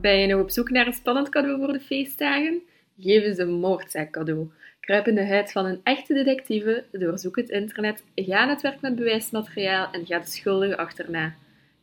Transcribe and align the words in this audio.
Ben 0.00 0.18
je 0.18 0.26
nog 0.26 0.40
op 0.40 0.50
zoek 0.50 0.70
naar 0.70 0.86
een 0.86 0.92
spannend 0.92 1.28
cadeau 1.28 1.58
voor 1.58 1.72
de 1.72 1.80
feestdagen? 1.80 2.62
Geef 2.98 3.22
eens 3.22 3.38
een 3.38 3.52
moordzaak 3.52 4.10
cadeau. 4.10 4.50
Kruip 4.80 5.06
in 5.06 5.14
de 5.14 5.26
huid 5.26 5.52
van 5.52 5.64
een 5.64 5.80
echte 5.82 6.14
detectieve, 6.14 6.84
doorzoek 6.92 7.36
het 7.36 7.48
internet, 7.48 8.02
ga 8.14 8.38
aan 8.38 8.48
het 8.48 8.60
werk 8.60 8.80
met 8.80 8.94
bewijsmateriaal 8.94 9.88
en 9.92 10.06
ga 10.06 10.18
de 10.18 10.26
schuldige 10.26 10.76
achterna. 10.76 11.34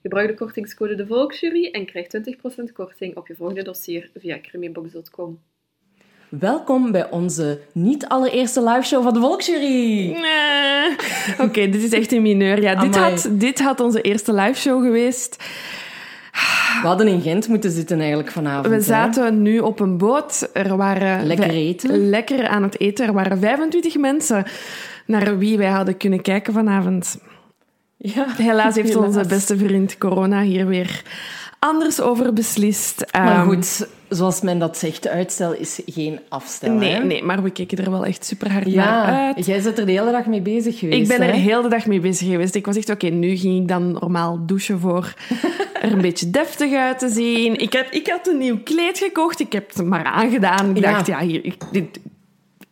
Gebruik 0.01 0.27
de 0.27 0.33
kortingscode 0.33 0.95
de 0.95 1.07
Volksjury 1.07 1.69
en 1.71 1.85
krijg 1.85 2.07
20% 2.07 2.73
korting 2.73 3.15
op 3.15 3.27
je 3.27 3.35
volgende 3.35 3.63
dossier 3.63 4.09
via 4.15 4.39
crimibox.com. 4.41 5.39
Welkom 6.29 6.91
bij 6.91 7.09
onze 7.09 7.59
niet 7.71 8.07
allereerste 8.07 8.63
liveshow 8.63 9.03
van 9.03 9.13
de 9.13 9.19
Volksjury. 9.19 10.11
Nee. 10.11 10.95
Oké, 11.47 11.69
dit 11.69 11.83
is 11.83 11.91
echt 11.91 12.11
een 12.11 12.21
mineur. 12.21 12.61
Ja, 12.61 12.75
dit 12.75 12.95
had, 12.95 13.29
dit 13.31 13.59
had 13.59 13.79
onze 13.79 14.01
eerste 14.01 14.33
liveshow 14.33 14.83
geweest. 14.83 15.43
We 16.81 16.87
hadden 16.87 17.07
in 17.07 17.21
Gent 17.21 17.47
moeten 17.47 17.71
zitten 17.71 17.99
eigenlijk 17.99 18.31
vanavond. 18.31 18.67
We 18.67 18.73
hè? 18.73 18.81
zaten 18.81 19.41
nu 19.41 19.59
op 19.59 19.79
een 19.79 19.97
boot. 19.97 20.49
Er 20.53 20.77
waren 20.77 21.25
Lekker 21.25 21.49
eten. 21.49 22.09
Lekker 22.09 22.47
aan 22.47 22.63
het 22.63 22.79
eten. 22.79 23.05
Er 23.07 23.13
waren 23.13 23.39
25 23.39 23.97
mensen 23.97 24.45
naar 25.05 25.37
wie 25.37 25.57
wij 25.57 25.69
hadden 25.69 25.97
kunnen 25.97 26.21
kijken 26.21 26.53
vanavond. 26.53 27.17
Ja, 27.97 28.25
Helaas 28.37 28.75
heeft 28.75 28.89
helaas. 28.93 29.05
onze 29.07 29.27
beste 29.27 29.57
vriend 29.57 29.97
corona 29.97 30.41
hier 30.41 30.67
weer 30.67 31.03
anders 31.59 32.01
over 32.01 32.33
beslist. 32.33 33.05
Maar 33.11 33.35
Ehm, 33.35 33.45
goed, 33.47 33.87
zoals 34.09 34.41
men 34.41 34.59
dat 34.59 34.77
zegt, 34.77 35.07
uitstel 35.07 35.53
is 35.53 35.79
geen 35.85 36.19
afstel. 36.29 36.71
Nee, 36.73 36.91
hè? 36.93 37.03
nee, 37.03 37.23
maar 37.23 37.43
we 37.43 37.49
keken 37.49 37.77
er 37.85 37.91
wel 37.91 38.05
echt 38.05 38.25
super 38.25 38.51
hard 38.51 38.65
naar 38.75 39.03
uit. 39.35 39.45
jij 39.45 39.61
bent 39.61 39.77
er 39.77 39.85
de 39.85 39.91
hele 39.91 40.11
dag 40.11 40.25
mee 40.25 40.41
bezig 40.41 40.79
geweest. 40.79 41.11
Ik 41.11 41.17
ben 41.17 41.27
er 41.27 41.33
heel 41.33 41.61
de 41.61 41.69
dag 41.69 41.85
mee 41.85 41.99
bezig 41.99 42.27
geweest. 42.27 42.55
Ik 42.55 42.65
was 42.65 42.75
echt, 42.77 42.89
oké, 42.89 43.07
nu 43.07 43.35
ging 43.35 43.61
ik 43.61 43.67
dan 43.67 43.91
normaal 43.91 44.45
douchen 44.45 44.79
voor 44.79 45.13
er 45.81 45.91
een 45.91 46.01
beetje 46.01 46.29
deftig 46.29 46.73
uit 46.73 46.99
te 46.99 47.09
zien. 47.09 47.59
Ik, 47.59 47.73
heb, 47.73 47.91
ik 47.91 48.07
had 48.07 48.27
een 48.27 48.37
nieuw 48.37 48.59
kleed 48.63 48.97
gekocht. 48.97 49.39
Ik 49.39 49.51
heb 49.51 49.73
het 49.73 49.85
maar 49.85 50.03
aangedaan. 50.03 50.69
Ik 50.75 50.83
Ja. 50.83 50.91
dacht, 50.91 51.07
ja, 51.07 51.19
hier, 51.19 51.45
ik- 51.45 51.61
dit, 51.71 51.99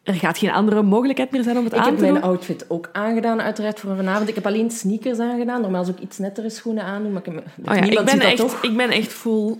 er 0.05 0.13
gaat 0.13 0.37
geen 0.37 0.51
andere 0.51 0.81
mogelijkheid 0.81 1.31
meer 1.31 1.43
zijn 1.43 1.57
om 1.57 1.63
het 1.63 1.73
Ik 1.73 1.79
aan 1.79 1.85
heb 1.85 1.95
te 1.95 2.01
mijn 2.01 2.13
doen. 2.13 2.23
outfit 2.23 2.65
ook 2.67 2.89
aangedaan, 2.91 3.41
uiteraard, 3.41 3.79
voor 3.79 3.95
vanavond. 3.95 4.29
Ik 4.29 4.35
heb 4.35 4.45
alleen 4.45 4.71
sneakers 4.71 5.19
aangedaan. 5.19 5.61
Normaal 5.61 5.83
zou 5.83 5.95
ik 5.97 6.03
iets 6.03 6.17
nettere 6.17 6.49
schoenen 6.49 6.83
aandoen, 6.83 7.11
maar 7.13 7.21
ik 7.25 7.33
heb... 7.33 7.43
Oh 7.69 7.75
ja, 7.75 7.99
ik, 7.99 8.05
ben 8.05 8.19
echt, 8.19 8.37
toch? 8.37 8.61
ik 8.61 8.77
ben 8.77 8.89
echt 8.89 9.13
full... 9.13 9.57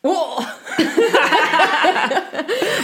Oh. 0.00 0.38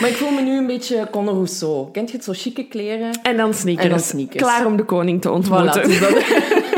maar 0.01 0.09
ik 0.09 0.17
voel 0.17 0.31
me 0.31 0.41
nu 0.41 0.59
een 0.59 0.67
beetje 0.67 1.09
Conor 1.11 1.35
Rousseau. 1.35 1.91
Kent 1.91 2.11
je 2.11 2.17
het? 2.17 2.25
Zo 2.25 2.33
chique 2.35 2.65
kleren. 2.69 3.11
En 3.23 3.37
dan 3.37 3.55
sneakers. 3.55 3.85
En 3.85 3.91
dan 3.91 4.01
sneakers. 4.01 4.43
Klaar 4.43 4.67
om 4.67 4.77
de 4.77 4.85
koning 4.85 5.21
te 5.21 5.31
ontmoeten. 5.31 5.83
dus 5.83 5.99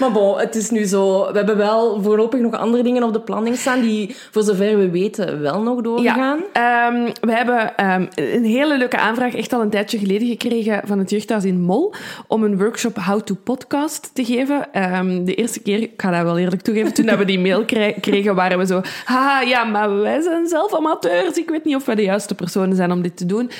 maar 0.00 0.12
bon, 0.12 0.38
het 0.38 0.54
is 0.54 0.70
nu 0.70 0.84
zo... 0.84 1.32
We 1.32 1.36
hebben 1.36 1.56
wel 1.56 2.02
voorlopig 2.02 2.40
nog 2.40 2.54
andere 2.54 2.82
dingen 2.82 3.02
op 3.02 3.12
de 3.12 3.20
planning 3.20 3.56
staan 3.56 3.80
die, 3.80 4.16
voor 4.30 4.42
zover 4.42 4.78
we 4.78 4.90
weten, 4.90 5.40
wel 5.40 5.62
nog 5.62 5.80
doorgaan. 5.80 6.40
Ja, 6.52 6.88
ehm, 6.88 7.12
we 7.20 7.32
hebben 7.32 7.76
ehm, 7.76 8.06
een 8.14 8.44
hele 8.44 8.78
leuke 8.78 8.98
aanvraag 8.98 9.34
echt 9.34 9.52
al 9.52 9.60
een 9.60 9.70
tijdje 9.70 9.98
geleden 9.98 10.28
gekregen 10.28 10.80
van 10.84 10.98
het 10.98 11.10
jeugdhuis 11.10 11.44
in 11.44 11.60
Mol 11.60 11.94
om 12.26 12.42
een 12.42 12.58
workshop 12.58 12.96
How 12.96 13.20
to 13.20 13.34
Podcast 13.44 14.10
te 14.14 14.24
geven. 14.24 14.72
Ehm, 14.72 15.24
de 15.24 15.34
eerste 15.34 15.60
keer, 15.60 15.82
ik 15.82 15.92
ga 15.96 16.10
dat 16.10 16.22
wel 16.22 16.38
eerlijk 16.38 16.62
toegeven, 16.62 16.94
toen 16.94 17.16
we 17.16 17.24
die 17.24 17.38
mail 17.38 17.64
kregen, 18.00 18.34
waren 18.34 18.58
we 18.58 18.66
zo, 18.66 18.80
haha, 19.04 19.40
ja, 19.40 19.64
maar 19.64 19.96
wij 20.00 20.20
zijn 20.20 20.46
zelf 20.46 20.74
amateurs. 20.74 21.36
Ik 21.36 21.50
weet 21.50 21.64
niet 21.64 21.76
of 21.76 21.84
wij 21.84 21.94
de 21.94 22.02
juiste 22.02 22.34
personen 22.34 22.76
zijn 22.76 22.92
om 22.92 23.02
dit 23.02 23.16
te 23.16 23.26
doen. 23.26 23.50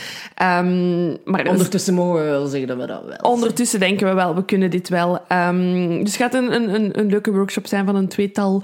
Maar 1.25 1.47
Ondertussen 1.49 1.95
mogen 1.95 2.25
we 2.25 2.31
wel 2.31 2.47
zeggen 2.47 2.69
dat 2.69 2.77
we 2.77 2.87
dat 2.87 3.05
wel 3.05 3.31
Ondertussen 3.33 3.81
denken 3.81 4.09
we 4.09 4.15
wel, 4.15 4.35
we 4.35 4.45
kunnen 4.45 4.71
dit 4.71 4.89
wel. 4.89 5.19
Dus 6.03 6.19
het 6.30 6.30
gaat 6.31 6.43
een, 6.43 6.55
een, 6.55 6.75
een, 6.75 6.99
een 6.99 7.07
leuke 7.07 7.33
workshop 7.33 7.67
zijn 7.67 7.85
van 7.87 7.95
een 7.97 8.09
tweetal 8.09 8.63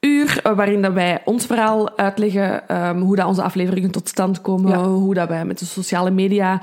uur, 0.00 0.40
eh, 0.42 0.52
waarin 0.56 0.82
dat 0.82 0.92
wij 0.92 1.20
ons 1.24 1.46
verhaal 1.46 1.96
uitleggen, 1.98 2.68
ehm, 2.68 2.98
hoe 3.00 3.16
dat 3.16 3.26
onze 3.26 3.42
afleveringen 3.42 3.90
tot 3.90 4.08
stand 4.08 4.40
komen, 4.40 4.70
Ja. 4.70 4.84
hoe 4.84 5.14
dat 5.14 5.28
wij 5.28 5.44
met 5.44 5.58
de 5.58 5.64
sociale 5.64 6.10
media 6.10 6.62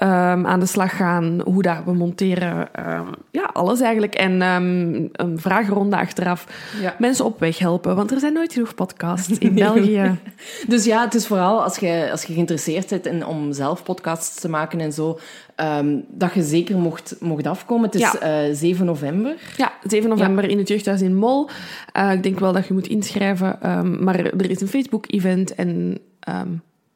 ehm, 0.00 0.46
aan 0.46 0.60
de 0.60 0.66
slag 0.66 0.96
gaan, 0.96 1.40
hoe 1.44 1.62
dat 1.62 1.76
we 1.84 1.92
monteren. 1.92 2.74
ehm, 2.74 3.06
ja, 3.30 3.50
alles 3.52 3.80
eigenlijk. 3.80 4.14
En 4.14 4.42
ehm, 4.42 4.94
een 5.12 5.38
vragenronde 5.38 5.96
achteraf. 5.96 6.46
Ja. 6.80 6.94
Mensen 6.98 7.24
op 7.24 7.40
weg 7.40 7.58
helpen, 7.58 7.96
want 7.96 8.10
er 8.10 8.18
zijn 8.20 8.32
nooit 8.32 8.52
genoeg 8.52 8.74
podcasts 8.74 9.38
in 9.38 9.54
België. 9.64 10.18
Dus 10.66 10.84
ja, 10.84 11.04
het 11.04 11.14
is 11.14 11.26
vooral 11.26 11.62
als 11.62 11.76
je, 11.78 12.08
als 12.10 12.22
je 12.24 12.32
geïnteresseerd 12.32 12.88
bent 12.88 13.06
in, 13.06 13.26
om 13.26 13.52
zelf 13.52 13.82
podcasts 13.82 14.40
te 14.40 14.48
maken 14.48 14.80
en 14.80 14.92
zo, 14.92 15.18
dat 16.08 16.34
je 16.34 16.42
zeker 16.42 16.78
mocht, 16.78 17.16
mocht 17.20 17.46
afkomen. 17.46 17.84
Het 17.84 17.94
is 17.94 18.00
Ja. 18.00 18.18
eh 18.18 18.54
7 18.54 18.86
november. 18.86 19.34
Ja, 19.56 19.72
7 19.82 20.08
november 20.08 20.44
in 20.44 20.58
het 20.58 20.68
Jeugdhuis 20.68 21.02
in 21.02 21.16
Mol. 21.16 21.48
Eh, 21.92 22.12
ik 22.12 22.22
denk 22.22 22.38
wel 22.38 22.52
dat 22.52 22.66
je 22.66 22.72
moet 22.74 22.86
inschrijven. 22.86 23.58
maar 24.04 24.18
er 24.18 24.50
is 24.50 24.60
een 24.60 24.68
Facebook-event 24.68 25.54
en 25.54 25.98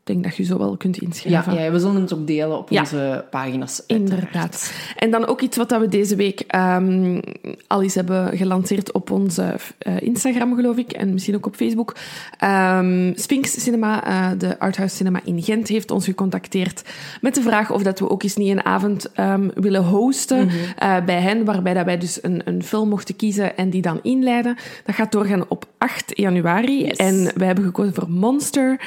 denk 0.04 0.24
dat 0.24 0.36
je 0.36 0.42
zo 0.44 0.58
wel 0.58 0.76
kunt 0.76 0.96
inschrijven. 0.96 1.54
ja, 1.54 1.70
we 1.70 1.78
zullen 1.78 2.00
het 2.00 2.14
ook 2.14 2.26
delen 2.26 2.58
op 2.58 2.70
Ja. 2.70 2.80
onze 2.80 3.24
pagina's. 3.30 3.82
uiteraard. 3.86 4.20
Inderdaad. 4.20 4.72
En 4.96 5.10
dan 5.10 5.26
ook 5.26 5.40
iets 5.40 5.56
wat 5.56 5.70
we 5.70 5.88
deze 5.88 6.16
week 6.16 6.40
ehm, 6.40 7.20
al 7.66 7.82
eens 7.82 7.94
hebben 7.94 8.36
gelanceerd 8.36 8.92
op 8.92 9.10
onze 9.10 9.54
eh, 9.78 10.00
Instagram, 10.00 10.54
geloof 10.54 10.76
ik, 10.76 10.92
en 10.92 11.12
misschien 11.12 11.34
ook 11.34 11.46
op 11.46 11.56
Facebook. 11.56 11.94
Ehm, 12.38 13.12
Sphinx 13.14 13.62
Cinema, 13.62 14.04
eh, 14.06 14.38
de 14.38 14.58
Arthouse 14.58 14.96
Cinema 14.96 15.20
in 15.24 15.42
Gent, 15.42 15.68
heeft 15.68 15.90
ons 15.90 16.04
gecontacteerd 16.04 16.82
met 17.20 17.34
de 17.34 17.42
vraag 17.42 17.70
of 17.70 17.82
dat 17.82 17.98
we 17.98 18.10
ook 18.10 18.22
eens 18.22 18.36
niet 18.36 18.50
een 18.50 18.64
avond 18.64 19.12
ehm, 19.12 19.48
willen 19.54 19.84
hosten 19.84 20.48
eh, 20.78 21.04
bij 21.04 21.20
hen, 21.20 21.44
waarbij 21.44 21.74
dat 21.74 21.84
wij 21.84 21.98
dus 21.98 22.22
een, 22.22 22.42
een 22.44 22.62
film 22.62 22.88
mochten 22.88 23.16
kiezen 23.16 23.56
en 23.56 23.70
die 23.70 23.82
dan 23.82 23.98
inleiden. 24.02 24.56
Dat 24.84 24.94
gaat 24.94 25.12
doorgaan 25.12 25.44
op 25.48 25.66
8 25.78 26.04
januari. 26.14 26.84
Yes. 26.84 26.96
En 26.96 27.30
wij 27.36 27.46
hebben 27.46 27.64
gekozen 27.64 27.94
voor 27.94 28.10
Monster, 28.10 28.80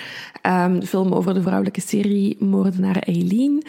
de 0.79 0.87
film 0.87 1.06
over 1.13 1.33
de 1.33 1.41
vrouwelijke 1.41 1.81
seriemoordenaar 1.81 2.95
Eileen. 2.97 3.63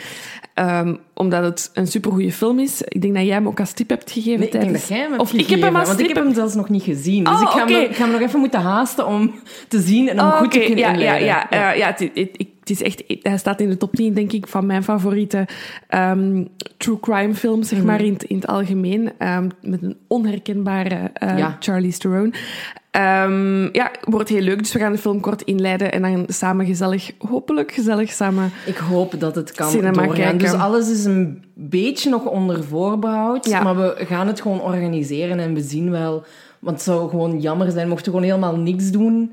Ehm, 0.55 0.95
omdat 1.15 1.45
het 1.45 1.71
een 1.75 1.87
supergoeie 1.87 2.33
film 2.33 2.59
is. 2.59 2.83
Ik 2.83 3.03
denk 3.03 3.15
dat 3.15 3.25
jij 3.25 3.35
hem 3.35 3.47
ook 3.47 3.61
als 3.61 3.73
tip 3.73 3.89
hebt 3.89 4.11
gegeven 4.11 4.39
Nee, 4.39 4.49
ik 4.49 4.53
tijdens... 4.61 4.89
hem 4.89 5.09
hebt 5.11 5.21
Of 5.23 5.33
ik 5.33 5.47
heb 5.49 5.61
hem 5.61 5.77
als 5.77 5.89
want 5.89 6.01
ik 6.01 6.07
heb 6.09 6.17
hem 6.17 6.35
zelfs 6.35 6.55
nog 6.55 6.69
niet 6.69 6.83
gezien. 6.83 7.25
Dus 7.25 7.33
Oh, 7.35 7.41
ik 7.43 7.49
ga, 7.49 7.59
hem 7.59 7.73
nog, 7.73 7.83
ik 7.83 7.97
ga 7.97 8.03
hem 8.03 8.13
nog 8.13 8.21
even 8.21 8.41
moeten 8.41 8.61
haasten 8.61 9.07
om 9.07 9.35
te 9.69 9.81
zien 9.81 10.09
en 10.09 10.21
om 10.21 10.27
Oh, 10.27 10.37
goed 10.37 10.51
te 10.51 10.59
kunnen 10.59 10.79
ja, 10.79 10.87
ja, 10.89 10.93
inleiden. 10.93 11.27
ja, 11.27 11.47
ja. 11.51 11.73
ja, 11.73 11.87
het, 11.87 11.99
het, 11.99 12.13
het- 12.15 12.47
het 12.69 12.81
is 12.81 12.83
echt, 12.83 13.03
hij 13.23 13.39
staat 13.39 13.61
in 13.61 13.69
de 13.69 13.77
top 13.77 13.95
10, 13.95 14.15
denk 14.15 14.33
ik, 14.33 14.47
van 14.47 14.67
mijn 14.67 14.83
favoriete 14.83 15.47
ehm, 15.89 16.45
true 16.77 17.01
crime 17.01 17.35
films, 17.35 17.69
zeg 17.69 17.79
Mhm. 17.79 17.87
maar, 17.87 18.01
in, 18.05 18.13
het- 18.13 18.23
in 18.25 18.37
het 18.37 18.47
algemeen. 18.47 19.11
Ehm, 19.19 19.49
met 19.63 19.83
een 19.83 19.97
onherkenbare 20.07 21.11
eh, 21.15 21.39
Ja. 21.39 21.57
Charlie 21.61 21.97
Theron. 21.99 22.35
Ehm, 22.91 23.63
ja, 23.73 23.91
wordt 24.01 24.29
heel 24.29 24.41
leuk. 24.41 24.59
Dus 24.59 24.73
we 24.73 24.79
gaan 24.79 24.93
de 24.93 24.99
film 24.99 25.21
kort 25.21 25.43
inleiden 25.43 25.93
en 25.93 26.03
dan 26.03 26.25
samen 26.29 26.67
gezellig, 26.67 27.11
hopelijk 27.19 27.73
gezellig 27.73 28.11
samen. 28.13 28.51
Ik 28.67 28.77
hoop 28.77 29.21
dat 29.21 29.35
het 29.35 29.53
kan 29.53 29.71
Cinema 29.71 29.91
doorgaan. 29.93 30.15
kijken. 30.15 30.39
Dus 30.39 30.53
alles 30.53 30.91
is 30.91 31.05
een 31.05 31.45
beetje 31.55 32.11
nog 32.11 32.25
onder 32.25 32.65
voorbehoud. 32.65 33.47
Ja. 33.49 33.63
Maar 33.63 33.77
we 33.77 33.95
gaan 33.99 34.27
het 34.27 34.41
gewoon 34.41 34.61
organiseren 34.61 35.39
en 35.39 35.55
we 35.55 35.61
zien 35.61 35.91
wel... 35.91 36.25
Want 36.59 36.77
het 36.77 36.85
zou 36.85 37.09
gewoon 37.11 37.41
jammer 37.41 37.71
zijn 37.71 37.89
mochten 37.89 38.13
we 38.13 38.19
gewoon 38.19 38.35
helemaal 38.35 38.57
niks 38.63 38.91
doen. 38.91 39.33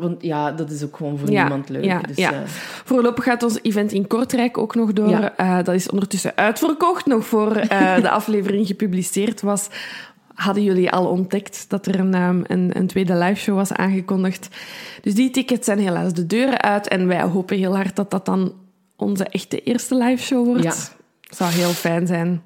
Want 0.00 0.22
ja, 0.22 0.52
dat 0.52 0.70
is 0.70 0.84
ook 0.84 0.96
gewoon 0.96 1.18
voor 1.18 1.30
Ja, 1.30 1.40
niemand 1.42 1.68
leuk. 1.68 1.84
ja, 1.84 2.00
dus, 2.00 2.16
ja. 2.16 2.32
eh, 2.32 2.38
Voorlopig 2.84 3.24
gaat 3.24 3.42
ons 3.42 3.58
event 3.62 3.92
in 3.92 4.06
Kortrijk 4.06 4.58
ook 4.58 4.74
nog 4.74 4.92
door. 4.92 5.08
Ja. 5.08 5.36
Eh, 5.36 5.56
dat 5.56 5.74
is 5.74 5.90
ondertussen 5.90 6.32
uitverkocht, 6.36 7.06
nog 7.06 7.26
voor 7.26 7.56
eh, 7.56 7.96
de 8.00 8.10
aflevering 8.20 8.66
gepubliceerd 8.66 9.40
was. 9.40 9.68
Hadden 10.34 10.62
jullie 10.62 10.90
al 10.90 11.06
ontdekt 11.06 11.64
dat 11.68 11.86
er 11.86 11.98
een, 12.00 12.14
ehm, 12.14 12.40
een, 12.46 12.70
een 12.76 12.86
tweede 12.86 13.14
liveshow 13.14 13.56
was 13.56 13.72
aangekondigd. 13.72 14.48
Dus 15.02 15.14
die 15.14 15.30
tickets 15.30 15.64
zijn 15.66 15.78
helaas 15.78 16.12
de 16.12 16.26
deuren 16.26 16.60
uit. 16.60 16.88
En 16.88 17.06
wij 17.06 17.22
hopen 17.22 17.56
heel 17.56 17.76
hard 17.76 17.96
dat 17.96 18.10
dat 18.10 18.24
dan 18.26 18.52
onze 18.96 19.24
echte 19.24 19.60
eerste 19.62 19.94
liveshow 19.96 20.46
wordt. 20.46 20.62
Ja. 20.62 20.72
Zou 21.36 21.50
heel 21.52 21.70
fijn 21.70 22.06
zijn. 22.06 22.42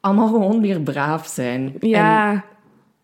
allemaal 0.00 0.26
gewoon 0.26 0.60
weer 0.60 0.80
braaf 0.80 1.26
zijn. 1.26 1.74
En 1.80 1.88
Ja, 1.88 2.44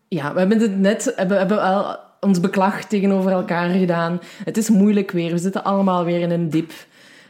Ja, 0.07 0.33
we 0.33 0.39
hebben 0.39 0.59
het 0.59 0.79
net 0.79 1.13
hebben, 1.15 1.37
hebben 1.37 1.57
wel 1.57 1.97
ons 2.19 2.39
beklag 2.39 2.85
tegenover 2.85 3.31
elkaar 3.31 3.69
gedaan. 3.69 4.19
Het 4.43 4.57
is 4.57 4.69
moeilijk 4.69 5.11
weer. 5.11 5.31
We 5.31 5.37
zitten 5.37 5.63
allemaal 5.63 6.03
weer 6.05 6.19
in 6.19 6.31
een 6.31 6.49
dip. 6.49 6.71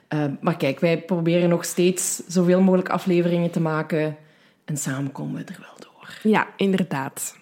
Eh, 0.07 0.23
maar 0.41 0.57
kijk, 0.57 0.79
wij 0.79 1.01
proberen 1.01 1.49
nog 1.49 1.65
steeds 1.65 2.21
zoveel 2.27 2.61
mogelijk 2.61 2.89
afleveringen 2.89 3.51
te 3.51 3.59
maken. 3.59 4.17
En 4.65 4.77
samen 4.77 5.11
komen 5.11 5.35
we 5.35 5.51
er 5.51 5.59
wel 5.59 5.77
door. 5.79 6.31
ja, 6.31 6.47
inderdaad. 6.55 7.37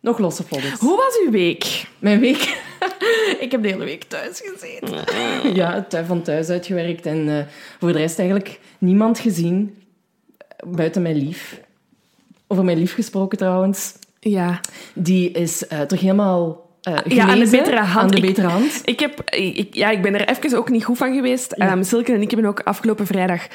Nog 0.00 0.18
losse 0.18 0.44
podders. 0.44 0.80
Hoe 0.80 0.96
was 0.96 1.20
uw 1.24 1.30
week? 1.30 1.88
Mijn 1.98 2.20
week? 2.20 2.66
Ik 3.40 3.50
heb 3.50 3.62
de 3.62 3.68
hele 3.68 3.84
week 3.84 4.04
thuis 4.04 4.42
gezeten. 4.44 5.54
ja, 5.54 5.86
het 5.88 6.06
van 6.06 6.22
thuis 6.22 6.48
uitgewerkt. 6.48 7.06
En 7.06 7.28
eh, 7.28 7.44
voor 7.78 7.92
de 7.92 7.98
rest 7.98 8.18
eigenlijk 8.18 8.60
niemand 8.78 9.18
gezien. 9.18 9.82
Buiten 10.66 11.02
mijn 11.02 11.16
lief. 11.16 11.60
Over 12.46 12.64
mijn 12.64 12.78
lief 12.78 12.94
gesproken 12.94 13.38
trouwens. 13.38 13.94
Ja. 14.20 14.60
Die 14.94 15.30
is 15.30 15.66
eh, 15.66 15.80
terug 15.80 16.02
helemaal 16.02 16.66
eh 16.82 16.94
Ja, 17.04 17.26
aan 17.28 17.38
de 17.38 17.50
betere 17.50 17.76
hand. 17.80 17.96
Aan 17.98 18.08
de 18.10 18.16
Ik- 18.16 18.22
betere 18.22 18.46
hand. 18.48 18.80
Ik, 18.84 19.00
heb, 19.00 19.30
ik, 19.30 19.74
ja, 19.74 19.90
ik 19.90 20.02
ben 20.02 20.14
er 20.14 20.28
even 20.28 20.58
ook 20.58 20.68
niet 20.70 20.84
goed 20.84 20.98
van 20.98 21.14
geweest. 21.14 21.52
Ehm, 21.52 21.82
Silke 21.82 22.12
en 22.12 22.20
ik 22.22 22.30
hebben 22.30 22.48
ook 22.48 22.60
afgelopen 22.60 23.06
vrijdag 23.06 23.46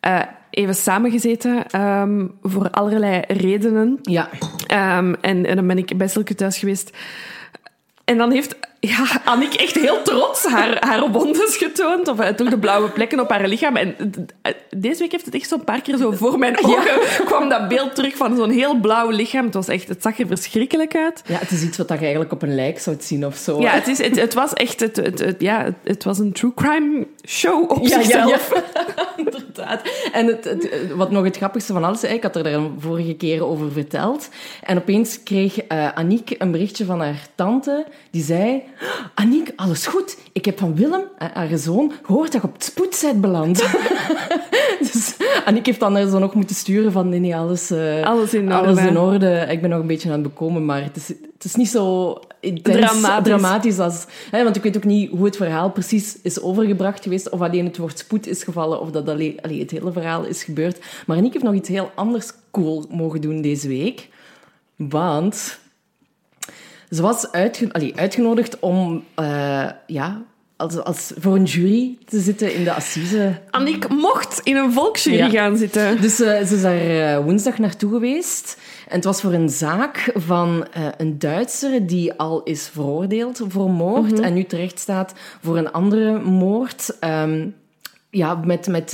eh, 0.00 0.20
even 0.50 0.74
samengezeten 0.74 1.66
ehm, 1.70 2.26
voor 2.42 2.70
allerlei 2.70 3.22
redenen. 3.26 3.98
Ja. 4.02 4.28
Ehm, 4.66 5.14
en, 5.20 5.46
en 5.46 5.56
dan 5.56 5.66
ben 5.66 5.78
ik 5.78 5.96
bij 5.96 6.08
Silke 6.08 6.34
thuis 6.34 6.58
geweest. 6.58 6.90
En 8.04 8.16
dan 8.18 8.30
heeft 8.32 8.56
ja, 8.88 9.06
Annick 9.24 9.54
echt 9.54 9.74
heel 9.74 10.02
trots 10.02 10.44
haar, 10.44 10.76
haar 10.80 11.10
wondes 11.10 11.56
getoond. 11.56 12.08
Of 12.08 12.20
uh, 12.20 12.28
toch 12.28 12.48
de 12.48 12.58
blauwe 12.58 12.88
plekken 12.88 13.20
op 13.20 13.30
haar 13.30 13.48
lichaam. 13.48 13.76
En 13.76 13.94
uh, 13.98 14.52
deze 14.76 14.98
week 14.98 15.12
heeft 15.12 15.24
het 15.24 15.34
echt 15.34 15.48
zo'n 15.48 15.64
paar 15.64 15.80
keer 15.80 15.96
zo 15.96 16.10
voor 16.10 16.38
mijn 16.38 16.64
ogen... 16.64 17.00
Ja. 17.00 17.24
kwam 17.24 17.48
dat 17.48 17.68
beeld 17.68 17.94
terug 17.94 18.16
van 18.16 18.36
zo'n 18.36 18.50
heel 18.50 18.74
blauw 18.74 19.10
lichaam. 19.10 19.44
Het, 19.44 19.54
was 19.54 19.68
echt, 19.68 19.88
het 19.88 20.02
zag 20.02 20.18
er 20.18 20.26
verschrikkelijk 20.26 20.96
uit. 20.96 21.22
Ja, 21.26 21.38
het 21.38 21.50
is 21.50 21.62
iets 21.62 21.76
wat 21.76 21.88
je 21.88 21.94
eigenlijk 21.94 22.32
op 22.32 22.42
een 22.42 22.54
lijk 22.54 22.78
zou 22.78 22.96
zien 23.00 23.26
of 23.26 23.36
zo. 23.36 23.60
Ja, 23.60 23.72
het, 23.72 23.88
is, 23.88 23.98
het, 23.98 24.20
het 24.20 24.34
was 24.34 24.52
echt... 24.52 24.80
Het, 24.80 24.96
het, 24.96 25.18
het, 25.18 25.40
ja, 25.40 25.74
het 25.84 26.04
was 26.04 26.18
een 26.18 26.32
true 26.32 26.54
crime 26.54 27.06
show 27.26 27.70
op 27.70 27.86
ja, 27.86 28.02
zichzelf. 28.02 28.52
Ja. 28.54 28.84
Inderdaad. 29.24 29.80
En 30.12 30.26
het, 30.26 30.44
het, 30.44 30.92
wat 30.94 31.10
nog 31.10 31.24
het 31.24 31.36
grappigste 31.36 31.72
van 31.72 31.84
alles... 31.84 32.04
Ik 32.04 32.22
had 32.22 32.36
er 32.36 32.46
een 32.46 32.76
vorige 32.78 33.14
keer 33.14 33.44
over 33.46 33.72
verteld. 33.72 34.28
En 34.62 34.78
opeens 34.78 35.22
kreeg 35.22 35.56
uh, 35.72 35.88
een 36.38 36.50
berichtje 36.50 36.84
van 36.84 37.00
haar 37.00 37.26
tante. 37.34 37.86
Die 38.10 38.22
zei... 38.22 38.62
Aniek, 39.14 39.52
alles 39.56 39.86
goed? 39.86 40.16
Ik 40.32 40.44
heb 40.44 40.58
van 40.58 40.74
Willem, 40.74 41.02
haar 41.18 41.58
zoon, 41.58 41.92
gehoord 42.02 42.32
dat 42.32 42.42
je 42.42 42.48
op 42.48 42.54
het 42.54 42.64
spoed 42.64 42.98
bent 43.02 43.20
beland. 43.20 43.56
dus 44.92 45.14
Aniek 45.44 45.66
heeft 45.66 45.80
dan 45.80 46.10
zo 46.10 46.18
nog 46.18 46.34
moeten 46.34 46.56
sturen 46.56 46.92
van 46.92 47.08
nee, 47.08 47.20
nee 47.20 47.36
alles, 47.36 47.70
uh, 47.70 48.02
alles, 48.02 48.34
in, 48.34 48.52
alles 48.52 48.78
in 48.78 48.98
orde. 48.98 49.46
Ik 49.48 49.60
ben 49.60 49.70
nog 49.70 49.80
een 49.80 49.86
beetje 49.86 50.08
aan 50.08 50.14
het 50.14 50.22
bekomen, 50.22 50.64
maar 50.64 50.82
het 50.82 50.96
is, 50.96 51.08
het 51.08 51.44
is 51.44 51.54
niet 51.54 51.68
zo 51.68 52.18
dramatisch, 52.62 53.24
dramatisch 53.24 53.78
als... 53.78 54.06
Hè, 54.30 54.44
want 54.44 54.56
ik 54.56 54.62
weet 54.62 54.76
ook 54.76 54.84
niet 54.84 55.10
hoe 55.10 55.24
het 55.24 55.36
verhaal 55.36 55.70
precies 55.70 56.18
is 56.22 56.40
overgebracht 56.40 57.02
geweest, 57.02 57.30
of 57.30 57.40
alleen 57.40 57.64
het 57.64 57.76
woord 57.76 57.98
spoed 57.98 58.26
is 58.26 58.42
gevallen, 58.42 58.80
of 58.80 58.90
dat 58.90 59.08
alleen, 59.08 59.38
alleen 59.42 59.58
het 59.58 59.70
hele 59.70 59.92
verhaal 59.92 60.24
is 60.24 60.44
gebeurd. 60.44 60.78
Maar 61.06 61.16
Aniek 61.16 61.32
heeft 61.32 61.44
nog 61.44 61.54
iets 61.54 61.68
heel 61.68 61.90
anders 61.94 62.32
cool 62.50 62.84
mogen 62.90 63.20
doen 63.20 63.42
deze 63.42 63.68
week. 63.68 64.08
Want 64.76 65.60
ze 66.92 67.02
was 67.02 67.32
uitge 67.32 67.72
allee, 67.72 67.92
uitgenodigd 67.96 68.58
om 68.58 69.04
uh, 69.20 69.70
ja, 69.86 70.22
als, 70.56 70.76
als 70.76 71.12
voor 71.18 71.34
een 71.34 71.44
jury 71.44 71.98
te 72.04 72.20
zitten 72.20 72.54
in 72.54 72.64
de 72.64 72.72
Assise. 72.72 73.40
Annick 73.50 73.88
mocht 73.88 74.40
in 74.42 74.56
een 74.56 74.72
volksjury 74.72 75.16
ja. 75.16 75.28
gaan 75.28 75.56
zitten. 75.56 76.00
Dus 76.00 76.20
uh, 76.20 76.26
ze 76.26 76.54
is 76.54 76.62
daar 76.62 76.86
uh, 76.86 77.24
woensdag 77.24 77.58
naartoe 77.58 77.90
geweest. 77.90 78.58
En 78.88 78.94
het 78.94 79.04
was 79.04 79.20
voor 79.20 79.32
een 79.32 79.48
zaak 79.48 80.12
van 80.14 80.66
een 80.96 81.18
Duitser 81.18 81.86
die 81.86 82.12
al 82.12 82.42
is 82.42 82.68
veroordeeld 82.68 83.40
voor 83.48 83.70
moord 83.70 84.10
mm 84.10 84.16
-hmm. 84.16 84.24
en 84.24 84.34
nu 84.34 84.44
terecht 84.44 84.78
staat 84.78 85.12
voor 85.40 85.56
een 85.56 85.72
andere 85.72 86.18
moord. 86.18 86.96
Um, 87.00 87.54
ja, 88.10 88.34
met, 88.34 88.66
met, 88.66 88.90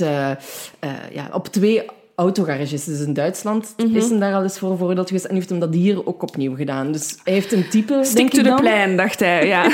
ja, 1.11 1.29
op 1.31 1.47
twee 1.47 1.85
autogarages. 2.19 2.83
Dus 2.83 2.99
in 2.99 3.13
Duitsland 3.13 3.73
mm 3.77 3.85
-hmm. 3.85 3.95
is 3.95 4.09
hem 4.09 4.19
daar 4.19 4.33
al 4.33 4.43
eens 4.43 4.59
voor 4.59 4.77
veroordeeld 4.77 5.07
geweest 5.07 5.25
en 5.25 5.35
heeft 5.35 5.49
hem 5.49 5.59
dat 5.59 5.73
hier 5.73 6.07
ook 6.07 6.21
opnieuw 6.21 6.55
gedaan. 6.55 6.91
Dus 6.91 7.17
hij 7.23 7.33
heeft 7.33 7.51
een 7.51 7.69
type, 7.69 7.99
Stick 8.03 8.29
to 8.29 8.41
the 8.41 8.53
plan, 8.61 8.95
dacht 8.95 9.19
hij, 9.19 9.47
ja. 9.47 9.63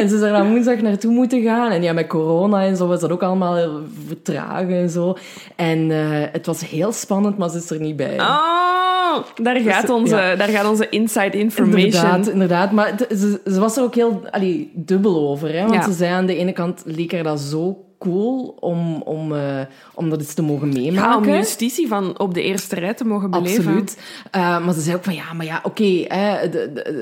en 0.00 0.08
ze 0.08 0.18
zijn 0.18 0.32
dan 0.32 0.50
woensdag 0.50 0.80
naartoe 0.80 1.12
moeten 1.12 1.42
gaan. 1.42 1.70
En 1.70 1.82
ja, 1.82 1.92
met 1.92 2.06
corona 2.06 2.64
en 2.64 2.76
zo 2.76 2.86
was 2.86 3.00
dat 3.00 3.10
ook 3.10 3.22
allemaal 3.22 3.80
vertragen 4.06 4.74
en 4.74 4.90
zo. 4.90 5.16
En 5.56 5.90
uh, 5.90 5.98
het 6.32 6.46
was 6.46 6.68
heel 6.68 6.92
spannend, 6.92 7.38
maar 7.38 7.50
ze 7.50 7.56
is 7.56 7.70
er 7.70 7.80
niet 7.80 7.96
bij. 7.96 8.20
Oh, 8.20 9.16
daar 9.42 9.60
gaat, 9.60 9.80
dus, 9.80 9.90
onze, 9.90 10.16
ja. 10.16 10.36
daar 10.36 10.48
gaat 10.48 10.68
onze 10.68 10.88
inside 10.88 11.38
information. 11.38 11.84
Inderdaad, 11.84 12.28
inderdaad. 12.28 12.72
Maar 12.72 12.94
ze, 13.08 13.40
ze 13.44 13.60
was 13.60 13.76
er 13.76 13.82
ook 13.82 13.94
heel 13.94 14.22
allee, 14.30 14.70
dubbel 14.74 15.28
over. 15.28 15.52
Hè? 15.52 15.60
Want 15.60 15.74
ja. 15.74 15.82
ze 15.82 15.92
zei 15.92 16.12
aan 16.12 16.26
de 16.26 16.36
ene 16.36 16.52
kant 16.52 16.82
leek 16.84 17.12
er 17.12 17.22
dat 17.22 17.40
zo 17.40 17.89
cool 18.00 18.56
om, 18.60 19.02
om, 19.02 19.32
uh, 19.32 19.60
om 19.94 20.10
dat 20.10 20.18
eens 20.18 20.34
te 20.34 20.42
mogen 20.42 20.68
meemaken. 20.68 21.10
Ja, 21.10 21.16
om 21.16 21.24
justitie 21.24 21.88
van 21.88 22.18
op 22.18 22.34
de 22.34 22.42
eerste 22.42 22.74
rij 22.74 22.94
te 22.94 23.04
mogen 23.04 23.30
beleven. 23.30 23.64
Absoluut. 23.64 23.98
Uh, 24.36 24.64
maar 24.64 24.74
ze 24.74 24.80
zei 24.80 24.96
ook 24.96 25.04
van, 25.04 25.14
ja, 25.14 25.32
maar 25.32 25.46
ja, 25.46 25.60
oké, 25.62 25.82
okay, 25.82 26.50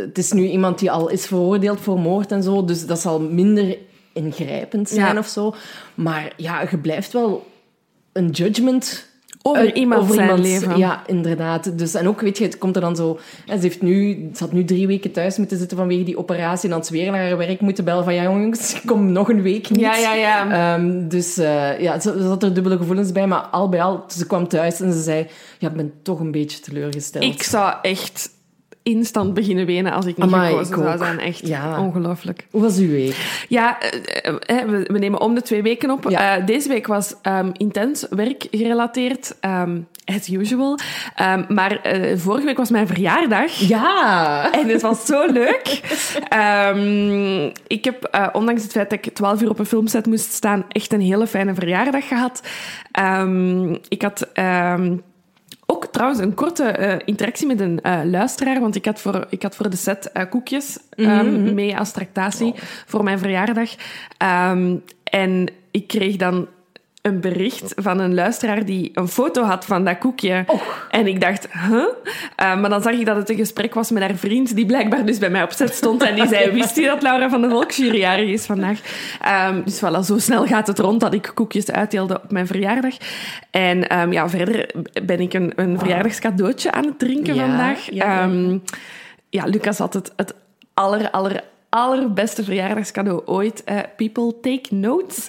het 0.04 0.18
is 0.18 0.32
nu 0.32 0.48
iemand 0.48 0.78
die 0.78 0.90
al 0.90 1.08
is 1.08 1.26
veroordeeld 1.26 1.80
voor 1.80 1.98
moord 1.98 2.32
en 2.32 2.42
zo, 2.42 2.64
dus 2.64 2.86
dat 2.86 3.00
zal 3.00 3.20
minder 3.20 3.78
ingrijpend 4.12 4.88
zijn 4.88 5.14
ja. 5.14 5.18
of 5.18 5.26
zo. 5.26 5.54
Maar 5.94 6.32
ja, 6.36 6.66
je 6.70 6.78
blijft 6.78 7.12
wel 7.12 7.46
een 8.12 8.30
judgment 8.30 9.06
over 9.42 9.64
uh, 9.64 9.76
iemand 9.76 10.02
over 10.02 10.14
zijn 10.14 10.40
leven. 10.40 10.78
Ja, 10.78 11.02
inderdaad. 11.06 11.78
Dus, 11.78 11.94
en 11.94 12.08
ook, 12.08 12.20
weet 12.20 12.38
je, 12.38 12.44
het 12.44 12.58
komt 12.58 12.76
er 12.76 12.82
dan 12.82 12.96
zo... 12.96 13.18
Ze, 13.46 13.56
heeft 13.60 13.82
nu, 13.82 14.28
ze 14.34 14.42
had 14.42 14.52
nu 14.52 14.64
drie 14.64 14.86
weken 14.86 15.12
thuis 15.12 15.38
moeten 15.38 15.58
zitten 15.58 15.76
vanwege 15.76 16.02
die 16.04 16.18
operatie 16.18 16.68
en 16.68 16.74
dan 16.74 16.84
ze 16.84 16.92
weer 16.92 17.10
naar 17.10 17.28
haar 17.28 17.36
werk 17.36 17.60
moeten 17.60 17.84
bellen 17.84 18.04
van 18.04 18.14
ja, 18.14 18.22
jongens, 18.22 18.74
ik 18.74 18.82
kom 18.90 19.12
nog 19.12 19.28
een 19.28 19.42
week 19.42 19.70
niet. 19.70 19.80
Ja, 19.80 19.96
ja, 19.96 20.14
ja. 20.14 20.74
Um, 20.74 21.08
dus 21.08 21.38
uh, 21.38 21.80
ja, 21.80 22.00
ze, 22.00 22.14
ze 22.18 22.24
had 22.24 22.42
er 22.42 22.54
dubbele 22.54 22.76
gevoelens 22.76 23.12
bij, 23.12 23.26
maar 23.26 23.40
al 23.40 23.68
bij 23.68 23.82
al, 23.82 24.04
ze 24.08 24.26
kwam 24.26 24.48
thuis 24.48 24.80
en 24.80 24.92
ze 24.92 25.02
zei, 25.02 25.26
ja, 25.58 25.68
ik 25.68 25.76
ben 25.76 25.92
toch 26.02 26.20
een 26.20 26.30
beetje 26.30 26.60
teleurgesteld. 26.60 27.24
Ik 27.24 27.42
zou 27.42 27.74
echt 27.82 28.30
instant 28.88 29.34
beginnen 29.34 29.66
wenen 29.66 29.92
als 29.92 30.06
ik 30.06 30.16
niet 30.16 30.26
Amai, 30.26 30.50
gekozen 30.50 30.76
ik 30.76 30.82
zou 30.82 30.98
zijn. 30.98 31.20
Echt 31.20 31.46
ja. 31.46 31.80
ongelooflijk. 31.80 32.46
Hoe 32.50 32.62
was 32.62 32.78
uw 32.78 32.88
week? 32.88 33.44
Ja, 33.48 33.78
uh, 33.82 34.32
we, 34.46 34.84
we, 34.86 34.98
nemen 34.98 35.20
om 35.20 35.34
de 35.34 35.42
twee 35.42 35.62
weken 35.62 35.90
op. 35.90 36.08
Ja. 36.08 36.38
Uh, 36.38 36.46
deze 36.46 36.68
week 36.68 36.86
was 36.86 37.14
um, 37.22 37.50
intens 37.52 38.06
werkgerelateerd. 38.10 39.36
Um, 39.40 39.86
as 40.04 40.28
usual. 40.28 40.78
Um, 41.20 41.44
maar 41.48 42.00
uh, 42.00 42.18
vorige 42.18 42.46
week 42.46 42.56
was 42.56 42.70
mijn 42.70 42.86
verjaardag. 42.86 43.52
Ja! 43.52 44.52
En 44.52 44.68
het 44.68 44.82
was 44.82 45.06
zo 45.06 45.26
leuk. 45.26 45.80
ik 47.66 47.84
heb, 47.84 48.08
uh, 48.14 48.26
ondanks 48.32 48.62
het 48.62 48.72
feit 48.72 48.90
dat 48.90 49.06
ik 49.06 49.14
12 49.14 49.42
uur 49.42 49.50
op 49.50 49.58
een 49.58 49.66
filmset 49.66 50.06
moest 50.06 50.32
staan, 50.32 50.64
echt 50.68 50.92
een 50.92 51.00
hele 51.00 51.26
fijne 51.26 51.54
verjaardag 51.54 52.08
gehad. 52.08 52.42
Ik 53.88 54.02
had 54.02 54.28
ook 55.70 55.86
trouwens 55.86 56.20
een 56.20 56.34
korte 56.34 56.76
uh, 56.78 56.94
interactie 57.04 57.46
met 57.46 57.60
een 57.60 57.80
uh, 57.82 58.00
luisteraar, 58.04 58.60
want 58.60 58.74
ik 58.74 58.84
had 58.84 59.00
voor, 59.00 59.26
ik 59.28 59.42
had 59.42 59.56
voor 59.56 59.70
de 59.70 59.76
set 59.76 60.10
uh, 60.14 60.22
koekjes 60.30 60.78
um, 60.96 61.06
mm-hmm. 61.06 61.54
mee 61.54 61.78
als 61.78 61.92
tractatie 61.92 62.52
oh. 62.52 62.58
voor 62.86 63.04
mijn 63.04 63.18
verjaardag. 63.18 63.74
Um, 64.50 64.82
en 65.04 65.48
ik 65.70 65.86
kreeg 65.86 66.16
dan 66.16 66.48
een 67.02 67.20
bericht 67.20 67.72
van 67.76 67.98
een 67.98 68.14
luisteraar 68.14 68.64
die 68.64 68.90
een 68.94 69.08
foto 69.08 69.42
had 69.42 69.64
van 69.64 69.84
dat 69.84 69.98
koekje. 69.98 70.44
En 70.90 71.06
ik 71.06 71.20
dacht, 71.20 71.48
huh? 71.52 71.72
Uh, 71.72 71.86
maar 72.36 72.70
dan 72.70 72.82
zag 72.82 72.92
ik 72.92 73.06
dat 73.06 73.16
het 73.16 73.30
een 73.30 73.36
gesprek 73.36 73.74
was 73.74 73.90
met 73.90 74.02
haar 74.02 74.14
vriend, 74.14 74.56
die 74.56 74.66
blijkbaar 74.66 75.04
dus 75.06 75.18
bij 75.18 75.30
mij 75.30 75.42
op 75.42 75.52
zet 75.52 75.74
stond. 75.74 76.02
En 76.02 76.14
die 76.14 76.26
zei, 76.26 76.50
wist 76.60 76.76
je 76.76 76.86
dat 76.86 77.02
Laura 77.02 77.28
van 77.30 77.40
de 77.40 77.48
Volksjury 77.48 77.98
jarig 77.98 78.28
is 78.28 78.46
vandaag? 78.46 78.80
Um, 79.50 79.62
dus 79.64 79.78
voilà, 79.78 80.04
zo 80.04 80.18
snel 80.18 80.46
gaat 80.46 80.66
het 80.66 80.78
rond 80.78 81.00
dat 81.00 81.14
ik 81.14 81.30
koekjes 81.34 81.70
uitdeelde 81.70 82.20
op 82.22 82.30
mijn 82.30 82.46
verjaardag. 82.46 82.94
En 83.50 84.00
um, 84.00 84.12
ja, 84.12 84.28
verder 84.28 84.70
ben 85.02 85.20
ik 85.20 85.34
een, 85.34 85.52
een 85.56 85.78
verjaardagscadeautje 85.78 86.72
aan 86.72 86.84
het 86.84 86.98
drinken 86.98 87.34
ja, 87.34 87.46
vandaag. 87.46 87.90
Ja, 87.90 88.24
um, 88.24 88.62
ja, 89.28 89.44
Lucas 89.44 89.78
had 89.78 89.94
het, 89.94 90.12
het 90.16 90.34
aller, 90.74 91.10
aller, 91.10 91.42
allerbeste 91.68 92.44
verjaardagscadeau 92.44 93.22
ooit. 93.24 93.62
Uh, 93.66 93.78
people 93.96 94.34
take 94.40 94.74
notes. 94.74 95.28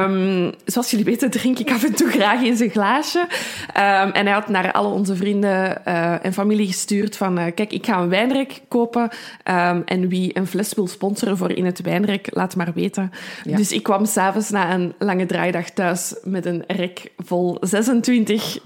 um, 0.00 0.52
zoals 0.64 0.90
jullie 0.90 1.04
weten 1.04 1.30
drink 1.30 1.58
ik 1.58 1.70
af 1.70 1.84
en 1.84 1.94
toe 1.94 2.10
graag 2.10 2.42
in 2.42 2.56
zijn 2.56 2.70
glaasje. 2.70 3.18
Um, 3.18 4.10
en 4.10 4.26
hij 4.26 4.32
had 4.32 4.48
naar 4.48 4.72
alle 4.72 4.88
onze 4.88 5.16
vrienden 5.16 5.82
uh, 5.88 6.24
en 6.24 6.32
familie 6.32 6.66
gestuurd 6.66 7.16
van... 7.16 7.38
Uh, 7.38 7.44
kijk, 7.54 7.72
ik 7.72 7.86
ga 7.86 7.98
een 7.98 8.08
wijnrek 8.08 8.60
kopen. 8.68 9.02
Um, 9.02 9.82
en 9.84 10.08
wie 10.08 10.38
een 10.38 10.46
fles 10.46 10.74
wil 10.74 10.88
sponsoren 10.88 11.36
voor 11.36 11.50
in 11.50 11.64
het 11.64 11.80
wijnrek, 11.80 12.28
laat 12.30 12.56
maar 12.56 12.72
weten. 12.74 13.10
Ja. 13.44 13.56
Dus 13.56 13.72
ik 13.72 13.82
kwam 13.82 14.04
s'avonds 14.04 14.50
na 14.50 14.74
een 14.74 14.94
lange 14.98 15.26
draaidag 15.26 15.70
thuis 15.70 16.14
met 16.22 16.46
een 16.46 16.64
rek 16.66 17.12
vol 17.16 17.56
26 17.60 18.58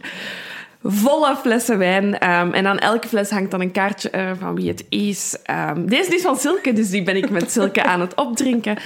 volle 0.82 1.36
flessen 1.36 1.78
wijn. 1.78 2.04
Um, 2.04 2.52
en 2.52 2.66
aan 2.66 2.78
elke 2.78 3.08
fles 3.08 3.30
hangt 3.30 3.50
dan 3.50 3.60
een 3.60 3.70
kaartje 3.70 4.10
uh, 4.14 4.30
van 4.38 4.54
wie 4.54 4.68
het 4.68 4.84
is. 4.88 5.36
Um, 5.70 5.88
deze 5.88 6.14
is 6.14 6.22
van 6.22 6.36
Silke, 6.36 6.72
dus 6.72 6.90
die 6.90 7.02
ben 7.02 7.16
ik 7.16 7.30
met 7.30 7.50
Silke 7.50 7.84
aan 7.84 8.00
het 8.00 8.14
opdrinken. 8.14 8.76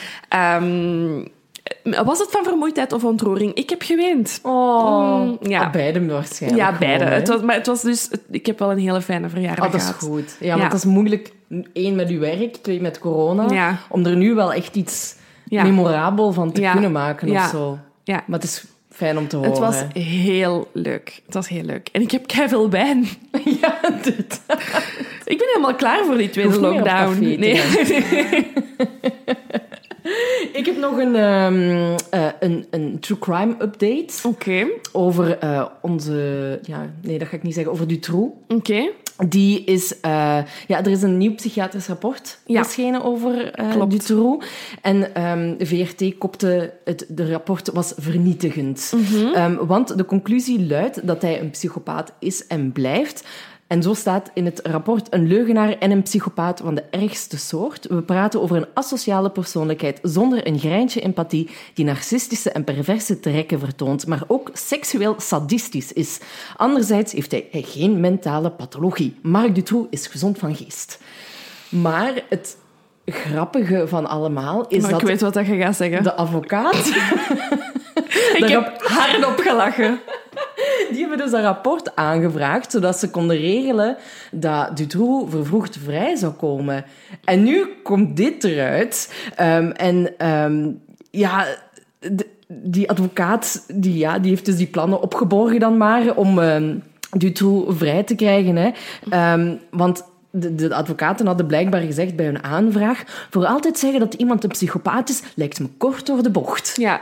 Um, 0.63 1.29
was 2.05 2.19
het 2.19 2.31
van 2.31 2.45
vermoeidheid 2.45 2.93
of 2.93 3.05
ontroering? 3.05 3.55
Ik 3.55 3.71
heb 3.71 3.83
geweend. 3.83 4.41
Oh, 4.43 5.21
mm, 5.21 5.39
ja. 5.41 5.71
beide 5.71 6.07
waarschijnlijk. 6.07 6.63
Ja, 6.63 6.79
beide. 6.79 7.05
Het 7.05 7.29
was, 7.29 7.41
maar 7.41 7.55
het 7.55 7.67
was 7.67 7.83
dus... 7.83 8.11
Ik 8.31 8.47
heb 8.47 8.59
wel 8.59 8.71
een 8.71 8.79
hele 8.79 9.03
fijne 9.03 9.29
verjaardag 9.29 9.67
oh, 9.67 9.73
dat 9.73 9.81
is 9.81 9.89
goed. 9.89 10.37
Ja, 10.41 10.57
want 10.59 10.71
dat 10.71 10.79
is 10.79 10.85
moeilijk. 10.85 11.33
één, 11.73 11.95
met 11.95 12.09
uw 12.09 12.19
werk. 12.19 12.57
Twee, 12.57 12.81
met 12.81 12.99
corona. 12.99 13.49
Ja. 13.49 13.79
Om 13.89 14.07
er 14.07 14.17
nu 14.17 14.35
wel 14.35 14.53
echt 14.53 14.77
iets 14.77 15.15
memorabel 15.49 16.33
van 16.33 16.53
te 16.53 16.71
kunnen 16.73 16.93
maken 16.93 17.31
of 17.31 17.49
zo. 17.49 17.79
Ja. 18.03 18.23
Maar 18.27 18.39
het 18.39 18.49
is 18.49 18.65
Fijn 18.95 19.19
om 19.19 19.29
te 19.29 19.37
horen. 19.37 19.51
Het 19.51 19.61
was 19.61 19.85
heel 19.93 20.69
leuk. 20.73 21.21
Het 21.25 21.35
was 21.35 21.49
heel 21.49 21.63
leuk. 21.63 21.89
En 21.93 22.03
ik 22.03 22.11
heb 22.11 22.27
kei 22.27 22.49
veel 22.49 22.71
wijn. 22.71 23.07
Ja, 23.61 23.79
dit. 24.03 24.41
ik 25.33 25.39
ben 25.39 25.47
helemaal 25.47 25.75
klaar 25.75 26.05
voor 26.05 26.17
die 26.17 26.31
tweede 26.31 26.61
lockdown. 26.61 27.21
Nee. 27.21 27.53
ik 30.59 30.67
heb 30.67 30.77
nog 30.77 30.99
een, 30.99 31.15
um, 31.15 31.97
uh, 32.15 32.27
een, 32.41 32.67
een 32.71 32.99
true 33.01 33.19
crime 33.19 33.55
update. 33.59 34.13
Oké. 34.23 34.51
Okay. 34.51 34.71
Over 34.93 35.45
uh, 35.45 35.67
onze... 35.81 36.59
Ja, 36.63 36.91
nee, 37.03 37.19
dat 37.19 37.29
ga 37.29 37.37
ik 37.37 37.43
niet 37.43 37.55
zeggen. 37.55 37.73
Over 37.73 37.87
Dutroux. 37.87 38.33
Oké. 38.49 38.55
Okay. 38.55 38.93
Die 39.29 39.65
is... 39.65 39.93
Uh, 39.93 40.01
ja, 40.67 40.79
er 40.85 40.91
is 40.91 41.03
een 41.03 41.19
nieuw 41.19 41.35
psychiatrisch 41.35 41.87
rapport 41.87 42.39
ja. 42.47 42.63
verschenen 42.63 43.03
over 43.05 43.61
uh, 43.61 43.89
Dutroux. 43.89 44.47
En 44.83 45.27
um, 45.27 45.59
de 45.59 45.67
VRT 45.67 46.19
kopte 46.19 46.73
het... 46.85 47.07
De 47.09 47.31
rapport 47.31 47.71
was 47.73 47.93
vernietigend. 47.97 48.93
Mm 48.97 49.05
-hmm. 49.05 49.35
um, 49.35 49.67
want 49.67 49.97
de 49.99 50.05
conclusie 50.05 50.67
luidt 50.67 51.07
dat 51.07 51.23
hij 51.23 51.41
een 51.41 51.51
psychopaat 51.51 52.13
is 52.19 52.47
en 52.47 52.73
blijft. 52.73 53.25
En 53.75 53.83
zo 53.83 53.95
staat 53.95 54.31
in 54.35 54.45
het 54.45 54.61
rapport 54.63 55.07
een 55.11 55.27
leugenaar 55.27 55.79
en 55.79 55.91
een 55.91 56.03
psychopaat 56.03 56.61
van 56.61 56.75
de 56.75 56.85
ergste 56.91 57.39
soort. 57.39 57.87
We 57.87 58.03
praten 58.03 58.41
over 58.43 58.57
een 58.57 58.67
asociale 58.75 59.31
persoonlijkheid 59.31 59.99
zonder 60.03 60.47
een 60.47 60.59
greintje 60.59 61.01
empathie, 61.01 61.51
die 61.75 61.85
narcistische 61.85 62.51
en 62.51 62.65
perverse 62.65 63.21
trekken 63.21 63.59
vertoont, 63.59 64.07
maar 64.07 64.23
ook 64.27 64.51
seksueel 64.53 65.15
sadistisch 65.19 65.93
is. 65.93 66.21
Anderzijds 66.57 67.13
heeft 67.13 67.31
hij 67.31 67.49
geen 67.51 68.01
mentale 68.01 68.51
pathologie. 68.51 69.17
Marc 69.23 69.55
Dutroux 69.55 69.87
is 69.91 70.07
gezond 70.07 70.39
van 70.39 70.57
geest. 70.57 70.99
Maar 71.69 72.23
het 72.29 72.57
grappige 73.07 73.85
van 73.89 74.07
allemaal 74.07 74.67
is 74.69 74.83
Maar 74.83 74.91
dat 74.91 75.01
ik 75.01 75.07
weet 75.07 75.21
wat 75.21 75.35
dat 75.35 75.47
je 75.47 75.57
gaat 75.57 75.77
zeggen. 75.77 76.03
de 76.03 76.15
advocaat... 76.15 76.93
Ik 78.35 78.49
heb 78.55 78.83
hardop 78.83 79.39
gelachen. 79.39 80.01
Die 80.91 81.01
hebben 81.01 81.19
dus 81.19 81.33
een 81.33 81.43
rapport 81.43 81.97
aangevraagd, 81.97 82.71
zodat 82.71 82.99
ze 82.99 83.11
konden 83.11 83.37
regelen 83.37 83.97
dat 84.31 84.77
Dutroux 84.77 85.31
vervroegd 85.31 85.79
vrij 85.85 86.17
zou 86.17 86.33
komen. 86.33 86.85
En 87.25 87.43
nu 87.43 87.67
komt 87.83 88.17
dit 88.17 88.45
eruit. 88.45 89.15
Ehm, 89.37 89.71
en 89.71 90.19
ehm, 90.19 90.71
ja, 91.11 91.47
die 92.49 92.91
advocaat 92.91 93.65
die, 93.75 93.99
ja, 93.99 94.19
die 94.19 94.31
heeft 94.31 94.47
dus 94.47 94.57
die 94.57 94.67
plannen 94.67 95.03
opgeborgen 95.03 95.61
dan 95.61 95.77
maar 95.77 96.17
om 96.17 96.39
ehm, 96.39 96.77
Dutroux 97.11 97.77
vrij 97.79 98.03
te 98.03 98.15
krijgen. 98.15 98.57
Hè. 98.57 98.71
Want 99.71 100.05
de, 100.31 100.55
de 100.55 100.75
advocaten 100.75 101.27
hadden 101.27 101.47
blijkbaar 101.47 101.81
gezegd 101.81 102.17
bij 102.17 102.27
hun 102.27 102.45
aanvraag 102.45 103.27
voor 103.31 103.47
altijd 103.47 103.79
zeggen 103.79 104.01
dat 104.01 104.15
iemand 104.15 104.45
een 104.45 104.51
psychopaat 104.51 105.09
is, 105.09 105.23
lijkt 105.35 105.61
me 105.61 105.69
kort 105.79 106.07
door 106.07 106.23
de 106.23 106.31
bocht. 106.31 106.75
Ja. 106.77 107.01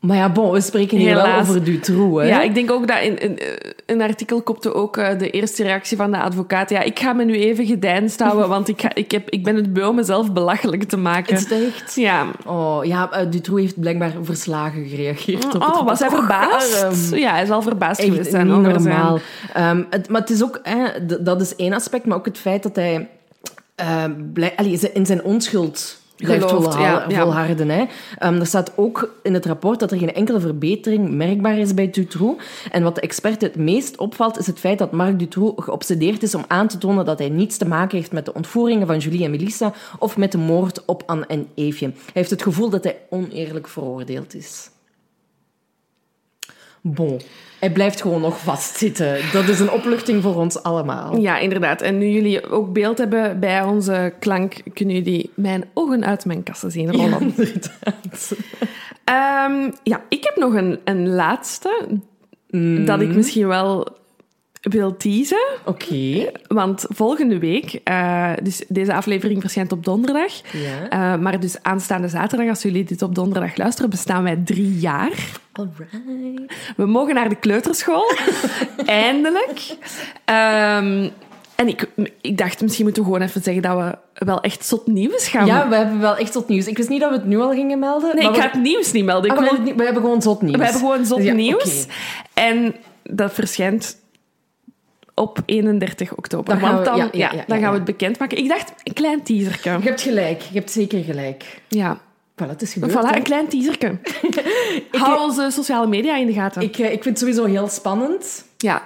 Maar 0.00 0.16
ja, 0.16 0.28
bon, 0.32 0.50
we 0.50 0.60
spreken 0.60 0.98
hier 0.98 1.14
wel 1.14 1.24
Helaas. 1.24 1.48
over 1.48 1.64
Dutroux. 1.64 2.22
Hè. 2.22 2.28
ja, 2.28 2.40
ik 2.42 2.54
denk 2.54 2.70
ook 2.70 2.88
dat 2.88 3.00
in, 3.02 3.18
in 3.18 3.38
een 3.86 4.00
artikel 4.02 4.42
kopte 4.42 4.74
ook 4.74 4.96
eh, 4.96 5.18
de 5.18 5.30
eerste 5.30 5.62
reactie 5.62 5.96
van 5.96 6.10
de 6.10 6.18
advocaat. 6.18 6.70
Ja, 6.70 6.80
ik 6.80 6.98
ga 6.98 7.12
me 7.12 7.24
nu 7.24 7.34
even 7.34 7.66
gedijnst 7.66 8.20
houden, 8.20 8.48
want 8.56 8.68
ik, 8.68 8.80
ga, 8.80 8.94
ik, 8.94 9.10
heb, 9.10 9.30
ik 9.30 9.44
ben 9.44 9.56
het 9.56 9.72
beu 9.72 9.86
om 9.88 9.94
mezelf 9.94 10.32
belachelijk 10.32 10.82
te 10.84 10.96
maken. 10.96 11.34
Is 11.34 11.40
het 11.40 11.52
echt? 11.52 11.94
Ja. 11.94 12.26
Oh, 12.46 12.84
ja, 12.84 13.10
eh, 13.12 13.30
Dutroux 13.30 13.60
heeft 13.62 13.80
blijkbaar 13.80 14.12
verslagen 14.22 14.86
gereageerd. 14.88 15.44
op 15.44 15.52
het 15.52 15.62
Oh, 15.62 15.84
was 15.84 15.98
hij 15.98 16.08
verbaasd? 16.10 17.14
Ja, 17.14 17.30
hij 17.32 17.42
is 17.42 17.48
wel 17.48 17.62
verbaasd 17.62 18.00
Echt 18.00 18.08
geweest 18.08 18.30
zijn 18.30 18.46
niet 18.46 18.56
over 18.56 18.72
normaal. 18.72 19.18
zijn... 19.52 19.66
Ehm, 19.78 19.82
het, 19.90 20.08
maar 20.08 20.20
het 20.20 20.30
is 20.30 20.42
ook, 20.42 20.60
hè, 20.62 20.84
dat 21.20 21.40
is 21.40 21.56
één 21.56 21.72
aspect, 21.72 22.06
maar 22.06 22.16
ook 22.16 22.24
het 22.26 22.38
feit 22.38 22.62
dat 22.62 22.76
hij 22.76 23.08
eh, 23.74 24.04
blij- 24.32 24.52
allee, 24.56 24.78
in 24.92 25.06
zijn 25.06 25.24
onschuld 25.24 25.99
blijft 26.20 26.44
Gelooft, 26.44 26.74
volha- 26.74 26.80
ja, 26.88 27.04
ja. 27.08 27.22
volharden. 27.22 27.68
Hè. 27.68 27.84
Ehm, 28.18 28.34
er 28.40 28.46
staat 28.46 28.72
ook 28.76 29.14
in 29.22 29.34
het 29.34 29.46
rapport 29.46 29.80
dat 29.80 29.90
er 29.90 29.98
geen 29.98 30.14
enkele 30.14 30.40
verbetering 30.40 31.10
merkbaar 31.10 31.58
is 31.58 31.74
bij 31.74 31.90
Dutroux. 31.90 32.44
En 32.70 32.82
wat 32.82 32.94
de 32.94 33.00
expert 33.00 33.40
het 33.40 33.56
meest 33.56 33.96
opvalt, 33.98 34.38
is 34.38 34.46
het 34.46 34.58
feit 34.58 34.78
dat 34.78 34.92
Marc 34.92 35.18
Dutroux 35.18 35.64
geobsedeerd 35.64 36.22
is 36.22 36.34
om 36.34 36.44
aan 36.48 36.68
te 36.68 36.78
tonen 36.78 37.04
dat 37.04 37.18
hij 37.18 37.28
niets 37.28 37.56
te 37.56 37.68
maken 37.68 37.96
heeft 37.98 38.12
met 38.12 38.24
de 38.24 38.34
ontvoeringen 38.34 38.86
van 38.86 38.98
Julie 38.98 39.24
en 39.24 39.30
Melissa 39.30 39.72
of 39.98 40.16
met 40.16 40.32
de 40.32 40.38
moord 40.38 40.84
op 40.84 41.02
Anne 41.06 41.24
en 41.26 41.46
Eefje. 41.54 41.86
Hij 41.86 41.94
heeft 42.12 42.30
het 42.30 42.42
gevoel 42.42 42.70
dat 42.70 42.84
hij 42.84 42.98
oneerlijk 43.10 43.68
veroordeeld 43.68 44.34
is. 44.34 44.70
Bon, 46.80 47.20
hij 47.60 47.70
blijft 47.72 48.00
gewoon 48.00 48.20
nog 48.20 48.38
vastzitten. 48.38 49.18
Dat 49.32 49.48
is 49.48 49.60
een 49.60 49.70
opluchting 49.70 50.22
voor 50.22 50.34
ons 50.34 50.62
allemaal. 50.62 51.18
Ja, 51.18 51.38
inderdaad. 51.38 51.82
En 51.82 51.98
nu 51.98 52.06
jullie 52.06 52.50
ook 52.50 52.72
beeld 52.72 52.98
hebben 52.98 53.40
bij 53.40 53.62
onze 53.62 54.12
klank, 54.18 54.54
kunnen 54.74 54.94
jullie 54.94 55.30
mijn 55.34 55.64
ogen 55.74 56.04
uit 56.04 56.24
mijn 56.24 56.42
kassen 56.42 56.70
zien 56.70 56.92
rollen. 56.92 57.20
inderdaad. 57.36 58.32
Ehm, 59.04 59.70
ja, 59.82 60.02
ik 60.08 60.24
heb 60.24 60.36
nog 60.36 60.54
een, 60.54 60.78
een 60.84 61.08
laatste 61.08 61.86
dat 62.84 63.00
ik 63.00 63.14
misschien 63.14 63.46
wel 63.46 63.86
wil 64.60 64.96
teasen. 64.96 65.46
Oké. 65.64 66.30
Want 66.48 66.84
volgende 66.88 67.38
week, 67.38 67.80
eh, 67.84 68.32
dus 68.42 68.62
deze 68.68 68.94
aflevering 68.94 69.40
verschijnt 69.40 69.72
op 69.72 69.84
donderdag. 69.84 70.32
Ja. 70.52 70.88
Eh, 71.14 71.20
maar 71.20 71.40
dus 71.40 71.56
aanstaande 71.62 72.08
zaterdag, 72.08 72.48
als 72.48 72.62
jullie 72.62 72.84
dit 72.84 73.02
op 73.02 73.14
donderdag 73.14 73.56
luisteren, 73.56 73.90
bestaan 73.90 74.22
wij 74.22 74.36
drie 74.44 74.78
jaar. 74.78 75.12
Alright. 75.52 76.54
We 76.76 76.86
mogen 76.86 77.14
naar 77.14 77.28
de 77.28 77.34
kleuterschool. 77.34 78.10
Eindelijk. 78.86 79.76
Ehm, 80.24 81.08
en 81.54 81.68
ik, 81.68 81.86
ik 82.20 82.38
dacht, 82.38 82.60
misschien 82.62 82.84
moeten 82.84 83.02
we 83.02 83.08
gewoon 83.10 83.24
even 83.26 83.42
zeggen 83.42 83.62
dat 83.62 83.76
we 83.78 84.24
wel 84.24 84.40
echt 84.40 84.64
zot 84.66 84.86
nieuws 84.86 85.28
gaan 85.28 85.46
Ja, 85.46 85.68
we 85.68 85.74
hebben 85.76 86.00
wel 86.00 86.16
echt 86.16 86.32
zot 86.32 86.48
nieuws. 86.48 86.66
Ik 86.66 86.76
wist 86.76 86.88
niet 86.88 87.00
dat 87.00 87.10
we 87.10 87.16
het 87.16 87.26
nu 87.26 87.38
al 87.40 87.50
gingen 87.50 87.78
melden. 87.78 88.14
Nee, 88.16 88.24
maar 88.24 88.32
ik 88.34 88.40
we- 88.42 88.46
ga 88.48 88.50
het 88.52 88.62
nieuws 88.62 88.92
niet 88.92 89.04
melden. 89.04 89.30
Ah, 89.30 89.38
we, 89.38 89.44
wil- 89.44 89.64
hebben 89.66 89.94
we 89.94 90.00
gewoon 90.00 90.22
zot 90.22 90.42
nieuws. 90.42 90.56
we 90.56 90.62
hebben 90.64 90.80
gewoon 90.80 91.06
zot 91.06 91.22
ja, 91.22 91.32
nieuws. 91.32 91.86
En 92.34 92.74
dat 93.02 93.32
verschijnt 93.32 93.96
op 95.20 95.38
31 95.46 96.14
oktober. 96.16 96.60
Dan 96.60 96.72
Want 96.72 96.84
dan, 96.84 96.96
ja, 96.96 97.02
ja, 97.04 97.08
ja, 97.12 97.32
ja, 97.36 97.44
dan 97.46 97.56
ja, 97.58 97.62
gaan 97.62 97.72
we 97.72 97.76
het 97.76 97.86
bekendmaken. 97.86 98.38
Ik 98.38 98.48
dacht, 98.48 98.72
een 98.84 98.92
klein 98.92 99.22
teaserke. 99.22 99.70
Je 99.70 99.78
hebt 99.88 100.00
gelijk. 100.00 100.40
Je 100.42 100.58
hebt 100.58 100.70
zeker 100.70 101.04
gelijk. 101.04 101.60
Ja, 101.68 101.98
Voilà, 102.42 102.48
het 102.48 102.62
is 102.62 102.72
gebeurd. 102.72 102.92
voilà, 102.92 103.16
een 103.16 103.22
klein 103.22 103.48
teaserke. 103.48 103.98
Hou 104.92 105.20
onze 105.20 105.48
sociale 105.50 105.86
media 105.86 106.16
in 106.16 106.26
de 106.26 106.32
gaten. 106.32 106.62
Ik, 106.62 106.78
eh, 106.78 106.84
ik 106.92 107.02
vind 107.02 107.04
het 107.04 107.18
sowieso 107.18 107.44
heel 107.44 107.68
spannend 107.68 108.44
ja, 108.58 108.82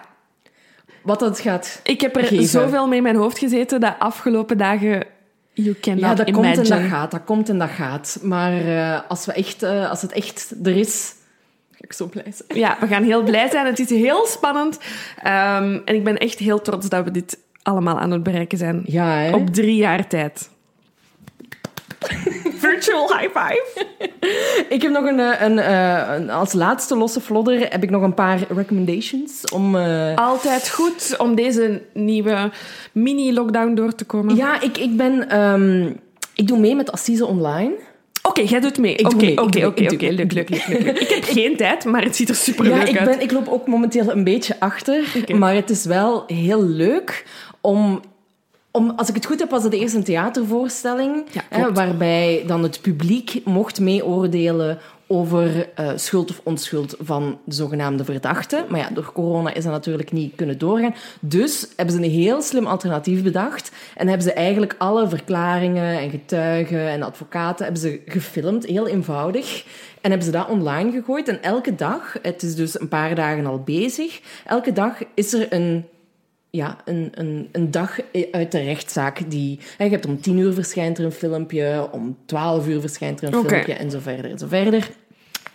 wat 1.02 1.18
dat 1.18 1.40
gaat 1.40 1.80
ik 1.82 2.00
heb 2.00 2.16
er 2.16 2.24
geven. 2.24 2.46
zoveel 2.46 2.86
mee 2.88 2.96
in 2.96 3.02
mijn 3.02 3.16
hoofd 3.16 3.38
gezeten 3.38 3.80
de 3.80 3.98
afgelopen 3.98 4.58
dagen. 4.58 5.04
You 5.52 5.76
Ja, 5.80 6.14
dat 6.14 6.28
imagine. 6.28 6.32
komt 6.54 6.70
en 6.70 6.80
dat 6.80 6.90
gaat. 6.90 7.10
Dat 7.10 7.24
komt 7.24 7.48
en 7.48 7.58
dat 7.58 7.70
gaat. 7.70 8.18
Maar 8.22 8.66
eh, 8.66 9.00
als, 9.08 9.26
we 9.26 9.32
echt, 9.32 9.62
eh, 9.62 9.90
als 9.90 10.02
het 10.02 10.12
echt 10.12 10.54
er 10.64 10.76
is, 10.76 11.12
ik 11.84 11.92
zo 11.92 12.06
blij 12.06 12.32
zijn. 12.34 12.58
Ja, 12.58 12.76
we 12.80 12.86
gaan 12.86 13.02
heel 13.02 13.22
blij 13.22 13.48
zijn. 13.50 13.66
Het 13.66 13.78
is 13.78 13.90
heel 13.90 14.26
spannend. 14.26 14.78
Ehm, 15.22 15.78
en 15.84 15.94
ik 15.94 16.04
ben 16.04 16.16
echt 16.18 16.38
heel 16.38 16.60
trots 16.60 16.88
dat 16.88 17.04
we 17.04 17.10
dit 17.10 17.38
allemaal 17.62 17.98
aan 17.98 18.10
het 18.10 18.22
bereiken 18.22 18.58
zijn. 18.58 18.82
Ja, 18.86 19.06
hè? 19.16 19.34
Op 19.34 19.48
drie 19.54 19.76
jaar 19.76 20.06
tijd. 20.06 20.50
Virtual 22.64 23.08
high 23.16 23.38
five. 23.38 23.86
Ik 24.68 24.82
heb 24.82 24.92
nog 24.92 25.04
een, 25.04 25.20
eh, 25.20 25.40
een, 25.40 25.58
eh, 25.58 26.14
een... 26.16 26.30
Als 26.30 26.52
laatste 26.52 26.96
losse 26.96 27.20
flodder 27.20 27.60
heb 27.70 27.82
ik 27.82 27.90
nog 27.90 28.02
een 28.02 28.14
paar 28.14 28.38
recommendations 28.48 29.44
om... 29.52 29.76
eh, 29.76 30.14
Altijd 30.14 30.70
goed 30.70 31.14
om 31.18 31.34
deze 31.34 31.82
nieuwe 31.92 32.50
mini-lockdown 32.92 33.74
door 33.74 33.94
te 33.94 34.04
komen. 34.04 34.36
Ja, 34.36 34.60
ik, 34.60 34.78
ik 34.78 34.96
ben... 34.96 35.28
ehm, 35.28 35.92
ik 36.34 36.46
doe 36.46 36.58
mee 36.58 36.74
met 36.76 36.92
Assise 36.92 37.26
Online. 37.26 37.72
Oké, 38.28 38.40
jij 38.40 38.60
doet 38.60 38.78
mee. 38.78 38.94
Ik 38.94 39.06
Oké, 39.06 39.26
ik 39.26 39.40
oké, 39.40 39.66
oké, 39.66 39.82
ik 39.82 40.00
Leuk, 40.00 40.18
ik 40.18 40.32
leuk, 40.32 40.32
leuk, 40.32 40.68
leuk. 40.68 40.98
Ik 41.00 41.08
heb 41.08 41.24
geen 41.24 41.56
tijd, 41.56 41.84
maar 41.84 42.02
het 42.02 42.16
ziet 42.16 42.28
er 42.28 42.34
super 42.34 42.64
Ja, 42.64 42.76
leuk 42.76 42.88
ik, 42.88 42.98
uit. 42.98 43.08
ben, 43.10 43.20
ik 43.20 43.32
loop 43.32 43.48
ook 43.48 43.66
momenteel 43.66 44.10
een 44.10 44.24
beetje 44.24 44.56
achter. 44.58 45.24
Maar 45.36 45.54
het 45.54 45.70
is 45.70 45.84
wel 45.84 46.24
heel 46.26 46.62
leuk 46.64 47.26
om... 47.60 48.00
Om, 48.70 48.92
als 48.96 49.08
ik 49.08 49.14
het 49.14 49.26
goed 49.26 49.38
heb, 49.40 49.50
was 49.50 49.62
het 49.62 49.72
eerst 49.72 49.94
een 49.94 50.04
theatervoorstelling. 50.04 51.24
Ja, 51.32 51.42
hè, 51.48 51.72
waarbij 51.72 52.44
dan 52.46 52.62
het 52.62 52.80
publiek 52.80 53.40
mocht 53.44 53.80
meeoordelen 53.80 54.78
over 55.06 55.68
eh, 55.74 55.90
schuld 55.94 56.30
of 56.30 56.40
onschuld 56.42 56.96
van 57.00 57.38
de 57.44 57.54
zogenaamde 57.54 58.04
verdachte. 58.04 58.64
Maar 58.68 58.80
ja, 58.80 58.88
door 58.90 59.12
corona 59.12 59.54
is 59.54 59.62
dat 59.62 59.72
natuurlijk 59.72 60.12
niet 60.12 60.34
kunnen 60.34 60.58
doorgaan. 60.58 60.94
Dus 61.20 61.68
hebben 61.76 61.94
ze 61.94 62.02
een 62.02 62.10
heel 62.10 62.42
slim 62.42 62.66
alternatief 62.66 63.22
bedacht. 63.22 63.72
En 63.96 64.08
hebben 64.08 64.26
ze 64.26 64.32
eigenlijk 64.32 64.74
alle 64.78 65.08
verklaringen 65.08 65.98
en 65.98 66.10
getuigen 66.10 66.88
en 66.88 67.02
advocaten 67.02 67.64
hebben 67.64 67.82
ze 67.82 68.00
gefilmd, 68.06 68.66
heel 68.66 68.86
eenvoudig. 68.86 69.64
En 70.00 70.10
hebben 70.10 70.26
ze 70.26 70.32
dat 70.32 70.48
online 70.48 70.90
gegooid. 70.90 71.28
En 71.28 71.42
elke 71.42 71.74
dag, 71.74 72.16
het 72.22 72.42
is 72.42 72.54
dus 72.54 72.80
een 72.80 72.88
paar 72.88 73.14
dagen 73.14 73.46
al 73.46 73.62
bezig, 73.62 74.20
elke 74.46 74.72
dag 74.72 74.98
is 75.14 75.32
er 75.32 75.52
een 75.52 75.84
ja, 76.54 76.76
een, 76.84 77.10
een, 77.14 77.48
een 77.52 77.70
dag 77.70 77.98
uit 78.30 78.52
de 78.52 78.60
rechtszaak. 78.60 79.30
Die, 79.30 79.58
hè, 79.76 79.84
je 79.84 79.90
hebt 79.90 80.06
om 80.06 80.20
tien 80.20 80.38
uur 80.38 80.52
verschijnt 80.52 80.98
er 80.98 81.04
een 81.04 81.12
filmpje, 81.12 81.88
om 81.92 82.16
twaalf 82.26 82.66
uur 82.66 82.80
verschijnt 82.80 83.22
er 83.22 83.26
een 83.26 83.46
filmpje 83.48 83.74
en 83.74 83.90
zo 83.90 83.98
verder 83.98 84.30
en 84.30 84.38
zo 84.38 84.46
verder. 84.46 84.90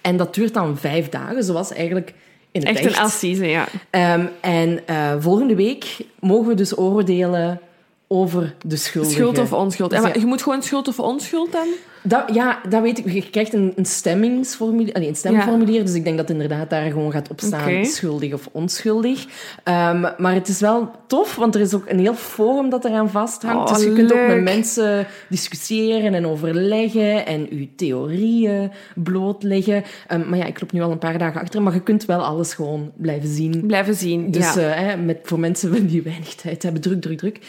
En 0.01 0.17
dat 0.17 0.35
duurt 0.35 0.53
dan 0.53 0.77
vijf 0.77 1.09
dagen, 1.09 1.43
zoals 1.43 1.71
eigenlijk 1.71 2.13
in 2.51 2.67
het 2.67 2.77
Echt 2.77 2.85
een 2.85 2.97
assise, 2.97 3.45
ja. 3.45 3.67
Ehm, 3.89 4.25
en 4.41 4.87
eh, 4.87 5.15
volgende 5.19 5.55
week 5.55 5.97
mogen 6.19 6.47
we 6.47 6.53
dus 6.53 6.77
oordelen 6.77 7.59
over 8.07 8.55
de 8.65 8.77
schuldige. 8.77 9.13
Schuld 9.13 9.37
of 9.37 9.53
onschuld. 9.53 9.89
Dus 9.89 9.99
En 9.99 10.05
maar 10.05 10.15
ja, 10.15 10.21
je 10.21 10.27
moet 10.27 10.41
gewoon 10.41 10.63
schuld 10.63 10.87
of 10.87 10.99
onschuld 10.99 11.51
dan? 11.51 11.67
Dat, 12.01 12.23
ja, 12.33 12.59
dat 12.69 12.81
weet 12.81 12.97
ik. 12.97 13.11
Je 13.11 13.29
krijgt 13.29 13.53
een, 13.53 13.73
een 13.75 13.85
stemmingsformulier, 13.85 14.93
allee, 14.93 15.07
een 15.07 15.15
stemformulier, 15.15 15.85
dus 15.85 15.93
ik 15.93 16.03
denk 16.03 16.17
dat 16.17 16.29
inderdaad 16.29 16.69
daar 16.69 16.91
gewoon 16.91 17.11
gaat 17.11 17.29
op 17.29 17.39
staan, 17.41 17.61
Oké. 17.61 17.83
schuldig 17.83 18.33
of 18.33 18.49
onschuldig. 18.51 19.25
Ehm, 19.63 20.01
maar 20.17 20.33
het 20.33 20.47
is 20.47 20.59
wel 20.59 20.91
tof, 21.07 21.35
want 21.35 21.55
er 21.55 21.61
is 21.61 21.73
ook 21.73 21.85
een 21.87 21.99
heel 21.99 22.13
forum 22.13 22.69
dat 22.69 22.85
eraan 22.85 23.09
vasthangt. 23.09 23.69
Oh, 23.69 23.75
dus 23.75 23.83
je 23.83 23.93
kunt 23.93 24.13
ook 24.13 24.27
met 24.27 24.41
mensen 24.41 25.07
discussiëren 25.29 26.13
en 26.13 26.27
overleggen 26.27 27.25
en 27.25 27.47
je 27.49 27.75
theorieën 27.75 28.71
blootleggen. 28.95 29.83
Ehm, 30.07 30.29
maar 30.29 30.37
ja, 30.37 30.45
ik 30.45 30.61
loop 30.61 30.71
nu 30.71 30.81
al 30.81 30.91
een 30.91 30.97
paar 30.97 31.17
dagen 31.17 31.41
achter, 31.41 31.61
maar 31.61 31.73
je 31.73 31.83
kunt 31.83 32.05
wel 32.05 32.23
alles 32.23 32.53
gewoon 32.53 32.91
blijven 32.95 33.29
zien. 33.29 33.63
Blijven 33.67 33.95
zien. 33.95 34.31
Dus 34.31 34.53
ja. 34.53 34.61
eh, 34.61 34.87
hè, 34.87 34.97
met, 34.97 35.19
voor 35.23 35.39
mensen 35.39 35.87
die 35.87 36.01
weinig 36.01 36.35
tijd 36.35 36.63
hebben, 36.63 36.81
druk, 36.81 37.01
druk, 37.01 37.17
druk, 37.17 37.39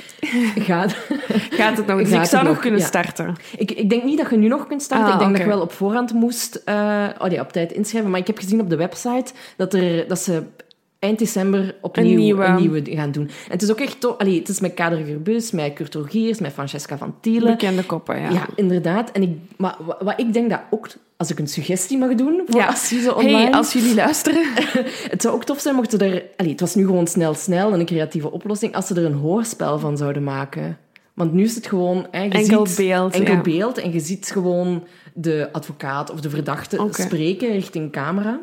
gaat... 0.59 0.97
Gaat 1.51 1.77
het 1.77 1.87
nog? 1.87 1.99
Dus 2.11 2.13
ik 2.13 2.25
zou 2.25 2.45
nog 2.45 2.53
nog, 2.53 2.63
kunnen 2.63 2.81
ja. 2.81 2.87
starten. 2.87 3.35
ik, 3.57 3.71
ik 3.71 3.91
denk 3.91 4.05
niet 4.05 4.19
dat 4.19 4.31
je 4.31 4.37
nu 4.41 4.49
nog 4.49 4.67
kunt 4.67 4.83
starten. 4.83 5.07
Ah, 5.07 5.13
ik 5.13 5.19
denk 5.19 5.31
dat 5.33 5.41
je 5.41 5.49
wel 5.49 5.61
op 5.61 5.73
voorhand 5.73 6.13
moest 6.13 6.63
eh, 6.65 7.07
oh 7.19 7.31
ja, 7.31 7.41
op 7.41 7.53
tijd 7.53 7.73
inschrijven. 7.73 8.11
Maar 8.11 8.21
ik 8.21 8.27
heb 8.27 8.39
gezien 8.39 8.61
op 8.61 8.71
de 8.71 8.77
website 8.77 9.33
dat, 9.57 9.75
er, 9.75 10.09
dat 10.09 10.19
ze 10.19 10.43
eind 10.99 11.19
december 11.19 11.75
opnieuw 11.81 12.05
Een 12.05 12.11
een 12.51 12.57
nieuwe. 12.57 12.83
gaan 12.97 13.13
doen. 13.13 13.25
En 13.27 13.51
het 13.53 13.63
is 13.63 13.71
ook 13.71 13.81
echt 13.81 14.01
tof. 14.01 14.17
Allee, 14.19 14.39
het 14.39 14.49
is 14.49 14.61
met 14.61 14.75
Kader 14.75 15.05
Gerbus, 15.05 15.51
met 15.51 15.73
Kurt 15.73 15.95
Rogiers, 15.95 16.39
met 16.39 16.53
Francesca 16.53 16.99
van 16.99 17.15
Tielen. 17.21 17.51
Bekende 17.51 17.85
koppen, 17.85 18.21
ja. 18.21 18.31
Ja, 18.31 18.47
inderdaad. 18.57 19.11
En 19.13 19.23
ik, 19.23 19.31
maar 19.57 19.77
wa- 19.87 19.97
wat 20.01 20.21
ik 20.21 20.33
denk 20.33 20.51
dat 20.51 20.61
ook, 20.71 20.89
als 21.17 21.31
ik 21.31 21.39
een 21.39 21.49
suggestie 21.49 21.99
mag 21.99 22.15
doen, 22.15 22.43
voor 22.47 22.61
Ja. 22.61 22.75
online... 23.15 23.39
Hey, 23.39 23.53
als 23.53 23.73
jullie 23.73 23.95
luisteren. 23.95 24.43
Het 25.11 25.23
zou 25.23 25.35
ook 25.35 25.45
tof 25.45 25.61
zijn 25.61 25.75
mochten 25.75 25.99
er... 26.01 26.23
Allee, 26.37 26.51
het 26.51 26.61
was 26.61 26.75
nu 26.75 26.85
gewoon 26.85 27.07
snel, 27.07 27.35
snel 27.35 27.73
en 27.73 27.81
een 27.81 27.87
creatieve 27.87 28.31
oplossing, 28.31 28.75
als 28.75 28.87
ze 28.87 28.95
er 28.95 29.05
een 29.05 29.13
hoorspel 29.13 29.79
van 29.79 29.97
zouden 29.97 30.25
maken. 30.25 30.79
Want 31.21 31.33
nu 31.33 31.43
is 31.43 31.55
het 31.55 31.67
gewoon... 31.67 32.07
Hè, 32.11 32.23
je 32.23 32.31
Enkel 32.31 32.67
ziet 32.67 32.77
beeld, 32.77 33.15
Enkel 33.15 33.35
ja. 33.35 33.41
beeld 33.41 33.79
en 33.79 33.93
je 33.93 34.01
ziet 34.01 34.31
gewoon 34.31 34.87
de 35.15 35.49
advocaat 35.53 36.11
of 36.11 36.21
de 36.21 36.31
verdachte 36.31 36.89
spreken 36.91 37.53
richting 37.53 37.93
camera. 37.93 38.41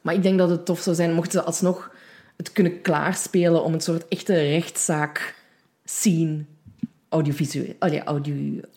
Maar 0.00 0.14
ik 0.14 0.22
denk 0.22 0.38
dat 0.38 0.50
het 0.50 0.64
tof 0.64 0.80
zou 0.80 0.96
zijn 0.96 1.12
mochten 1.12 1.40
ze 1.40 1.46
alsnog 1.46 1.90
het 2.36 2.52
kunnen 2.52 2.80
klaarspelen 2.80 3.62
om 3.64 3.72
een 3.72 3.80
soort 3.80 4.08
echte 4.08 4.34
rechtszaak 4.34 5.34
scene 5.84 6.44
audiovisueel... 7.08 7.74
Allee, 7.78 8.02
audio, 8.04 8.34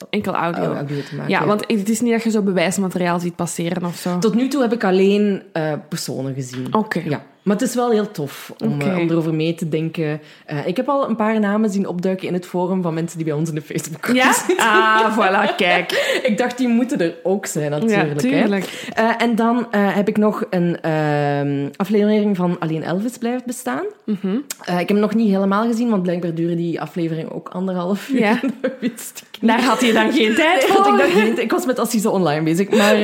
Enkel 0.10 0.36
audio. 0.36 0.74
audio 0.74 1.02
te 1.02 1.16
maken. 1.16 1.32
Ja, 1.32 1.46
want 1.46 1.64
het 1.68 1.90
is 1.90 2.02
niet 2.02 2.12
dat 2.12 2.24
je 2.24 2.30
zo 2.30 2.42
bewijsmateriaal 2.42 3.20
ziet 3.20 3.36
passeren 3.36 3.86
of 3.86 3.96
zo. 3.96 4.20
Tot 4.20 4.34
nu 4.34 4.48
toe 4.48 4.62
heb 4.62 4.74
ik 4.74 4.84
alleen 4.84 5.44
eh, 5.54 5.74
personen 5.90 6.34
gezien. 6.34 6.74
Oké. 6.74 7.00
Ja. 7.00 7.26
Maar 7.50 7.58
het 7.58 7.68
is 7.68 7.76
wel 7.76 7.90
heel 7.92 8.12
tof 8.12 8.54
om, 8.64 8.82
eh, 8.82 8.98
om 8.98 9.10
erover 9.10 9.34
mee 9.34 9.56
te 9.56 9.70
denken. 9.70 10.22
Eh, 10.46 10.68
ik 10.68 10.78
heb 10.78 10.90
al 10.90 11.10
een 11.10 11.16
paar 11.16 11.40
namen 11.40 11.70
zien 11.70 11.88
opduiken 11.88 12.28
in 12.28 12.34
het 12.34 12.46
forum 12.46 12.82
van 12.82 12.94
mensen 12.94 13.18
die 13.18 13.26
bij 13.28 13.36
ons 13.36 13.50
in 13.50 13.56
de 13.56 13.62
Facebook 13.62 14.06
Ja? 14.14 14.34
zitten. 14.48 14.66
Ah, 14.66 15.18
voilà, 15.18 15.56
kijk. 15.56 15.92
Ik 16.30 16.38
dacht, 16.38 16.58
die 16.58 16.68
moeten 16.68 17.02
er 17.02 17.14
ook 17.24 17.46
zijn, 17.46 17.72
natuurlijk. 17.72 18.22
Ja, 18.22 18.30
hè. 18.30 18.40
tuurlijk. 18.40 18.90
Eh, 18.94 19.10
en 19.18 19.36
dan 19.36 19.68
heb 19.72 20.08
ik 20.08 20.18
nog 20.18 20.44
een 20.50 20.82
ehm, 20.82 21.68
aflevering 21.76 22.36
van 22.38 22.56
Alleen 22.60 22.84
Elvis 22.84 23.18
blijft 23.18 23.46
bestaan. 23.46 23.84
Mhm. 24.04 24.36
Ik 24.36 24.66
heb 24.66 24.90
hem 24.90 25.00
nog 25.00 25.16
niet 25.16 25.30
helemaal 25.30 25.68
gezien, 25.68 25.90
want 25.90 26.04
blijkbaar 26.04 26.34
duurde 26.34 26.56
die 26.56 26.82
aflevering 26.82 27.32
ook 27.32 27.50
anderhalf 27.50 28.10
uur. 28.10 28.20
Ja. 28.20 28.40
Dat 28.62 28.72
wist 28.80 29.24
ik 29.32 29.42
niet. 29.42 29.52
Daar 29.52 29.64
had 29.64 29.82
je 29.82 29.94
dan 29.94 30.12
geen 30.12 30.36
tijd 30.36 30.64
voor. 30.64 30.94
ik, 30.94 30.98
dacht, 31.00 31.24
niet- 31.30 31.40
ik 31.40 31.52
was 31.52 31.66
met 31.66 31.80
Assise 31.80 32.10
online 32.10 32.44
bezig. 32.44 32.70
Maar 32.70 32.96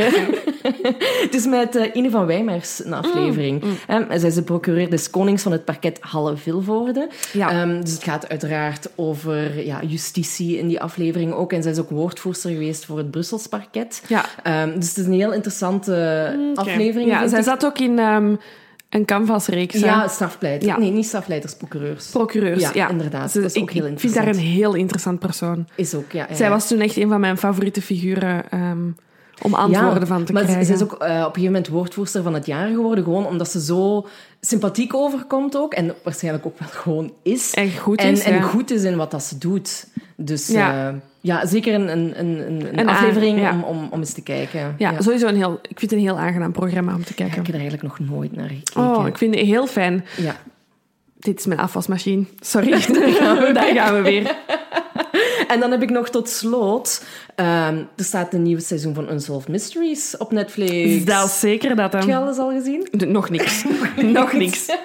het 1.21 1.33
is 1.35 1.45
met 1.45 1.89
Ine 1.93 2.09
van 2.09 2.25
Wijmers 2.25 2.85
een 2.85 2.93
aflevering. 2.93 3.63
Mm, 3.63 3.77
Eh, 3.87 4.19
zij 4.19 4.31
de 4.35 4.41
procureur 4.41 4.89
des 4.89 5.09
konings 5.09 5.41
van 5.43 5.51
het 5.51 5.65
parket 5.65 5.97
Halle-Vilvoorde. 6.01 7.09
Ja. 7.33 7.49
Ehm, 7.49 7.81
dus 7.81 7.93
het 7.93 8.03
gaat 8.03 8.29
uiteraard 8.29 8.89
over 8.95 9.65
ja, 9.65 9.79
justitie 9.87 10.57
in 10.57 10.67
die 10.67 10.81
aflevering 10.81 11.33
ook. 11.33 11.53
En 11.53 11.61
zij 11.63 11.71
is 11.71 11.79
ook 11.79 11.89
woordvoerster 11.89 12.51
geweest 12.51 12.85
voor 12.85 12.97
het 12.97 13.11
Brussels 13.11 13.47
parket. 13.47 14.01
Ja. 14.07 14.25
Ehm, 14.43 14.79
dus 14.79 14.87
het 14.87 14.97
is 14.97 15.05
een 15.05 15.13
heel 15.13 15.33
interessante 15.33 15.91
Oké. 16.51 16.59
aflevering. 16.59 17.09
Ja, 17.09 17.27
zij 17.27 17.39
ik. 17.39 17.45
zat 17.45 17.65
ook 17.65 17.79
in 17.79 17.99
ehm, 17.99 18.35
een 18.89 19.05
canvasreeks. 19.05 19.79
Ja, 19.79 20.07
strafpleiter. 20.07 20.67
Ja. 20.67 20.77
Nee, 20.77 20.91
niet 20.91 21.05
strafpleiters, 21.05 21.55
procureurs. 21.55 22.09
Procureurs, 22.09 22.61
ja. 22.61 22.71
Ja, 22.73 22.89
inderdaad. 22.89 23.31
Ze- 23.31 23.41
Dat 23.41 23.55
is 23.55 23.61
ook 23.61 23.71
heel 23.71 23.85
ik 23.85 23.99
vind 23.99 24.13
haar 24.15 24.21
een 24.23 24.29
interessant. 24.29 24.57
heel 24.61 24.73
interessant 24.73 25.19
persoon. 25.19 25.67
Is 25.75 25.93
ook, 25.95 26.11
ja. 26.11 26.25
ja, 26.29 26.35
Zij 26.35 26.49
was 26.49 26.67
toen 26.67 26.79
echt 26.79 26.95
een 26.97 27.09
van 27.09 27.19
mijn 27.19 27.37
favoriete 27.37 27.81
figuren 27.81 28.43
om 29.41 29.53
antwoorden 29.53 30.07
van 30.07 30.23
te 30.23 30.33
maar 30.33 30.43
krijgen. 30.43 30.65
ze 30.65 30.73
is 30.73 30.83
ook 30.83 30.93
eh, 30.93 30.97
op 30.97 31.07
een 31.07 31.17
gegeven 31.17 31.43
moment 31.43 31.67
woordvoerster 31.67 32.23
van 32.23 32.33
het 32.33 32.45
jaar 32.45 32.67
geworden, 32.67 33.03
gewoon 33.03 33.25
omdat 33.25 33.51
ze 33.51 33.61
zo 33.61 34.07
sympathiek 34.39 34.93
overkomt 34.93 35.57
ook. 35.57 35.73
En 35.73 35.93
waarschijnlijk 36.03 36.45
ook 36.45 36.59
wel 36.59 36.67
gewoon 36.71 37.13
is. 37.23 37.53
En 37.53 37.77
goed 37.77 38.01
is, 38.01 38.23
en 38.23 38.33
ja. 38.33 38.41
goed 38.41 38.71
is 38.71 38.83
in 38.83 38.95
wat 38.95 39.11
dat 39.11 39.23
ze 39.23 39.37
doet. 39.37 39.87
Dus 40.15 40.47
Ja. 40.47 40.73
ja, 40.73 40.95
ja 41.21 41.45
zeker 41.45 41.73
een, 41.73 41.91
een, 41.91 42.19
een, 42.19 42.79
een, 42.79 42.89
aflevering 42.89 43.39
ja. 43.39 43.51
om, 43.51 43.63
om, 43.63 43.87
om 43.91 43.99
eens 43.99 44.13
te 44.13 44.21
kijken. 44.21 44.75
Ja, 44.77 45.01
sowieso 45.01 45.27
een 45.27 45.35
heel... 45.35 45.59
Ik 45.61 45.79
vind 45.79 45.91
het 45.91 45.99
een 45.99 46.05
heel 46.05 46.17
aangenaam 46.17 46.51
programma 46.51 46.95
om 46.95 47.03
te 47.03 47.13
kijken. 47.13 47.39
ik 47.39 47.45
heb 47.45 47.55
er 47.55 47.61
eigenlijk 47.61 47.83
nog 47.83 47.99
nooit 47.99 48.35
naar 48.35 48.49
gekeken. 48.49 48.81
Oh, 48.81 49.07
ik 49.07 49.17
vind 49.17 49.35
het 49.35 49.45
heel 49.45 49.67
fijn. 49.67 50.05
Ja. 50.17 50.35
Dit 51.19 51.39
is 51.39 51.45
mijn 51.45 51.59
afwasmachine. 51.59 52.23
Sorry, 52.39 52.69
daar 52.69 52.79
gaan 52.81 53.37
we, 53.37 53.51
daar 53.53 53.73
gaan 53.73 53.93
we 53.93 54.01
weer. 54.01 54.35
En 55.53 55.59
dan 55.59 55.71
heb 55.71 55.81
ik 55.81 55.89
nog 55.89 56.09
tot 56.09 56.29
slot... 56.29 57.03
ehm, 57.35 57.77
er 57.95 58.03
staat 58.03 58.33
een 58.33 58.41
nieuw 58.41 58.59
seizoen 58.59 58.93
van 58.93 59.11
Unsolved 59.11 59.47
Mysteries 59.47 60.17
op 60.17 60.31
Netflix. 60.31 61.05
Dat 61.05 61.25
is 61.25 61.39
zeker 61.39 61.75
dat 61.75 61.93
Heb 61.93 62.01
je 62.01 62.07
dan... 62.07 62.21
alles 62.23 62.37
al 62.37 62.51
gezien? 62.51 62.87
Nog 62.91 63.29
niks. 63.29 63.63
Nog 64.01 64.33
niks. 64.33 64.65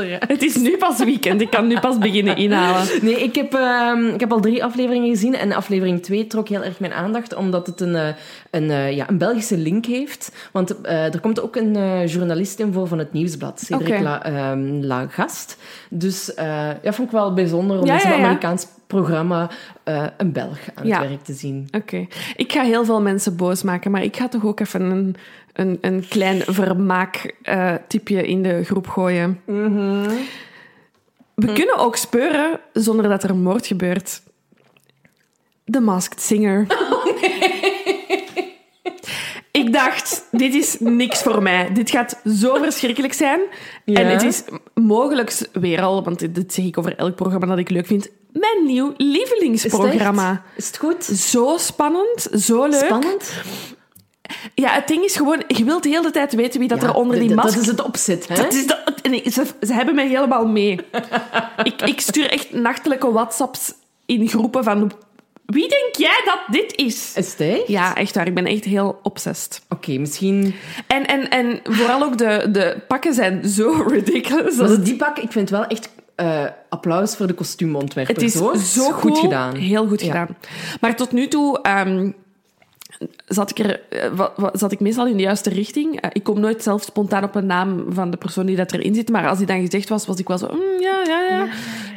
Het 0.00 0.42
is 0.42 0.56
nu 0.56 0.76
pas 0.76 1.04
weekend. 1.04 1.40
Ik 1.40 1.50
kan 1.50 1.66
nu 1.66 1.80
pas 1.80 1.98
beginnen 1.98 2.36
inhalen. 2.36 2.86
Nee, 3.02 3.22
ik 3.22 3.34
heb, 3.34 3.54
ehm, 3.54 4.06
ik 4.06 4.20
heb 4.20 4.32
al 4.32 4.40
drie 4.40 4.64
afleveringen 4.64 5.08
gezien. 5.08 5.34
En 5.34 5.52
aflevering 5.52 6.02
2 6.02 6.26
trok 6.26 6.48
heel 6.48 6.62
erg 6.62 6.80
mijn 6.80 6.92
aandacht, 6.92 7.34
omdat 7.34 7.66
het 7.66 7.80
een, 7.80 7.94
eh, 7.94 8.08
een, 8.50 8.70
eh, 8.70 8.92
ja, 8.92 9.08
een 9.08 9.18
Belgische 9.18 9.56
link 9.56 9.86
heeft. 9.86 10.32
Want 10.52 10.80
eh, 10.80 11.14
er 11.14 11.20
komt 11.20 11.40
ook 11.40 11.56
een 11.56 11.76
eh, 11.76 12.06
journalist 12.06 12.58
in 12.58 12.72
voor 12.72 12.86
van 12.86 12.98
het 12.98 13.12
Nieuwsblad, 13.12 13.60
Cedric 13.60 13.94
Oké. 13.94 14.02
La, 14.02 14.24
ehm, 14.24 14.80
Lagast. 14.80 15.56
Dus 15.90 16.34
eh 16.34 16.70
ja, 16.82 16.92
vond 16.92 17.08
ik 17.08 17.14
wel 17.14 17.34
bijzonder 17.34 17.78
om 17.78 17.86
ja. 17.86 18.12
Amerikaans 18.12 18.66
programma 18.92 19.50
eh, 19.84 20.06
een 20.16 20.32
Belg 20.32 20.58
aan 20.74 20.86
Ja. 20.86 21.00
het 21.00 21.08
werk 21.08 21.22
te 21.24 21.32
zien. 21.32 21.68
Oké. 21.70 22.06
Ik 22.36 22.52
ga 22.52 22.62
heel 22.62 22.84
veel 22.84 23.00
mensen 23.00 23.36
boos 23.36 23.62
maken, 23.62 23.90
maar 23.90 24.02
ik 24.02 24.16
ga 24.16 24.28
toch 24.28 24.44
ook 24.44 24.60
even 24.60 24.80
een, 24.80 25.16
een, 25.52 25.78
een 25.80 26.04
klein 26.08 26.40
vermaak-tipje 26.46 28.26
in 28.26 28.42
de 28.42 28.64
groep 28.64 28.88
gooien. 28.88 29.40
We 31.34 31.52
kunnen 31.52 31.76
ook 31.78 31.96
speuren 31.96 32.60
zonder 32.72 33.08
dat 33.08 33.22
er 33.22 33.30
een 33.30 33.42
moord 33.42 33.66
gebeurt. 33.66 34.22
The 35.64 35.80
Masked 35.80 36.20
Singer. 36.20 36.66
Ik 39.52 39.72
dacht, 39.72 40.26
dit 40.30 40.54
is 40.54 40.76
niks 40.80 41.22
voor 41.22 41.42
mij. 41.42 41.72
Dit 41.72 41.90
gaat 41.90 42.20
zo 42.24 42.54
verschrikkelijk 42.54 43.12
zijn. 43.12 43.40
Ja. 43.84 44.00
En 44.00 44.06
het 44.06 44.22
is 44.22 44.44
mogelijk 44.74 45.48
weer 45.52 45.82
al, 45.82 46.04
want 46.04 46.34
dit 46.34 46.52
zeg 46.52 46.64
ik 46.64 46.78
over 46.78 46.96
elk 46.96 47.14
programma 47.14 47.46
dat 47.46 47.58
ik 47.58 47.70
leuk 47.70 47.86
vind, 47.86 48.10
mijn 48.32 48.66
nieuw 48.66 48.86
het, 48.88 49.00
lievelingsprogramma. 49.00 50.42
Is 50.56 50.66
het 50.66 50.78
goed? 50.78 51.04
Zo 51.04 51.56
spannend, 51.58 52.28
zo 52.38 52.66
leuk. 52.66 52.84
Spannend? 52.84 53.32
Ja, 54.54 54.70
het 54.70 54.88
ding 54.88 55.04
is 55.04 55.16
gewoon, 55.16 55.42
je 55.46 55.64
wilt 55.64 55.82
de 55.82 55.88
hele 55.88 56.10
tijd 56.10 56.34
weten 56.34 56.58
wie 56.60 56.68
dat 56.68 56.80
Ja, 56.80 56.86
er 56.88 56.94
onder 56.94 57.18
die 57.18 57.28
d- 57.28 57.32
d- 57.32 57.34
mask... 57.34 57.48
Dat 57.54 57.60
is 57.62 57.66
het 57.66 57.82
opzet, 57.82 58.28
hè? 58.28 58.34
Dat 58.34 58.52
is 58.52 58.66
de, 58.66 58.78
nee, 59.08 59.22
ze, 59.30 59.44
ze 59.60 59.72
hebben 59.72 59.94
mij 59.94 60.08
helemaal 60.08 60.46
mee. 60.46 60.80
ik, 61.62 61.82
ik 61.82 62.00
stuur 62.00 62.30
echt 62.30 62.52
nachtelijke 62.52 63.12
whatsapps 63.12 63.72
in 64.06 64.28
groepen 64.28 64.64
van... 64.64 64.92
Wie 65.46 65.68
denk 65.68 65.96
jij 65.96 66.20
dat 66.24 66.38
dit 66.50 66.76
is? 66.76 67.12
Is 67.16 67.30
het 67.30 67.40
echt? 67.40 67.66
Ja, 67.66 67.94
echt 67.94 68.14
waar. 68.14 68.26
Ik 68.26 68.34
ben 68.34 68.46
echt 68.46 68.64
heel 68.64 68.98
obsessed. 69.02 69.62
Oké, 69.68 69.92
misschien... 69.92 70.54
En, 70.86 71.06
en, 71.06 71.30
en 71.30 71.60
vooral 71.64 72.02
ook 72.02 72.18
de, 72.18 72.48
de 72.50 72.76
pakken 72.88 73.14
zijn 73.14 73.48
zo 73.48 73.84
ridiculous. 73.88 74.56
Maar 74.56 74.82
die 74.82 74.96
pak, 74.96 75.18
ik 75.18 75.32
vind 75.32 75.50
wel 75.50 75.66
echt 75.66 75.88
eh, 76.14 76.44
applaus 76.68 77.16
voor 77.16 77.26
de 77.26 77.34
kostuumontwerper. 77.34 78.14
Het 78.14 78.24
is 78.24 78.34
hoor. 78.34 78.56
zo 78.56 78.90
goed 78.92 79.18
gedaan. 79.18 79.56
Heel 79.56 79.86
goed 79.86 80.00
Ja. 80.00 80.06
gedaan. 80.06 80.36
Maar 80.80 80.96
tot 80.96 81.12
nu 81.12 81.28
toe 81.28 81.60
ehm, 81.62 82.10
zat, 83.26 83.50
ik 83.50 83.58
er, 83.58 83.80
eh, 83.88 84.28
zat 84.52 84.72
ik 84.72 84.80
meestal 84.80 85.06
in 85.06 85.16
de 85.16 85.22
juiste 85.22 85.50
richting. 85.50 86.00
Eh, 86.00 86.10
ik 86.12 86.22
kom 86.22 86.40
nooit 86.40 86.62
zelf 86.62 86.82
spontaan 86.82 87.24
op 87.24 87.34
een 87.34 87.46
naam 87.46 87.84
van 87.88 88.10
de 88.10 88.16
persoon 88.16 88.46
die 88.46 88.56
dat 88.56 88.72
erin 88.72 88.94
zit. 88.94 89.08
Maar 89.08 89.28
als 89.28 89.38
die 89.38 89.46
dan 89.46 89.60
gezegd 89.60 89.88
was, 89.88 90.06
was 90.06 90.18
ik 90.18 90.28
wel 90.28 90.38
zo... 90.38 90.46
"Mm, 90.52 90.80
ja, 90.80 91.02
ja, 91.06 91.20
ja. 91.30 91.46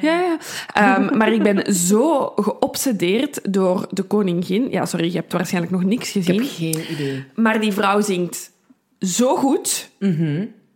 ja, 0.01 0.19
ja. 0.21 0.37
Ehm, 0.73 1.17
maar 1.17 1.33
ik 1.33 1.43
ben 1.43 1.73
zo 1.75 2.33
geobsedeerd 2.35 3.53
door 3.53 3.87
de 3.91 4.03
koningin. 4.03 4.69
Ja, 4.69 4.85
sorry, 4.85 5.05
je 5.11 5.17
hebt 5.17 5.33
waarschijnlijk 5.33 5.73
nog 5.73 5.83
niks 5.83 6.15
Ik 6.15 6.27
heb 6.27 6.37
gezien. 6.37 6.73
geen 6.73 6.91
idee. 6.91 7.23
Maar 7.35 7.59
die 7.61 7.71
vrouw 7.71 8.01
zingt 8.01 8.51
zo 8.99 9.35
goed. 9.35 9.89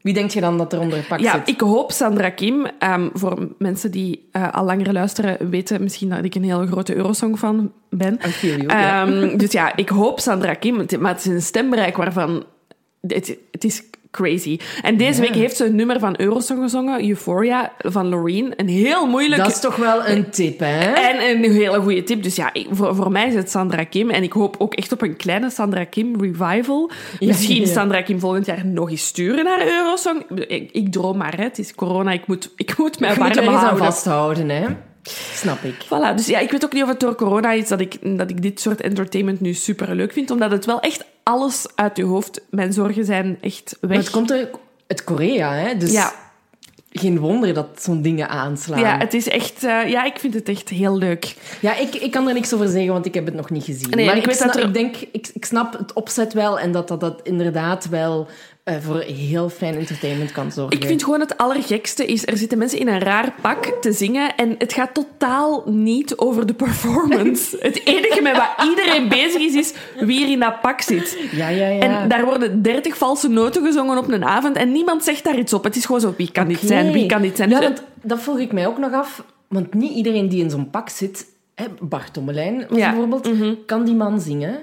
Wie 0.01 0.13
denk 0.13 0.31
je 0.31 0.41
dan 0.41 0.57
dat 0.57 0.73
er 0.73 0.79
onder 0.79 0.97
het 0.97 1.07
pak 1.07 1.19
Ja, 1.19 1.31
zit? 1.33 1.47
ik 1.47 1.59
hoop 1.59 1.91
Sandra 1.91 2.29
Kim. 2.29 2.65
Ehm, 2.79 3.09
voor 3.13 3.47
mensen 3.57 3.91
die 3.91 4.27
eh, 4.31 4.51
al 4.51 4.65
langer 4.65 4.93
luisteren, 4.93 5.49
weten 5.49 5.83
misschien 5.83 6.09
dat 6.09 6.23
ik 6.23 6.35
een 6.35 6.43
heel 6.43 6.65
grote 6.65 6.95
Eurosong-fan 6.95 7.71
ben. 7.89 8.19
You. 8.41 8.65
Ehm, 8.65 9.37
Dus 9.37 9.51
ja, 9.51 9.75
ik 9.75 9.89
hoop 9.89 10.19
Sandra 10.19 10.53
Kim. 10.53 10.85
Maar 10.99 11.11
het 11.13 11.19
is 11.25 11.25
een 11.25 11.41
stembereik 11.41 11.97
waarvan... 11.97 12.43
Het, 13.07 13.37
het 13.51 13.63
is 13.63 13.83
crazy. 14.11 14.59
En 14.81 14.97
deze 14.97 15.21
week 15.21 15.35
heeft 15.35 15.55
ze 15.57 15.65
een 15.65 15.75
nummer 15.75 15.99
van 15.99 16.15
Eurosong 16.19 16.61
gezongen, 16.61 17.07
Euphoria, 17.07 17.71
van 17.77 18.07
Loreen. 18.07 18.53
Een 18.55 18.67
heel 18.67 19.07
moeilijk... 19.07 19.41
Dat 19.41 19.51
is 19.51 19.59
toch 19.59 19.75
wel 19.75 20.07
een 20.07 20.29
tip, 20.29 20.59
hè? 20.59 20.91
En 20.91 21.43
een 21.43 21.51
hele 21.51 21.79
goede 21.79 22.03
tip. 22.03 22.23
Dus 22.23 22.35
ja, 22.35 22.51
voor, 22.71 22.95
voor 22.95 23.11
mij 23.11 23.27
is 23.27 23.35
het 23.35 23.49
Sandra 23.49 23.83
Kim. 23.83 24.09
En 24.09 24.23
ik 24.23 24.31
hoop 24.31 24.55
ook 24.59 24.73
echt 24.73 24.91
op 24.91 25.01
een 25.01 25.15
kleine 25.15 25.49
Sandra 25.49 25.83
Kim 25.83 26.21
revival. 26.21 26.91
Misschien 27.19 27.61
ja. 27.61 27.67
Sandra 27.67 28.01
Kim 28.01 28.19
volgend 28.19 28.45
jaar 28.45 28.65
nog 28.65 28.89
eens 28.89 29.05
sturen 29.05 29.43
naar 29.43 29.67
Eurosong. 29.67 30.23
Ik, 30.47 30.71
ik 30.71 30.91
droom 30.91 31.17
maar, 31.17 31.37
hè. 31.37 31.43
het 31.43 31.59
is 31.59 31.75
corona. 31.75 32.11
Ik 32.11 32.27
moet, 32.27 32.51
ik 32.55 32.77
moet 32.77 32.99
mij 32.99 33.13
Je 33.13 33.19
moet 33.19 33.35
warm 33.35 33.47
er 33.47 33.53
houden. 33.53 33.85
vasthouden, 33.85 34.49
hè? 34.49 34.65
Snap 35.33 35.63
ik. 35.63 35.75
Voilà, 35.85 36.15
dus 36.15 36.25
ja, 36.25 36.39
ik 36.39 36.51
weet 36.51 36.65
ook 36.65 36.73
niet 36.73 36.83
of 36.83 36.89
het 36.89 36.99
door 36.99 37.15
corona 37.15 37.51
is 37.51 37.67
dat 37.67 37.79
ik, 37.79 38.17
dat 38.17 38.29
ik 38.29 38.41
dit 38.41 38.59
soort 38.59 38.81
entertainment 38.81 39.39
nu 39.41 39.53
super 39.53 39.95
leuk 39.95 40.13
vind. 40.13 40.31
Omdat 40.31 40.51
het 40.51 40.65
wel 40.65 40.79
echt 40.79 41.05
alles 41.23 41.65
uit 41.75 41.97
je 41.97 42.03
hoofd... 42.03 42.41
Mijn 42.49 42.73
zorgen 42.73 43.05
zijn 43.05 43.37
echt 43.41 43.77
weg. 43.81 43.89
Maar 43.89 43.99
het 43.99 44.09
komt 44.09 44.31
er 44.31 44.49
uit 44.87 45.03
Korea, 45.03 45.53
hè? 45.53 45.77
Dus 45.77 45.91
Ja. 45.91 46.13
geen 46.91 47.19
wonder 47.19 47.53
dat 47.53 47.67
zo'n 47.81 48.01
dingen 48.01 48.29
aanslaan. 48.29 48.79
Ja, 48.79 48.97
het 48.97 49.13
is 49.13 49.27
echt... 49.27 49.63
eh, 49.63 49.87
ja, 49.89 50.03
ik 50.03 50.19
vind 50.19 50.33
het 50.33 50.49
echt 50.49 50.69
heel 50.69 50.97
leuk. 50.97 51.35
Ja, 51.61 51.75
ik, 51.77 51.95
ik 51.95 52.11
kan 52.11 52.27
er 52.27 52.33
niks 52.33 52.53
over 52.53 52.67
zeggen, 52.67 52.91
want 52.93 53.05
ik 53.05 53.13
heb 53.13 53.25
het 53.25 53.35
nog 53.35 53.49
niet 53.49 53.63
gezien. 53.63 53.89
Nee, 53.89 54.05
maar 54.05 54.15
ik 54.15 54.21
ik, 54.21 54.27
weet 54.27 54.35
snap, 54.35 54.47
dat 54.53 54.61
er- 54.61 54.67
ik 54.67 54.73
denk, 54.73 54.95
ik, 55.11 55.29
ik 55.33 55.45
snap 55.45 55.77
het 55.77 55.93
opzet 55.93 56.33
wel 56.33 56.59
en 56.59 56.71
dat 56.71 56.87
dat, 56.87 56.99
dat 56.99 57.19
inderdaad 57.23 57.89
wel 57.89 58.27
eh, 58.69 58.75
voor 58.81 58.99
heel 58.99 59.49
fijn 59.49 59.75
entertainment 59.75 60.31
kan 60.31 60.51
zorgen. 60.51 60.79
Ik 60.79 60.85
vind 60.85 61.03
gewoon 61.03 61.19
het 61.19 61.37
allergekste 61.37 62.05
is, 62.05 62.27
er 62.27 62.37
zitten 62.37 62.57
mensen 62.57 62.79
in 62.79 62.87
een 62.87 62.99
raar 62.99 63.33
pak 63.41 63.65
te 63.81 63.91
zingen 63.91 64.35
en 64.35 64.55
het 64.57 64.73
gaat 64.73 64.93
totaal 64.93 65.63
niet 65.65 66.17
over 66.17 66.45
de 66.45 66.53
performance. 66.53 67.57
het 67.59 67.85
enige 67.85 68.21
met 68.21 68.37
wat 68.37 68.67
iedereen 68.69 69.09
bezig 69.09 69.41
is, 69.41 69.55
is 69.55 69.73
wie 69.99 70.23
er 70.23 70.29
in 70.31 70.39
dat 70.39 70.61
pak 70.61 70.81
zit. 70.81 71.17
Ja, 71.31 71.49
ja, 71.49 71.67
ja. 71.67 71.79
En 71.79 72.09
daar 72.09 72.25
worden 72.25 72.61
dertig 72.61 72.97
valse 72.97 73.27
noten 73.27 73.65
gezongen 73.65 73.97
op 73.97 74.11
een 74.11 74.25
avond 74.25 74.55
en 74.55 74.71
niemand 74.71 75.03
zegt 75.03 75.23
daar 75.23 75.37
iets 75.37 75.53
op. 75.53 75.63
Het 75.63 75.75
is 75.75 75.85
gewoon 75.85 76.01
zo, 76.01 76.13
wie 76.17 76.31
kan 76.31 76.47
dit 76.47 76.59
zijn, 76.59 76.91
wie 76.91 77.05
kan 77.05 77.21
dit 77.21 77.37
zijn. 77.37 77.49
Ja, 77.49 77.59
Dus, 77.59 77.67
want 77.67 77.83
dat 78.01 78.21
vroeg 78.21 78.39
ik 78.39 78.51
mij 78.51 78.67
ook 78.67 78.77
nog 78.77 78.93
af. 78.93 79.23
Want 79.47 79.73
niet 79.73 79.93
iedereen 79.95 80.29
die 80.29 80.43
in 80.43 80.49
zo'n 80.49 80.69
pak 80.69 80.89
zit... 80.89 81.25
Hè, 81.55 81.65
Bart 81.79 82.13
Tommelijn 82.13 82.65
was 82.69 82.77
Ja. 82.77 82.91
Mhm. 82.91 83.07
bijvoorbeeld... 83.07 83.65
Kan 83.65 83.85
die 83.85 83.95
man 83.95 84.21
zingen? 84.21 84.59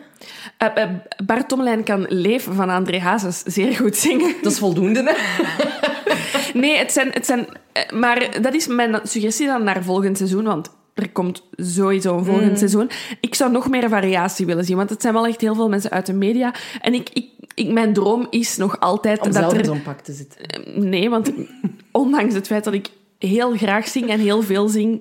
Eh, 0.59 0.85
Bart 1.25 1.55
kan 1.85 2.07
Leef 2.09 2.49
van 2.53 2.71
André 2.71 2.99
Hazes 2.99 3.43
zeer 3.43 3.75
goed 3.75 3.97
zingen. 3.97 4.35
Dat 4.43 4.53
is 4.53 4.59
voldoende, 4.59 5.03
hè? 5.03 5.15
Nee, 6.55 6.77
het 6.79 6.93
zijn, 6.93 7.11
het 7.13 7.27
zijn... 7.27 7.47
eh, 7.73 7.91
Maar 7.91 8.41
dat 8.43 8.55
is 8.55 8.67
mijn 8.67 9.01
suggestie 9.03 9.47
dan 9.47 9.65
naar 9.65 9.83
volgend 9.83 10.17
seizoen, 10.17 10.45
want 10.45 10.71
er 10.95 11.11
komt 11.11 11.43
sowieso 11.57 12.17
een 12.19 12.25
volgend 12.25 12.51
Mm. 12.51 12.57
seizoen. 12.57 12.91
Ik 13.21 13.35
zou 13.35 13.51
nog 13.51 13.69
meer 13.71 13.89
variatie 13.89 14.47
willen 14.47 14.65
zien, 14.65 14.77
want 14.77 14.91
het 14.91 15.03
zijn 15.03 15.15
wel 15.15 15.27
echt 15.27 15.41
heel 15.41 15.55
veel 15.55 15.69
mensen 15.69 15.91
uit 15.91 16.07
de 16.07 16.13
media. 16.13 16.55
En 16.81 16.95
ik, 16.95 17.09
ik, 17.13 17.27
ik, 17.55 17.69
mijn 17.73 17.93
droom 17.93 18.27
is 18.31 18.57
nog 18.57 18.81
altijd 18.81 19.21
Om 19.21 19.33
dat 19.33 19.53
er... 19.53 19.65
zo'n 19.65 19.83
pak 19.83 20.01
te 20.01 20.13
zitten. 20.13 20.41
Nee, 20.91 21.11
want 21.11 21.33
ondanks 21.93 22.35
het 22.35 22.47
feit 22.47 22.65
dat 22.65 22.75
ik 22.75 22.89
heel 23.19 23.57
graag 23.57 23.89
zing 23.89 24.09
en 24.09 24.21
heel 24.21 24.43
veel 24.43 24.69
zing... 24.69 25.01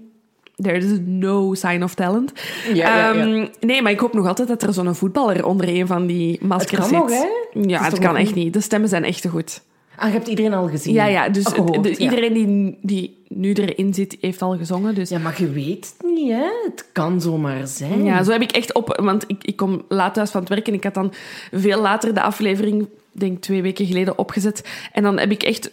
There 0.56 0.78
is 0.78 0.86
no 1.06 1.54
sign 1.54 1.84
of 1.84 1.94
talent. 1.94 2.32
Ja, 2.68 2.74
ja, 2.74 3.14
ja. 3.14 3.14
Ehm, 3.14 3.48
nee, 3.60 3.82
maar 3.82 3.92
ik 3.92 4.00
hoop 4.00 4.14
nog 4.14 4.28
altijd 4.28 4.48
dat 4.48 4.64
er 4.64 4.74
zo'n 4.74 4.96
voetballer 4.96 5.46
onder 5.46 5.68
een 5.70 5.88
van 5.88 6.06
die 6.06 6.40
maskers 6.42 6.80
kan 6.80 6.90
zit. 6.90 6.98
nog, 6.98 7.10
hè? 7.10 7.26
Ja, 7.62 7.84
het 7.84 8.00
kan 8.00 8.16
echt 8.16 8.36
niet-. 8.36 8.54
De 8.54 8.62
stemmen 8.62 8.90
zijn 8.90 9.04
echt 9.04 9.22
te 9.22 9.30
goed. 9.30 9.62
Ah, 9.98 10.08
je 10.08 10.14
hebt 10.14 10.28
iedereen 10.28 10.54
al 10.54 10.68
gezien? 10.68 10.94
Ja, 10.94 11.06
ja, 11.06 11.30
dus 11.30 11.46
Oh, 11.48 11.54
gehoord, 11.54 11.84
de- 11.84 11.90
ja. 11.90 11.98
iedereen 11.98 12.34
die, 12.34 12.78
die 12.82 13.18
nu 13.28 13.54
erin 13.54 13.94
zit, 13.94 14.18
heeft 14.22 14.42
al 14.42 14.58
gezongen. 14.58 14.96
Dus 14.96 15.10
Ja, 15.10 15.20
maar 15.20 15.36
je 15.38 15.50
weet 15.52 15.94
het 15.98 16.08
niet, 16.12 16.32
hè? 16.32 16.46
Het 16.66 16.86
kan 16.92 17.22
zomaar 17.22 17.68
zijn. 17.68 18.04
ja, 18.04 18.24
zo 18.24 18.32
heb 18.32 18.42
ik 18.42 18.52
echt 18.52 18.74
op... 18.74 19.00
Want 19.04 19.24
ik, 19.28 19.44
ik 19.44 19.56
kom 19.56 19.82
laat 19.90 20.14
thuis 20.14 20.30
van 20.32 20.40
het 20.40 20.50
werk 20.50 20.68
en 20.68 20.74
ik 20.74 20.84
had 20.84 20.94
dan 20.94 21.14
veel 21.52 21.82
later 21.82 22.14
de 22.14 22.22
aflevering, 22.22 22.88
denk 23.12 23.42
twee 23.42 23.62
weken 23.62 23.86
geleden, 23.86 24.18
opgezet. 24.18 24.64
En 24.92 25.04
dan 25.04 25.20
heb 25.20 25.32
ik 25.32 25.44
echt 25.44 25.70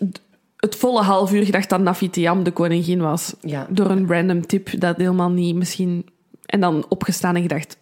het 0.63 0.77
volle 0.77 1.03
half 1.03 1.33
uur 1.33 1.45
gedacht 1.45 1.69
dat 1.69 1.81
Nafitiam 1.81 2.43
de 2.43 2.51
koningin 2.51 3.01
was. 3.01 3.35
Ja. 3.41 3.67
Door 3.71 3.91
een 3.91 4.09
random 4.09 4.47
tip 4.47 4.81
dat 4.81 4.97
helemaal 4.97 5.31
niet 5.31 5.57
misschien... 5.57 6.07
En 6.47 6.61
dan 6.61 6.85
opgestaan 6.89 7.37
en 7.37 7.43
gedacht, 7.43 7.77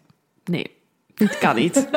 nee, 0.44 0.70
dit 1.14 1.38
kan 1.38 1.56
niet. 1.56 1.88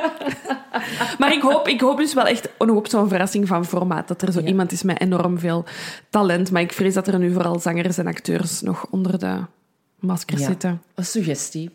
maar 1.20 1.34
ik 1.34 1.42
hoop, 1.42 1.68
ik 1.68 1.82
hoop 1.82 1.98
dus 1.98 2.14
wel 2.14 2.26
echt 2.26 2.50
nog 2.60 2.76
op 2.78 2.88
zo'n 2.88 3.08
verrassing 3.08 3.48
van 3.48 3.66
formaat. 3.66 4.08
Dat 4.08 4.22
er 4.22 4.32
zo 4.32 4.40
Ja. 4.40 4.46
iemand 4.48 4.72
is 4.72 4.84
met 4.84 5.02
enorm 5.02 5.40
veel 5.40 5.66
talent. 6.10 6.52
Maar 6.52 6.62
ik 6.62 6.74
vrees 6.74 6.94
dat 6.94 7.08
er 7.08 7.20
nu 7.20 7.34
vooral 7.34 7.60
zangers 7.60 7.98
en 7.98 8.08
acteurs 8.08 8.62
nog 8.62 8.86
onder 8.90 9.20
de 9.20 9.40
maskers 10.00 10.42
Ja. 10.42 10.48
zitten. 10.48 10.82
Een 10.96 11.06
suggestie. 11.06 11.70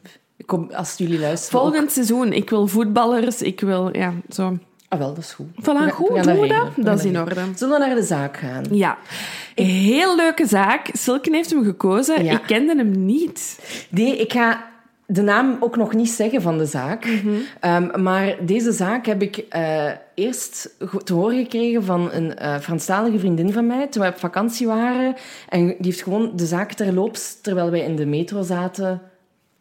Kom, 0.47 0.71
als 0.73 0.95
jullie 0.97 1.19
luisteren... 1.19 1.61
Volgend 1.61 1.93
seizoen, 1.93 2.33
ik 2.33 2.51
wil 2.51 2.67
voetballers, 2.67 3.43
ik 3.43 3.61
wil, 3.61 3.97
ja, 3.97 4.13
zo. 4.31 4.59
Ah, 4.89 4.99
wel, 4.99 5.15
dat 5.15 5.25
is 5.25 5.33
goed. 5.33 5.47
Voilà, 5.61 5.85
We 5.85 5.91
goed, 5.91 6.09
we 6.09 6.21
doen 6.21 6.41
we 6.41 6.47
dat? 6.47 6.69
We 6.77 6.83
Dat 6.83 6.99
is 6.99 7.05
in 7.05 7.19
orde. 7.19 7.35
Zullen 7.55 7.81
we 7.81 7.87
naar 7.87 7.95
de 7.95 8.03
zaak 8.03 8.37
gaan? 8.37 8.65
Ja. 8.71 8.99
Heel 9.55 10.17
leuke 10.17 10.47
zaak. 10.47 10.89
Silken 10.93 11.35
heeft 11.35 11.51
hem 11.51 11.65
gekozen. 11.65 12.25
Ja. 12.25 12.33
Ik 12.33 12.43
kende 12.47 12.77
hem 12.77 13.05
niet. 13.05 13.59
Nee, 13.91 14.17
ik 14.19 14.33
ga 14.33 14.67
de 15.07 15.23
naam 15.23 15.57
ook 15.61 15.77
nog 15.77 15.95
niet 15.95 16.11
zeggen 16.11 16.43
van 16.43 16.59
de 16.59 16.67
zaak. 16.67 17.05
Mhm. 17.05 17.29
Ehm, 17.61 18.03
maar 18.03 18.37
deze 18.41 18.73
zaak 18.73 19.07
heb 19.07 19.23
ik 19.23 19.37
eh, 19.37 19.91
eerst 20.15 20.75
te 21.05 21.15
horen 21.15 21.39
gekregen 21.39 21.85
van 21.85 22.13
een 22.13 22.37
eh 22.37 22.59
Franstalige 22.59 23.19
vriendin 23.19 23.53
van 23.53 23.67
mij, 23.67 23.87
toen 23.87 24.03
wij 24.03 24.11
op 24.11 24.19
vakantie 24.19 24.67
waren. 24.67 25.15
En 25.49 25.67
die 25.67 25.77
heeft 25.81 26.03
gewoon 26.03 26.33
de 26.35 26.47
zaak 26.47 26.73
terloops, 26.73 27.41
terwijl 27.41 27.71
wij 27.71 27.81
in 27.81 27.97
de 27.97 28.07
metro 28.07 28.43
zaten, 28.43 29.01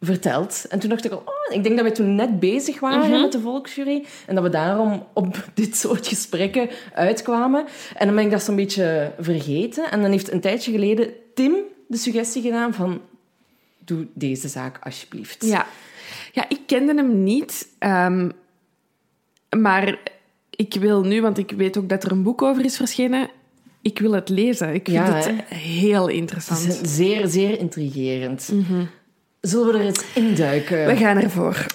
verteld. 0.00 0.66
En 0.68 0.78
toen 0.78 0.88
dacht 0.90 1.04
ik 1.04 1.12
al, 1.12 1.18
oh, 1.24 1.54
ik 1.54 1.62
denk 1.62 1.74
dat 1.74 1.84
wij 1.84 1.94
toen 1.94 2.14
net 2.14 2.40
bezig 2.40 2.80
waren 2.80 3.10
Mhm. 3.10 3.20
met 3.20 3.32
de 3.32 3.40
volksjury. 3.40 4.04
En 4.26 4.34
dat 4.34 4.44
we 4.44 4.50
daarom 4.50 5.06
op 5.12 5.44
dit 5.54 5.76
soort 5.76 6.06
gesprekken 6.06 6.68
uitkwamen. 6.94 7.64
En 7.94 8.06
dan 8.06 8.16
ben 8.16 8.24
ik 8.24 8.30
dat 8.30 8.42
zo'n 8.42 8.56
beetje 8.56 9.12
vergeten. 9.18 9.90
En 9.90 10.02
dan 10.02 10.10
heeft 10.10 10.32
een 10.32 10.40
tijdje 10.40 10.72
geleden 10.72 11.10
Tim 11.34 11.54
de 11.86 11.96
suggestie 11.96 12.42
gedaan 12.42 12.74
van... 12.74 13.00
Doe 13.84 14.06
deze 14.14 14.48
zaak 14.48 14.78
alsjeblieft. 14.82 15.44
Ja. 15.46 15.66
Ja, 16.32 16.44
ik 16.48 16.60
kende 16.66 16.94
hem 16.94 17.22
niet. 17.22 17.68
ehm, 17.78 18.28
maar 19.58 19.98
ik 20.50 20.74
wil 20.80 21.02
nu, 21.02 21.20
want 21.22 21.38
ik 21.38 21.50
weet 21.50 21.76
ook 21.78 21.88
dat 21.88 22.04
er 22.04 22.12
een 22.12 22.22
boek 22.22 22.42
over 22.42 22.64
is 22.64 22.76
verschenen. 22.76 23.28
Ik 23.82 23.98
wil 23.98 24.12
het 24.12 24.28
lezen. 24.28 24.74
Ik 24.74 24.84
vind 24.88 24.96
Ja, 25.06 25.14
het 25.14 25.32
heel 25.48 26.06
Het 26.06 26.16
interessant. 26.16 26.66
is 26.82 26.96
zeer, 26.96 27.26
zeer 27.28 27.58
intrigerend. 27.58 28.52
Zullen 29.40 29.72
we 29.72 29.78
er 29.78 29.84
eens 29.84 30.04
induiken? 30.14 30.86
We 30.86 30.96
gaan 30.96 31.16
ervoor. 31.16 31.66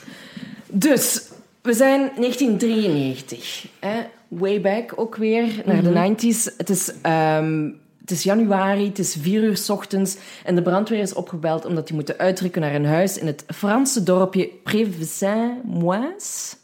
Dus, 0.68 1.24
we 1.62 1.74
zijn 1.74 2.12
1993. 2.16 3.68
Hè? 3.80 4.02
Way 4.28 4.62
back 4.62 4.94
ook 4.96 5.16
weer, 5.16 5.62
naar 5.66 5.84
de 5.84 6.16
90s. 6.16 6.58
Het 6.58 6.70
is, 6.70 6.92
ehm, 7.02 7.70
het 8.02 8.12
is 8.12 8.24
januari, 8.24 8.86
het 8.86 9.00
is 9.00 9.16
vier 9.22 9.44
uur 9.44 9.58
's 9.58 9.70
ochtends. 9.70 10.18
En 10.44 10.56
de 10.56 10.62
brandweer 10.62 11.00
is 11.00 11.14
opgebeld 11.14 11.66
omdat 11.66 11.88
die 11.88 11.96
moeten 11.96 12.18
uitrukken 12.18 12.62
naar 12.62 12.76
een 12.76 12.86
huis 12.86 13.18
in 13.18 13.28
het 13.28 13.44
Franse 13.48 14.04
dorpje 14.04 14.50
Prévesin-Moise. 14.64 16.56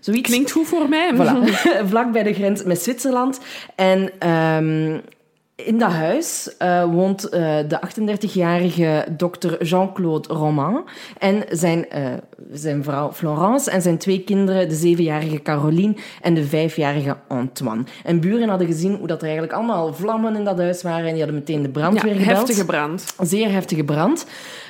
Zoiets. 0.00 0.28
Klinkt 0.28 0.50
goed 0.50 0.66
voor 0.66 0.88
mij. 0.88 1.14
Voilà. 1.14 1.54
Vlak 1.90 2.12
bij 2.12 2.22
de 2.22 2.32
grens 2.32 2.64
met 2.64 2.82
Zwitserland. 2.82 3.40
En 3.74 4.10
ehm, 4.18 4.98
in 5.64 5.78
dat 5.78 5.90
huis 5.90 6.56
eh, 6.58 6.84
woont 6.84 7.28
eh, 7.28 7.40
de 7.68 7.80
38-jarige 7.88 9.04
dokter 9.16 9.64
Jean-Claude 9.64 10.34
Roman 10.34 10.88
en 11.18 11.44
zijn, 11.50 11.90
eh, 11.90 12.02
zijn 12.52 12.84
vrouw 12.84 13.12
Florence 13.12 13.70
en 13.70 13.82
zijn 13.82 13.98
twee 13.98 14.20
kinderen, 14.24 14.68
de 14.68 14.94
7-jarige 14.96 15.42
Caroline 15.42 15.96
en 16.22 16.34
de 16.34 16.44
5-jarige 16.44 17.16
Antoine. 17.28 17.84
En 18.04 18.20
buren 18.20 18.48
hadden 18.48 18.66
gezien 18.66 18.94
hoe 18.94 19.06
dat 19.06 19.18
er 19.18 19.24
eigenlijk 19.28 19.52
allemaal 19.52 19.94
vlammen 19.94 20.36
in 20.36 20.44
dat 20.44 20.58
huis 20.58 20.82
waren 20.82 21.06
en 21.06 21.14
die 21.14 21.22
hadden 21.22 21.38
meteen 21.38 21.62
de 21.62 21.68
Ja, 21.68 21.72
brandweer 21.72 22.14
gebeld. 22.14 22.36
heftige 22.36 22.64
brand. 22.64 23.14
Zeer 23.20 23.50
heftige 23.50 23.84
brand. 23.84 24.26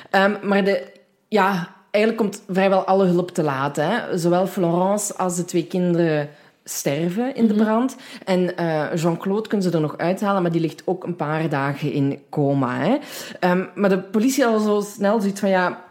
Ehm, 0.09 0.33
maar 0.41 0.63
de, 0.63 0.83
ja, 1.27 1.67
eigenlijk 1.91 2.23
komt 2.23 2.43
vrijwel 2.49 2.83
alle 2.83 3.05
hulp 3.05 3.31
te 3.31 3.43
laat. 3.43 3.75
Hè. 3.75 4.17
Zowel 4.17 4.47
Florence 4.47 5.15
als 5.15 5.35
de 5.35 5.45
twee 5.45 5.65
kinderen 5.67 6.29
sterven 6.71 7.35
in 7.35 7.47
de 7.47 7.53
brand. 7.53 7.95
En 8.25 8.57
eh, 8.57 8.95
Jean-Claude 8.95 9.47
kunnen 9.49 9.69
ze 9.69 9.75
er 9.75 9.81
nog 9.81 9.97
uithalen, 9.97 10.41
maar 10.41 10.51
die 10.51 10.61
ligt 10.61 10.81
ook 10.85 11.03
een 11.03 11.15
paar 11.15 11.49
dagen 11.49 11.91
in 11.91 12.19
coma. 12.29 12.77
Hè. 12.79 12.97
Ehm, 13.39 13.63
maar 13.75 13.89
de 13.89 13.99
politie 13.99 14.45
al 14.45 14.59
zo 14.59 14.81
snel 14.81 15.19
zoiets 15.21 15.39
van, 15.39 15.49
ja, 15.49 15.81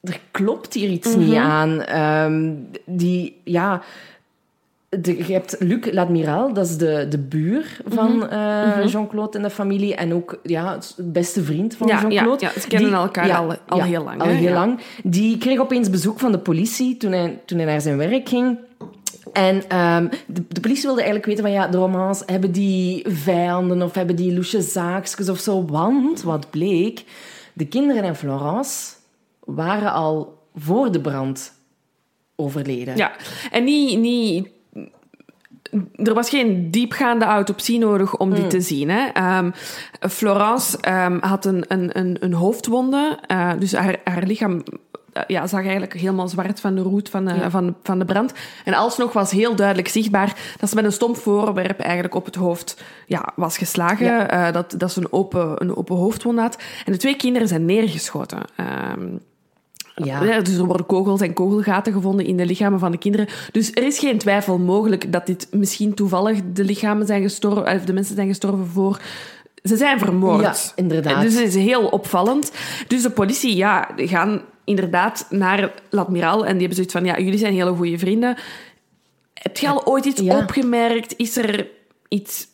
er 0.00 0.20
klopt 0.30 0.74
hier 0.74 0.88
iets 0.88 1.16
niet 1.16 1.34
aan. 1.34 1.82
Ehm, 1.82 2.52
die, 2.84 3.40
ja... 3.44 3.82
De, 4.90 5.16
je 5.26 5.32
hebt 5.32 5.56
Luc 5.58 5.92
Ladmiral, 5.92 6.52
dat 6.52 6.66
is 6.66 6.76
de, 6.76 7.06
de 7.08 7.18
buur 7.18 7.80
van 7.86 8.28
eh, 8.28 8.84
Jean-Claude 8.86 9.36
en 9.36 9.42
de 9.44 9.50
familie. 9.50 9.94
En 9.94 10.14
ook 10.14 10.38
ja, 10.42 10.72
het 10.74 10.94
beste 10.98 11.42
vriend 11.44 11.76
van 11.76 11.86
Ja, 11.86 12.00
Jean-Claude. 12.00 12.44
ja, 12.44 12.60
ze 12.60 12.68
kennen 12.68 12.90
Die- 12.90 12.98
elkaar 12.98 13.36
al- 13.36 13.54
al 13.66 13.82
heel 13.82 14.04
lang, 14.04 14.20
Al 14.20 14.28
heel 14.28 14.52
lang. 14.52 14.80
Die 15.04 15.38
kreeg 15.38 15.58
opeens 15.60 15.90
bezoek 15.90 16.18
van 16.18 16.32
de 16.32 16.38
politie 16.38 16.96
toen 16.96 17.12
hij, 17.12 17.38
toen 17.44 17.58
hij 17.58 17.66
naar 17.66 17.80
zijn 17.80 17.96
werk 17.96 18.28
ging. 18.28 18.58
En 19.32 19.68
ehm, 19.68 20.08
de, 20.26 20.44
de 20.48 20.60
politie 20.60 20.82
wilde 20.82 21.02
eigenlijk 21.02 21.26
weten 21.26 21.44
van 21.44 21.52
ja, 21.52 21.66
de 21.66 21.76
romans, 21.76 22.22
hebben 22.26 22.52
die 22.52 23.04
vijanden 23.08 23.82
of 23.82 23.94
hebben 23.94 24.16
die 24.16 24.34
loesje 24.34 24.62
zaakjes 24.62 25.28
of 25.28 25.38
zo? 25.38 25.64
Want, 25.64 26.22
wat 26.22 26.50
bleek, 26.50 27.04
de 27.52 27.66
kinderen 27.66 28.02
en 28.02 28.16
Florence 28.16 28.94
waren 29.44 29.92
al 29.92 30.38
voor 30.54 30.92
de 30.92 31.00
brand 31.00 31.52
overleden. 32.36 32.96
Ja, 32.96 33.12
en 33.50 33.64
niet, 33.64 33.98
niet... 33.98 34.48
Er 35.94 36.14
was 36.14 36.28
geen 36.28 36.70
diepgaande 36.70 37.24
autopsie 37.24 37.78
nodig 37.78 38.16
om 38.16 38.34
die 38.34 38.46
te 38.46 38.60
zien. 38.60 38.90
Hè. 38.90 39.06
Ehm, 39.06 39.50
Florence 40.00 40.78
ehm, 40.80 41.18
had 41.20 41.44
een, 41.44 41.64
een, 41.68 41.98
een, 41.98 42.16
een 42.20 42.32
hoofdwonde, 42.32 43.18
eh, 43.26 43.52
dus 43.58 43.72
haar, 43.72 43.96
haar 44.04 44.22
lichaam 44.22 44.62
ja, 45.26 45.46
zag 45.46 45.62
eigenlijk 45.62 45.92
helemaal 45.92 46.28
zwart 46.28 46.60
van 46.60 46.74
de 46.74 46.82
roet 46.82 47.08
van 47.08 47.24
de, 47.24 47.50
van, 47.50 47.76
van 47.82 47.98
de 47.98 48.04
brand. 48.04 48.32
En 48.64 48.74
alsnog 48.74 49.12
was 49.12 49.30
heel 49.30 49.54
duidelijk 49.54 49.88
zichtbaar 49.88 50.36
dat 50.58 50.68
ze 50.68 50.74
met 50.74 50.84
een 50.84 50.92
stomp 50.92 51.16
voorwerp 51.16 51.80
eigenlijk 51.80 52.14
op 52.14 52.24
het 52.24 52.34
hoofd 52.34 52.82
ja, 53.06 53.32
was 53.36 53.58
geslagen. 53.58 54.06
Ja. 54.06 54.28
Eh, 54.28 54.52
dat, 54.52 54.74
dat 54.76 54.92
ze 54.92 55.00
een 55.00 55.12
open, 55.12 55.62
een 55.62 55.76
open 55.76 55.96
hoofdwond 55.96 56.38
had. 56.38 56.58
En 56.84 56.92
de 56.92 56.98
twee 56.98 57.16
kinderen 57.16 57.48
zijn 57.48 57.64
neergeschoten. 57.64 58.42
Ehm, 58.56 59.06
ja, 60.04 60.40
dus 60.40 60.56
er 60.56 60.64
worden 60.64 60.86
kogels 60.86 61.20
en 61.20 61.32
kogelgaten 61.32 61.92
gevonden 61.92 62.26
in 62.26 62.36
de 62.36 62.46
lichamen 62.46 62.78
van 62.78 62.90
de 62.90 62.98
kinderen. 62.98 63.26
Dus 63.52 63.70
er 63.70 63.82
is 63.82 63.98
geen 63.98 64.18
twijfel 64.18 64.58
mogelijk 64.58 65.12
dat 65.12 65.26
dit 65.26 65.48
misschien 65.50 65.94
toevallig 65.94 66.40
de 66.52 66.64
lichamen 66.64 67.06
zijn 67.06 67.22
gestorven, 67.22 67.74
of 67.76 67.84
de 67.84 67.92
mensen 67.92 68.14
zijn 68.14 68.28
gestorven 68.28 68.66
voor. 68.66 69.00
Ze 69.62 69.76
zijn 69.76 69.98
vermoord. 69.98 70.42
Ja, 70.42 70.54
inderdaad. 70.74 71.22
Dus 71.22 71.34
het 71.34 71.44
is 71.44 71.54
heel 71.54 71.86
opvallend. 71.86 72.52
Dus 72.88 73.02
de 73.02 73.10
politie, 73.10 73.56
ja, 73.56 73.88
gaan 73.96 74.40
inderdaad 74.68 75.26
naar 75.30 75.72
l'admiraal 75.90 76.38
en 76.46 76.50
die 76.50 76.58
hebben 76.58 76.74
zoiets 76.74 76.92
van, 76.92 77.04
ja, 77.04 77.18
jullie 77.18 77.38
zijn 77.38 77.52
hele 77.52 77.72
goede 77.74 77.98
vrienden. 77.98 78.36
heb 79.34 79.56
je 79.56 79.68
al 79.68 79.86
ooit 79.86 80.04
iets 80.04 80.20
Ja. 80.20 80.38
opgemerkt? 80.38 81.14
Is 81.16 81.36
er 81.36 81.66
iets 82.08 82.46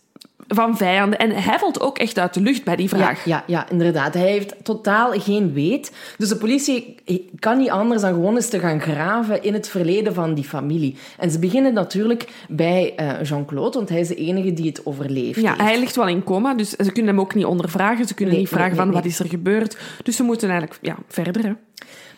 van 0.48 0.76
vijanden? 0.76 1.18
En 1.18 1.30
hij 1.30 1.58
valt 1.58 1.80
ook 1.80 1.98
echt 1.98 2.18
uit 2.18 2.34
de 2.34 2.40
lucht 2.40 2.64
bij 2.64 2.76
die 2.76 2.88
vraag. 2.88 3.24
Ja, 3.24 3.30
ja, 3.36 3.44
ja, 3.46 3.70
inderdaad. 3.70 4.14
Hij 4.14 4.30
heeft 4.30 4.54
totaal 4.62 5.10
geen 5.20 5.52
weet. 5.52 5.92
Dus 6.18 6.28
de 6.28 6.36
politie 6.36 6.94
kan 7.38 7.58
niet 7.58 7.70
anders 7.70 8.00
dan 8.02 8.12
gewoon 8.12 8.34
eens 8.34 8.48
te 8.48 8.58
gaan 8.58 8.80
graven 8.80 9.42
in 9.42 9.52
het 9.54 9.68
verleden 9.68 10.14
van 10.14 10.34
die 10.34 10.44
familie. 10.44 10.96
En 11.18 11.30
ze 11.30 11.38
beginnen 11.38 11.74
natuurlijk 11.74 12.28
bij 12.48 12.92
eh, 12.96 13.22
Jean-Claude, 13.22 13.76
want 13.76 13.88
hij 13.88 14.00
is 14.00 14.08
de 14.08 14.14
enige 14.14 14.52
die 14.52 14.66
het 14.68 14.86
overleeft. 14.86 15.40
Ja, 15.40 15.48
heeft. 15.48 15.60
hij 15.62 15.78
ligt 15.78 15.96
wel 15.96 16.08
in 16.08 16.24
coma, 16.24 16.54
dus 16.54 16.70
ze 16.70 16.92
kunnen 16.92 17.14
hem 17.14 17.20
ook 17.20 17.34
niet 17.34 17.44
ondervragen. 17.44 18.06
Ze 18.06 18.14
kunnen 18.14 18.34
Nee, 18.34 18.42
niet 18.42 18.52
vragen 18.52 18.76
nee, 18.76 18.84
van 18.84 18.90
wat 18.92 19.04
is 19.04 19.18
er 19.18 19.28
gebeurd. 19.28 19.76
Dus 20.02 20.16
ze 20.16 20.22
moeten 20.22 20.50
eigenlijk 20.50 20.78
ja, 20.82 20.96
verder. 21.08 21.42
Hè. 21.42 21.52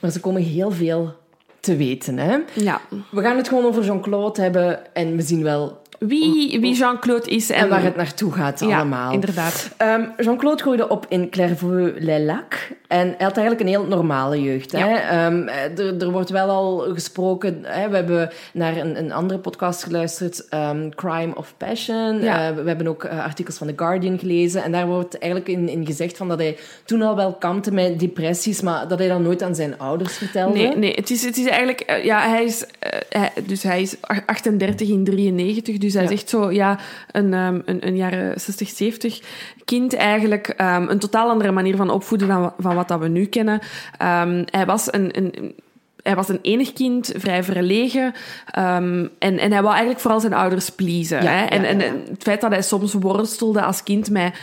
Maar 0.01 0.11
ze 0.11 0.21
komen 0.21 0.43
heel 0.43 0.71
veel 0.71 1.15
te 1.61 1.77
weten. 1.77 2.19
Hè? 2.19 2.39
Ja. 2.55 2.81
We 3.11 3.21
gaan 3.21 3.37
het 3.37 3.49
gewoon 3.49 3.65
over 3.65 3.85
Jean-Claude 3.85 4.43
hebben 4.43 4.95
en 4.95 5.17
we 5.17 5.23
zien 5.23 5.43
wel 5.43 5.83
Wie, 6.07 6.61
wie 6.61 6.75
Jean-Claude 6.75 7.31
is 7.31 7.51
en, 7.51 7.57
en 7.57 7.69
waar 7.69 7.83
het 7.83 7.97
naartoe 7.97 8.33
gaat 8.33 8.61
ja, 8.61 8.77
allemaal. 8.77 9.13
inderdaad. 9.13 9.71
Ehm, 9.77 10.05
Jean-Claude 10.19 10.63
groeide 10.63 10.89
op 10.89 11.07
in 11.09 11.31
Clairvaux-les-Lacs. 11.31 12.59
En 12.89 13.07
hij 13.07 13.27
had 13.27 13.37
eigenlijk 13.37 13.61
een 13.61 13.67
heel 13.67 13.87
normale 13.87 14.43
jeugd. 14.43 14.73
Hè? 14.73 14.95
Ehm, 14.95 15.49
er, 15.49 16.01
er 16.03 16.11
wordt 16.11 16.31
wel 16.31 16.49
al 16.49 16.79
gesproken... 16.79 17.59
Hè? 17.63 17.89
We 17.89 17.97
hebben 17.97 18.31
naar 18.53 18.77
een, 18.77 18.99
een 18.99 19.13
andere 19.13 19.41
podcast 19.41 19.83
geluisterd, 19.83 20.49
ehm, 20.49 20.89
Crime 20.91 21.35
of 21.35 21.55
Passion. 21.57 22.23
Ja. 22.23 22.49
Eh, 22.49 22.57
we 22.57 22.69
hebben 22.69 22.87
ook 22.87 23.05
eh, 23.05 23.25
artikels 23.25 23.57
van 23.59 23.67
The 23.67 23.73
Guardian 23.77 24.19
gelezen. 24.19 24.63
En 24.63 24.73
daar 24.73 24.87
wordt 24.87 25.19
eigenlijk 25.19 25.53
in, 25.53 25.69
in 25.69 25.87
gezegd 25.87 26.17
van 26.17 26.29
dat 26.29 26.39
hij 26.39 26.57
toen 26.85 27.03
al 27.03 27.17
wel 27.17 27.35
kampte 27.35 27.73
met 27.73 28.01
depressies, 28.01 28.61
maar 28.61 28.89
dat 28.89 28.99
hij 28.99 29.09
dat 29.09 29.21
nooit 29.21 29.43
aan 29.43 29.55
zijn 29.55 29.79
ouders 29.79 30.17
vertelde. 30.17 30.59
Nee, 30.59 30.77
nee 30.77 30.95
het, 30.95 31.11
is, 31.11 31.25
het 31.25 31.37
is 31.37 31.47
eigenlijk... 31.47 31.81
eh, 31.81 32.05
ja, 32.05 32.29
hij 32.29 32.45
is, 32.45 32.65
hij, 33.09 33.31
dus 33.47 33.63
hij 33.63 33.83
is 33.83 33.97
38 34.27 34.89
in 34.89 35.05
93, 35.05 35.79
dus 35.79 35.95
hij 35.97 36.05
Ja. 36.05 36.11
is 36.11 36.21
echt 36.21 36.29
zo... 36.29 36.51
Ja, 36.51 36.79
een, 37.11 37.35
ehm, 37.35 37.61
een, 37.65 37.87
een 37.87 37.97
jaren 37.97 38.41
60, 38.41 38.69
70 38.69 39.21
kind 39.65 39.95
eigenlijk. 39.95 40.49
ehm, 40.49 40.89
een 40.89 40.99
totaal 40.99 41.29
andere 41.29 41.53
manier 41.53 41.77
van 41.77 41.91
opvoeden 41.91 42.29
dan 42.29 42.53
van 42.59 42.75
wat 42.75 42.89
dat 42.89 43.01
we 43.01 43.09
nu 43.09 43.27
kennen. 43.27 43.61
Ehm, 43.99 44.45
hij 44.51 44.67
was 44.67 44.93
een... 44.93 45.17
een 45.17 45.55
hij 46.03 46.15
was 46.15 46.29
een 46.29 46.39
enig 46.43 46.73
kind, 46.73 47.13
vrij 47.17 47.43
verlegen. 47.45 48.15
en, 48.53 49.11
en 49.19 49.53
hij 49.53 49.63
wou 49.63 49.69
eigenlijk 49.69 50.01
vooral 50.01 50.21
zijn 50.21 50.33
ouders 50.33 50.71
pleasen. 50.71 51.23
Ja, 51.23 51.31
hè? 51.31 51.45
En, 51.45 51.63
ja, 51.63 51.69
en, 51.69 51.79
ja. 51.79 51.85
en 51.85 52.05
het 52.11 52.23
feit 52.23 52.41
dat 52.41 52.51
hij 52.51 52.63
soms 52.63 52.93
worstelde 52.93 53.63
als 53.63 53.83
kind 53.83 54.11
met... 54.11 54.35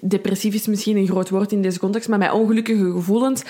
Depressief 0.00 0.54
is 0.54 0.66
misschien 0.66 0.96
een 0.96 1.06
groot 1.06 1.30
woord 1.30 1.52
in 1.52 1.62
deze 1.62 1.78
context, 1.78 2.08
maar 2.08 2.18
met 2.18 2.32
ongelukkige 2.32 2.90
gevoelens. 2.92 3.42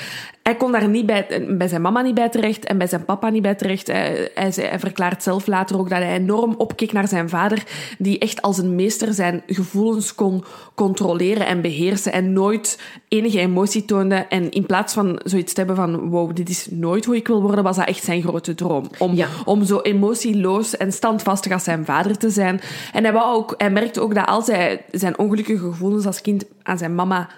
Hij 0.42 0.56
kon 0.56 0.72
daar 0.72 0.88
niet 0.88 1.06
bij, 1.06 1.46
bij 1.48 1.68
zijn 1.68 1.82
mama 1.82 2.00
niet 2.02 2.14
bij 2.14 2.28
terecht 2.28 2.64
en 2.64 2.78
bij 2.78 2.86
zijn 2.86 3.04
papa 3.04 3.28
niet 3.30 3.42
bij 3.42 3.54
terecht. 3.54 3.86
Hij, 3.86 4.30
hij, 4.34 4.52
zei- 4.52 4.68
hij 4.68 4.78
verklaart 4.78 5.22
zelf 5.22 5.46
later 5.46 5.78
ook 5.78 5.88
dat 5.88 5.98
hij 5.98 6.14
enorm 6.16 6.54
opkeek 6.58 6.92
naar 6.92 7.08
zijn 7.08 7.28
vader, 7.28 7.64
die 7.98 8.18
echt 8.18 8.42
als 8.42 8.58
een 8.58 8.74
meester 8.74 9.12
zijn 9.14 9.42
gevoelens 9.46 10.14
kon 10.14 10.44
controleren 10.74 11.46
en 11.46 11.60
beheersen 11.60 12.12
en 12.12 12.32
nooit 12.32 12.78
enige 13.08 13.38
emotie 13.38 13.84
toonde. 13.84 14.14
En 14.14 14.50
in 14.50 14.66
plaats 14.66 14.94
van 14.94 15.20
zoiets 15.24 15.52
te 15.52 15.58
hebben 15.58 15.76
van, 15.76 16.08
wow, 16.08 16.34
dit 16.36 16.48
is 16.48 16.66
nooit 16.70 17.04
hoe 17.04 17.16
ik 17.16 17.26
wil 17.26 17.42
worden, 17.42 17.64
was 17.64 17.76
dat 17.76 17.86
echt 17.88 18.04
zijn 18.04 18.22
grote 18.22 18.54
droom. 18.54 18.90
Om, 18.98 19.14
Ja. 19.14 19.26
om 19.44 19.64
zo 19.64 19.80
emotieloos 19.80 20.76
en 20.76 20.92
standvastig 20.92 21.52
als 21.52 21.64
zijn 21.64 21.84
vader 21.84 22.18
te 22.18 22.30
zijn. 22.30 22.60
En 22.92 23.02
hij, 23.04 23.12
wou 23.12 23.36
ook, 23.36 23.54
hij 23.58 23.70
merkte 23.70 24.00
ook 24.00 24.14
dat 24.14 24.26
als 24.26 24.46
hij 24.46 24.82
zijn 24.90 25.18
ongelukkige 25.18 25.58
gevoelens 25.64 25.99
als 26.06 26.20
kind 26.20 26.44
aan 26.62 26.78
zijn 26.78 26.94
mama 26.94 27.28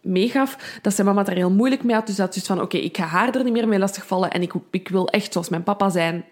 meegaf, 0.00 0.78
dat 0.82 0.94
zijn 0.94 1.06
mama 1.06 1.22
daar 1.22 1.34
heel 1.34 1.50
moeilijk 1.50 1.84
mee 1.84 1.94
had. 1.94 2.06
Dus 2.06 2.16
dat 2.16 2.36
is 2.36 2.46
van, 2.46 2.60
oké, 2.60 2.76
ik 2.76 2.96
ga 2.96 3.04
haar 3.04 3.34
er 3.34 3.44
niet 3.44 3.52
meer 3.52 3.68
mee 3.68 3.78
lastigvallen 3.78 4.30
en 4.30 4.42
ik, 4.42 4.52
ik 4.70 4.88
wil 4.88 5.08
echt 5.08 5.32
zoals 5.32 5.48
mijn 5.48 5.62
papa 5.62 5.90
zijn, 5.90 6.24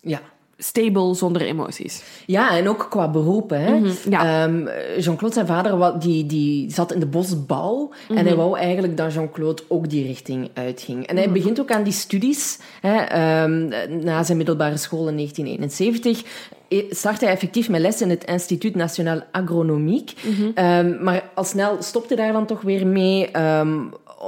Ja. 0.00 0.20
Stable, 0.58 1.14
zonder 1.14 1.42
emoties. 1.42 2.02
Ja, 2.26 2.56
en 2.56 2.68
ook 2.68 2.86
qua 2.90 3.08
beroepen. 3.10 3.60
Hè. 3.60 3.78
Mhm, 3.78 3.92
ja. 4.10 4.44
Ehm, 4.44 4.68
Jean-Claude, 4.98 5.32
zijn 5.34 5.46
vader, 5.46 5.98
die, 6.00 6.26
die 6.26 6.70
zat 6.72 6.92
in 6.92 7.00
de 7.00 7.06
bosbouw. 7.06 7.90
En 8.08 8.14
Mhm. 8.14 8.24
hij 8.26 8.34
wou 8.36 8.58
eigenlijk 8.58 8.96
dat 8.96 9.12
Jean-Claude 9.12 9.62
ook 9.68 9.90
die 9.90 10.06
richting 10.06 10.50
uitging. 10.54 11.06
En 11.06 11.16
hij 11.16 11.24
Mhm. 11.24 11.34
begint 11.34 11.60
ook 11.60 11.70
aan 11.70 11.82
die 11.82 11.92
studies. 11.92 12.58
Hè, 12.80 12.96
ehm, 12.96 13.68
na 14.04 14.22
zijn 14.22 14.36
middelbare 14.36 14.76
school 14.76 15.08
in 15.08 15.14
1971 15.14 16.22
eh, 16.68 16.82
start 16.90 17.20
hij 17.20 17.30
effectief 17.30 17.68
met 17.68 17.80
les 17.80 18.00
in 18.02 18.10
het 18.10 18.24
Instituut 18.24 18.74
National 18.74 19.22
Agronomiek. 19.32 20.12
Mhm. 20.22 20.50
Ehm, 20.54 21.02
maar 21.04 21.30
al 21.34 21.44
snel 21.44 21.76
stopte 21.82 22.14
hij 22.14 22.24
daar 22.24 22.32
dan 22.32 22.46
toch 22.46 22.60
weer 22.60 22.86
mee, 22.86 23.30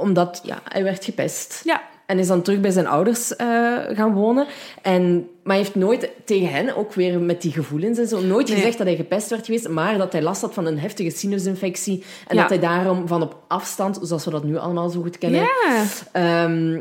omdat 0.01 0.41
ja, 0.43 0.59
hij 0.63 0.83
werd 0.83 1.05
gepest. 1.05 1.61
Ja, 1.63 1.81
En 2.07 2.19
is 2.19 2.27
dan 2.27 2.41
terug 2.41 2.59
bij 2.59 2.71
zijn 2.71 2.87
ouders 2.87 3.35
eh, 3.35 3.47
gaan 3.93 4.13
wonen. 4.13 4.45
En, 4.81 5.13
maar 5.43 5.55
hij 5.55 5.57
heeft 5.57 5.75
nooit 5.75 6.09
tegen 6.25 6.49
hen, 6.49 6.75
ook 6.75 6.93
weer 6.93 7.19
met 7.19 7.41
die 7.41 7.51
gevoelens 7.51 7.97
en 7.97 8.07
zo, 8.07 8.21
nooit 8.21 8.47
Nee. 8.47 8.55
gezegd 8.57 8.77
dat 8.77 8.87
hij 8.87 8.95
gepest 8.95 9.29
werd 9.29 9.45
geweest, 9.45 9.69
maar 9.69 9.97
dat 9.97 10.11
hij 10.11 10.21
last 10.21 10.41
had 10.41 10.53
van 10.53 10.65
een 10.65 10.79
heftige 10.79 11.09
sinusinfectie. 11.09 12.03
En 12.27 12.35
Ja. 12.35 12.41
dat 12.41 12.49
hij 12.49 12.59
daarom 12.59 13.07
van 13.07 13.21
op 13.21 13.35
afstand, 13.47 13.99
zoals 14.01 14.25
we 14.25 14.31
dat 14.31 14.43
nu 14.43 14.57
allemaal 14.57 14.89
zo 14.89 15.01
goed 15.01 15.17
kennen... 15.17 15.39
ja. 15.41 15.83
ehm, 16.11 16.79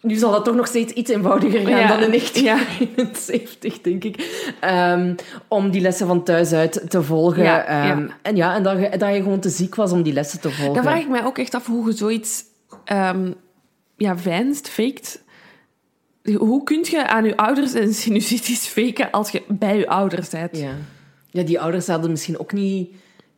nu 0.00 0.14
zal 0.14 0.30
dat 0.30 0.44
toch 0.44 0.54
nog 0.54 0.66
steeds 0.66 0.92
iets 0.92 1.10
eenvoudiger 1.10 1.60
gaan 1.60 1.78
Ja. 1.80 1.86
dan 1.88 2.02
in 2.02 2.10
1971, 2.10 3.80
denk 3.80 4.04
ik. 4.04 4.44
Ehm, 4.60 5.14
om 5.48 5.70
die 5.70 5.80
lessen 5.80 6.06
van 6.06 6.22
thuis 6.22 6.52
uit 6.52 6.82
te 6.90 7.02
volgen. 7.02 7.42
Ja, 7.42 7.64
Ehm, 7.64 8.00
ja. 8.00 8.06
En 8.22 8.36
ja, 8.36 8.54
en 8.54 8.62
dat 8.62 8.78
je, 8.80 8.98
dat 8.98 9.14
je 9.14 9.22
gewoon 9.22 9.40
te 9.40 9.48
ziek 9.48 9.74
was 9.74 9.92
om 9.92 10.02
die 10.02 10.12
lessen 10.12 10.40
te 10.40 10.50
volgen. 10.50 10.74
Dan 10.74 10.82
vraag 10.82 11.00
ik 11.00 11.08
mij 11.08 11.24
ook 11.24 11.38
echt 11.38 11.54
af 11.54 11.66
hoe 11.66 11.86
je 11.86 11.92
zoiets 11.92 12.44
ja, 13.96 14.18
veinst, 14.18 14.68
faked. 14.68 15.22
Hoe 16.36 16.62
kun 16.64 16.84
je 16.90 17.08
aan 17.08 17.24
je 17.24 17.36
ouders 17.36 17.72
een 17.74 17.94
sinusitis 17.94 18.66
faken 18.66 19.10
als 19.10 19.30
je 19.30 19.42
bij 19.48 19.78
je 19.78 19.88
ouders 19.88 20.28
bent? 20.28 20.56
Ja. 20.58 20.72
ja, 21.30 21.42
die 21.42 21.60
ouders 21.60 21.86
hadden 21.86 22.10
misschien 22.10 22.38
ook 22.38 22.52
niet 22.52 22.90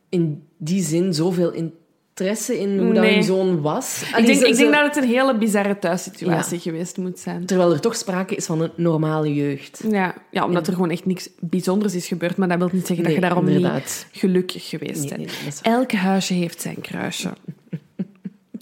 in 0.09 0.43
die 0.57 0.83
zin 0.83 1.13
zoveel 1.13 1.51
interesse 1.51 2.59
in 2.59 2.79
hoe 2.79 2.93
Nee. 2.93 3.13
hun 3.13 3.23
zoon 3.23 3.61
was. 3.61 4.01
Ik 4.17 4.25
denk, 4.25 4.27
ze- 4.39 4.47
ik 4.47 4.55
denk 4.57 4.73
ze- 4.73 4.81
dat 4.81 4.95
het 4.95 5.03
een 5.03 5.09
hele 5.09 5.37
bizarre 5.37 5.79
thuissituatie 5.79 6.59
geweest 6.59 6.97
moet 6.97 7.19
zijn. 7.19 7.45
Terwijl 7.45 7.71
er 7.73 7.79
toch 7.81 7.95
sprake 7.95 8.35
is 8.35 8.45
van 8.45 8.61
een 8.61 8.71
normale 8.75 9.33
jeugd. 9.33 9.83
Ja, 9.89 10.15
ja, 10.31 10.45
omdat 10.45 10.67
er 10.67 10.73
gewoon 10.73 10.89
echt 10.89 11.05
niks 11.05 11.29
bijzonders 11.39 11.95
is 11.95 12.07
gebeurd. 12.07 12.37
Maar 12.37 12.47
dat 12.47 12.57
wil 12.57 12.69
niet 12.71 12.87
zeggen 12.87 13.05
dat 13.05 13.13
je 13.15 13.21
daarom 13.21 13.47
inderdaad. 13.47 13.73
niet 13.73 14.07
gelukkig 14.11 14.69
geweest 14.69 14.99
Nee, 14.99 15.07
bent. 15.09 15.17
nee, 15.19 15.27
dat 15.43 15.53
is 15.53 15.61
waar. 15.61 15.73
Elk 15.73 15.91
huisje 15.91 16.33
heeft 16.33 16.61
zijn 16.61 16.81
kruisje. 16.81 17.33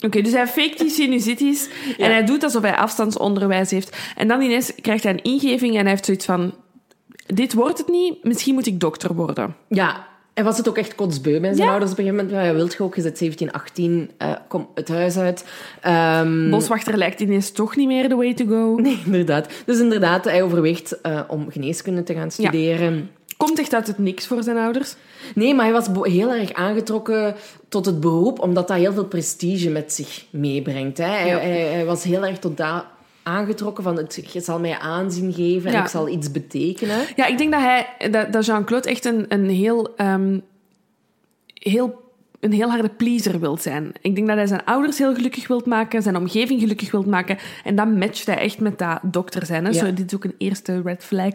Oké, 0.06 0.22
dus 0.22 0.34
hij 0.34 0.48
faked 0.48 0.78
die 0.78 0.90
sinusitis 0.90 1.70
en 1.98 2.12
hij 2.12 2.26
doet 2.26 2.44
alsof 2.44 2.62
hij 2.62 2.76
afstandsonderwijs 2.76 3.72
heeft. 3.72 3.98
En 4.16 4.28
dan 4.28 4.42
ineens 4.42 4.72
krijgt 4.82 5.04
hij 5.04 5.14
een 5.14 5.24
ingeving 5.24 5.74
en 5.74 5.82
hij 5.82 5.90
heeft 5.90 6.06
zoiets 6.06 6.26
van... 6.26 6.54
Dit 7.26 7.54
wordt 7.54 7.78
het 7.78 7.88
niet, 7.88 8.24
misschien 8.24 8.54
moet 8.54 8.66
ik 8.66 8.80
dokter 8.80 9.14
worden. 9.14 9.56
Ja, 9.68 10.08
en 10.34 10.44
was 10.44 10.58
het 10.58 10.70
ook 10.70 10.78
echt 10.78 10.96
kotsbeu 10.96 11.40
bij 11.40 11.54
zijn 11.54 11.66
Ja. 11.66 11.72
ouders 11.72 11.92
op 11.92 11.98
een 11.98 12.04
gegeven 12.06 12.26
moment. 12.26 12.46
Ja, 12.48 12.54
wilt 12.54 12.74
je 12.74 12.84
ook, 12.84 12.96
je 12.96 13.02
zit 13.02 13.18
17, 13.18 13.52
18, 13.52 14.12
eh, 14.18 14.32
kom 14.48 14.68
het 14.76 14.88
huis 14.88 15.18
uit. 15.18 15.46
Ehm, 15.82 16.50
Boswachter 16.50 16.98
lijkt 16.98 17.20
ineens 17.20 17.52
toch 17.52 17.76
niet 17.76 17.88
meer 17.88 18.10
the 18.10 18.16
way 18.16 18.34
to 18.34 18.46
go. 18.46 18.76
Nee, 18.82 19.00
inderdaad. 19.06 19.48
Dus 19.66 19.80
inderdaad, 19.80 20.24
hij 20.24 20.44
overweegt 20.44 21.02
eh, 21.02 21.22
om 21.28 21.52
geneeskunde 21.52 22.04
te 22.04 22.14
gaan 22.14 22.32
studeren. 22.32 23.10
Komt 23.38 23.60
echt 23.60 23.74
uit 23.74 23.88
het 23.88 23.98
niks 23.98 24.28
voor 24.28 24.44
zijn 24.44 24.58
ouders. 24.58 24.96
Nee, 25.36 25.54
maar 25.54 25.66
hij 25.66 25.74
was 25.74 25.88
heel 26.02 26.32
erg 26.34 26.54
aangetrokken 26.54 27.36
tot 27.70 27.86
het 27.86 28.00
beroep, 28.00 28.40
omdat 28.40 28.68
dat 28.68 28.78
heel 28.78 28.94
veel 28.94 29.06
prestige 29.06 29.70
met 29.70 29.94
zich 29.94 30.26
meebrengt. 30.30 30.98
Hè. 30.98 31.06
Hij, 31.06 31.28
Ja. 31.28 31.38
hij, 31.38 31.60
hij 31.62 31.86
was 31.86 32.04
heel 32.04 32.26
erg 32.26 32.40
tot 32.40 32.58
daar 32.58 32.86
aangetrokken 33.24 33.84
van 33.84 33.98
het, 33.98 34.20
je 34.32 34.40
zal 34.40 34.60
mij 34.60 34.78
aanzien 34.80 35.34
geven 35.34 35.70
en 35.70 35.76
Ja. 35.76 35.84
ik 35.84 35.90
zal 35.90 36.08
iets 36.08 36.32
betekenen. 36.32 37.00
Ja, 37.16 37.26
ik 37.26 37.38
denk 37.38 37.52
dat, 37.52 37.62
hij, 37.62 37.88
dat, 38.12 38.34
dat 38.34 38.46
Jean-Claude 38.46 38.90
echt 38.90 39.06
een, 39.06 39.26
een 39.30 39.50
heel... 39.50 39.94
ehm, 39.96 40.40
heel 41.54 42.04
een 42.46 42.54
heel 42.54 42.70
harde 42.70 42.90
pleaser 42.90 43.40
wilt 43.40 43.62
zijn. 43.62 43.92
Ik 44.02 44.16
denk 44.16 44.28
dat 44.28 44.36
hij 44.38 44.48
zijn 44.48 44.66
ouders 44.66 44.98
heel 44.98 45.14
gelukkig 45.14 45.48
wilt 45.48 45.66
maken, 45.66 46.02
zijn 46.02 46.18
omgeving 46.18 46.60
gelukkig 46.60 46.92
wilt 46.92 47.06
maken. 47.06 47.38
En 47.64 47.76
dat 47.76 47.96
matcht 47.96 48.26
hij 48.26 48.38
echt 48.38 48.60
met 48.60 48.80
dat 48.80 49.00
dokter 49.02 49.46
zijn. 49.46 49.66
Hè? 49.66 49.72
Ja. 49.72 49.78
Zo, 49.86 49.94
dit 49.94 50.06
is 50.06 50.16
ook 50.16 50.24
een 50.24 50.36
eerste 50.38 50.82
red 50.82 51.04
flag. 51.04 51.34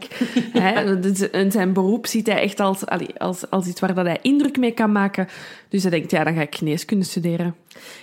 hè? 0.52 0.68
En 1.32 1.52
zijn 1.52 1.72
beroep 1.72 2.06
ziet 2.06 2.26
hij 2.26 2.40
echt 2.40 2.60
als, 2.60 2.86
als, 3.18 3.50
als 3.50 3.66
iets 3.66 3.80
waar 3.80 3.94
dat 3.94 4.06
hij 4.06 4.18
indruk 4.22 4.58
mee 4.58 4.72
kan 4.72 4.92
maken. 4.92 5.28
Dus 5.68 5.82
hij 5.82 5.90
denkt, 5.90 6.10
ja, 6.10 6.24
dan 6.24 6.34
ga 6.34 6.40
ik 6.40 6.54
geneeskunde 6.54 7.04
studeren. 7.04 7.54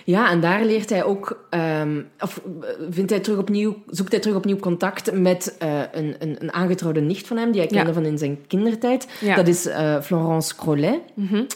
Ja, 0.04 0.30
en 0.30 0.40
daar 0.40 0.64
leert 0.64 0.90
hij 0.90 1.04
ook, 1.04 1.44
ehm, 1.50 2.00
of 2.20 2.40
eh, 2.60 2.68
vindt 2.90 3.10
hij 3.10 3.20
terug 3.20 3.38
opnieuw, 3.38 3.76
zoekt 3.86 4.10
hij 4.12 4.20
terug 4.20 4.36
opnieuw 4.36 4.56
contact 4.58 5.12
met 5.12 5.56
eh, 5.58 5.80
een, 5.92 6.16
een, 6.18 6.36
een 6.38 6.52
aangetrouwde 6.52 7.00
nicht 7.00 7.26
van 7.26 7.36
hem, 7.36 7.50
die 7.52 7.60
hij 7.60 7.70
Ja. 7.70 7.76
kende 7.76 7.92
van 7.92 8.04
in 8.04 8.18
zijn 8.18 8.38
kindertijd. 8.46 9.06
Ja. 9.20 9.34
Dat 9.36 9.48
is 9.48 9.66
eh, 9.66 10.00
Florence 10.00 10.56
Crollet. 10.56 11.00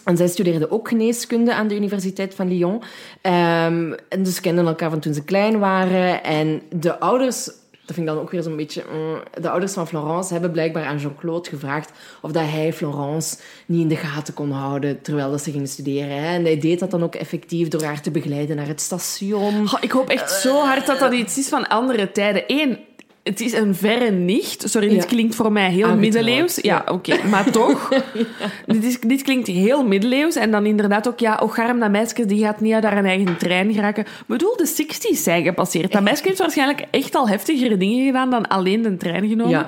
En 0.05 0.17
zij 0.17 0.29
studeerde 0.29 0.71
ook 0.71 0.89
geneeskunde 0.89 1.55
aan 1.55 1.69
de 1.69 1.77
Universiteit 1.77 2.35
van 2.35 2.49
Lyon. 2.49 2.83
Ehm, 3.21 3.93
en 4.09 4.23
dus 4.23 4.41
kenden 4.41 4.67
elkaar 4.67 4.91
van 4.91 5.01
toen 5.01 5.15
ze 5.15 5.25
klein 5.25 5.59
waren. 5.59 6.25
En 6.25 6.63
de 6.77 6.99
ouders, 7.01 7.51
dat 7.85 7.95
vind 7.95 8.09
ik 8.09 8.15
dan 8.15 8.23
ook 8.23 8.31
weer 8.31 8.43
zo'n 8.43 8.57
beetje... 8.57 8.85
mm, 8.93 9.23
de 9.43 9.51
ouders 9.51 9.73
van 9.73 9.89
Florence 9.89 10.33
hebben 10.33 10.51
blijkbaar 10.51 10.85
aan 10.85 10.99
Jean-Claude 10.99 11.49
gevraagd 11.49 11.91
of 12.21 12.33
dat 12.33 12.43
hij 12.43 12.73
Florence 12.73 13.37
niet 13.67 13.81
in 13.81 13.89
de 13.89 13.97
gaten 13.97 14.35
kon 14.35 14.51
houden 14.51 15.03
terwijl 15.03 15.31
dat 15.31 15.43
ze 15.43 15.51
gingen 15.51 15.69
studeren. 15.69 16.17
En 16.17 16.45
hij 16.45 16.59
deed 16.59 16.79
dat 16.79 16.91
dan 16.91 17.03
ook 17.03 17.15
effectief 17.15 17.69
door 17.69 17.83
haar 17.83 18.01
te 18.01 18.11
begeleiden 18.11 18.57
naar 18.57 18.67
het 18.67 18.81
station. 18.81 19.69
Ik 19.81 19.91
hoop 19.91 20.09
echt 20.09 20.31
zo 20.31 20.65
hard 20.65 20.87
dat 20.87 20.99
dat 20.99 21.13
iets 21.13 21.39
is 21.39 21.49
van 21.49 21.69
andere 21.69 22.13
tijden. 22.13 22.45
Eén, 22.47 22.79
het 23.23 23.41
is 23.41 23.53
een 23.53 23.75
verre 23.75 24.11
nicht. 24.11 24.71
Sorry, 24.71 24.89
dit 24.89 25.03
Ja. 25.03 25.09
klinkt 25.09 25.35
voor 25.35 25.53
mij 25.53 25.71
heel 25.71 25.85
Aangetrouwd, 25.85 26.01
middeleeuws. 26.01 26.57
Ja, 26.57 26.83
ja. 26.87 26.93
oké, 26.93 27.27
maar 27.31 27.51
toch. 27.61 27.89
dit, 28.67 28.85
is, 28.85 29.01
dit 29.01 29.23
klinkt 29.23 29.47
heel 29.47 29.87
middeleeuws. 29.87 30.37
En 30.37 30.51
dan 30.51 30.67
inderdaad 30.67 31.09
ook, 31.09 31.19
ja, 31.19 31.39
och 31.43 31.59
arm, 31.59 31.81
dat 31.81 31.91
meisje 31.91 32.27
die 32.27 32.45
gaat 32.45 32.61
niet 32.61 32.73
uit 32.73 32.85
haar 32.85 33.05
eigen 33.05 33.37
trein 33.37 33.73
geraken. 33.73 34.05
Ik 34.05 34.25
bedoel, 34.27 34.57
de 34.57 34.85
60s 34.85 35.23
zijn 35.23 35.43
gepasseerd. 35.43 35.93
Dat 35.93 36.03
meisje 36.03 36.23
heeft 36.25 36.39
waarschijnlijk 36.39 36.85
echt 36.91 37.15
al 37.15 37.29
heftigere 37.29 37.77
dingen 37.77 38.07
gedaan 38.07 38.31
dan 38.31 38.49
alleen 38.49 38.83
de 38.83 38.97
trein 38.97 39.29
genomen. 39.29 39.67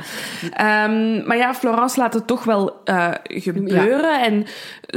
Ehm, 0.52 1.26
maar 1.26 1.36
ja, 1.36 1.54
Florence 1.54 2.00
laat 2.00 2.14
het 2.14 2.26
toch 2.26 2.44
wel 2.44 2.80
eh, 2.84 3.08
gebeuren. 3.24 4.22
En 4.22 4.44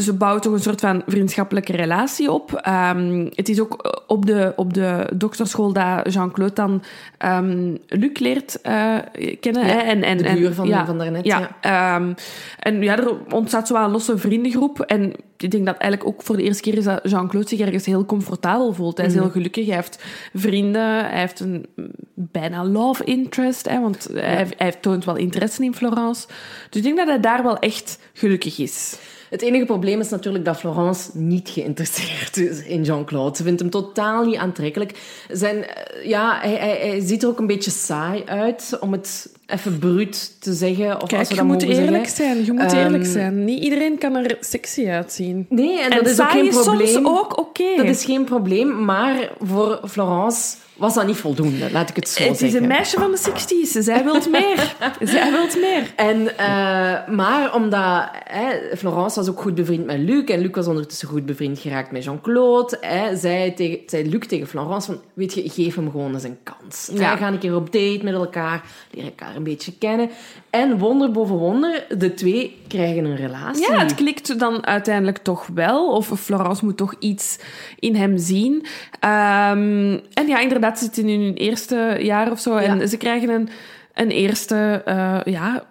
ze 0.04 0.14
bouwt 0.14 0.42
toch 0.42 0.54
een 0.54 0.60
soort 0.60 0.80
van 0.80 1.02
vriendschappelijke 1.06 1.76
relatie 1.76 2.32
op. 2.32 2.54
Ehm, 2.54 3.28
het 3.34 3.50
is 3.50 3.60
ook 3.60 4.04
op 4.08 4.26
de, 4.26 4.54
op 4.56 4.74
de 4.74 5.10
dokterschool 5.16 5.74
dat 5.74 6.14
Jean-Claude 6.14 6.54
dan 6.54 6.84
ehm, 7.18 7.76
Luc 7.88 8.20
leert 8.20 8.47
eh, 8.56 8.96
kennen. 9.40 9.66
Ja, 9.66 9.72
hè? 9.74 9.78
En, 9.80 10.04
en, 10.04 10.18
de 10.18 10.34
buur 10.34 10.54
van- 10.54 10.86
van 10.86 10.98
daarnet, 10.98 11.26
Ja, 11.26 11.58
ehm, 11.62 12.14
en 12.60 12.82
ja, 12.82 12.98
er 12.98 13.14
ontstaat 13.34 13.68
zo 13.68 13.74
wel 13.74 13.84
een 13.84 13.92
losse 13.92 14.18
vriendengroep. 14.18 14.80
En 14.82 15.14
ik 15.38 15.52
denk 15.52 15.66
dat 15.66 15.78
eigenlijk 15.78 16.12
ook 16.12 16.24
voor 16.24 16.38
de 16.38 16.44
eerste 16.44 16.62
keer 16.62 16.78
is 16.78 16.84
dat 16.84 17.00
Jean-Claude 17.04 17.50
zich 17.50 17.60
ergens 17.60 17.86
heel 17.86 18.06
comfortabel 18.06 18.74
voelt. 18.74 18.98
Hij 18.98 19.06
is 19.06 19.14
Mhm. 19.14 19.22
heel 19.22 19.32
gelukkig. 19.32 19.66
Hij 19.66 19.76
heeft 19.76 20.04
vrienden. 20.34 21.06
Hij 21.06 21.20
heeft 21.20 21.40
een 21.40 21.66
bijna 22.14 22.66
love 22.66 23.04
interest. 23.04 23.70
Hè, 23.70 23.82
want 23.82 24.08
hij, 24.14 24.48
hij 24.58 24.72
toont 24.72 25.06
wel 25.06 25.16
interesse 25.16 25.64
in 25.64 25.76
Florence. 25.76 26.28
Dus 26.70 26.78
ik 26.80 26.84
denk 26.84 26.98
dat 26.98 27.08
hij 27.08 27.20
daar 27.20 27.44
wel 27.44 27.58
echt 27.60 28.00
gelukkig 28.14 28.60
is. 28.60 28.98
Het 29.30 29.42
enige 29.42 29.66
probleem 29.66 30.00
is 30.00 30.10
natuurlijk 30.10 30.46
dat 30.46 30.58
Florence 30.58 31.10
niet 31.14 31.50
geïnteresseerd 31.50 32.38
is 32.38 32.64
in 32.64 32.84
Jean-Claude. 32.84 33.38
Ze 33.38 33.44
vindt 33.44 33.60
hem 33.60 33.70
totaal 33.70 34.26
niet 34.26 34.36
aantrekkelijk. 34.36 35.00
Zijn, 35.32 35.66
eh, 35.66 36.06
ja, 36.06 36.40
hij, 36.42 36.56
hij, 36.56 36.78
hij 36.90 37.00
ziet 37.00 37.24
er 37.24 37.30
ook 37.30 37.40
een 37.40 37.48
beetje 37.48 37.72
saai 37.72 38.24
uit, 38.26 38.78
om 38.80 38.92
het 38.92 39.30
even 39.48 39.80
bruut 39.80 40.42
te 40.42 40.54
zeggen. 40.54 41.02
Of 41.02 41.14
als 41.14 41.28
we 41.28 41.34
je 41.34 41.36
dat 41.36 41.46
moet 41.46 41.62
mogen 41.62 41.78
eerlijk 41.84 42.08
zeggen. 42.08 42.16
zijn. 42.36 42.46
Je 42.46 42.52
moet 42.52 42.72
Ehm, 42.74 42.78
eerlijk 42.84 43.06
zijn. 43.06 43.46
Niet 43.46 43.64
iedereen 43.64 43.98
kan 43.98 44.16
er 44.16 44.38
sexy 44.40 44.88
uitzien. 44.88 45.46
Nee, 45.50 45.80
en, 45.82 45.92
En, 45.92 45.98
dat 45.98 46.08
is 46.08 46.22
ook 46.22 46.30
geen 46.30 46.48
is 46.48 46.62
probleem. 46.62 46.88
soms 46.88 47.08
ook 47.08 47.38
oké. 47.40 47.76
Dat 47.76 47.86
is 47.86 48.06
geen 48.06 48.24
probleem, 48.24 48.86
maar 48.86 49.30
voor 49.40 49.80
Florence 49.90 50.56
was 50.76 50.94
dat 50.94 51.06
niet 51.08 51.16
voldoende, 51.16 51.72
laat 51.72 51.90
ik 51.90 51.96
het 51.96 52.10
zo 52.10 52.24
Het 52.24 52.32
is 52.32 52.38
zeggen. 52.40 52.62
een 52.62 52.68
meisje 52.68 53.00
van 53.00 53.12
de 53.12 53.18
60s. 53.18 53.84
Zij 53.84 54.04
wilt 54.04 54.30
meer. 54.32 54.76
Zij 55.14 55.32
wilt 55.32 55.56
meer. 55.62 55.94
En, 55.96 56.38
eh, 56.38 57.08
maar 57.16 57.56
omdat 57.56 58.10
hè, 58.24 58.78
Florence 58.78 59.20
was 59.20 59.30
ook 59.30 59.42
goed 59.42 59.56
bevriend 59.56 59.86
met 59.86 59.98
Luc 59.98 60.24
en 60.24 60.40
Luc 60.42 60.52
was 60.52 60.68
ondertussen 60.68 61.08
goed 61.08 61.26
bevriend 61.26 61.60
geraakt 61.60 61.92
met 61.92 62.04
Jean-Claude, 62.04 62.78
zei, 63.16 63.54
tegen, 63.54 63.80
zei 63.86 64.10
Luc 64.10 64.28
tegen 64.28 64.48
Florence 64.48 64.92
van, 64.92 65.02
weet 65.14 65.34
je, 65.34 65.50
geef 65.50 65.76
hem 65.76 65.92
gewoon 65.92 66.14
eens 66.14 66.24
een 66.24 66.38
kans. 66.44 66.90
Ja. 66.94 67.00
Ja. 67.00 67.16
Ga 67.16 67.28
een 67.28 67.40
keer 67.40 67.56
op 67.56 67.72
date 67.72 68.00
met 68.04 68.14
elkaar, 68.14 68.64
leer 68.92 69.04
elkaar 69.06 69.37
een 69.38 69.44
beetje 69.44 69.74
kennen. 69.80 70.10
En 70.50 70.78
wonder 70.78 71.12
boven 71.12 71.36
wonder, 71.36 71.86
de 71.98 72.14
twee 72.14 72.62
krijgen 72.68 73.06
een 73.06 73.16
relatie. 73.16 73.72
Ja, 73.72 73.80
het 73.80 73.96
klikt 73.96 74.40
dan 74.40 74.66
uiteindelijk 74.66 75.18
toch 75.18 75.48
wel. 75.54 75.88
Of 75.92 76.20
Florence 76.20 76.66
moet 76.66 76.78
toch 76.78 76.96
iets 77.00 77.40
in 77.80 77.96
hem 77.96 78.18
zien. 78.18 78.66
Ehm, 79.00 79.98
en 80.14 80.28
ja, 80.28 80.40
inderdaad, 80.40 80.78
ze 80.78 80.84
zitten 80.84 81.08
in 81.10 81.22
hun 81.22 81.34
eerste 81.36 81.98
jaar 82.00 82.32
of 82.32 82.40
zo. 82.40 82.56
En 82.56 82.80
Ja. 82.80 82.86
ze 82.88 82.98
krijgen 82.98 83.30
een, 83.30 83.50
een 83.94 84.10
eerste, 84.10 84.82
eh, 84.86 85.20
ja... 85.26 85.64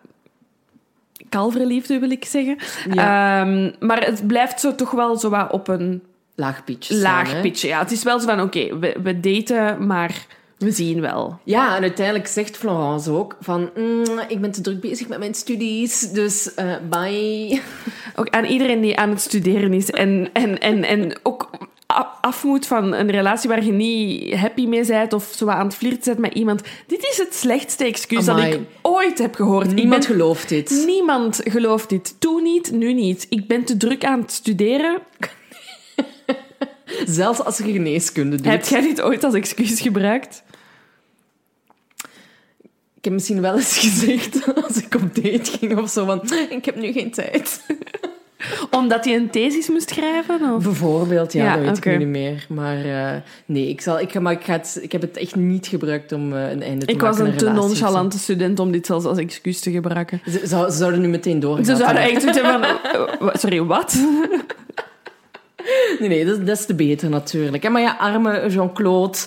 Kalverliefde, 1.28 1.98
wil 1.98 2.10
ik 2.10 2.24
zeggen. 2.24 2.56
Ehm, 2.90 3.72
maar 3.86 4.04
het 4.04 4.26
blijft 4.26 4.60
zo 4.60 4.74
toch 4.74 4.90
wel 4.90 5.16
zo 5.16 5.28
wat 5.30 5.52
op 5.52 5.68
een 5.68 6.02
Laag 6.34 6.64
pitch. 6.64 6.90
laag 6.90 7.40
pitje. 7.40 7.68
Ja, 7.68 7.78
het 7.78 7.90
is 7.92 8.02
wel 8.02 8.20
zo 8.20 8.26
van, 8.26 8.40
oké, 8.40 8.78
we, 8.78 8.96
we 9.02 9.20
daten, 9.20 9.86
maar 9.86 10.26
we 10.58 10.70
zien 10.70 11.00
wel. 11.00 11.38
Ja, 11.44 11.76
en 11.76 11.82
uiteindelijk 11.82 12.26
zegt 12.26 12.56
Florence 12.56 13.10
ook 13.10 13.36
van, 13.40 13.70
"Mm, 13.76 14.20
ik 14.28 14.40
ben 14.40 14.50
te 14.50 14.60
druk 14.60 14.80
bezig 14.80 15.08
met 15.08 15.18
mijn 15.18 15.34
studies, 15.34 16.10
dus 16.10 16.54
eh, 16.54 16.74
bye. 16.90 17.60
Ook 18.18 18.30
aan 18.30 18.44
iedereen 18.44 18.80
die 18.80 18.96
aan 18.96 19.10
het 19.10 19.20
studeren 19.20 19.72
is 19.72 19.90
en, 19.90 20.30
en, 20.32 20.60
en, 20.60 20.84
en 20.84 21.18
ook 21.22 21.50
af 22.20 22.44
moet 22.44 22.66
van 22.66 22.92
een 22.92 23.10
relatie 23.10 23.48
waar 23.48 23.64
je 23.64 23.72
niet 23.72 24.34
happy 24.34 24.66
mee 24.66 24.86
bent 24.86 25.12
of 25.12 25.32
zo 25.36 25.48
aan 25.48 25.66
het 25.66 25.74
flirten 25.74 26.04
bent 26.04 26.18
met 26.18 26.34
iemand. 26.34 26.62
Dit 26.86 27.08
is 27.10 27.18
het 27.18 27.34
slechtste 27.34 27.84
excuus 27.84 28.24
dat 28.24 28.38
ik 28.38 28.60
ooit 28.82 29.18
heb 29.18 29.34
gehoord. 29.34 29.74
Niemand 29.74 30.06
ben, 30.06 30.16
gelooft 30.16 30.48
dit. 30.48 30.82
Niemand 30.86 31.40
gelooft 31.44 31.88
dit. 31.88 32.14
Toen 32.18 32.42
niet, 32.42 32.72
nu 32.72 32.92
niet. 32.92 33.26
Ik 33.28 33.46
ben 33.46 33.64
te 33.64 33.76
druk 33.76 34.04
aan 34.04 34.20
het 34.20 34.32
studeren. 34.32 34.98
Zelfs 37.06 37.44
als 37.44 37.58
je 37.58 37.72
geneeskunde 37.72 38.36
doet. 38.36 38.46
Heb 38.46 38.64
jij 38.64 38.80
dit 38.80 39.02
ooit 39.02 39.24
als 39.24 39.34
excuus 39.34 39.80
gebruikt? 39.80 40.42
Ik 43.06 43.12
heb 43.12 43.20
misschien 43.20 43.40
wel 43.42 43.56
eens 43.56 43.78
gezegd, 43.78 44.46
als 44.66 44.76
ik 44.76 44.94
op 44.94 45.14
date 45.14 45.50
ging 45.58 45.78
of 45.78 45.90
zo, 45.90 46.04
van, 46.04 46.22
ik 46.50 46.64
heb 46.64 46.76
nu 46.76 46.92
geen 46.92 47.10
tijd. 47.10 47.60
Omdat 48.70 49.04
hij 49.04 49.14
een 49.14 49.30
thesis 49.30 49.68
moest 49.68 49.88
schrijven? 49.88 50.52
Of? 50.54 50.62
Bijvoorbeeld, 50.62 51.32
ja, 51.32 51.44
Ja, 51.44 51.56
dat 51.56 51.64
weet 51.64 51.76
ik 51.76 51.84
nu 51.84 51.96
niet 51.96 52.06
meer. 52.08 52.46
Maar 52.48 52.84
eh, 52.84 53.20
nee, 53.46 53.68
ik, 53.68 53.80
zal, 53.80 54.00
ik, 54.00 54.10
ga- 54.12 54.20
maar 54.20 54.32
ik, 54.32 54.44
ga 54.44 54.52
het, 54.52 54.78
ik 54.82 54.92
heb 54.92 55.00
het 55.00 55.16
echt 55.16 55.36
niet 55.36 55.66
gebruikt 55.66 56.12
om 56.12 56.32
eh, 56.32 56.50
een 56.50 56.62
einde 56.62 56.86
te 56.86 56.92
Ik 56.92 57.00
maken 57.00 57.16
was 57.18 57.26
aan 57.26 57.32
een 57.32 57.36
te 57.38 57.50
nonchalante 57.50 58.18
student 58.18 58.58
om 58.58 58.70
dit 58.72 58.86
zelfs 58.86 59.04
als 59.04 59.18
excuus 59.18 59.60
te 59.60 59.70
gebruiken. 59.70 60.20
Ze, 60.30 60.40
zou- 60.44 60.70
ze 60.70 60.76
zouden 60.76 61.00
nu 61.00 61.08
meteen 61.08 61.40
doorgaan. 61.40 61.64
Ze 61.64 61.76
zouden 61.76 62.02
echt 62.02 62.20
zoiets 62.22 62.40
hebben 62.40 62.68
van... 62.68 62.78
wa- 63.26 63.36
Sorry, 63.36 63.62
wat? 63.62 63.98
Nee, 65.98 66.08
nee, 66.08 66.24
dat, 66.24 66.46
dat 66.46 66.58
is 66.58 66.66
te 66.66 66.74
beter 66.74 67.08
natuurlijk. 67.10 67.68
Maar 67.68 67.82
ja, 67.82 67.96
arme 67.98 68.46
Jean-Claude, 68.50 69.18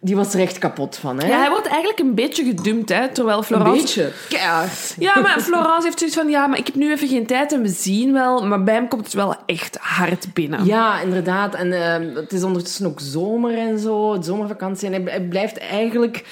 die 0.00 0.16
was 0.16 0.34
er 0.34 0.40
echt 0.40 0.58
kapot 0.58 0.96
van. 0.96 1.20
Hè? 1.20 1.28
Ja, 1.28 1.38
hij 1.38 1.50
wordt 1.50 1.66
eigenlijk 1.66 1.98
een 1.98 2.14
beetje 2.14 2.44
gedumpt, 2.44 2.88
hè, 2.88 3.08
terwijl 3.08 3.38
een 3.38 3.44
Florence... 3.44 3.80
beetje. 3.80 4.12
Keihard. 4.28 4.94
Ja, 4.98 5.18
maar 5.18 5.40
Florence 5.40 5.82
heeft 5.82 5.98
zoiets 5.98 6.16
van, 6.16 6.28
ja, 6.28 6.46
maar 6.46 6.58
ik 6.58 6.66
heb 6.66 6.74
nu 6.74 6.92
even 6.92 7.08
geen 7.08 7.26
tijd 7.26 7.52
en 7.52 7.62
we 7.62 7.68
zien 7.68 8.12
wel. 8.12 8.46
Maar 8.46 8.64
bij 8.64 8.74
hem 8.74 8.88
komt 8.88 9.04
het 9.04 9.14
wel 9.14 9.34
echt 9.46 9.76
hard 9.80 10.34
binnen. 10.34 10.64
Ja, 10.64 11.00
inderdaad. 11.00 11.54
En 11.54 11.72
eh, 11.72 12.14
het 12.14 12.32
is 12.32 12.42
ondertussen 12.42 12.86
ook 12.86 13.00
zomer 13.00 13.58
en 13.58 13.78
zo, 13.78 14.12
het 14.12 14.24
zomervakantie. 14.24 14.90
En 14.90 15.02
hij, 15.02 15.12
hij 15.12 15.22
blijft 15.22 15.58
eigenlijk 15.58 16.24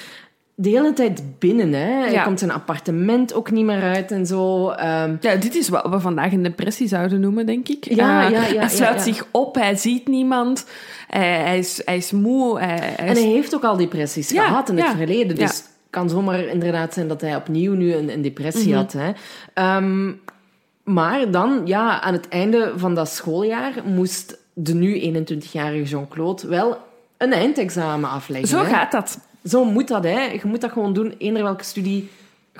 de 0.58 0.68
hele 0.68 0.92
tijd 0.92 1.38
binnen. 1.38 1.72
Hè? 1.72 1.84
Hij 1.92 2.12
Ja. 2.12 2.22
komt 2.22 2.38
zijn 2.38 2.50
appartement 2.50 3.34
ook 3.34 3.50
niet 3.50 3.64
meer 3.64 3.82
uit 3.82 4.10
en 4.10 4.26
zo. 4.26 4.68
Ehm, 4.70 5.16
Ja, 5.20 5.34
dit 5.36 5.54
is 5.54 5.68
wat 5.68 5.86
we 5.88 6.00
vandaag 6.00 6.32
een 6.32 6.42
depressie 6.42 6.88
zouden 6.88 7.20
noemen, 7.20 7.46
denk 7.46 7.68
ik. 7.68 7.84
Ja, 7.94 8.24
Eh, 8.24 8.30
ja, 8.30 8.46
ja, 8.46 8.60
Hij 8.60 8.68
sluit 8.68 9.02
zich 9.02 9.26
op, 9.30 9.54
hij 9.54 9.76
ziet 9.76 10.08
niemand, 10.08 10.66
hij, 11.08 11.40
hij, 11.40 11.58
is, 11.58 11.82
hij 11.84 11.96
is 11.96 12.12
moe. 12.12 12.58
Hij, 12.58 12.78
hij 12.78 12.96
En 12.96 13.14
hij 13.14 13.22
heeft 13.22 13.54
ook 13.54 13.64
al 13.64 13.76
depressies 13.76 14.30
gehad 14.32 14.68
in 14.68 14.76
het 14.78 14.96
verleden. 14.96 15.36
Dus 15.36 15.50
het 15.56 15.70
kan 15.90 16.08
zomaar 16.10 16.40
inderdaad 16.44 16.94
zijn 16.94 17.08
dat 17.08 17.20
hij 17.20 17.36
opnieuw 17.36 17.72
nu 17.74 17.94
een, 17.94 18.12
een 18.12 18.22
depressie 18.22 18.68
Mhm. 18.68 18.76
had. 18.76 18.92
Hè. 18.92 19.10
Ehm, 19.54 20.12
maar 20.84 21.30
dan, 21.30 21.60
ja, 21.64 22.00
aan 22.00 22.12
het 22.12 22.28
einde 22.28 22.72
van 22.76 22.94
dat 22.94 23.08
schooljaar 23.08 23.72
moest 23.84 24.38
de 24.54 24.74
nu 24.74 25.00
21-jarige 25.00 25.82
Jean-Claude 25.90 26.48
wel 26.48 26.78
een 27.18 27.32
eindexamen 27.32 28.10
afleggen. 28.10 28.48
Zo 28.48 28.58
hè. 28.58 28.64
gaat 28.70 28.92
dat. 28.92 29.18
Zo 29.48 29.64
moet 29.64 29.88
dat, 29.88 30.04
hè. 30.04 30.20
Je 30.24 30.40
moet 30.44 30.60
dat 30.60 30.72
gewoon 30.72 30.92
doen, 30.92 31.14
eender 31.18 31.42
welke 31.42 31.64
studie. 31.64 32.08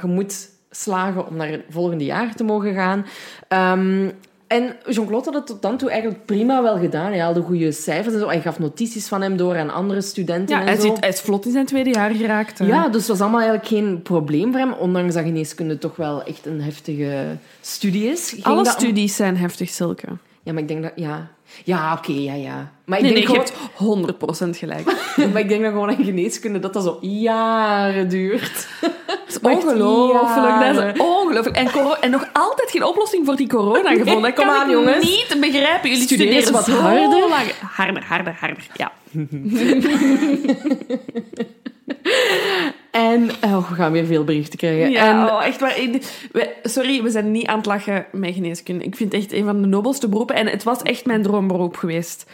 Je 0.01 0.07
moet 0.07 0.49
slagen 0.71 1.27
om 1.29 1.37
naar 1.37 1.49
het 1.49 1.63
volgende 1.71 2.05
jaar 2.05 2.35
te 2.35 2.45
mogen 2.45 2.75
gaan. 2.75 3.07
Ehm, 3.49 4.09
en 4.47 4.77
Jean-Claude 4.89 5.25
had 5.25 5.35
het 5.35 5.47
tot 5.47 5.63
dan 5.63 5.77
toe 5.77 5.91
eigenlijk 5.91 6.25
prima 6.27 6.63
wel 6.63 6.79
gedaan. 6.79 7.11
Hij 7.11 7.21
haalde 7.21 7.41
goede 7.41 7.73
cijfers 7.73 8.15
en 8.15 8.21
zo. 8.21 8.27
Hij 8.29 8.41
gaf 8.41 8.59
notities 8.59 9.09
van 9.09 9.23
hem 9.23 9.37
door 9.37 9.57
aan 9.59 9.71
andere 9.73 10.01
studenten 10.01 10.55
Ja, 10.57 10.61
en 10.61 10.67
hij, 10.67 10.77
zo. 10.77 10.81
zit, 10.83 11.01
hij 11.01 11.09
is 11.09 11.21
vlot 11.21 11.47
in 11.47 11.53
zijn 11.53 11.67
tweede 11.67 11.91
jaar 11.91 12.11
geraakt. 12.11 12.59
hè. 12.59 12.67
Ja, 12.67 12.89
dus 12.89 13.01
het 13.01 13.09
was 13.11 13.21
allemaal 13.21 13.41
eigenlijk 13.41 13.69
geen 13.69 14.03
probleem 14.03 14.51
voor 14.51 14.61
hem. 14.61 14.73
Ondanks 14.73 15.15
dat 15.15 15.25
geneeskunde 15.25 15.79
toch 15.79 15.97
wel 15.97 16.23
echt 16.25 16.47
een 16.47 16.61
heftige 16.61 17.25
studie 17.61 18.11
is. 18.11 18.31
Ging 18.31 18.45
Alle 18.45 18.63
dat- 18.65 18.73
studies 18.73 19.17
zijn 19.17 19.37
heftig, 19.37 19.69
Silke. 19.69 20.07
Ja, 20.43 20.53
maar 20.53 20.63
ik 20.63 20.69
denk 20.69 20.83
dat... 20.83 20.93
Ja, 20.95 21.29
ja 21.65 21.93
oké, 21.99 22.13
ja, 22.13 22.35
ja. 22.35 22.73
Maar 22.85 22.99
ik, 22.99 23.05
Nee, 23.05 23.13
nee, 23.13 23.27
denk 23.27 23.47
je 23.47 23.53
gewoon, 23.77 24.05
hebt 24.05 24.55
100% 24.55 24.59
gelijk. 24.59 24.85
maar 25.33 25.41
ik 25.41 25.49
denk 25.49 25.63
dat 25.63 25.73
gewoon 25.73 25.89
aan 25.89 26.05
geneeskunde 26.05 26.59
dat 26.59 26.73
dat 26.73 26.83
zo 26.83 26.99
jaren 27.01 28.09
duurt. 28.09 28.69
Dat 28.81 28.93
is 29.29 29.39
ongelooflijk. 29.53 30.75
Dat 30.77 30.95
is 30.95 31.01
ongelooflijk. 31.01 31.57
En, 31.57 31.71
coro- 31.71 31.97
en 32.01 32.11
nog 32.11 32.29
altijd 32.33 32.71
geen 32.71 32.85
oplossing 32.85 33.27
voor 33.27 33.37
die 33.37 33.49
corona 33.49 33.91
gevonden. 33.95 34.35
Kom 34.35 34.49
aan, 34.49 34.67
ik 34.67 34.73
jongens. 34.73 35.05
niet 35.05 35.37
begrijpen. 35.41 35.89
Jullie 35.91 36.05
studeren 36.05 36.33
eens 36.33 36.51
wat 36.51 36.67
harder. 36.67 37.29
lang. 37.29 37.53
Harder, 37.73 38.05
harder, 38.05 38.37
harder. 38.41 38.67
Ja. 38.75 38.93
En 42.97 43.31
oh, 43.45 43.69
we 43.69 43.75
gaan 43.75 43.93
weer 43.93 44.07
veel 44.07 44.25
berichten 44.25 44.59
krijgen. 44.59 44.91
Ja, 44.91 45.09
En 45.09 45.31
oh, 45.33 45.45
echt 45.47 45.61
waar. 45.61 45.79
Ik- 45.81 46.29
we- 46.33 46.55
sorry, 46.63 47.03
we 47.03 47.11
zijn 47.11 47.31
niet 47.31 47.47
aan 47.47 47.57
het 47.57 47.67
lachen 47.67 48.07
met 48.13 48.35
geneeskunde. 48.35 48.85
Ik 48.85 48.97
vind 48.97 49.13
het 49.13 49.23
echt 49.23 49.33
een 49.33 49.45
van 49.45 49.61
de 49.63 49.69
nobelste 49.69 50.09
beroepen. 50.09 50.37
En 50.37 50.47
het 50.47 50.63
was 50.63 50.83
echt 50.83 51.07
mijn 51.07 51.23
droomberoep 51.23 51.77
geweest. 51.77 52.27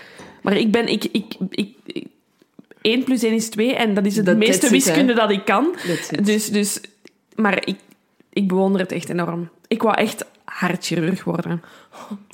Maar 0.42 0.56
ik 0.56 0.70
ben... 0.70 0.86
Ik, 0.88 1.04
ik, 1.04 1.34
ik, 1.50 1.74
ik- 1.86 2.06
1 2.80 3.04
plus 3.04 3.22
1 3.22 3.32
is 3.34 3.48
2 3.48 3.74
en 3.74 3.94
dat 3.94 4.06
is 4.06 4.16
het 4.16 4.26
Dat- 4.26 4.36
meeste 4.36 4.66
it, 4.66 4.72
wiskunde 4.72 5.14
dat 5.14 5.30
ik 5.30 5.44
kan. 5.44 5.74
Dus, 6.22 6.46
dus, 6.48 6.80
maar 7.34 7.66
ik, 7.66 7.76
ik 8.32 8.48
bewonder 8.48 8.80
het 8.80 8.92
echt 8.92 9.08
enorm. 9.08 9.48
Ik 9.68 9.82
wou 9.82 9.96
echt 9.96 10.24
hartchirurg 10.58 11.24
worden. 11.24 11.62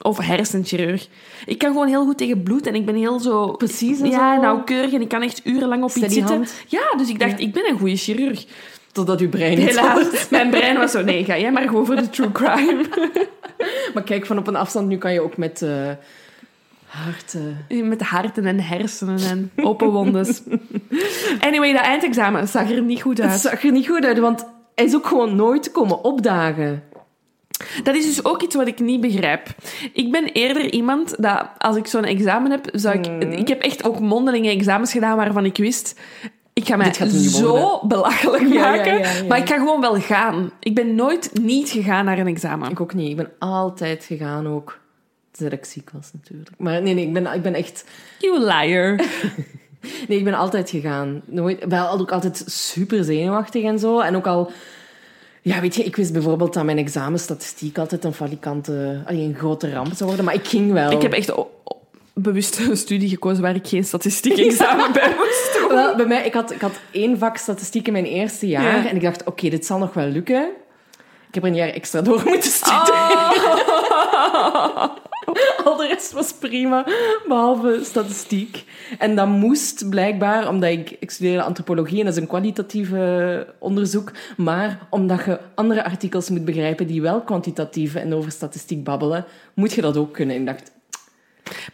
Of 0.02 0.18
hersenchirurg. 0.18 1.08
Ik 1.46 1.58
kan 1.58 1.72
gewoon 1.72 1.88
heel 1.88 2.04
goed 2.04 2.18
tegen 2.18 2.42
bloed 2.42 2.66
en 2.66 2.74
ik 2.74 2.86
ben 2.86 2.94
heel 2.94 3.20
zo... 3.20 3.46
Precies 3.52 4.00
en 4.00 4.10
Ja, 4.10 4.34
zo. 4.34 4.40
nauwkeurig 4.40 4.92
en 4.92 5.00
ik 5.00 5.08
kan 5.08 5.22
echt 5.22 5.40
urenlang 5.44 5.82
op 5.82 5.88
iets 5.88 5.96
Steady 5.96 6.14
zitten. 6.14 6.34
hand. 6.34 6.54
Ja, 6.66 6.82
dus 6.96 7.08
ik 7.08 7.18
dacht, 7.18 7.40
ik 7.40 7.52
ben 7.52 7.68
een 7.70 7.78
goede 7.78 7.96
chirurg. 7.96 8.46
Totdat 8.92 9.20
uw 9.20 9.28
brein 9.28 9.52
iets 9.60 9.64
Helaas, 9.76 10.28
mijn 10.30 10.50
brein 10.50 10.76
was 10.76 10.90
zo, 10.90 11.02
nee, 11.02 11.24
ga 11.24 11.38
jij 11.38 11.52
maar 11.52 11.62
gewoon 11.62 11.86
voor 11.86 11.96
de 11.96 12.10
true 12.10 12.32
crime. 12.32 12.84
Maar 13.94 14.02
kijk, 14.02 14.26
van 14.26 14.38
op 14.38 14.46
een 14.46 14.56
afstand 14.56 14.88
nu 14.88 14.96
kan 14.98 15.12
je 15.12 15.20
ook 15.20 15.36
met 15.36 15.62
eh 15.62 15.90
hart... 16.86 17.36
eh, 17.68 17.82
Met 17.82 18.02
harten 18.02 18.46
en 18.46 18.60
hersenen 18.60 19.18
en 19.18 19.50
open 19.56 19.90
wondes. 19.90 20.42
Anyway, 21.40 21.72
dat 21.72 21.82
eindexamen 21.82 22.48
zag 22.48 22.70
er 22.70 22.82
niet 22.82 23.02
goed 23.02 23.18
Het 23.18 23.26
uit. 23.30 23.40
zag 23.40 23.64
er 23.64 23.72
niet 23.72 23.88
goed 23.88 24.04
uit, 24.04 24.18
want 24.18 24.46
hij 24.74 24.84
is 24.84 24.94
ook 24.94 25.06
gewoon 25.06 25.36
nooit 25.36 25.70
komen 25.72 26.04
opdagen. 26.04 26.82
Dat 27.82 27.94
is 27.94 28.06
dus 28.06 28.24
ook 28.24 28.42
iets 28.42 28.54
wat 28.54 28.66
ik 28.66 28.80
niet 28.80 29.00
begrijp. 29.00 29.48
Ik 29.92 30.10
ben 30.12 30.24
eerder 30.24 30.72
iemand 30.72 31.22
dat 31.22 31.48
als 31.58 31.76
ik 31.76 31.86
zo'n 31.86 32.04
examen 32.04 32.50
heb, 32.50 32.68
zou 32.72 32.98
ik... 32.98 33.06
Hmm. 33.06 33.20
Ik 33.20 33.48
heb 33.48 33.62
echt 33.62 33.84
ook 33.84 34.00
mondelinge 34.00 34.50
examens 34.50 34.92
gedaan 34.92 35.16
waarvan 35.16 35.44
ik 35.44 35.56
wist... 35.56 36.00
Ik 36.52 36.66
ga 36.66 36.76
mij 36.76 36.92
zo 36.92 37.48
worden. 37.48 37.88
belachelijk 37.88 38.52
ja, 38.52 38.60
maken. 38.60 38.98
ja, 38.98 39.12
ja. 39.12 39.24
Maar 39.28 39.38
ik 39.38 39.48
ga 39.48 39.56
gewoon 39.56 39.80
wel 39.80 40.00
gaan. 40.00 40.50
Ik 40.60 40.74
ben 40.74 40.94
nooit 40.94 41.30
niet 41.40 41.68
gegaan 41.68 42.04
naar 42.04 42.18
een 42.18 42.26
examen. 42.26 42.70
Ik 42.70 42.80
ook 42.80 42.94
niet. 42.94 43.10
Ik 43.10 43.16
ben 43.16 43.30
altijd 43.38 44.04
gegaan 44.04 44.48
ook. 44.48 44.78
Tenzij 45.30 45.58
ik 45.58 45.64
ziek 45.64 45.90
was, 45.92 46.10
natuurlijk. 46.12 46.50
Maar 46.58 46.82
nee, 46.82 46.94
nee, 46.94 47.06
ik 47.06 47.12
ben, 47.12 47.34
ik 47.34 47.42
ben 47.42 47.54
echt... 47.54 47.84
You 48.18 48.38
liar. 48.40 49.00
Nee, 50.08 50.18
ik 50.18 50.24
ben 50.24 50.34
altijd 50.34 50.70
gegaan. 50.70 51.22
Nooit, 51.24 51.64
wel 51.68 51.90
ook 51.90 52.12
altijd 52.12 52.42
super 52.46 53.04
zenuwachtig 53.04 53.64
en 53.64 53.78
zo. 53.78 54.00
En 54.00 54.16
ook 54.16 54.26
al... 54.26 54.50
Ja, 55.42 55.60
weet 55.60 55.74
je, 55.74 55.84
ik 55.84 55.96
wist 55.96 56.12
bijvoorbeeld 56.12 56.54
dat 56.54 56.64
mijn 56.64 56.78
examenstatistiek 56.78 57.78
altijd 57.78 58.04
een 58.04 58.12
falikante... 58.12 59.02
allee, 59.06 59.22
een 59.22 59.34
grote 59.34 59.72
ramp 59.72 59.92
zou 59.94 60.04
worden. 60.04 60.24
Maar 60.24 60.34
ik 60.34 60.46
ging 60.46 60.72
wel. 60.72 60.90
Ik 60.90 61.02
heb 61.02 61.12
echt 61.12 61.32
bewust 62.14 62.58
een 62.58 62.76
studie 62.76 63.08
gekozen 63.08 63.42
waar 63.42 63.54
ik 63.54 63.66
geen 63.66 63.84
statistiek 63.84 64.38
examen 64.38 64.92
bij 64.92 65.14
moest 65.16 65.50
doen. 65.58 65.68
Wel, 65.68 65.96
bij 65.96 66.06
mij, 66.06 66.26
ik 66.26 66.34
had, 66.34 66.50
ik 66.50 66.60
had 66.60 66.80
één 66.90 67.18
vak 67.18 67.36
statistiek 67.36 67.86
in 67.86 67.92
mijn 67.92 68.04
eerste 68.04 68.48
jaar. 68.48 68.82
Ja. 68.82 68.88
En 68.88 68.96
ik 68.96 69.02
dacht, 69.02 69.24
oké, 69.24 69.48
dit 69.48 69.66
zal 69.66 69.78
nog 69.78 69.94
wel 69.94 70.06
lukken. 70.06 70.48
Ik 71.28 71.34
heb 71.34 71.42
er 71.42 71.48
een 71.48 71.54
jaar 71.54 71.68
extra 71.68 72.00
door 72.00 72.22
moeten 72.24 72.50
studeren. 72.50 72.96
Oh. 74.34 74.84
Al 75.64 75.76
de 75.76 75.86
rest 75.86 76.12
was 76.12 76.32
prima, 76.32 76.86
behalve 77.28 77.80
statistiek. 77.82 78.64
En 78.98 79.16
dat 79.16 79.28
moest 79.28 79.88
blijkbaar, 79.88 80.48
omdat 80.48 80.70
ik, 80.70 80.96
ik 81.00 81.10
studeerde 81.10 81.42
antropologie 81.42 81.98
en 81.98 82.04
dat 82.04 82.14
is 82.14 82.20
een 82.20 82.26
kwalitatieve 82.26 83.46
onderzoek, 83.58 84.12
maar 84.36 84.86
omdat 84.90 85.24
je 85.24 85.40
andere 85.54 85.84
artikels 85.84 86.30
moet 86.30 86.44
begrijpen 86.44 86.86
die 86.86 87.02
wel 87.02 87.20
kwantitatief 87.20 87.94
en 87.94 88.14
over 88.14 88.30
statistiek 88.30 88.84
babbelen, 88.84 89.24
moet 89.54 89.72
je 89.72 89.80
dat 89.80 89.96
ook 89.96 90.12
kunnen. 90.12 90.34
En 90.34 90.40
ik 90.40 90.46
dacht, 90.46 90.72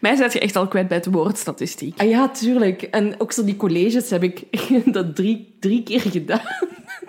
Mij 0.00 0.16
zet 0.16 0.32
je 0.32 0.40
echt 0.40 0.56
al 0.56 0.68
kwijt 0.68 0.88
bij 0.88 0.96
het 0.96 1.06
woord 1.06 1.38
statistiek. 1.38 2.00
ah 2.00 2.08
ja, 2.08 2.28
tuurlijk. 2.28 2.82
En 2.82 3.20
ook 3.20 3.32
zo 3.32 3.44
die 3.44 3.56
colleges 3.56 4.10
heb 4.10 4.22
ik 4.22 4.44
dat 4.94 5.16
drie, 5.16 5.56
drie 5.60 5.82
keer 5.82 6.00
gedaan. 6.00 6.40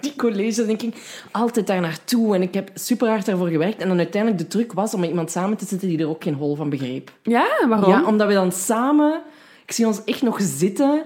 Die 0.01 0.13
colleges, 0.15 0.55
denk 0.55 0.81
ik, 0.81 0.95
altijd 1.31 1.67
daar 1.67 1.81
naartoe. 1.81 2.35
En 2.35 2.41
ik 2.41 2.53
heb 2.53 2.69
super 2.73 3.07
hard 3.07 3.25
daarvoor 3.25 3.47
gewerkt. 3.47 3.81
En 3.81 3.87
dan 3.87 3.97
uiteindelijk 3.97 4.41
de 4.41 4.47
truc 4.47 4.73
was 4.73 4.93
om 4.93 4.99
met 4.99 5.09
iemand 5.09 5.31
samen 5.31 5.57
te 5.57 5.65
zitten 5.65 5.87
die 5.87 5.99
er 5.99 6.09
ook 6.09 6.23
geen 6.23 6.33
hol 6.33 6.55
van 6.55 6.69
begreep. 6.69 7.11
Ja, 7.23 7.47
waarom? 7.67 7.89
Ja, 7.89 8.05
omdat 8.05 8.27
we 8.27 8.33
dan 8.33 8.51
samen... 8.51 9.21
Ik 9.65 9.71
zie 9.71 9.87
ons 9.87 10.03
echt 10.03 10.21
nog 10.21 10.39
zitten, 10.41 11.05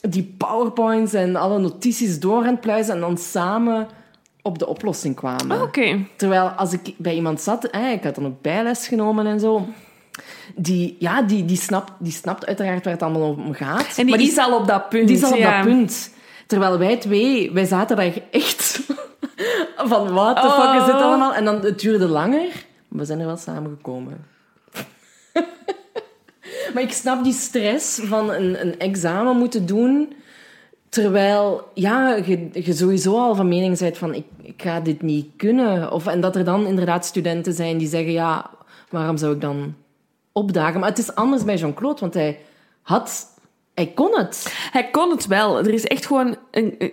die 0.00 0.34
powerpoints 0.36 1.12
en 1.12 1.36
alle 1.36 1.58
notities 1.58 2.20
door 2.20 2.42
aan 2.42 2.46
het 2.46 2.60
pluizen 2.60 2.94
en 2.94 3.00
dan 3.00 3.18
samen 3.18 3.88
op 4.42 4.58
de 4.58 4.66
oplossing 4.66 5.14
kwamen. 5.14 5.56
Oh, 5.56 5.62
Oké. 5.62 6.04
Terwijl 6.16 6.48
als 6.48 6.72
ik 6.72 6.94
bij 6.96 7.14
iemand 7.14 7.40
zat, 7.40 7.68
hè, 7.70 7.90
ik 7.90 8.04
had 8.04 8.14
dan 8.14 8.26
ook 8.26 8.42
bijles 8.42 8.88
genomen 8.88 9.26
en 9.26 9.40
zo, 9.40 9.66
die, 10.54 10.96
ja, 10.98 11.22
die, 11.22 11.44
die, 11.44 11.56
snapt, 11.56 11.92
die 11.98 12.12
snapt 12.12 12.46
uiteraard 12.46 12.84
waar 12.84 12.92
het 12.92 13.02
allemaal 13.02 13.30
om 13.30 13.54
gaat. 13.54 13.96
En 13.96 14.06
die, 14.06 14.16
maar 14.16 14.24
is 14.24 14.38
al 14.38 14.56
op 14.56 14.66
dat 14.66 14.88
punt. 14.88 15.08
die 15.08 15.16
is 15.16 15.22
al 15.22 15.32
op 15.32 15.38
ja. 15.38 15.56
dat 15.56 15.66
punt. 15.66 16.10
Terwijl 16.48 16.78
wij 16.78 16.96
twee, 16.96 17.52
wij 17.52 17.64
zaten 17.64 17.96
daar 17.96 18.12
echt 18.30 18.80
van, 19.90 20.12
what 20.12 20.36
the 20.36 20.50
fuck 20.50 20.80
is 20.80 20.84
dit 20.86 20.94
Oh. 20.94 21.02
allemaal? 21.02 21.34
En 21.34 21.44
dan, 21.44 21.60
het 21.60 21.80
duurde 21.80 22.08
langer, 22.08 22.66
maar 22.88 22.98
we 23.00 23.04
zijn 23.04 23.20
er 23.20 23.26
wel 23.26 23.36
samengekomen. 23.36 24.24
maar 26.74 26.82
ik 26.82 26.92
snap 26.92 27.24
die 27.24 27.32
stress 27.32 28.00
van 28.02 28.30
een, 28.30 28.60
een 28.60 28.78
examen 28.78 29.36
moeten 29.36 29.66
doen, 29.66 30.12
terwijl 30.88 31.70
ja, 31.74 32.14
je, 32.14 32.48
je 32.52 32.72
sowieso 32.72 33.16
al 33.16 33.34
van 33.34 33.48
mening 33.48 33.78
bent 33.78 33.98
van, 33.98 34.14
ik, 34.14 34.24
ik 34.42 34.62
ga 34.62 34.80
dit 34.80 35.02
niet 35.02 35.26
kunnen. 35.36 35.92
Of, 35.92 36.06
en 36.06 36.20
dat 36.20 36.36
er 36.36 36.44
dan 36.44 36.66
inderdaad 36.66 37.04
studenten 37.06 37.52
zijn 37.52 37.78
die 37.78 37.88
zeggen, 37.88 38.12
ja, 38.12 38.50
waarom 38.90 39.16
zou 39.16 39.34
ik 39.34 39.40
dan 39.40 39.74
opdagen? 40.32 40.80
Maar 40.80 40.88
het 40.88 40.98
is 40.98 41.14
anders 41.14 41.44
bij 41.44 41.56
Jean-Claude, 41.56 42.00
want 42.00 42.14
hij 42.14 42.38
had... 42.82 43.36
Hij 43.78 43.92
kon 43.94 44.18
het. 44.18 44.54
Hij 44.72 44.90
kon 44.90 45.10
het 45.10 45.26
wel. 45.26 45.58
Er 45.58 45.72
is 45.74 45.84
echt 45.86 46.06
gewoon 46.06 46.36
een, 46.50 46.74
een, 46.78 46.92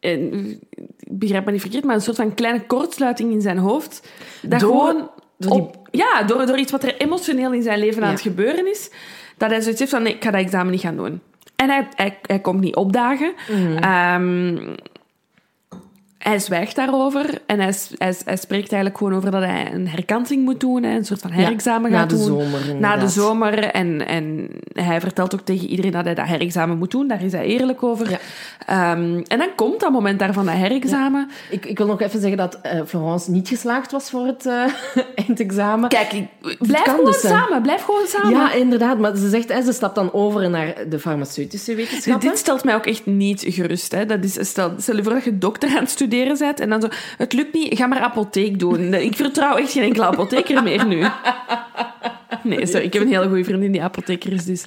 een- 0.00 0.60
ik 0.98 1.18
begrijp 1.18 1.44
me 1.44 1.52
niet 1.52 1.60
verkeerd, 1.60 1.84
maar 1.84 1.94
een 1.94 2.00
soort 2.00 2.16
van 2.16 2.34
kleine 2.34 2.66
kortsluiting 2.66 3.32
in 3.32 3.40
zijn 3.40 3.58
hoofd. 3.58 4.08
Dat 4.42 4.60
Door- 4.60 4.70
gewoon... 4.70 5.10
door 5.38 5.50
die- 5.52 5.60
op- 5.60 5.88
ja, 5.90 6.22
door, 6.22 6.46
door 6.46 6.58
iets 6.58 6.72
wat 6.72 6.82
er 6.82 6.96
emotioneel 6.96 7.52
in 7.52 7.62
zijn 7.62 7.78
leven 7.78 8.02
aan 8.04 8.10
het 8.10 8.20
gebeuren 8.20 8.66
is, 8.70 8.90
dat 9.36 9.50
hij 9.50 9.60
zoiets 9.60 9.80
heeft 9.80 9.90
van, 9.92 10.02
nee, 10.02 10.14
ik 10.14 10.24
ga 10.24 10.30
dat 10.30 10.40
examen 10.40 10.72
niet 10.72 10.80
gaan 10.80 10.96
doen. 10.96 11.20
En 11.56 11.68
hij, 11.70 11.88
hij, 11.94 12.18
hij 12.22 12.38
komt 12.38 12.60
niet 12.60 12.76
opdagen. 12.76 13.32
Mhm. 13.50 13.76
Ehm, 13.76 14.74
hij 16.26 16.38
zwijgt 16.38 16.76
daarover 16.76 17.40
en 17.46 17.60
hij, 17.60 17.74
hij, 17.98 18.14
hij 18.24 18.36
spreekt 18.36 18.72
eigenlijk 18.72 18.96
gewoon 18.96 19.14
over 19.14 19.30
dat 19.30 19.42
hij 19.42 19.72
een 19.72 19.88
herkansing 19.88 20.44
moet 20.44 20.60
doen, 20.60 20.84
een 20.84 21.04
soort 21.04 21.20
van 21.20 21.30
herexamen 21.30 21.90
gaat 21.90 22.10
de 22.10 22.16
doen. 22.16 22.24
zomer, 22.24 22.76
Na 22.78 22.96
de 22.96 23.08
zomer. 23.08 23.58
En, 23.58 24.06
en 24.06 24.48
hij 24.72 25.00
vertelt 25.00 25.34
ook 25.34 25.40
tegen 25.40 25.68
iedereen 25.68 25.90
dat 25.90 26.04
hij 26.04 26.14
dat 26.14 26.26
herexamen 26.26 26.78
moet 26.78 26.90
doen. 26.90 27.08
Daar 27.08 27.22
is 27.22 27.32
hij 27.32 27.44
eerlijk 27.44 27.82
over. 27.82 28.10
Ja. 28.10 28.18
Ehm, 28.66 29.22
en 29.26 29.38
dan 29.38 29.48
komt 29.56 29.80
dat 29.80 29.92
moment 29.92 30.18
daarvan, 30.18 30.46
dat 30.46 30.54
herexamen. 30.54 31.30
Ik, 31.50 31.66
ik 31.66 31.78
wil 31.78 31.86
nog 31.86 32.00
even 32.00 32.20
zeggen 32.20 32.38
dat 32.38 32.58
eh, 32.62 32.80
Florence 32.86 33.30
niet 33.30 33.48
geslaagd 33.48 33.92
was 33.92 34.10
voor 34.10 34.26
het 34.26 34.46
eh, 34.46 34.64
eindexamen. 35.26 35.88
Kijk, 35.88 36.12
ik, 36.12 36.28
blijf 36.58 36.84
gewoon 36.84 37.04
dus, 37.04 37.20
samen. 37.20 37.62
Blijf 37.62 37.82
gewoon 37.82 38.06
samen. 38.06 38.30
Ja, 38.30 38.52
inderdaad. 38.52 38.98
Maar 38.98 39.16
ze 39.16 39.28
zegt, 39.28 39.64
ze 39.64 39.72
stapt 39.72 39.94
dan 39.94 40.12
over 40.12 40.50
naar 40.50 40.74
de 40.88 40.98
farmaceutische 40.98 41.74
wetenschappen. 41.74 42.28
Dit 42.28 42.38
stelt 42.38 42.64
mij 42.64 42.74
ook 42.74 42.86
echt 42.86 43.06
niet 43.06 43.44
gerust. 43.46 43.92
Hè. 43.92 44.06
Dat 44.06 44.24
is, 44.24 44.48
stel, 44.48 44.72
stel 44.78 44.96
je 44.96 45.02
voor 45.02 45.12
dat 45.12 45.24
je 45.24 45.38
dokter 45.38 45.68
aan 45.68 45.74
het 45.76 45.90
studeren 45.90 46.14
en 46.60 46.68
dan 46.68 46.80
zo... 46.80 46.88
Het 47.18 47.32
lukt 47.32 47.52
niet, 47.52 47.78
ga 47.78 47.86
maar 47.86 47.98
apotheek 47.98 48.58
doen. 48.58 48.94
Ik 48.94 49.16
vertrouw 49.16 49.56
echt 49.56 49.72
geen 49.72 49.82
enkele 49.82 50.04
apotheker 50.04 50.62
meer 50.62 50.86
nu. 50.86 51.06
Nee, 52.42 52.66
sorry, 52.66 52.86
ik 52.86 52.92
heb 52.92 53.02
een 53.02 53.08
hele 53.08 53.28
goede 53.28 53.44
vriendin 53.44 53.72
die 53.72 53.82
apotheker 53.82 54.32
is, 54.32 54.44
dus 54.44 54.64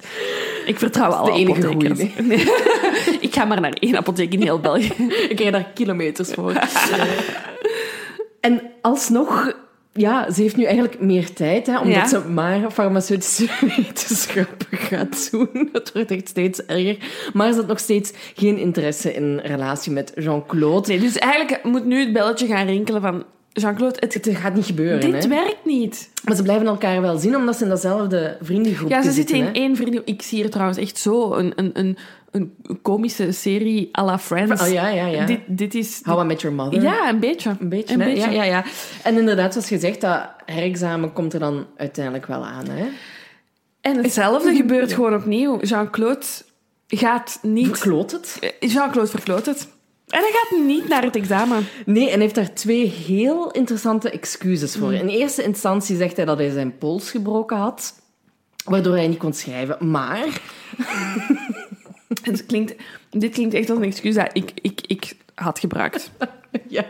ik 0.66 0.78
vertrouw 0.78 1.10
alle 1.10 1.32
de 1.32 1.38
enige 1.38 1.66
apothekers. 1.66 1.98
goeie, 1.98 2.28
Nee. 2.28 2.44
Ik 3.26 3.34
ga 3.34 3.44
maar 3.44 3.60
naar 3.60 3.72
één 3.72 3.96
apotheek 3.96 4.32
in 4.32 4.42
heel 4.42 4.60
België. 4.60 4.92
Ik 5.28 5.36
krijg 5.36 5.50
daar 5.50 5.70
kilometers 5.74 6.32
voor. 6.32 6.52
en 8.40 8.62
alsnog... 8.80 9.54
Ja, 9.92 10.30
ze 10.32 10.42
heeft 10.42 10.56
nu 10.56 10.64
eigenlijk 10.64 11.00
meer 11.00 11.32
tijd, 11.32 11.66
hè, 11.66 11.78
omdat 11.78 11.94
Ja. 11.94 12.06
ze 12.08 12.28
maar 12.28 12.70
farmaceutische 12.70 13.46
wetenschappen 13.76 14.78
gaat 14.78 15.28
doen. 15.30 15.48
Het 15.72 15.92
wordt 15.92 16.10
echt 16.10 16.28
steeds 16.28 16.64
erger. 16.66 16.96
Maar 17.32 17.52
ze 17.52 17.58
had 17.58 17.66
nog 17.66 17.78
steeds 17.78 18.12
geen 18.34 18.58
interesse 18.58 19.14
in 19.14 19.40
relatie 19.44 19.92
met 19.92 20.12
Jean-Claude. 20.14 20.88
Nee, 20.88 21.00
dus 21.00 21.18
eigenlijk 21.18 21.64
moet 21.64 21.84
nu 21.84 22.00
het 22.00 22.12
belletje 22.12 22.46
gaan 22.46 22.66
rinkelen 22.66 23.00
van... 23.00 23.24
Jean-Claude, 23.52 23.96
het, 24.00 24.14
Het 24.14 24.28
gaat 24.36 24.54
niet 24.54 24.64
gebeuren, 24.64 25.00
dit 25.12 25.22
hè. 25.22 25.28
werkt 25.28 25.64
niet. 25.64 26.10
Maar 26.24 26.36
ze 26.36 26.42
blijven 26.42 26.66
elkaar 26.66 27.00
wel 27.00 27.18
zien, 27.18 27.36
omdat 27.36 27.56
ze 27.56 27.62
in 27.62 27.68
datzelfde 27.68 28.36
vriendengroep 28.40 28.90
Ja, 28.90 29.02
ze 29.02 29.12
zitten. 29.12 29.36
zitten 29.36 29.36
in 29.36 29.44
hè. 29.44 29.66
één 29.68 29.76
vriendin... 29.76 30.02
Ik 30.04 30.22
zie 30.22 30.38
hier 30.40 30.50
trouwens 30.50 30.78
echt 30.78 30.98
zo 30.98 31.32
een, 31.32 31.52
een, 31.56 31.70
een, 31.72 31.96
een 32.30 32.56
komische 32.82 33.32
serie 33.32 33.88
à 33.98 34.04
la 34.04 34.18
Friends. 34.18 34.62
Oh, 34.62 34.72
ja, 34.72 34.88
ja, 34.88 35.06
ja. 35.06 35.26
Dit, 35.26 35.40
dit 35.46 35.74
is... 35.74 36.00
How 36.04 36.22
I 36.22 36.24
Met 36.24 36.40
Your 36.40 36.56
Mother. 36.56 36.82
Ja, 36.82 37.08
een 37.08 37.20
beetje. 37.20 37.56
Een 37.60 37.68
beetje, 37.68 37.94
Een 37.94 38.00
hè? 38.00 38.06
beetje. 38.06 38.30
Ja, 38.30 38.30
ja, 38.30 38.44
ja. 38.44 38.64
En 39.02 39.18
inderdaad, 39.18 39.52
zoals 39.52 39.68
gezegd, 39.68 40.00
dat 40.00 40.28
herexamen 40.44 41.12
komt 41.12 41.32
er 41.32 41.40
dan 41.40 41.66
uiteindelijk 41.76 42.26
wel 42.26 42.44
aan. 42.44 42.68
Hè? 42.68 42.88
En 43.80 43.96
hetzelfde 43.96 44.54
gebeurt 44.54 44.92
gewoon 44.92 45.14
opnieuw. 45.14 45.60
Jean-Claude 45.60 46.26
gaat 46.88 47.38
niet... 47.42 47.66
Verkloot 47.66 48.10
het? 48.10 48.54
Jean-Claude 48.60 49.10
verkloot 49.10 49.46
het. 49.46 49.68
En 50.10 50.20
hij 50.20 50.30
gaat 50.32 50.58
niet 50.66 50.88
naar 50.88 51.02
het 51.02 51.16
examen. 51.16 51.66
Nee, 51.86 52.04
en 52.04 52.10
hij 52.10 52.20
heeft 52.20 52.34
daar 52.34 52.54
twee 52.54 52.86
heel 52.86 53.50
interessante 53.50 54.10
excuses 54.10 54.76
voor. 54.76 54.92
In 54.92 55.08
eerste 55.08 55.42
instantie 55.42 55.96
zegt 55.96 56.16
hij 56.16 56.24
dat 56.24 56.38
hij 56.38 56.50
zijn 56.50 56.78
pols 56.78 57.10
gebroken 57.10 57.56
had, 57.56 57.94
waardoor 58.64 58.94
hij 58.94 59.08
niet 59.08 59.18
kon 59.18 59.32
schrijven. 59.32 59.90
Maar 59.90 60.26
Het 62.22 62.46
klinkt, 62.46 62.74
dit 63.10 63.32
klinkt 63.32 63.54
echt 63.54 63.70
als 63.70 63.78
een 63.78 63.84
excuus 63.84 64.14
dat 64.14 64.30
ik, 64.32 64.52
ik, 64.54 64.80
ik 64.86 65.12
had 65.34 65.58
gebruikt. 65.58 66.10
ja, 66.68 66.84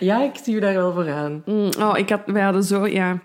ja, 0.00 0.22
ik 0.22 0.40
zie 0.42 0.54
u 0.54 0.60
daar 0.60 0.74
wel 0.74 0.92
voor 0.92 1.10
aan. 1.10 1.42
Mm, 1.46 1.70
Oh, 1.78 1.98
ik 1.98 2.08
had, 2.08 2.20
wij 2.26 2.42
hadden 2.42 2.62
zo, 2.62 2.86
ja... 2.86 3.18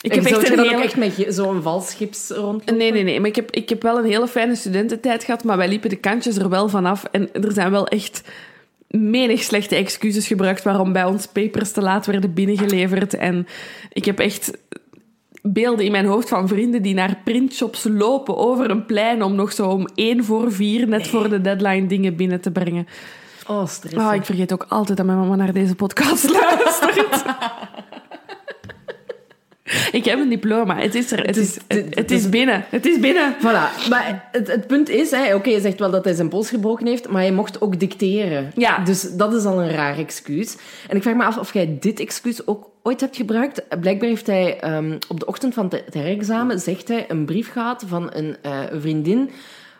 Ik 0.00 0.14
heb 0.14 0.24
echt 0.24 0.48
een 0.48 0.56
dan 0.56 0.64
hele... 0.64 0.76
ook 0.76 0.82
echt 0.82 0.96
met 0.96 1.24
zo'n 1.28 1.62
valschips 1.62 2.30
rond. 2.30 2.64
Nee, 2.76 2.92
nee, 2.92 3.02
nee. 3.02 3.20
Maar 3.20 3.28
ik 3.28 3.36
heb, 3.36 3.50
ik 3.50 3.68
heb 3.68 3.82
wel 3.82 3.98
een 3.98 4.04
hele 4.04 4.28
fijne 4.28 4.54
studententijd 4.54 5.24
gehad, 5.24 5.44
maar 5.44 5.56
wij 5.56 5.68
liepen 5.68 5.90
de 5.90 5.96
kantjes 5.96 6.36
er 6.36 6.48
wel 6.48 6.68
vanaf. 6.68 7.04
En 7.10 7.32
er 7.32 7.52
zijn 7.52 7.70
wel 7.70 7.86
echt 7.86 8.22
menig 8.88 9.42
slechte 9.42 9.76
excuses 9.76 10.26
gebruikt 10.26 10.62
waarom 10.62 10.92
bij 10.92 11.04
ons 11.04 11.26
papers 11.26 11.72
te 11.72 11.80
laat 11.80 12.06
werden 12.06 12.34
binnengeleverd. 12.34 13.14
En 13.14 13.46
ik 13.92 14.04
heb 14.04 14.18
echt 14.18 14.50
beelden 15.42 15.84
in 15.84 15.92
mijn 15.92 16.06
hoofd 16.06 16.28
van 16.28 16.48
vrienden 16.48 16.82
die 16.82 16.94
naar 16.94 17.20
printshops 17.24 17.84
lopen 17.84 18.36
over 18.36 18.70
een 18.70 18.86
plein 18.86 19.22
om 19.22 19.34
nog 19.34 19.52
zo 19.52 19.68
om 19.68 19.88
één 19.94 20.24
voor 20.24 20.52
vier, 20.52 20.88
net 20.88 21.08
voor 21.08 21.28
de 21.28 21.40
deadline, 21.40 21.86
dingen 21.86 22.16
binnen 22.16 22.40
te 22.40 22.50
brengen. 22.50 22.86
Oh, 23.46 23.66
stress. 23.66 23.96
Oh, 23.96 24.14
ik 24.14 24.24
vergeet 24.24 24.52
ook 24.52 24.66
altijd 24.68 24.96
dat 24.96 25.06
mijn 25.06 25.18
mama 25.18 25.36
naar 25.36 25.52
deze 25.52 25.74
podcast 25.74 26.30
luistert. 26.40 27.22
ik 29.98 30.04
heb 30.04 30.18
een 30.18 30.28
diploma. 30.28 30.76
Het 30.78 30.94
is 30.94 31.12
er. 31.12 31.26
Het, 31.26 31.36
is, 31.36 31.56
het, 31.66 31.94
het 31.94 32.10
is 32.10 32.28
binnen. 32.28 32.64
Het 32.68 32.86
is 32.86 32.98
binnen. 33.00 33.34
Voilà. 33.38 33.88
Maar 33.88 34.28
het, 34.32 34.48
het 34.48 34.66
punt 34.66 34.88
is, 34.88 35.12
oké, 35.34 35.50
je 35.50 35.60
zegt 35.60 35.78
wel 35.78 35.90
dat 35.90 36.04
hij 36.04 36.14
zijn 36.14 36.28
pols 36.28 36.48
gebroken 36.48 36.86
heeft, 36.86 37.08
maar 37.08 37.22
hij 37.22 37.32
mocht 37.32 37.60
ook 37.60 37.80
dicteren. 37.80 38.52
Ja. 38.56 38.78
Dus 38.78 39.02
dat 39.16 39.34
is 39.34 39.44
al 39.44 39.62
een 39.62 39.70
raar 39.70 39.98
excuus. 39.98 40.56
En 40.88 40.96
ik 40.96 41.02
vraag 41.02 41.14
me 41.14 41.24
af 41.24 41.38
of 41.38 41.52
jij 41.52 41.76
dit 41.80 42.00
excuus 42.00 42.46
ook 42.46 42.70
ooit 42.82 43.00
hebt 43.00 43.16
gebruikt. 43.16 43.80
Blijkbaar 43.80 44.08
heeft 44.08 44.26
hij 44.26 44.60
ehm, 44.60 44.98
op 45.08 45.20
de 45.20 45.26
ochtend 45.26 45.54
van 45.54 45.72
het 45.84 45.94
herexamen, 45.94 46.60
zegt 46.60 46.88
hij, 46.88 47.04
een 47.08 47.24
brief 47.24 47.52
gehad 47.52 47.84
van 47.86 48.10
een 48.12 48.36
eh, 48.42 48.60
vriendin 48.72 49.30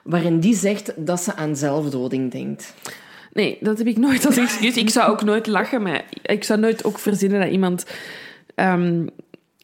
waarin 0.02 0.40
die 0.40 0.54
zegt 0.54 0.92
dat 0.96 1.22
ze 1.22 1.34
aan 1.34 1.56
zelfdoding 1.56 2.30
denkt. 2.30 2.74
Nee, 3.32 3.58
dat 3.60 3.78
heb 3.78 3.86
ik 3.86 3.98
nooit 3.98 4.26
als 4.26 4.36
excuus. 4.36 4.76
Ik 4.76 4.90
zou 4.90 5.10
ook 5.10 5.22
nooit 5.22 5.46
lachen, 5.46 5.82
maar 5.82 6.04
ik 6.22 6.44
zou 6.44 6.60
nooit 6.60 6.84
ook 6.84 6.98
verzinnen 6.98 7.40
dat 7.40 7.50
iemand 7.50 7.86
ehm, 8.54 9.06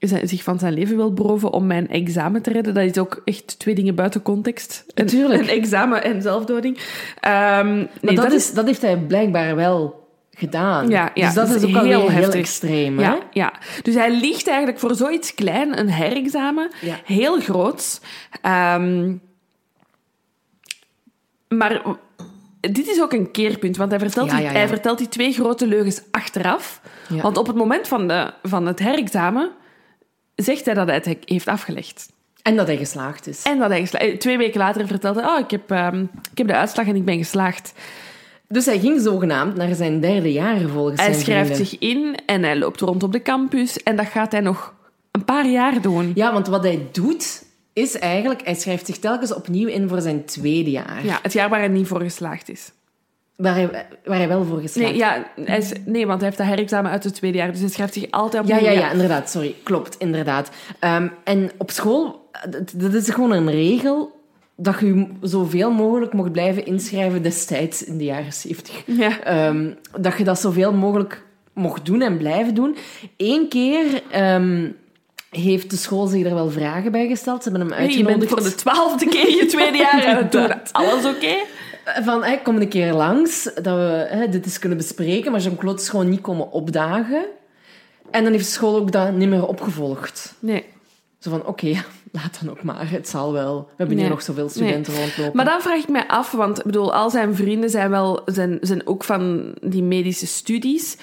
zich 0.01 0.43
van 0.43 0.59
zijn 0.59 0.73
leven 0.73 0.97
wil 0.97 1.13
beroven 1.13 1.53
om 1.53 1.67
mijn 1.67 1.89
examen 1.89 2.43
te 2.43 2.53
redden. 2.53 2.75
Dat 2.75 2.85
is 2.85 2.99
ook 2.99 3.23
echt 3.25 3.59
twee 3.59 3.75
dingen 3.75 3.95
buiten 3.95 4.23
context. 4.23 4.85
Natuurlijk. 4.95 5.41
Een 5.41 5.49
examen 5.49 6.05
en 6.05 6.23
zelfdoding. 6.23 6.79
Ehm, 7.21 7.77
nee, 7.77 7.89
Maar 8.01 8.15
dat, 8.15 8.33
is, 8.33 8.53
dat 8.53 8.67
heeft 8.67 8.83
hij 8.83 8.97
blijkbaar 8.99 9.57
wel 9.57 10.07
gedaan. 10.31 10.89
Ja, 10.89 11.11
ja, 11.15 11.25
dus 11.27 11.35
dat 11.35 11.47
dat 11.47 11.57
is 11.57 11.63
is 11.63 11.77
ook 11.77 11.83
heel 11.83 12.01
heel, 12.01 12.11
heftig. 12.11 12.35
extreem. 12.35 12.99
Hè? 12.99 13.05
Ja, 13.05 13.19
ja, 13.31 13.53
dus 13.83 13.95
hij 13.95 14.11
liegt 14.21 14.47
eigenlijk 14.49 14.79
voor 14.79 14.95
zoiets 14.95 15.35
klein, 15.35 15.79
een 15.79 15.91
herexamen, 15.91 16.71
Ja. 16.81 16.97
heel 17.05 17.41
groots. 17.41 18.01
Ehm, 18.43 19.15
maar 21.49 21.83
dit 22.61 22.89
is 22.89 23.01
ook 23.03 23.13
een 23.13 23.31
keerpunt, 23.31 23.77
want 23.77 23.91
hij 23.91 24.01
vertelt, 24.01 24.31
Ja, 24.31 24.37
die, 24.37 24.45
ja, 24.45 24.51
ja. 24.53 24.57
hij 24.59 24.69
vertelt 24.69 24.99
die 24.99 25.09
twee 25.09 25.33
grote 25.33 25.67
leugens 25.67 26.03
achteraf. 26.11 26.81
Want 27.23 27.37
op 27.37 27.47
het 27.47 27.57
moment 27.57 27.89
van, 27.89 28.09
de, 28.09 28.33
van 28.43 28.67
het 28.67 28.79
herexamen 28.79 29.51
zegt 30.45 30.65
hij 30.65 30.75
dat 30.75 30.87
hij 30.87 30.95
het 31.05 31.19
heeft 31.25 31.47
afgelegd. 31.49 32.09
En 32.43 32.57
dat 32.57 32.67
hij 32.67 32.77
geslaagd 32.77 33.27
is. 33.27 33.43
En 33.43 33.59
dat 33.59 33.69
hij 33.71 33.81
gesla- 33.81 33.99
eh, 33.99 34.17
twee 34.17 34.37
weken 34.39 34.61
later 34.61 34.87
vertelt 34.87 35.17
hij, 35.17 35.25
oh, 35.25 35.39
ik 35.39 35.51
heb, 35.51 35.71
ehm, 35.71 36.03
ik 36.33 36.39
heb 36.39 36.47
de 36.47 36.55
uitslag 36.57 36.87
en 36.87 36.97
ik 36.97 37.05
ben 37.05 37.19
geslaagd. 37.19 37.73
Dus 38.49 38.65
hij 38.65 38.79
ging 38.79 39.01
zogenaamd 39.01 39.57
naar 39.57 39.75
zijn 39.75 40.01
derde 40.01 40.33
jaar 40.33 40.61
volgens 40.61 41.01
Hij 41.01 41.15
schrijft 41.15 41.47
vrienden. 41.47 41.67
zich 41.67 41.79
in 41.79 42.17
en 42.27 42.43
hij 42.43 42.57
loopt 42.57 42.81
rond 42.81 43.03
op 43.03 43.13
de 43.13 43.23
campus 43.23 43.83
en 43.83 43.97
dat 43.97 44.07
gaat 44.07 44.33
hij 44.33 44.41
nog 44.41 44.75
een 45.11 45.25
paar 45.25 45.47
jaar 45.49 45.81
doen. 45.81 46.13
Ja, 46.15 46.33
want 46.33 46.47
wat 46.47 46.63
hij 46.63 46.87
doet, 46.93 47.43
is 47.73 47.99
eigenlijk... 47.99 48.41
Hij 48.45 48.55
schrijft 48.55 48.87
zich 48.87 48.99
telkens 48.99 49.35
opnieuw 49.35 49.69
in 49.69 49.89
voor 49.89 50.01
zijn 50.01 50.25
tweede 50.25 50.71
jaar. 50.71 51.05
Ja, 51.05 51.19
het 51.23 51.33
jaar 51.33 51.49
waar 51.49 51.59
hij 51.59 51.69
niet 51.69 51.87
voor 51.87 52.01
geslaagd 52.01 52.49
is. 52.49 52.73
Waar, 53.39 53.55
hij, 53.55 53.87
waar 54.05 54.17
hij 54.19 54.29
wel 54.29 54.45
voor 54.45 54.61
geslaagd 54.61 54.89
Nee, 54.91 54.99
ja, 54.99 55.27
hij 55.45 55.59
is, 55.59 55.73
nee, 55.85 56.07
want 56.07 56.19
hij 56.21 56.27
heeft 56.29 56.41
dat 56.41 56.47
herexamen 56.47 56.91
uit 56.91 57.05
het 57.05 57.15
tweede 57.15 57.39
jaar, 57.39 57.51
dus 57.51 57.61
hij 57.61 57.69
schrijft 57.69 57.93
zich 57.95 58.11
altijd 58.11 58.49
Ja, 58.49 58.57
opnieuw. 58.57 58.73
ja, 58.73 58.79
ja, 58.81 58.91
inderdaad. 58.93 59.31
Sorry, 59.31 59.55
klopt, 59.63 59.97
inderdaad. 59.99 60.51
Ehm, 60.79 61.09
en 61.25 61.51
op 61.59 61.71
school, 61.71 62.31
dat, 62.75 62.95
is 62.95 63.09
gewoon 63.11 63.33
een 63.33 63.51
regel 63.51 64.21
dat 64.57 64.81
je 64.81 65.07
zoveel 65.21 65.71
mogelijk 65.71 66.13
mocht 66.13 66.33
blijven 66.33 66.67
inschrijven 66.67 67.23
destijds 67.23 67.85
in 67.85 67.99
de 67.99 68.05
jaren 68.05 68.33
zeventig. 68.33 68.83
Ja. 68.87 69.21
Ehm, 69.21 69.71
dat 70.01 70.19
je 70.19 70.25
dat 70.25 70.41
zoveel 70.41 70.73
mogelijk 70.73 71.23
mocht 71.53 71.87
doen 71.87 72.03
en 72.03 72.17
blijven 72.19 72.55
doen. 72.55 72.77
Eén 73.17 73.49
keer 73.49 74.03
ehm, 74.11 74.69
heeft 75.31 75.71
de 75.71 75.77
school 75.77 76.07
zich 76.07 76.25
er 76.27 76.35
wel 76.35 76.51
vragen 76.51 76.93
bij 76.93 77.07
gesteld. 77.09 77.43
Ze 77.43 77.51
hebben 77.51 77.69
hem 77.69 77.79
Nee, 77.79 77.89
je 77.89 78.05
bent 78.05 78.09
uitgenodigd. 78.09 78.33
voor 78.33 78.51
de 78.51 78.55
twaalfde 78.55 79.07
keer 79.09 79.31
je 79.37 79.47
tweede 79.47 79.77
jaar 79.79 80.07
aan 80.09 80.17
het 80.17 80.33
doen. 80.33 80.41
Inderdaad. 80.43 80.73
Alles 80.73 81.05
oké? 81.05 81.35
Van, 82.01 82.25
hey, 82.25 82.39
kom 82.43 82.57
een 82.57 82.69
keer 82.69 82.93
langs, 82.93 83.45
dat 83.45 83.77
we 83.77 84.07
hè, 84.09 84.29
dit 84.29 84.45
eens 84.45 84.59
kunnen 84.59 84.79
bespreken. 84.79 85.33
Maar 85.33 85.41
Jean-Claude 85.41 85.81
is 85.81 85.89
gewoon 85.89 86.09
niet 86.09 86.21
komen 86.21 86.51
opdagen. 86.53 87.25
En 88.11 88.23
dan 88.23 88.33
heeft 88.33 88.45
de 88.45 88.51
school 88.51 88.77
ook 88.77 88.93
dat 88.93 89.13
niet 89.13 89.29
meer 89.29 89.47
opgevolgd. 89.47 90.35
Nee. 90.39 90.65
Zo 91.19 91.31
van, 91.31 91.47
oké, 91.47 91.67
laat 92.13 92.39
dan 92.41 92.51
ook 92.51 92.63
maar. 92.63 92.91
Het 92.91 93.09
zal 93.09 93.33
wel. 93.33 93.57
We 93.57 93.65
hebben 93.77 93.95
Nee. 93.97 94.05
hier 94.05 94.15
nog 94.15 94.23
zoveel 94.23 94.49
studenten 94.49 94.95
rondlopen. 94.95 95.37
Maar 95.37 95.45
dan 95.45 95.61
vraag 95.61 95.83
ik 95.83 95.89
mij 95.89 96.07
af, 96.07 96.31
want 96.33 96.59
ik 96.59 96.65
bedoel, 96.65 96.95
al 96.95 97.11
zijn 97.11 97.35
vrienden 97.35 97.71
zijn, 97.71 97.91
wel, 97.91 98.23
zijn, 98.27 98.59
zijn 98.61 98.87
ook 98.87 99.05
van 99.05 99.55
die 99.61 99.83
medische 99.83 100.27
studies. 100.27 100.97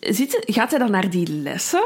Zit, 0.00 0.42
gaat 0.46 0.70
hij 0.70 0.78
dan 0.78 0.90
naar 0.90 1.10
die 1.10 1.28
lessen? 1.42 1.82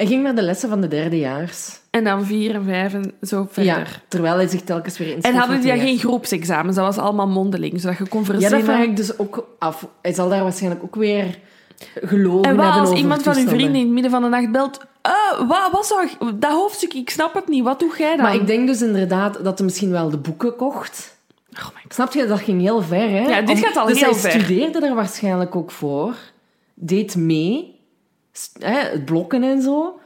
Hij 0.00 0.08
ging 0.08 0.22
naar 0.22 0.34
de 0.34 0.42
lessen 0.42 0.68
van 0.68 0.80
de 0.80 0.88
derdejaars. 0.88 1.80
En 1.90 2.04
dan 2.04 2.24
vier 2.24 2.54
en 2.54 2.64
vijf 2.64 2.94
en 2.94 3.12
zo 3.22 3.46
verder. 3.50 3.72
Ja, 3.72 3.86
terwijl 4.08 4.34
hij 4.34 4.48
zich 4.48 4.60
telkens 4.60 4.98
weer 4.98 5.08
inschreef. 5.08 5.32
En 5.34 5.38
hadden 5.38 5.60
die 5.60 5.78
geen 5.78 5.98
groepsexamens? 5.98 6.76
Dat 6.76 6.84
was 6.84 7.04
allemaal 7.04 7.28
mondeling, 7.28 7.80
zodat 7.80 7.98
je 7.98 8.08
kon 8.08 8.22
jaar. 8.22 8.32
Ja, 8.32 8.38
verzinnen. 8.38 8.66
dat 8.66 8.74
vraag 8.74 8.86
ik 8.86 8.96
dus 8.96 9.18
ook 9.18 9.46
af. 9.58 9.86
Hij 10.02 10.12
zal 10.12 10.28
daar 10.28 10.42
waarschijnlijk 10.42 10.82
ook 10.82 10.94
weer 10.94 11.38
gelogen 11.94 12.50
En 12.50 12.56
wat 12.56 12.74
als 12.74 12.92
iemand 12.92 13.22
van 13.22 13.36
uw 13.36 13.48
vrienden 13.48 13.74
in 13.74 13.84
het 13.84 13.92
midden 13.92 14.10
van 14.10 14.22
de 14.22 14.28
nacht 14.28 14.52
belt? 14.52 14.80
Eh, 15.02 15.48
wat 15.48 15.70
was 15.72 15.88
dat? 15.88 16.32
Dat 16.40 16.52
hoofdstuk, 16.52 16.94
ik 16.94 17.10
snap 17.10 17.34
het 17.34 17.48
niet. 17.48 17.64
Wat 17.64 17.80
doe 17.80 17.94
jij 17.98 18.16
dan? 18.16 18.24
Maar 18.24 18.34
ik 18.34 18.46
denk 18.46 18.66
dus 18.66 18.82
inderdaad 18.82 19.44
dat 19.44 19.58
hij 19.58 19.66
misschien 19.66 19.90
wel 19.90 20.10
de 20.10 20.18
boeken 20.18 20.56
kocht. 20.56 21.16
Oh 21.52 21.58
my 21.58 21.80
god. 21.82 21.94
Snap 21.94 22.12
je? 22.12 22.26
Dat 22.26 22.40
ging 22.40 22.60
heel 22.60 22.82
ver, 22.82 23.10
hè? 23.10 23.28
Ja, 23.28 23.42
dit 23.42 23.58
gaat 23.58 23.76
al 23.76 23.86
dus 23.86 24.00
heel 24.00 24.10
hij 24.10 24.20
ver. 24.20 24.30
studeerde 24.30 24.86
er 24.86 24.94
waarschijnlijk 24.94 25.56
ook 25.56 25.70
voor. 25.70 26.14
Deed 26.74 27.16
mee. 27.16 27.78
Het 28.58 29.04
blokken 29.04 29.42
en 29.42 29.62
zo. 29.62 30.00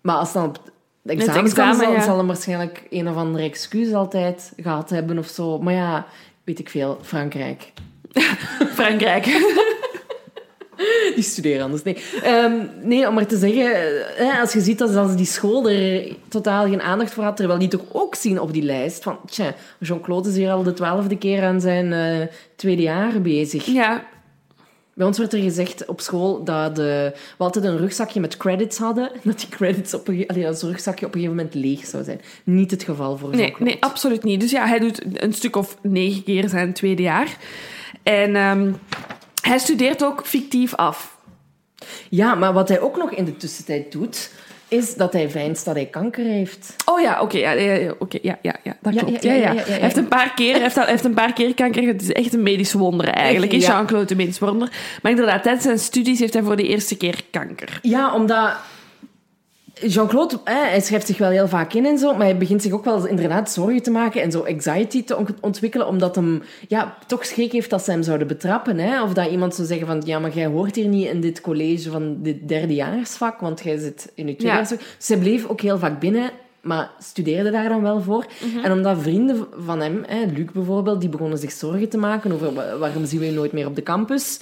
Maar 0.00 0.16
als 0.16 0.32
dan 0.32 0.44
op 0.44 0.54
het 1.02 1.18
examen, 1.18 1.44
examen, 1.44 1.76
zal, 1.76 1.92
ja. 1.92 2.02
zal 2.02 2.16
hij 2.16 2.26
waarschijnlijk 2.26 2.86
een 2.90 3.08
of 3.08 3.16
andere 3.16 3.44
excuus 3.44 3.92
altijd 3.92 4.52
gehad 4.56 4.90
hebben 4.90 5.18
of 5.18 5.26
zo. 5.26 5.58
Maar 5.58 5.74
ja, 5.74 6.06
weet 6.44 6.58
ik 6.58 6.68
veel. 6.68 6.98
Frankrijk. 7.02 7.72
Frankrijk. 8.78 9.24
Die 11.14 11.24
studeren 11.24 11.62
anders. 11.62 11.82
Nee, 11.82 11.96
Ehm, 12.22 12.66
nee 12.82 13.08
om 13.08 13.14
maar 13.14 13.26
te 13.26 13.36
zeggen, 13.36 13.70
hè, 14.14 14.40
als 14.40 14.52
je 14.52 14.60
ziet 14.60 14.78
dat 14.78 14.90
zelfs 14.90 15.16
die 15.16 15.26
school 15.26 15.70
er 15.70 16.16
totaal 16.28 16.64
geen 16.64 16.82
aandacht 16.82 17.12
voor 17.12 17.24
had, 17.24 17.36
terwijl 17.36 17.58
die 17.58 17.68
toch 17.68 17.84
ook 17.92 18.14
zien 18.14 18.40
op 18.40 18.52
die 18.52 18.62
lijst 18.62 19.02
van, 19.02 19.18
tja, 19.26 19.54
Jean-Claude 19.78 20.28
is 20.28 20.36
hier 20.36 20.50
al 20.50 20.62
de 20.62 20.72
twaalfde 20.72 21.18
keer 21.18 21.44
aan 21.44 21.60
zijn 21.60 21.92
eh, 21.92 22.26
tweede 22.56 22.82
jaar 22.82 23.20
bezig. 23.20 23.66
ja, 23.66 24.04
Bij 25.00 25.08
ons 25.08 25.18
werd 25.18 25.32
er 25.32 25.40
gezegd 25.40 25.86
op 25.86 26.00
school 26.00 26.44
dat 26.44 26.76
de, 26.76 27.12
we 27.38 27.44
altijd 27.44 27.64
een 27.64 27.76
rugzakje 27.76 28.20
met 28.20 28.36
credits 28.36 28.78
hadden. 28.78 29.12
En 29.12 29.20
dat 29.30 29.38
die 29.38 29.48
credits 29.48 29.94
op 29.94 30.08
een, 30.08 30.24
allee, 30.26 30.42
dat 30.42 30.62
rugzakje 30.62 31.06
op 31.06 31.14
een 31.14 31.20
gegeven 31.20 31.36
moment 31.36 31.54
leeg 31.54 31.86
zou 31.86 32.04
zijn. 32.04 32.20
Niet 32.44 32.70
het 32.70 32.82
geval 32.82 33.16
voor 33.18 33.30
nee, 33.36 33.54
nee, 33.58 33.76
absoluut 33.80 34.22
niet. 34.22 34.40
Dus 34.40 34.50
ja, 34.50 34.66
hij 34.66 34.78
doet 34.78 35.22
een 35.22 35.32
stuk 35.32 35.56
of 35.56 35.76
negen 35.82 36.22
keer 36.22 36.48
zijn 36.48 36.72
tweede 36.72 37.02
jaar. 37.02 37.36
En 38.02 38.36
ehm, 38.36 38.72
hij 39.42 39.58
studeert 39.58 40.04
ook 40.04 40.26
fictief 40.26 40.74
af. 40.74 41.18
Ja, 42.08 42.34
maar 42.34 42.52
wat 42.52 42.68
hij 42.68 42.80
ook 42.80 42.96
nog 42.96 43.10
in 43.10 43.24
de 43.24 43.36
tussentijd 43.36 43.92
doet, 43.92 44.30
is 44.70 44.94
dat 44.94 45.12
hij 45.12 45.30
veinst 45.30 45.64
dat 45.64 45.74
hij 45.74 45.86
kanker 45.86 46.24
heeft. 46.24 46.74
Oh 46.84 47.00
ja, 47.00 47.20
oké, 47.20 47.38
ja, 47.38 47.50
ja, 47.52 47.72
ja, 47.72 47.92
oké, 47.98 48.18
ja, 48.22 48.38
ja, 48.42 48.54
ja, 48.62 48.76
dat 48.80 48.94
Ja, 48.94 49.00
klopt. 49.02 49.22
ja. 49.22 49.30
Hij 49.30 49.78
heeft 49.80 49.96
een 49.96 50.08
paar 50.08 50.34
keer, 50.34 50.60
heeft, 50.60 51.04
een 51.04 51.14
paar 51.14 51.32
keer 51.32 51.54
kanker. 51.54 51.82
Het 51.86 52.02
is 52.02 52.12
echt 52.12 52.34
een 52.34 52.42
medisch 52.42 52.72
wonder 52.72 53.08
eigenlijk. 53.08 53.52
Is. 53.52 53.66
Jean-Claude 53.66 54.10
een 54.10 54.16
medisch 54.16 54.38
wonder? 54.38 54.68
Maar 55.02 55.10
inderdaad, 55.10 55.42
tijdens 55.42 55.64
zijn 55.64 55.78
studies 55.78 56.18
heeft 56.18 56.34
hij 56.34 56.42
voor 56.42 56.56
de 56.56 56.66
eerste 56.66 56.96
keer 56.96 57.20
kanker. 57.30 57.78
Ja, 57.82 58.14
omdat 58.14 58.50
Jean-Claude, 59.86 60.38
hij 60.44 60.80
schrijft 60.80 61.06
zich 61.06 61.18
wel 61.18 61.30
heel 61.30 61.48
vaak 61.48 61.72
in 61.72 61.86
en 61.86 61.98
zo, 61.98 62.12
maar 62.14 62.26
hij 62.26 62.36
begint 62.36 62.62
zich 62.62 62.72
ook 62.72 62.84
wel 62.84 63.06
inderdaad 63.06 63.50
zorgen 63.50 63.82
te 63.82 63.90
maken 63.90 64.22
en 64.22 64.30
zo 64.32 64.40
anxiety 64.48 65.04
te 65.04 65.16
ont- 65.16 65.40
ontwikkelen, 65.40 65.86
omdat 65.86 66.14
hem 66.14 66.42
ja, 66.68 66.96
toch 67.06 67.24
schrik 67.26 67.52
heeft 67.52 67.70
dat 67.70 67.82
ze 67.84 67.90
hem 67.90 68.02
zouden 68.02 68.26
betrappen. 68.26 68.78
Hè? 68.78 69.02
Of 69.02 69.12
dat 69.12 69.30
iemand 69.30 69.54
zou 69.54 69.66
zeggen 69.68 69.86
van, 69.86 70.02
ja, 70.04 70.18
maar 70.18 70.32
jij 70.34 70.46
hoort 70.46 70.74
hier 70.76 70.88
niet 70.88 71.06
in 71.08 71.20
dit 71.20 71.40
college 71.40 71.90
van 71.90 72.16
dit 72.22 72.48
derdejaarsvak, 72.48 73.40
want 73.40 73.60
jij 73.64 73.78
zit 73.78 74.12
in 74.14 74.26
Ja. 74.26 74.34
tweedejaarsvak. 74.34 74.78
Dus 74.98 75.08
hij 75.08 75.18
bleef 75.18 75.46
ook 75.46 75.60
heel 75.60 75.78
vaak 75.78 76.00
binnen, 76.00 76.30
maar 76.60 76.90
studeerde 76.98 77.50
daar 77.50 77.68
dan 77.68 77.82
wel 77.82 78.00
voor. 78.00 78.26
En 78.62 78.72
omdat 78.72 78.98
vrienden 79.02 79.46
van 79.58 79.80
hem, 79.80 80.04
hè, 80.06 80.24
Luc 80.34 80.46
bijvoorbeeld, 80.52 81.00
die 81.00 81.08
begonnen 81.10 81.38
zich 81.38 81.52
zorgen 81.52 81.88
te 81.88 81.98
maken 81.98 82.32
over 82.32 82.54
wa- 82.54 82.76
waarom 82.78 83.04
zien 83.06 83.20
we 83.20 83.26
je 83.26 83.32
nooit 83.32 83.52
meer 83.52 83.66
op 83.66 83.76
de 83.76 83.82
campus, 83.82 84.40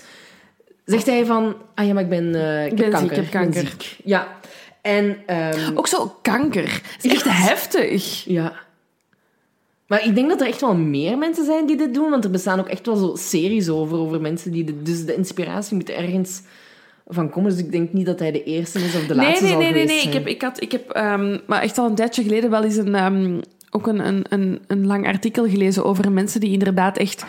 zegt 0.85 1.07
hij 1.07 1.25
van, 1.25 1.55
ah 1.75 1.87
ja, 1.87 1.93
maar 1.93 2.03
ik 2.03 2.09
ben, 2.09 2.35
eh, 2.35 2.67
ik, 2.67 2.75
ben 2.75 2.85
heb 2.85 2.97
ziek, 2.97 3.09
kanker. 3.09 3.17
ik 3.17 3.23
heb 3.23 3.31
kanker. 3.31 3.63
ben 3.63 3.71
ziek. 3.71 3.97
Ja. 4.05 4.37
En, 4.83 5.17
ehm, 5.27 5.77
Ook 5.77 5.87
zo 5.87 6.17
kanker. 6.23 6.83
Dat 6.97 7.05
is 7.05 7.13
echt 7.13 7.25
heftig. 7.29 8.25
ja. 8.25 8.53
Maar 9.87 10.05
ik 10.05 10.15
denk 10.15 10.29
dat 10.29 10.41
er 10.41 10.47
echt 10.47 10.61
wel 10.61 10.75
meer 10.75 11.19
mensen 11.19 11.45
zijn 11.45 11.67
die 11.67 11.77
dit 11.77 11.95
doen, 11.95 12.11
want 12.11 12.25
er 12.25 12.31
bestaan 12.31 12.61
ook 12.61 12.69
echt 12.69 12.87
wel 12.87 12.97
zo 12.97 13.15
series 13.17 13.69
over, 13.69 13.99
over 13.99 14.21
mensen 14.21 14.53
die 14.53 14.65
dit... 14.65 14.87
Dus 14.87 15.05
de 15.05 15.15
inspiratie 15.15 15.77
moet 15.77 15.91
ergens 15.91 16.43
van 17.07 17.31
komen. 17.31 17.51
Dus 17.51 17.59
ik 17.59 17.73
denk 17.73 17.93
niet 17.93 18.07
dat 18.07 18.19
hij 18.19 18.33
de 18.33 18.45
eerste 18.45 18.79
is 18.79 18.95
of 18.95 19.07
de 19.07 19.15
Nee, 19.15 19.27
laatste 19.27 19.45
nee, 19.45 19.57
nee, 19.57 19.73
nee, 19.73 19.73
geweest 19.73 20.05
nee. 20.05 20.13
Ik 20.13 20.13
heb, 20.13 20.27
ik 20.27 20.43
had, 20.43 20.63
ik 20.63 20.73
heb 20.73 20.91
ehm, 20.91 21.39
maar 21.47 21.63
echt 21.63 21.79
al 21.79 21.87
een 21.87 21.95
tijdje 21.95 22.23
geleden 22.23 22.51
wel 22.51 22.65
eens 22.65 22.77
een, 22.77 22.95
ehm, 22.95 23.41
ook 23.71 23.87
een, 23.87 24.07
een, 24.07 24.25
een, 24.29 24.61
een 24.67 24.87
lang 24.87 25.07
artikel 25.07 25.49
gelezen 25.49 25.85
over 25.85 26.13
mensen 26.13 26.41
die 26.41 26.53
inderdaad 26.53 26.99
echt 26.99 27.25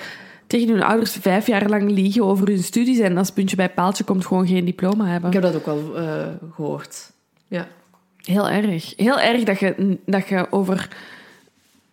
tegen 0.48 0.70
hun 0.70 0.84
ouders 0.84 1.12
vijf 1.12 1.48
jaar 1.48 1.70
lang 1.70 1.92
liegen 1.92 2.24
over 2.24 2.48
hun 2.48 2.64
studies 2.64 3.00
en 3.00 3.18
als 3.18 3.32
puntje 3.32 3.56
bij 3.56 3.70
paaltje 3.70 4.04
komt 4.04 4.26
gewoon 4.26 4.48
geen 4.48 4.66
diploma 4.66 5.06
hebben. 5.06 5.30
Ik 5.30 5.42
heb 5.42 5.44
dat 5.44 5.56
ook 5.56 5.66
wel 5.66 5.98
eh, 5.98 6.28
gehoord. 6.56 7.12
Ja. 7.50 7.68
Heel 8.18 8.50
erg. 8.50 8.94
Heel 8.96 9.20
erg 9.20 9.44
dat 9.44 9.60
je, 9.60 9.98
dat 10.06 10.28
je 10.28 10.48
over 10.52 10.90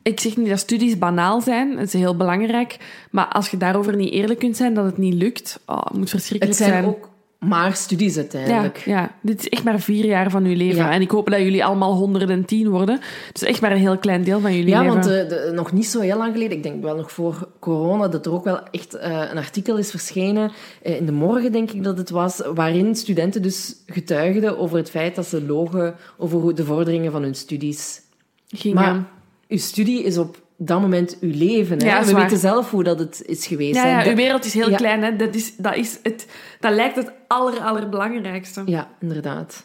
ik 0.06 0.20
zeg 0.20 0.36
niet 0.36 0.48
dat 0.48 0.58
studies 0.58 0.98
banaal 0.98 1.40
zijn, 1.40 1.78
het 1.78 1.94
is 1.94 2.00
heel 2.00 2.16
belangrijk, 2.16 2.76
maar 3.10 3.28
als 3.28 3.48
je 3.48 3.56
daarover 3.56 3.96
niet 3.96 4.12
eerlijk 4.12 4.38
kunt 4.38 4.56
zijn 4.56 4.74
dat 4.74 4.84
het 4.84 4.98
niet 4.98 5.14
lukt, 5.14 5.60
oh, 5.66 5.84
het 5.84 5.96
moet 5.96 6.10
verschrikkelijk 6.10 6.58
Het 6.58 6.68
zijn 6.68 6.82
zijn. 6.82 6.94
ook 6.94 7.10
maar 7.46 7.74
studies 7.76 8.14
ja, 8.14 8.20
uiteindelijk. 8.20 8.82
ja, 8.84 9.10
dit 9.20 9.40
is 9.40 9.48
echt 9.48 9.64
maar 9.64 9.80
vier 9.80 10.04
jaar 10.04 10.30
van 10.30 10.44
uw 10.44 10.56
leven. 10.56 10.76
Ja. 10.84 10.90
En 10.90 11.00
ik 11.00 11.10
hoop 11.10 11.30
dat 11.30 11.40
jullie 11.40 11.64
allemaal 11.64 11.94
110 11.94 12.68
worden. 12.68 13.00
Het 13.26 13.42
is 13.42 13.48
echt 13.48 13.60
maar 13.60 13.72
een 13.72 13.76
heel 13.78 13.98
klein 13.98 14.24
deel 14.24 14.40
van 14.40 14.54
jullie 14.56 14.68
Ja, 14.70 14.80
leven. 14.80 14.94
want 14.94 15.06
eh, 15.06 15.28
de- 15.28 15.50
nog 15.54 15.72
niet 15.72 15.86
zo 15.86 16.00
heel 16.00 16.16
lang 16.16 16.32
geleden, 16.32 16.56
ik 16.56 16.62
denk 16.62 16.82
wel 16.82 16.96
nog 16.96 17.12
voor 17.12 17.48
corona, 17.58 18.08
dat 18.08 18.26
er 18.26 18.32
ook 18.32 18.44
wel 18.44 18.60
echt 18.70 18.94
eh, 18.94 19.22
een 19.30 19.36
artikel 19.38 19.76
is 19.76 19.90
verschenen, 19.90 20.50
eh, 20.82 20.96
in 20.96 21.06
de 21.06 21.12
morgen 21.12 21.52
denk 21.52 21.70
ik 21.70 21.82
dat 21.84 21.98
het 21.98 22.10
was, 22.10 22.42
waarin 22.54 22.94
studenten 22.94 23.42
dus 23.42 23.74
getuigden 23.86 24.58
over 24.58 24.76
het 24.76 24.90
feit 24.90 25.14
dat 25.14 25.26
ze 25.26 25.42
logen 25.42 25.94
over 26.18 26.38
hoe 26.38 26.52
de 26.52 26.64
vorderingen 26.64 27.12
van 27.12 27.22
hun 27.22 27.34
studies. 27.34 28.00
Ging, 28.48 28.74
Maar 28.74 29.04
uw 29.48 29.58
studie 29.58 30.02
is 30.02 30.18
op 30.18 30.44
dat 30.56 30.80
moment 30.80 31.16
uw 31.20 31.30
leven. 31.34 31.78
Hè? 31.78 31.86
Ja, 31.86 32.04
We 32.04 32.12
waar. 32.12 32.22
weten 32.22 32.38
zelf 32.38 32.70
hoe 32.70 32.84
dat 32.84 32.98
het 32.98 33.22
is 33.26 33.46
geweest. 33.46 33.74
ja, 33.74 33.86
ja, 34.02 34.10
uw 34.10 34.16
wereld 34.16 34.44
is 34.44 34.54
heel 34.54 34.70
Ja. 34.70 34.76
klein. 34.76 35.02
Hè. 35.02 35.16
Dat, 35.16 35.34
is, 35.34 35.56
dat, 35.56 35.74
is 35.76 35.98
het, 36.02 36.26
dat 36.60 36.72
lijkt 36.72 36.96
het 36.96 37.10
aller, 37.26 37.60
allerbelangrijkste. 37.60 38.62
Ja, 38.66 38.88
inderdaad. 39.00 39.64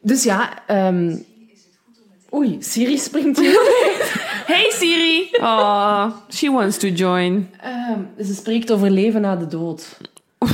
Dus 0.00 0.22
ja, 0.22 0.66
ehm, 0.66 1.16
oei, 2.34 2.56
Siri 2.60 2.98
springt 2.98 3.38
hier. 3.38 3.60
Hey 4.46 4.70
Siri! 4.70 5.28
Oh, 5.40 6.06
she 6.30 6.50
wants 6.50 6.76
to 6.78 6.88
join. 6.88 7.50
Ehm, 7.60 8.00
ze 8.24 8.34
spreekt 8.34 8.70
over 8.72 8.90
leven 8.90 9.20
na 9.20 9.36
de 9.36 9.46
dood. 9.46 9.98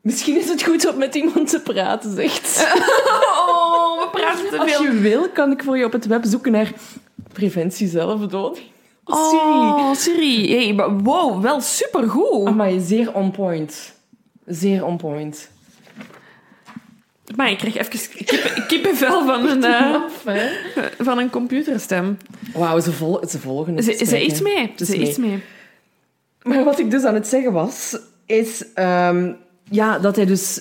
Misschien 0.00 0.36
is 0.38 0.48
het 0.48 0.62
goed 0.62 0.88
om 0.92 0.98
met 0.98 1.14
iemand 1.14 1.48
te 1.50 1.60
praten, 1.60 2.14
zegt 2.14 2.46
ze. 2.48 2.62
Oh, 3.46 4.00
we 4.02 4.08
praten 4.18 4.48
te 4.50 4.58
Als 4.58 4.72
veel. 4.72 4.82
je 4.82 4.90
wil, 4.98 5.28
kan 5.28 5.50
ik 5.52 5.62
voor 5.62 5.78
je 5.78 5.84
op 5.84 5.92
het 5.92 6.06
web 6.06 6.24
zoeken 6.24 6.52
naar 6.52 6.72
preventie 7.32 7.88
zelfdood. 7.88 8.56
Siri. 9.06 9.42
Oh, 9.42 9.94
Siri. 9.94 10.54
Hey, 10.54 10.72
maar 10.72 10.98
wow, 10.98 11.42
wel 11.42 11.60
supergoed. 11.60 12.46
Amai, 12.46 12.80
zeer 12.80 13.14
on 13.14 13.30
point. 13.30 13.94
Zeer 14.46 14.84
on 14.84 14.96
point. 14.96 15.50
Maar 17.36 17.50
ik 17.50 17.58
krijg 17.58 17.76
even 17.76 18.24
kippen, 18.24 18.66
kippenvel 18.66 19.24
van 19.24 19.46
een, 19.50 19.64
eh, 19.64 20.00
van 20.98 21.18
een 21.18 21.30
computerstem. 21.30 22.18
Wauw, 22.54 22.80
ze, 22.80 22.92
vol 22.92 23.26
ze 23.28 23.38
volgen 23.38 23.76
het 23.76 23.84
Ze, 23.84 23.92
gesprek, 23.92 24.36
hè. 24.36 24.42
mee. 24.42 24.72
Ze 24.76 24.84
Ze 24.84 24.96
is 24.96 25.08
iets 25.08 25.18
mee. 25.18 25.42
Maar 26.42 26.64
wat 26.64 26.78
ik 26.78 26.90
dus 26.90 27.04
aan 27.04 27.14
het 27.14 27.26
zeggen 27.26 27.52
was, 27.52 27.98
is 28.26 28.72
ehm, 28.74 29.32
ja, 29.70 29.98
dat 29.98 30.16
hij 30.16 30.24
dus 30.24 30.60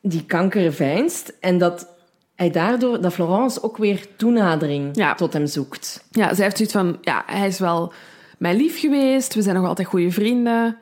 die 0.00 0.24
kanker 0.24 0.72
veinst 0.72 1.32
en 1.40 1.58
dat 1.58 1.88
hij 2.34 2.50
daardoor, 2.50 3.00
dat 3.00 3.12
Florence 3.12 3.62
ook 3.62 3.76
weer 3.76 4.06
toenadering 4.16 4.96
Ja. 4.96 5.14
tot 5.14 5.32
hem 5.32 5.46
zoekt. 5.46 6.04
Ja, 6.10 6.34
zij 6.34 6.44
heeft 6.44 6.56
zoiets 6.56 6.74
van... 6.74 6.98
Ja, 7.00 7.22
hij 7.26 7.46
is 7.46 7.58
wel 7.58 7.92
mijn 8.38 8.56
lief 8.56 8.80
geweest. 8.80 9.34
We 9.34 9.42
zijn 9.42 9.56
nog 9.56 9.66
altijd 9.66 9.88
goede 9.88 10.10
vrienden. 10.10 10.76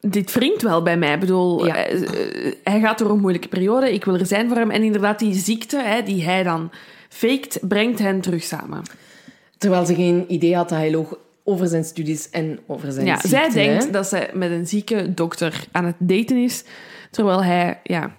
Dit 0.00 0.32
wringt 0.32 0.62
wel 0.62 0.82
bij 0.82 0.96
mij. 0.96 1.14
Ik 1.14 1.20
bedoel, 1.20 1.66
Ja. 1.66 1.76
eh, 1.76 2.02
eh, 2.46 2.54
hij 2.64 2.80
gaat 2.80 2.98
door 2.98 3.10
een 3.10 3.20
moeilijke 3.20 3.48
periode. 3.48 3.92
Ik 3.92 4.04
wil 4.04 4.14
er 4.18 4.26
zijn 4.26 4.48
voor 4.48 4.56
hem. 4.56 4.70
En 4.70 4.82
inderdaad, 4.82 5.18
die 5.18 5.34
ziekte 5.34 5.80
hè, 5.82 6.02
die 6.02 6.24
hij 6.24 6.42
dan 6.42 6.70
faked, 7.08 7.58
brengt 7.62 7.98
hen 7.98 8.20
terug 8.20 8.42
samen. 8.42 8.82
Terwijl 9.58 9.86
ze 9.86 9.94
geen 9.94 10.24
idee 10.28 10.56
had 10.56 10.68
dat 10.68 10.78
hij 10.78 10.90
loog 10.90 11.16
over 11.44 11.66
zijn 11.66 11.84
studies 11.84 12.30
en 12.30 12.58
over 12.66 12.92
zijn 12.92 13.06
Ja, 13.06 13.12
ziekte. 13.12 13.28
zij 13.28 13.48
denkt 13.50 13.84
hè. 13.84 13.90
dat 13.90 14.06
zij 14.06 14.30
met 14.34 14.50
een 14.50 14.66
zieke 14.66 15.14
dokter 15.14 15.64
aan 15.72 15.84
het 15.84 15.94
daten 15.98 16.36
is, 16.36 16.64
terwijl 17.10 17.44
hij 17.44 17.80
ja, 17.82 18.14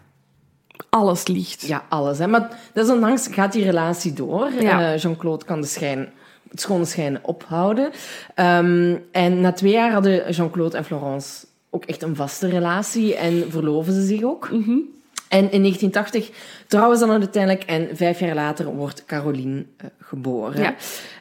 alles 0.90 1.28
liegt. 1.28 1.62
Ja, 1.62 1.84
alles. 1.90 2.18
Hè. 2.18 2.28
Maar 2.28 2.50
desondanks 2.74 3.28
gaat 3.32 3.52
die 3.52 3.64
relatie 3.64 4.14
door. 4.14 4.52
Ja. 4.60 4.94
Eh, 4.94 5.02
Jean-Claude 5.02 5.46
kan 5.46 5.62
de 5.62 5.68
schijn, 5.68 6.10
het 6.50 6.62
schone 6.62 6.86
schijn 6.86 7.20
ophouden. 7.22 7.92
Ehm, 8.36 8.96
en 9.12 9.42
na 9.42 9.52
twee 9.52 9.72
jaar 9.72 9.92
hadden 9.92 10.32
Jean-Claude 10.32 10.78
en 10.78 10.86
Florence 10.86 11.46
ook 11.70 11.86
echt 11.86 12.02
een 12.02 12.16
vaste 12.16 12.48
relatie 12.48 13.16
en 13.16 13.52
verloven 13.52 13.94
ze 13.94 14.06
zich 14.06 14.24
ook. 14.24 14.50
Mhm. 14.52 14.78
En 15.30 15.52
in 15.52 15.62
1980 15.62 16.30
trouwen 16.68 16.98
ze 16.98 17.06
dan 17.06 17.20
uiteindelijk 17.20 17.64
en 17.64 17.90
vijf 17.94 18.20
jaar 18.20 18.36
later 18.36 18.66
wordt 18.66 19.06
Caroline 19.06 19.66
eh, 19.78 19.88
geboren. 20.00 20.62
Ja. 20.62 20.76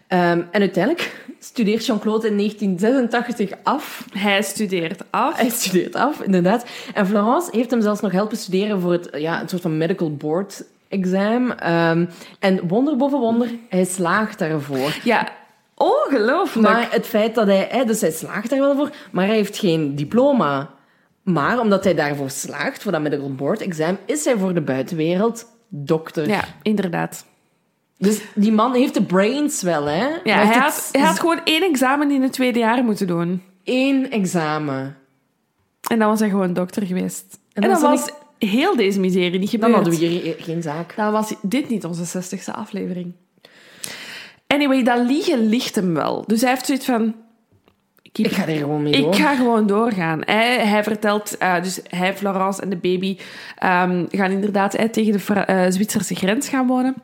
Ehm, 0.06 0.42
en 0.50 0.60
uiteindelijk 0.60 1.26
studeert 1.38 1.86
Jean-Claude 1.86 2.26
in 2.26 2.36
1986 2.36 3.50
af. 3.62 4.06
Hij 4.12 4.42
studeert 4.42 5.02
af. 5.10 5.36
Hij 5.36 5.48
studeert 5.48 5.94
af, 5.94 6.20
inderdaad. 6.20 6.66
En 6.94 7.06
Florence 7.06 7.48
heeft 7.52 7.70
hem 7.70 7.80
zelfs 7.80 8.00
nog 8.00 8.12
helpen 8.12 8.36
studeren 8.36 8.80
voor 8.80 8.92
het, 8.92 9.08
ja, 9.12 9.40
een 9.40 9.48
soort 9.48 9.62
van 9.62 9.76
medical 9.76 10.16
board 10.16 10.64
exam. 10.88 11.50
Ehm, 11.50 12.06
en 12.38 12.68
wonder 12.68 12.96
boven 12.96 13.18
wonder, 13.18 13.48
hij 13.68 13.84
slaagt 13.84 14.38
daarvoor. 14.38 14.98
Ja, 15.04 15.28
ongelooflijk. 15.74 16.68
Maar 16.68 16.88
het 16.90 17.06
feit 17.06 17.34
dat 17.34 17.46
hij... 17.46 17.68
Hè, 17.70 17.84
dus 17.84 18.00
hij 18.00 18.10
slaagt 18.10 18.50
daar 18.50 18.58
wel 18.58 18.76
voor, 18.76 18.90
maar 19.12 19.26
hij 19.26 19.36
heeft 19.36 19.58
geen 19.58 19.94
diploma. 19.94 20.70
Maar 21.22 21.60
omdat 21.60 21.84
hij 21.84 21.94
daarvoor 21.94 22.30
slaagt, 22.30 22.82
voor 22.82 22.92
dat 22.92 23.00
medical 23.00 23.34
board 23.34 23.60
exam, 23.60 23.98
is 24.06 24.24
hij 24.24 24.36
voor 24.36 24.54
de 24.54 24.60
buitenwereld 24.60 25.46
dokter. 25.68 26.28
Ja, 26.28 26.44
inderdaad. 26.62 27.24
Dus 27.98 28.20
die 28.34 28.52
man 28.52 28.74
heeft 28.74 28.94
de 28.94 29.02
brains 29.02 29.62
wel, 29.62 29.84
hè? 29.84 30.06
Ja, 30.24 30.44
hij, 30.44 30.58
had, 30.58 30.88
hij 30.92 31.00
had 31.00 31.20
gewoon 31.20 31.40
één 31.44 31.62
examen 31.62 32.10
in 32.10 32.22
het 32.22 32.32
tweede 32.32 32.58
jaar 32.58 32.84
moeten 32.84 33.06
doen. 33.06 33.42
één 33.64 34.10
examen. 34.10 34.96
En 35.90 35.98
dan 35.98 36.08
was 36.08 36.20
hij 36.20 36.28
gewoon 36.28 36.52
dokter 36.52 36.86
geweest. 36.86 37.38
En, 37.52 37.62
dan 37.62 37.70
dan 37.70 37.80
was 37.80 38.10
heel 38.38 38.76
deze 38.76 39.00
miserie 39.00 39.38
niet 39.38 39.50
gebeurd. 39.50 39.72
Dan 39.72 39.82
hadden 39.82 40.00
we 40.00 40.06
hier 40.06 40.34
geen 40.38 40.62
zaak. 40.62 40.96
Dan 40.96 41.12
was 41.12 41.34
dit 41.42 41.68
niet 41.68 41.84
onze 41.84 42.04
zestigste 42.04 42.52
aflevering. 42.52 43.12
Anyway, 44.46 44.82
dat 44.82 45.06
liegen 45.06 45.46
ligt 45.46 45.74
hem 45.74 45.94
wel. 45.94 46.24
Dus 46.26 46.40
hij 46.40 46.50
heeft 46.50 46.66
zoiets 46.66 46.84
van... 46.84 47.14
Ik 48.12 48.32
ga 48.32 48.46
er 48.46 48.56
gewoon 48.56 48.82
mee 48.82 49.02
door. 49.02 49.14
Ik 49.14 49.20
ga 49.20 49.34
gewoon 49.34 49.66
doorgaan. 49.66 50.22
Hij, 50.24 50.66
hij 50.66 50.82
vertelt, 50.82 51.38
eh, 51.38 51.62
dus 51.62 51.80
hij, 51.88 52.16
Florence 52.16 52.62
en 52.62 52.68
de 52.68 52.76
baby 52.76 53.18
ehm, 53.58 54.04
gaan 54.10 54.30
inderdaad 54.30 54.92
tegen 54.92 55.12
de 55.12 55.34
eh, 55.34 55.64
Zwitserse 55.68 56.14
grens 56.14 56.48
gaan 56.48 56.66
wonen. 56.66 56.94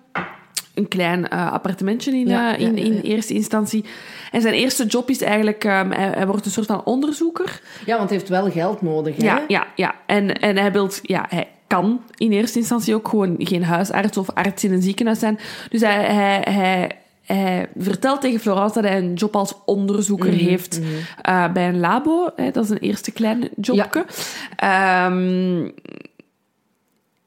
Een 0.75 0.89
klein 0.89 1.29
eh, 1.29 1.53
appartementje 1.53 2.11
in, 2.12 2.29
Ja, 2.29 2.57
eh, 2.57 2.61
in, 2.61 2.77
ja, 2.77 2.83
ja, 2.83 2.91
in 2.91 3.01
eerste 3.01 3.35
instantie. 3.35 3.85
En 4.33 4.41
zijn 4.41 4.55
eerste 4.55 4.87
job 4.87 5.11
is 5.11 5.21
eigenlijk, 5.21 5.64
ehm, 5.64 5.91
hij, 5.91 6.11
hij 6.14 6.27
wordt 6.27 6.45
een 6.45 6.51
soort 6.53 6.66
van 6.66 6.85
onderzoeker. 6.85 7.61
Ja, 7.87 7.97
want 7.97 8.09
hij 8.09 8.18
heeft 8.18 8.31
wel 8.31 8.51
geld 8.51 8.83
nodig, 8.83 9.16
hè? 9.16 9.25
Ja, 9.25 9.45
ja, 9.49 9.66
ja. 9.75 9.95
En, 10.07 10.41
en 10.41 10.57
hij 10.57 10.73
wil, 10.73 10.91
ja, 11.03 11.27
hij 11.29 11.49
kan 11.66 12.01
in 12.16 12.33
eerste 12.33 12.59
instantie 12.59 12.95
ook 12.95 13.09
gewoon 13.09 13.35
geen 13.39 13.64
huisarts 13.64 14.16
of 14.16 14.31
arts 14.31 14.64
in 14.64 14.73
een 14.73 14.83
ziekenhuis 14.83 15.18
zijn. 15.18 15.39
Dus 15.68 15.81
hij, 15.81 16.05
hij, 16.05 16.47
hij, 16.53 16.91
hij 17.25 17.68
vertelt 17.77 18.21
tegen 18.21 18.41
Florence 18.41 18.75
dat 18.81 18.91
hij 18.91 18.99
een 18.99 19.14
job 19.14 19.37
als 19.37 19.55
onderzoeker 19.64 20.33
Mhm, 20.33 20.45
heeft 20.45 20.81
eh, 21.23 21.53
bij 21.53 21.68
een 21.68 21.81
labo. 21.81 22.31
Hè, 22.37 22.51
dat 22.51 22.64
is 22.64 22.71
een 22.71 22.79
eerste 22.79 23.12
klein 23.12 23.49
jobje. 23.57 24.05
Ehm, 24.57 25.68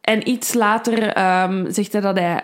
en 0.02 0.30
iets 0.30 0.54
later 0.54 1.08
ehm, 1.08 1.72
zegt 1.72 1.92
hij 1.92 2.02
dat 2.02 2.18
hij 2.18 2.44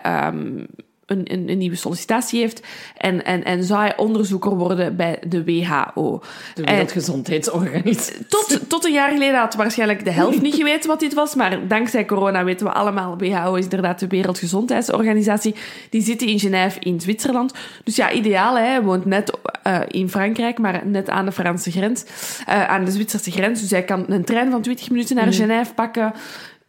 een, 1.10 1.32
een, 1.32 1.48
een 1.48 1.58
nieuwe 1.58 1.76
sollicitatie 1.76 2.40
heeft 2.40 2.62
en, 2.96 3.24
en, 3.24 3.44
en 3.44 3.64
zou 3.64 3.80
hij 3.80 3.96
onderzoeker 3.96 4.56
worden 4.56 4.96
bij 4.96 5.18
de 5.26 5.44
WHO. 5.44 6.22
De 6.54 6.62
Wereldgezondheidsorganisatie. 6.62 8.26
tot, 8.28 8.60
tot 8.68 8.84
een 8.84 8.92
jaar 8.92 9.10
geleden 9.10 9.38
had 9.38 9.54
waarschijnlijk 9.54 10.04
de 10.04 10.10
helft 10.10 10.40
niet 10.42 10.54
geweten 10.54 10.88
wat 10.88 11.00
dit 11.00 11.14
was. 11.14 11.34
Maar 11.34 11.68
dankzij 11.68 12.04
corona 12.04 12.44
weten 12.44 12.66
we 12.66 12.72
allemaal. 12.72 13.18
WHO 13.18 13.54
is 13.54 13.64
inderdaad 13.64 13.98
de 13.98 14.06
Wereldgezondheidsorganisatie. 14.06 15.54
Die 15.90 16.02
zitten 16.02 16.26
in 16.26 16.38
Genève 16.38 16.80
in 16.80 17.00
Zwitserland. 17.00 17.54
Dus 17.84 17.96
ja, 17.96 18.12
ideaal. 18.12 18.56
Hè? 18.56 18.64
Hij 18.64 18.82
woont 18.82 19.04
net 19.04 19.36
eh, 19.62 19.80
in 19.88 20.08
Frankrijk, 20.08 20.58
maar 20.58 20.86
net 20.86 21.08
aan 21.08 21.24
de 21.24 21.32
Franse 21.32 21.70
grens. 21.70 22.04
eh, 22.46 22.68
aan 22.68 22.84
de 22.84 22.90
Zwitserse 22.90 23.30
grens. 23.30 23.60
Dus 23.60 23.70
hij 23.70 23.84
kan 23.84 24.04
een 24.08 24.24
trein 24.24 24.50
van 24.50 24.62
20 24.62 24.90
minuten 24.90 25.16
naar 25.16 25.32
Genève 25.32 25.74
pakken. 25.74 26.12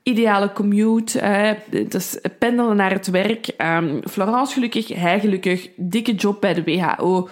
Ideale 0.03 0.53
commute. 0.53 1.19
eh, 1.19 1.51
dus 1.87 2.17
pendelen 2.39 2.75
naar 2.75 2.91
het 2.91 3.07
werk. 3.07 3.47
Ehm, 3.47 3.99
Florence 4.09 4.53
gelukkig, 4.53 4.87
hij 4.87 5.19
gelukkig. 5.19 5.69
Dikke 5.75 6.13
job 6.15 6.41
bij 6.41 6.53
de 6.53 6.63
WHO. 6.63 7.29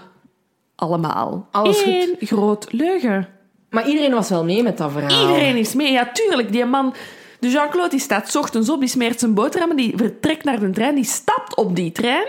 Allemaal. 0.75 1.47
Alles 1.51 1.81
goed. 1.81 1.93
Eén 1.93 2.15
groot 2.19 2.67
leugen. 2.71 3.27
Maar 3.69 3.87
iedereen 3.87 4.13
was 4.13 4.29
wel 4.29 4.43
mee 4.43 4.63
met 4.63 4.77
dat 4.77 4.91
verhaal. 4.91 5.27
Iedereen 5.27 5.55
is 5.55 5.73
mee. 5.73 5.91
Ja, 5.91 6.09
tuurlijk. 6.13 6.51
Die 6.51 6.65
man... 6.65 6.93
De 7.39 7.49
Jean-Claude 7.49 7.89
die 7.89 7.99
staat 7.99 8.29
's 8.31 8.35
ochtends 8.35 8.69
op, 8.69 8.79
die 8.79 8.89
smeert 8.89 9.19
zijn 9.19 9.33
boterhammen, 9.33 9.77
die 9.77 9.93
vertrekt 9.95 10.43
naar 10.43 10.59
de 10.59 10.69
trein, 10.69 10.95
die 10.95 11.03
stapt 11.03 11.55
op 11.55 11.75
die 11.75 11.91
trein. 11.91 12.27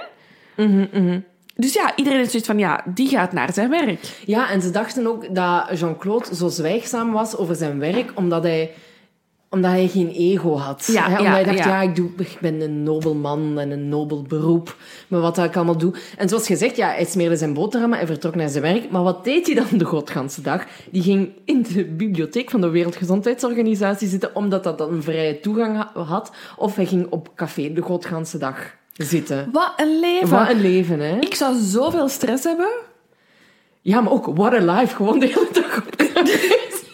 Dus 1.55 1.72
ja, 1.72 1.93
iedereen 1.97 2.20
is 2.20 2.30
zoiets 2.30 2.49
van, 2.49 2.59
ja, 2.59 2.82
die 2.84 3.09
gaat 3.09 3.32
naar 3.32 3.53
zijn 3.53 3.70
werk. 3.70 3.99
Ja, 4.26 4.51
en 4.51 4.62
ze 4.62 4.70
dachten 4.70 5.07
ook 5.07 5.34
dat 5.34 5.78
Jean-Claude 5.78 6.34
zo 6.34 6.49
zwijgzaam 6.49 7.12
was 7.12 7.36
over 7.36 7.55
zijn 7.55 7.78
werk, 7.78 8.12
omdat 8.14 8.43
hij, 8.43 8.70
omdat 9.51 9.71
hij 9.71 9.89
geen 9.89 10.09
ego 10.11 10.57
had. 10.57 10.89
Ja, 10.93 11.03
Hè, 11.03 11.09
omdat 11.11 11.25
ja, 11.25 11.31
hij 11.33 11.45
dacht, 11.45 11.59
ja, 11.59 11.67
ja. 11.67 11.81
ik, 11.89 11.97
doe, 11.97 12.11
ik 12.19 12.37
ben 12.41 12.61
een 12.61 12.83
nobel 12.83 13.15
man 13.15 13.59
en 13.59 13.71
een 13.71 13.89
nobel 13.89 14.23
beroep, 14.23 14.77
maar 15.09 15.21
wat 15.21 15.39
ik 15.39 15.57
allemaal 15.57 15.77
doe. 15.79 15.95
En 16.17 16.29
zoals 16.29 16.47
gezegd, 16.47 16.77
ja, 16.77 16.89
hij 16.89 17.05
smeerde 17.05 17.37
zijn 17.37 17.55
boterhammen 17.55 17.99
en 17.99 18.07
vertrok 18.07 18.35
naar 18.35 18.49
zijn 18.49 18.63
werk, 18.63 18.91
maar 18.91 19.03
wat 19.03 19.25
deed 19.25 19.47
hij 19.47 19.55
dan 19.55 19.79
de 19.79 19.85
godganse 19.85 20.41
dag? 20.43 20.65
Die 20.91 21.03
ging 21.03 21.29
in 21.45 21.63
de 21.63 21.85
bibliotheek 21.85 22.51
van 22.51 22.61
de 22.61 22.69
Wereldgezondheidsorganisatie 22.69 24.09
zitten, 24.09 24.35
omdat 24.35 24.65
dat 24.65 24.79
dan 24.79 24.93
een 24.93 25.03
vrije 25.03 25.41
toegang 25.41 25.77
ha- 25.77 26.03
had, 26.03 26.31
of 26.57 26.77
hij 26.77 26.87
ging 26.87 27.07
op 27.11 27.29
café 27.35 27.73
de 27.73 27.83
godganse 27.83 28.39
dag. 28.39 28.79
zitten. 28.93 29.49
Wat 29.53 29.73
een 29.77 30.01
leven. 30.01 30.29
Wat 30.29 30.51
een 30.51 30.61
leven, 30.61 31.01
hè? 31.01 31.17
Ik 31.19 31.35
zou 31.35 31.57
zoveel 31.59 32.09
stress 32.09 32.45
hebben. 32.45 32.69
Ja, 33.81 34.01
maar 34.01 34.13
ook 34.13 34.27
what 34.37 34.53
a 34.53 34.79
life. 34.79 34.95
Gewoon 34.95 35.19
de 35.19 35.27
hele 35.27 35.49
dag 35.53 35.77
op 35.79 35.97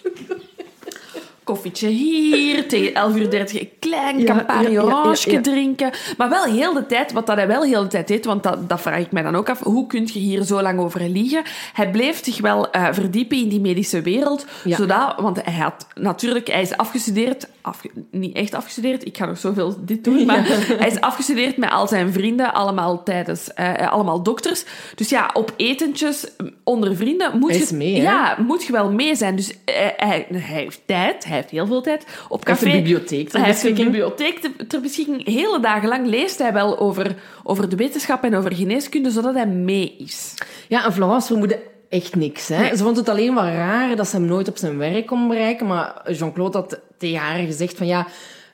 Koffietje 1.46 1.88
hier, 1.88 2.68
tegen 2.68 2.94
11 2.94 3.16
uur 3.16 3.30
30 3.30 3.60
een 3.60 3.70
klein 3.78 4.18
Ja, 4.18 4.24
Campari 4.24 4.72
ja, 4.72 4.82
orange 4.82 5.30
ja. 5.30 5.40
drinken. 5.40 5.90
Maar 6.16 6.28
wel 6.28 6.44
heel 6.44 6.72
de 6.72 6.86
tijd, 6.86 7.12
wat 7.12 7.26
dat 7.26 7.36
hij 7.36 7.46
wel 7.46 7.62
heel 7.62 7.82
de 7.82 7.88
tijd 7.88 8.08
deed, 8.08 8.24
want 8.24 8.42
dat, 8.42 8.68
dat 8.68 8.80
vraag 8.80 8.98
ik 9.00 9.12
mij 9.12 9.22
dan 9.22 9.36
ook 9.36 9.50
af, 9.50 9.60
hoe 9.62 9.86
kun 9.86 10.08
je 10.12 10.18
hier 10.18 10.42
zo 10.42 10.62
lang 10.62 10.80
over 10.80 11.08
liegen? 11.08 11.42
Hij 11.72 11.90
bleef 11.90 12.24
zich 12.24 12.40
wel 12.40 12.70
eh, 12.70 12.86
verdiepen 12.90 13.36
in 13.38 13.48
die 13.48 13.60
medische 13.60 14.02
wereld, 14.02 14.46
zodat, 14.64 15.14
want 15.20 15.44
hij 15.44 15.54
had 15.54 15.86
natuurlijk, 15.94 16.46
hij 16.46 16.62
is 16.62 16.76
afgestudeerd, 16.76 17.48
afge- 17.62 17.90
niet 18.10 18.36
echt 18.36 18.54
afgestudeerd, 18.54 19.06
ik 19.06 19.16
ga 19.16 19.26
nog 19.26 19.38
zoveel 19.38 19.76
dit 19.80 20.04
doen, 20.04 20.26
maar 20.26 20.46
hij 20.78 20.88
is 20.88 21.00
afgestudeerd 21.00 21.56
met 21.56 21.70
al 21.70 21.88
zijn 21.88 22.12
vrienden, 22.12 22.54
allemaal 22.54 23.02
tijdens, 23.02 23.54
eh, 23.54 23.92
allemaal 23.92 24.22
dokters. 24.22 24.64
Dus 24.94 25.08
ja, 25.08 25.30
op 25.32 25.52
etentjes 25.56 26.26
onder 26.64 26.96
vrienden 26.96 27.38
moet 27.38 27.68
je, 27.68 27.74
mee, 27.74 27.94
ja, 28.00 28.36
moet 28.46 28.64
je 28.64 28.72
wel 28.72 28.90
mee 28.92 29.14
zijn. 29.14 29.36
Dus 29.36 29.52
eh, 29.64 29.74
hij, 29.96 30.26
hij 30.30 30.40
heeft 30.40 30.80
tijd, 30.86 31.24
hij 31.24 31.35
heeft 31.36 31.50
heel 31.50 31.66
veel 31.66 31.80
tijd. 31.82 32.06
Op 32.28 32.44
Hij 32.44 32.52
heeft 32.54 32.64
café, 32.64 32.76
een 32.76 32.82
bibliotheek 32.82 33.28
ter 33.28 33.38
Hij 33.40 33.48
heeft 33.48 33.64
een 33.64 33.74
bibliotheek 33.74 34.38
te- 34.38 34.66
ter 34.66 34.80
beschikking. 34.80 35.26
Hele 35.26 35.60
dagen 35.60 35.88
lang 35.88 36.06
leest 36.06 36.38
hij 36.38 36.52
wel 36.52 36.78
over, 36.78 37.14
over 37.42 37.68
de 37.68 37.76
wetenschap 37.76 38.24
en 38.24 38.34
over 38.34 38.54
geneeskunde, 38.54 39.10
zodat 39.10 39.34
hij 39.34 39.46
mee 39.46 39.94
is. 39.98 40.34
Ja, 40.68 40.84
en 40.84 40.92
Florence 40.92 41.26
vermoedde 41.26 41.58
echt 41.88 42.14
niks. 42.14 42.48
Hè? 42.48 42.58
Nee. 42.60 42.76
Ze 42.76 42.82
vond 42.82 42.96
het 42.96 43.08
alleen 43.08 43.34
wel 43.34 43.44
raar 43.44 43.96
dat 43.96 44.08
ze 44.08 44.16
hem 44.16 44.24
nooit 44.26 44.48
op 44.48 44.56
zijn 44.56 44.78
werk 44.78 45.06
kon 45.06 45.28
bereiken. 45.28 45.66
Maar 45.66 46.12
Jean-Claude 46.12 46.58
had 46.58 46.80
tegen 46.98 47.18
haar 47.18 47.38
gezegd 47.38 47.76
van 47.76 47.86
ja, 47.86 48.06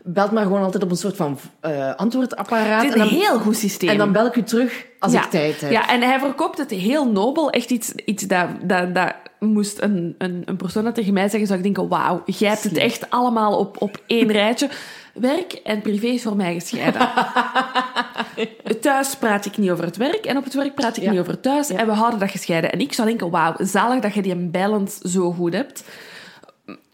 belt 0.05 0.31
maar 0.31 0.43
gewoon 0.43 0.63
altijd 0.63 0.83
op 0.83 0.91
een 0.91 0.97
soort 0.97 1.17
van 1.17 1.39
eh, 1.61 1.95
antwoordapparaat. 1.95 2.83
Het 2.83 2.91
is 2.91 2.95
en, 2.95 3.01
een 3.01 3.09
dan, 3.09 3.19
heel 3.19 3.39
goed 3.39 3.57
systeem. 3.57 3.89
en 3.89 3.99
dan 3.99 4.13
bel 4.13 4.27
ik 4.27 4.37
u 4.37 4.43
terug 4.43 4.87
als 4.99 5.13
ja. 5.13 5.25
ik 5.25 5.31
tijd 5.31 5.61
heb. 5.61 5.71
Ja, 5.71 5.89
en 5.89 6.03
hij 6.03 6.19
verkoopt 6.19 6.59
het 6.59 6.71
heel 6.71 7.11
nobel. 7.11 7.51
Echt 7.51 7.71
iets, 7.71 7.93
iets 7.93 8.23
dat, 8.23 8.47
dat, 8.63 8.95
dat 8.95 9.15
moest 9.39 9.81
een, 9.81 10.15
een, 10.19 10.43
een 10.45 10.57
persoon 10.57 10.85
dat 10.85 10.95
tegen 10.95 11.13
mij 11.13 11.29
zeggen, 11.29 11.47
zou 11.47 11.59
ik 11.59 11.65
denken, 11.65 11.89
wauw, 11.89 12.23
jij 12.27 12.49
hebt 12.49 12.63
het 12.63 12.77
echt 12.77 13.11
allemaal 13.11 13.59
op, 13.59 13.83
op 13.83 14.03
één 14.07 14.33
rijtje. 14.43 14.69
Werk 15.15 15.53
en 15.53 15.83
privé 15.83 16.07
is 16.07 16.23
voor 16.23 16.37
mij 16.37 16.55
gescheiden. 16.55 17.09
thuis 18.81 19.17
praat 19.17 19.45
ik 19.45 19.57
niet 19.57 19.71
over 19.71 19.85
het 19.85 19.97
werk 19.97 20.25
en 20.27 20.37
op 20.37 20.45
het 20.45 20.55
werk 20.55 20.75
praat 20.75 20.97
ik 20.97 21.03
Ja. 21.03 21.11
niet 21.11 21.21
over 21.21 21.41
thuis. 21.41 21.71
En 21.71 21.87
we 21.87 21.93
houden 21.93 22.19
dat 22.21 22.31
gescheiden. 22.31 22.73
En 22.73 22.81
ik 22.81 22.93
zou 22.93 23.09
denken, 23.09 23.31
wauw, 23.31 23.55
zalig 23.59 24.01
dat 24.01 24.15
je 24.15 24.23
die 24.23 24.37
balance 24.37 25.09
zo 25.09 25.33
goed 25.33 25.53
hebt. 25.53 25.85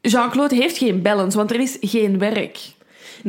Jean-Claude 0.01 0.55
heeft 0.55 0.79
geen 0.79 1.03
balance, 1.03 1.37
want 1.37 1.51
er 1.51 1.61
is 1.61 1.77
geen 1.81 2.19
werk. 2.19 2.77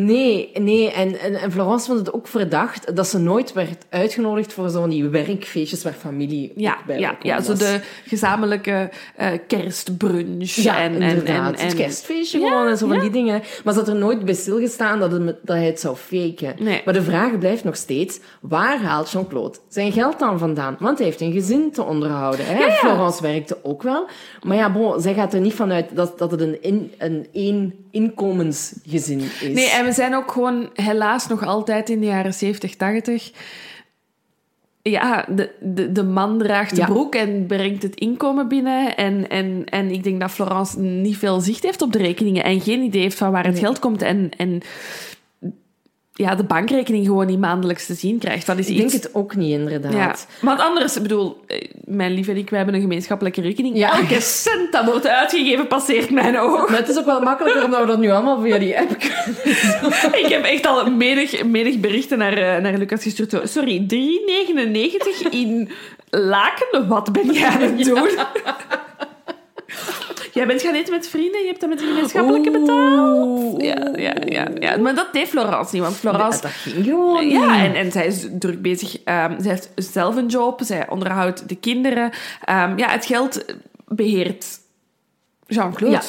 Nee, 0.06 0.50
nee. 0.54 0.91
En, 0.91 1.20
en, 1.20 1.36
en 1.36 1.52
Florence 1.52 1.86
vond 1.86 2.00
het 2.00 2.14
ook 2.14 2.28
verdacht 2.28 2.95
dat 2.95 3.08
ze 3.08 3.20
nooit 3.20 3.54
werd 3.54 3.86
uitgenodigd 3.89 4.54
voor 4.54 4.70
zo'n 4.70 4.89
die 4.89 5.08
werkfeestjes 5.08 5.84
waar 5.84 5.93
familie 5.93 6.52
Ja, 6.56 6.72
ook 6.72 6.86
bij 6.86 7.00
ja, 7.00 7.18
ja 7.22 7.41
zo 7.41 7.54
de 7.54 7.80
gezamenlijke 8.06 8.89
eh, 9.16 9.32
kerstbrunch. 9.47 10.50
Ja, 10.50 10.82
en, 10.82 10.93
en, 10.93 11.02
inderdaad. 11.02 11.54
en, 11.54 11.60
en, 11.60 11.66
het 11.66 11.76
kerstfeestje 11.76 12.39
Ja, 12.39 12.47
gewoon 12.47 12.68
en 12.68 12.78
zo 12.78 12.88
van 12.88 12.95
ja. 12.95 13.02
die 13.02 13.12
dingen. 13.12 13.41
Maar 13.64 13.74
ze 13.74 13.80
had 13.80 13.88
er 13.88 13.95
nooit 13.95 14.26
bij 14.26 14.34
stilgestaan 14.34 15.00
dat, 15.00 15.12
het, 15.12 15.26
dat 15.41 15.56
hij 15.56 15.66
het 15.66 15.80
zou 15.80 15.95
faken. 15.95 16.56
Nee. 16.60 16.82
Maar 16.86 16.93
de 16.93 17.04
vraag 17.04 17.38
blijft 17.38 17.64
nog 17.64 17.76
steeds, 17.76 18.20
waar 18.41 18.82
haalt 18.82 19.12
Jean-Claude 19.12 19.58
zijn 19.68 19.91
geld 19.91 20.20
dan 20.20 20.39
vandaan? 20.39 20.78
Want 20.80 20.97
hij 20.97 21.08
heeft 21.08 21.22
een 21.22 21.32
gezin 21.32 21.72
te 21.72 21.84
onderhouden. 21.84 22.45
Hè? 22.45 22.60
ja. 22.60 22.72
Florence 22.72 23.22
werkte 23.22 23.58
ook 23.64 23.84
wel. 23.84 24.08
Maar 24.43 24.58
ja, 24.58 24.72
bon, 24.72 25.02
zij 25.02 25.14
gaat 25.14 25.34
er 25.34 25.39
niet 25.39 25.54
vanuit 25.54 25.86
dat, 25.95 26.18
dat 26.18 26.32
het 26.32 26.41
een, 26.41 26.64
in, 26.64 26.91
een 26.97 27.28
één 27.34 27.74
inkomensgezin 27.91 29.20
is. 29.20 29.54
Nee, 29.54 29.70
en 29.70 29.89
we 29.90 29.96
zijn 29.96 30.16
ook 30.16 30.32
gewoon 30.32 30.70
helaas 30.74 31.28
nog 31.28 31.44
altijd 31.46 31.90
in 31.90 32.00
de 32.00 32.06
jaren 32.06 32.34
70, 32.34 32.76
80. 32.76 33.32
Ja, 34.82 35.26
de, 35.30 35.50
de, 35.60 35.92
de 35.92 36.04
man 36.04 36.38
draagt 36.38 36.76
de 36.76 36.82
Ja. 36.82 36.86
broek 36.86 37.16
en 37.16 37.46
brengt 37.46 37.84
het 37.84 37.96
inkomen 37.96 38.48
binnen. 38.48 38.96
En, 38.96 39.30
en, 39.30 39.64
en 39.66 39.92
ik 39.92 40.04
denk 40.04 40.20
dat 40.20 40.32
Florence 40.32 40.80
niet 40.80 41.18
veel 41.18 41.40
zicht 41.42 41.64
heeft 41.64 41.82
op 41.82 41.92
de 41.92 41.98
rekeningen 41.98 42.44
en 42.44 42.62
geen 42.62 42.82
idee 42.82 43.02
heeft 43.02 43.18
van 43.18 43.32
waar 43.32 43.46
het 43.46 43.60
geld 43.60 43.80
komt. 43.80 44.02
En, 44.02 44.30
en 44.38 44.62
ja, 46.20 46.36
de 46.36 46.43
bankrekening 46.43 47.05
gewoon 47.05 47.26
niet 47.26 47.39
maandelijks 47.39 47.86
te 47.86 47.93
zien 47.93 48.17
krijgt. 48.17 48.45
Dat 48.45 48.57
is 48.57 48.67
Ik 48.67 48.72
iets... 48.78 48.91
denk 48.91 49.03
het 49.03 49.15
ook 49.15 49.36
niet, 49.36 49.51
inderdaad. 49.51 49.93
Ja, 49.93 50.15
want 50.41 50.59
anders, 50.59 50.95
ik 50.95 51.01
bedoel, 51.01 51.43
eh, 51.47 51.61
mijn 51.84 52.13
lief 52.13 52.28
en 52.28 52.38
ik, 52.38 52.49
wij 52.49 52.57
hebben 52.57 52.76
een 52.76 52.82
gemeenschappelijke 52.82 53.41
rekening. 53.41 53.78
Ja. 53.78 53.99
Elke 53.99 54.22
cent 54.22 54.72
dat 54.72 54.86
wordt 54.86 55.07
uitgegeven 55.07 55.67
passeert 55.67 56.09
mijn 56.09 56.39
oog. 56.39 56.70
Maar 56.70 56.78
het 56.78 56.89
is 56.89 56.97
ook 56.97 57.05
wel 57.05 57.22
makkelijker 57.22 57.63
omdat 57.63 57.80
we 57.80 57.86
dat 57.86 57.99
nu 57.99 58.09
allemaal 58.11 58.41
via 58.41 58.57
die 58.57 58.80
app 58.80 58.97
kunnen. 58.99 60.20
Ik 60.24 60.28
heb 60.28 60.43
echt 60.43 60.67
al 60.67 60.91
menig, 60.91 61.43
menig 61.43 61.80
berichten 61.80 62.17
naar, 62.17 62.34
eh, 62.34 62.61
naar 62.61 62.78
Lucas 62.78 63.03
gestuurd. 63.03 63.49
Sorry, 63.49 63.86
3,99 63.88 65.30
in 65.30 65.70
Laken? 66.09 66.88
Wat 66.88 67.11
ben 67.11 67.34
jij 67.34 67.47
aan 67.47 67.61
het 67.61 67.84
doen? 67.84 68.09
Jij 70.40 70.48
bent 70.48 70.62
gaan 70.62 70.74
eten 70.74 70.94
met 70.94 71.08
vrienden, 71.08 71.42
je 71.42 71.48
hebt 71.48 71.60
dat 71.60 71.70
met 71.70 71.80
de 71.80 71.86
gemeenschappelijke 71.86 72.52
betaald. 72.52 73.62
Ja, 73.62 73.90
ja, 73.96 74.14
ja, 74.26 74.48
ja, 74.60 74.78
maar 74.78 74.96
dat 74.96 75.14
deed 75.14 75.28
Florence 75.28 75.76
niet, 75.76 75.84
want 75.84 75.96
Florence... 75.96 76.42
Dat 76.42 76.52
ging 76.52 76.86
gewoon 76.86 77.24
niet. 77.24 77.32
Ja, 77.32 77.64
en, 77.64 77.76
en 77.76 77.92
zij 77.92 78.06
is 78.06 78.28
druk 78.32 78.62
bezig. 78.62 79.04
ehm, 79.04 79.42
zij 79.42 79.52
heeft 79.52 79.72
zelf 79.76 80.16
een 80.16 80.28
job, 80.28 80.62
zij 80.64 80.90
onderhoudt 80.90 81.50
de 81.50 81.56
kinderen. 81.56 82.12
Ehm, 82.44 82.78
ja, 82.78 82.90
het 82.90 83.06
geld 83.06 83.46
beheert 83.88 84.46
Jean-Claude. 85.48 85.96
Ja. 85.96 86.02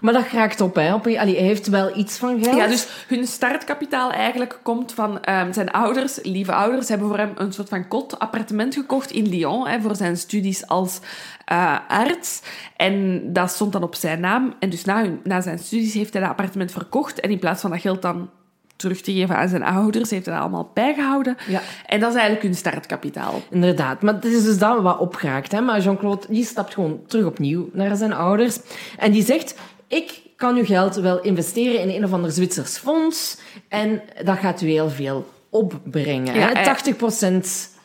Maar 0.00 0.12
dat 0.12 0.28
raakt 0.32 0.60
op, 0.60 0.74
hè. 0.74 0.94
Op, 0.94 1.06
allee, 1.06 1.18
hij 1.18 1.44
heeft 1.44 1.68
wel 1.68 1.96
iets 1.96 2.18
van 2.18 2.42
geld. 2.42 2.56
Ja, 2.56 2.66
dus 2.66 2.86
hun 3.06 3.26
startkapitaal 3.26 4.12
eigenlijk 4.12 4.60
komt 4.62 4.92
van 4.92 5.22
ehm, 5.22 5.52
zijn 5.52 5.70
ouders, 5.70 6.18
lieve 6.22 6.52
ouders, 6.52 6.88
hebben 6.88 7.08
voor 7.08 7.18
hem 7.18 7.32
een 7.36 7.52
soort 7.52 7.68
van 7.68 7.88
kot 7.88 8.18
appartement 8.18 8.74
gekocht 8.74 9.10
in 9.10 9.28
Lyon 9.28 9.66
hè, 9.66 9.80
voor 9.80 9.96
zijn 9.96 10.16
studies 10.16 10.66
als 10.66 11.00
eh, 11.48 11.76
arts. 11.88 12.42
En 12.76 13.22
dat 13.32 13.50
stond 13.50 13.72
dan 13.72 13.82
op 13.82 13.94
zijn 13.94 14.20
naam. 14.20 14.54
En 14.58 14.70
dus 14.70 14.84
na, 14.84 15.00
hun- 15.02 15.20
na 15.24 15.40
zijn 15.40 15.58
studies 15.58 15.94
heeft 15.94 16.12
hij 16.12 16.22
dat 16.22 16.30
appartement 16.30 16.72
verkocht. 16.72 17.20
En 17.20 17.30
in 17.30 17.38
plaats 17.38 17.60
van 17.60 17.70
dat 17.70 17.80
geld 17.80 18.02
dan 18.02 18.30
terug 18.76 19.00
te 19.00 19.12
geven 19.12 19.36
aan 19.36 19.48
zijn 19.48 19.62
ouders, 19.62 20.10
heeft 20.10 20.24
hij 20.26 20.34
dat 20.34 20.42
allemaal 20.42 20.70
bijgehouden. 20.74 21.36
Ja. 21.48 21.60
En 21.86 22.00
dat 22.00 22.08
is 22.08 22.14
eigenlijk 22.14 22.46
hun 22.46 22.54
startkapitaal. 22.54 23.40
Inderdaad, 23.50 24.02
maar 24.02 24.14
het 24.14 24.24
is 24.24 24.44
dus 24.44 24.58
dat 24.58 24.82
wat 24.82 24.98
opgeraakt. 24.98 25.52
Hè? 25.52 25.60
Maar 25.60 25.80
Jean-Claude 25.80 26.26
die 26.28 26.44
stapt 26.44 26.74
gewoon 26.74 27.00
terug 27.06 27.24
opnieuw 27.26 27.68
naar 27.72 27.96
zijn 27.96 28.12
ouders. 28.12 28.58
En 28.98 29.12
die 29.12 29.24
zegt, 29.24 29.54
ik 29.86 30.20
kan 30.36 30.56
uw 30.56 30.64
geld 30.64 30.94
wel 30.94 31.20
investeren 31.20 31.80
in 31.80 31.88
een 31.88 32.04
of 32.04 32.12
ander 32.12 32.30
Zwitsers 32.30 32.76
fonds. 32.78 33.38
En 33.68 34.02
dat 34.24 34.38
gaat 34.38 34.60
u 34.60 34.66
heel 34.68 34.90
veel 34.90 35.28
opbrengen. 35.50 36.34
Ja, 36.34 36.46
hè? 36.46 36.52
hij- 36.52 36.64
80 36.64 36.96
procent... 36.96 37.76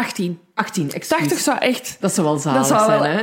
18. 0.00 0.38
18, 0.54 0.84
excuus. 0.92 1.18
80 1.18 1.38
zou 1.38 1.58
echt... 1.58 1.96
Dat 2.00 2.14
zou 2.14 2.26
wel 2.26 2.36
zalig 2.38 2.66
zou 2.66 2.84
zijn, 2.84 3.00
wel- 3.00 3.10
hè? 3.10 3.22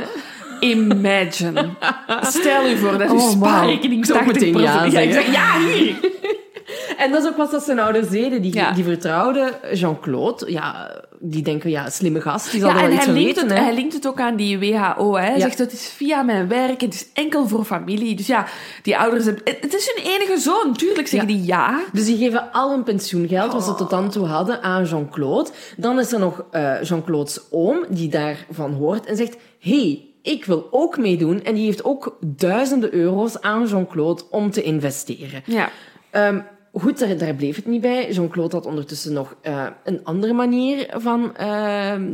Imagine. 0.60 1.68
Stel 2.22 2.68
u 2.68 2.76
voor 2.76 2.98
dat 2.98 3.10
uw 3.10 3.18
Oh, 3.18 3.30
spaarrekening 3.30 4.00
ik 4.00 4.06
80 4.24 4.32
meteen 4.32 4.52
ja 4.62 4.84
ik 4.84 4.90
zeggen. 4.92 5.12
zeg, 5.12 5.32
ja, 5.32 5.58
hier. 5.60 5.94
En 7.02 7.10
dat 7.12 7.22
is 7.22 7.28
ook 7.28 7.36
wat 7.36 7.50
dat 7.50 7.62
zijn 7.64 7.78
ouders 7.78 8.08
deden. 8.08 8.42
Die, 8.42 8.54
Ja. 8.54 8.72
die 8.72 8.84
vertrouwden 8.84 9.50
Jean-Claude. 9.72 10.52
Ja, 10.52 10.90
die 11.20 11.42
denken, 11.42 11.70
ja, 11.70 11.90
slimme 11.90 12.20
gast, 12.20 12.50
die 12.50 12.60
zal 12.60 12.68
Ja, 12.68 12.74
wel 12.74 12.84
iets 12.86 12.96
hij 12.96 13.04
van 13.04 13.14
linkt, 13.14 13.34
weten. 13.40 13.50
het, 13.56 13.64
hij 13.64 13.74
linkt 13.74 13.92
het 13.92 14.06
ook 14.06 14.20
aan 14.20 14.36
die 14.36 14.58
WHO. 14.58 15.14
Hè. 15.16 15.22
Hij 15.24 15.34
Ja. 15.36 15.40
zegt, 15.40 15.58
het 15.58 15.72
is 15.72 15.88
via 15.96 16.22
mijn 16.22 16.48
werk, 16.48 16.80
het 16.80 16.94
is 16.94 17.06
enkel 17.12 17.48
voor 17.48 17.64
familie. 17.64 18.14
Dus 18.16 18.26
ja, 18.26 18.46
die 18.82 18.98
ouders 18.98 19.24
hebben... 19.24 19.42
Het 19.60 19.74
is 19.74 19.92
hun 19.94 20.04
enige 20.12 20.38
zoon. 20.38 20.72
Tuurlijk 20.76 21.06
zeggen 21.08 21.28
die 21.28 21.44
ja. 21.44 21.80
Dus 21.92 22.04
die 22.04 22.16
geven 22.16 22.52
al 22.52 22.70
hun 22.70 22.82
pensioengeld, 22.82 23.52
wat 23.52 23.64
ze 23.64 23.74
tot 23.74 23.90
dan 23.90 24.10
toe 24.10 24.26
hadden, 24.26 24.62
aan 24.62 24.84
Jean-Claude. 24.84 25.50
Dan 25.76 25.98
is 25.98 26.12
er 26.12 26.18
nog 26.18 26.44
eh, 26.50 26.82
Jean-Claude's 26.82 27.40
oom, 27.50 27.84
die 27.88 28.08
daarvan 28.08 28.72
hoort 28.72 29.06
en 29.06 29.16
zegt... 29.16 29.36
hey, 29.60 30.04
ik 30.22 30.44
wil 30.44 30.68
ook 30.70 30.98
meedoen. 30.98 31.42
En 31.44 31.54
die 31.54 31.64
heeft 31.64 31.84
ook 31.84 32.16
duizenden 32.20 32.94
euro's 32.94 33.40
aan 33.40 33.66
Jean-Claude 33.66 34.22
om 34.30 34.50
te 34.50 34.62
investeren. 34.62 35.42
Ja. 35.46 35.68
Ehm, 36.10 36.40
goed, 36.74 36.98
daar, 36.98 37.16
daar 37.18 37.34
bleef 37.34 37.56
het 37.56 37.66
niet 37.66 37.80
bij. 37.80 38.12
Jean-Claude 38.12 38.56
had 38.56 38.66
ondertussen 38.66 39.12
nog 39.12 39.36
eh, 39.40 39.66
een 39.84 40.04
andere 40.04 40.32
manier 40.32 40.94
van 40.96 41.36
ehm, 41.36 42.12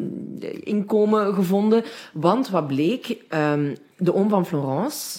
inkomen 0.62 1.34
gevonden. 1.34 1.84
Want 2.12 2.48
wat 2.48 2.66
bleek? 2.66 3.16
Ehm, 3.28 3.74
de 3.96 4.14
oom 4.14 4.28
van 4.28 4.46
Florence, 4.46 5.18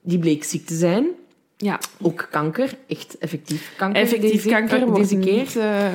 die 0.00 0.18
bleek 0.18 0.44
ziek 0.44 0.66
te 0.66 0.74
zijn. 0.74 1.06
Ja. 1.56 1.80
Ook 2.00 2.28
kanker, 2.30 2.74
echt 2.86 3.18
effectief 3.18 3.74
kanker. 3.76 4.02
Effectief 4.02 4.30
deze, 4.30 4.48
kanker 4.48 4.86
wordt 4.86 5.08
deze 5.08 5.18
keer. 5.18 5.38
niet, 5.38 5.56
eh, 5.56 5.86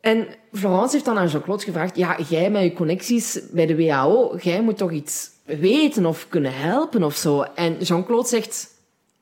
En 0.00 0.26
Florence 0.52 0.92
heeft 0.92 1.04
dan 1.04 1.18
aan 1.18 1.28
Jean-Claude 1.28 1.64
gevraagd: 1.64 1.96
Ja, 1.96 2.18
jij 2.28 2.50
met 2.50 2.62
je 2.62 2.72
connecties 2.72 3.40
bij 3.50 3.66
de 3.66 3.76
WHO, 3.76 4.36
jij 4.40 4.62
moet 4.62 4.76
toch 4.76 4.92
iets 4.92 5.30
weten 5.44 6.06
of 6.06 6.26
kunnen 6.28 6.54
helpen 6.54 7.02
of 7.02 7.16
zo. 7.16 7.42
En 7.42 7.76
Jean-Claude 7.78 8.28
zegt: 8.28 8.68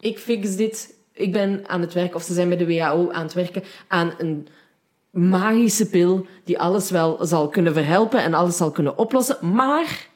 Ik 0.01 0.19
fix 0.19 0.57
dit. 0.57 0.95
Ik 1.17 1.33
ben 1.33 1.63
aan 1.67 1.81
het 1.81 1.93
werk, 1.93 2.15
of 2.15 2.23
ze 2.23 2.35
zijn 2.35 2.49
bij 2.49 2.57
de 2.57 2.67
WHO 2.67 3.11
aan 3.11 3.23
het 3.23 3.35
werken 3.35 3.63
aan 3.89 4.13
een 4.19 4.49
magische 5.11 5.89
pil 5.89 6.27
die 6.45 6.59
alles 6.59 6.91
wel 6.91 7.19
zal 7.21 7.49
kunnen 7.49 7.73
verhelpen 7.73 8.23
en 8.23 8.35
alles 8.35 8.57
zal 8.57 8.71
kunnen 8.71 8.99
oplossen, 8.99 9.53
maar 9.55 10.07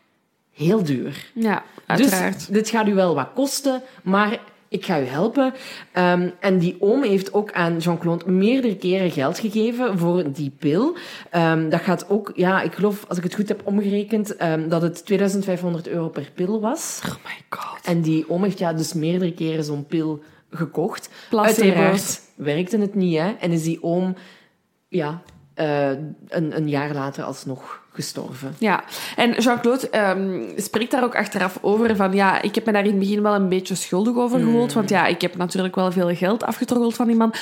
heel 0.53 0.83
duur. 0.85 1.31
ja, 1.35 1.63
uiteraard. 1.87 2.37
Dus 2.37 2.47
dit 2.47 2.69
gaat 2.69 2.89
u 2.89 2.95
wel 2.95 3.15
wat 3.15 3.29
kosten, 3.35 3.83
maar 4.03 4.39
ik 4.69 4.85
ga 4.85 5.01
u 5.01 5.05
helpen. 5.05 5.53
Ehm, 5.93 6.29
en 6.41 6.59
die 6.59 6.77
oom 6.79 7.03
heeft 7.03 7.33
ook 7.33 7.53
aan 7.53 7.79
Jean-Claude 7.79 8.31
meerdere 8.31 8.77
keren 8.77 9.11
geld 9.11 9.39
gegeven 9.39 9.99
voor 9.99 10.33
die 10.33 10.53
pil. 10.59 10.97
Ehm, 11.31 11.69
dat 11.69 11.81
gaat 11.81 12.09
ook, 12.09 12.33
ja, 12.35 12.63
ik 12.63 12.73
geloof, 12.73 13.05
als 13.09 13.19
ik 13.19 13.25
het 13.25 13.35
goed 13.35 13.49
heb 13.49 13.61
omgerekend, 13.65 14.37
ehm, 14.37 14.69
dat 14.69 14.83
het 14.83 15.05
2500 15.07 15.89
euro 15.89 16.09
per 16.09 16.31
pil 16.35 16.61
was. 16.61 17.01
Oh 17.05 17.15
my 17.25 17.59
god. 17.59 17.85
En 17.85 18.01
die 18.01 18.31
oom 18.31 18.43
heeft 18.43 18.59
ja, 18.59 18.73
dus 18.73 18.93
meerdere 18.93 19.33
keren 19.33 19.65
zo'n 19.65 19.87
pil 19.87 20.23
gekocht. 20.51 21.11
Placebo's. 21.29 21.65
Uiteraard 21.65 22.21
werkte 22.35 22.79
het 22.79 22.95
niet, 22.95 23.19
hè. 23.19 23.31
En 23.31 23.51
is 23.51 23.63
die 23.63 23.83
oom, 23.83 24.15
ja, 24.89 25.23
eh, 25.55 25.89
een, 26.29 26.57
een 26.57 26.69
jaar 26.69 26.95
later 26.95 27.25
alsnog 27.25 27.81
gestorven. 27.93 28.55
Ja, 28.59 28.85
en 29.17 29.33
Jean-Claude 29.33 29.91
ehm, 29.91 30.43
spreekt 30.57 30.91
daar 30.91 31.05
ook 31.05 31.17
achteraf 31.17 31.59
over 31.61 31.97
van 31.97 32.13
ja, 32.13 32.43
ik 32.43 32.55
heb 32.55 32.67
me 32.67 32.73
daar 32.73 32.85
in 32.85 32.91
het 32.91 32.99
begin 32.99 33.23
wel 33.23 33.35
een 33.35 33.49
beetje 33.49 33.75
schuldig 33.75 34.17
over 34.17 34.41
gevoeld, 34.41 34.73
want 34.73 34.89
ja, 34.89 35.07
ik 35.07 35.21
heb 35.21 35.37
natuurlijk 35.37 35.75
wel 35.75 35.93
veel 35.93 36.15
geld 36.15 36.45
afgetroggeld 36.45 36.95
van 36.95 37.07
die 37.07 37.17
man. 37.17 37.35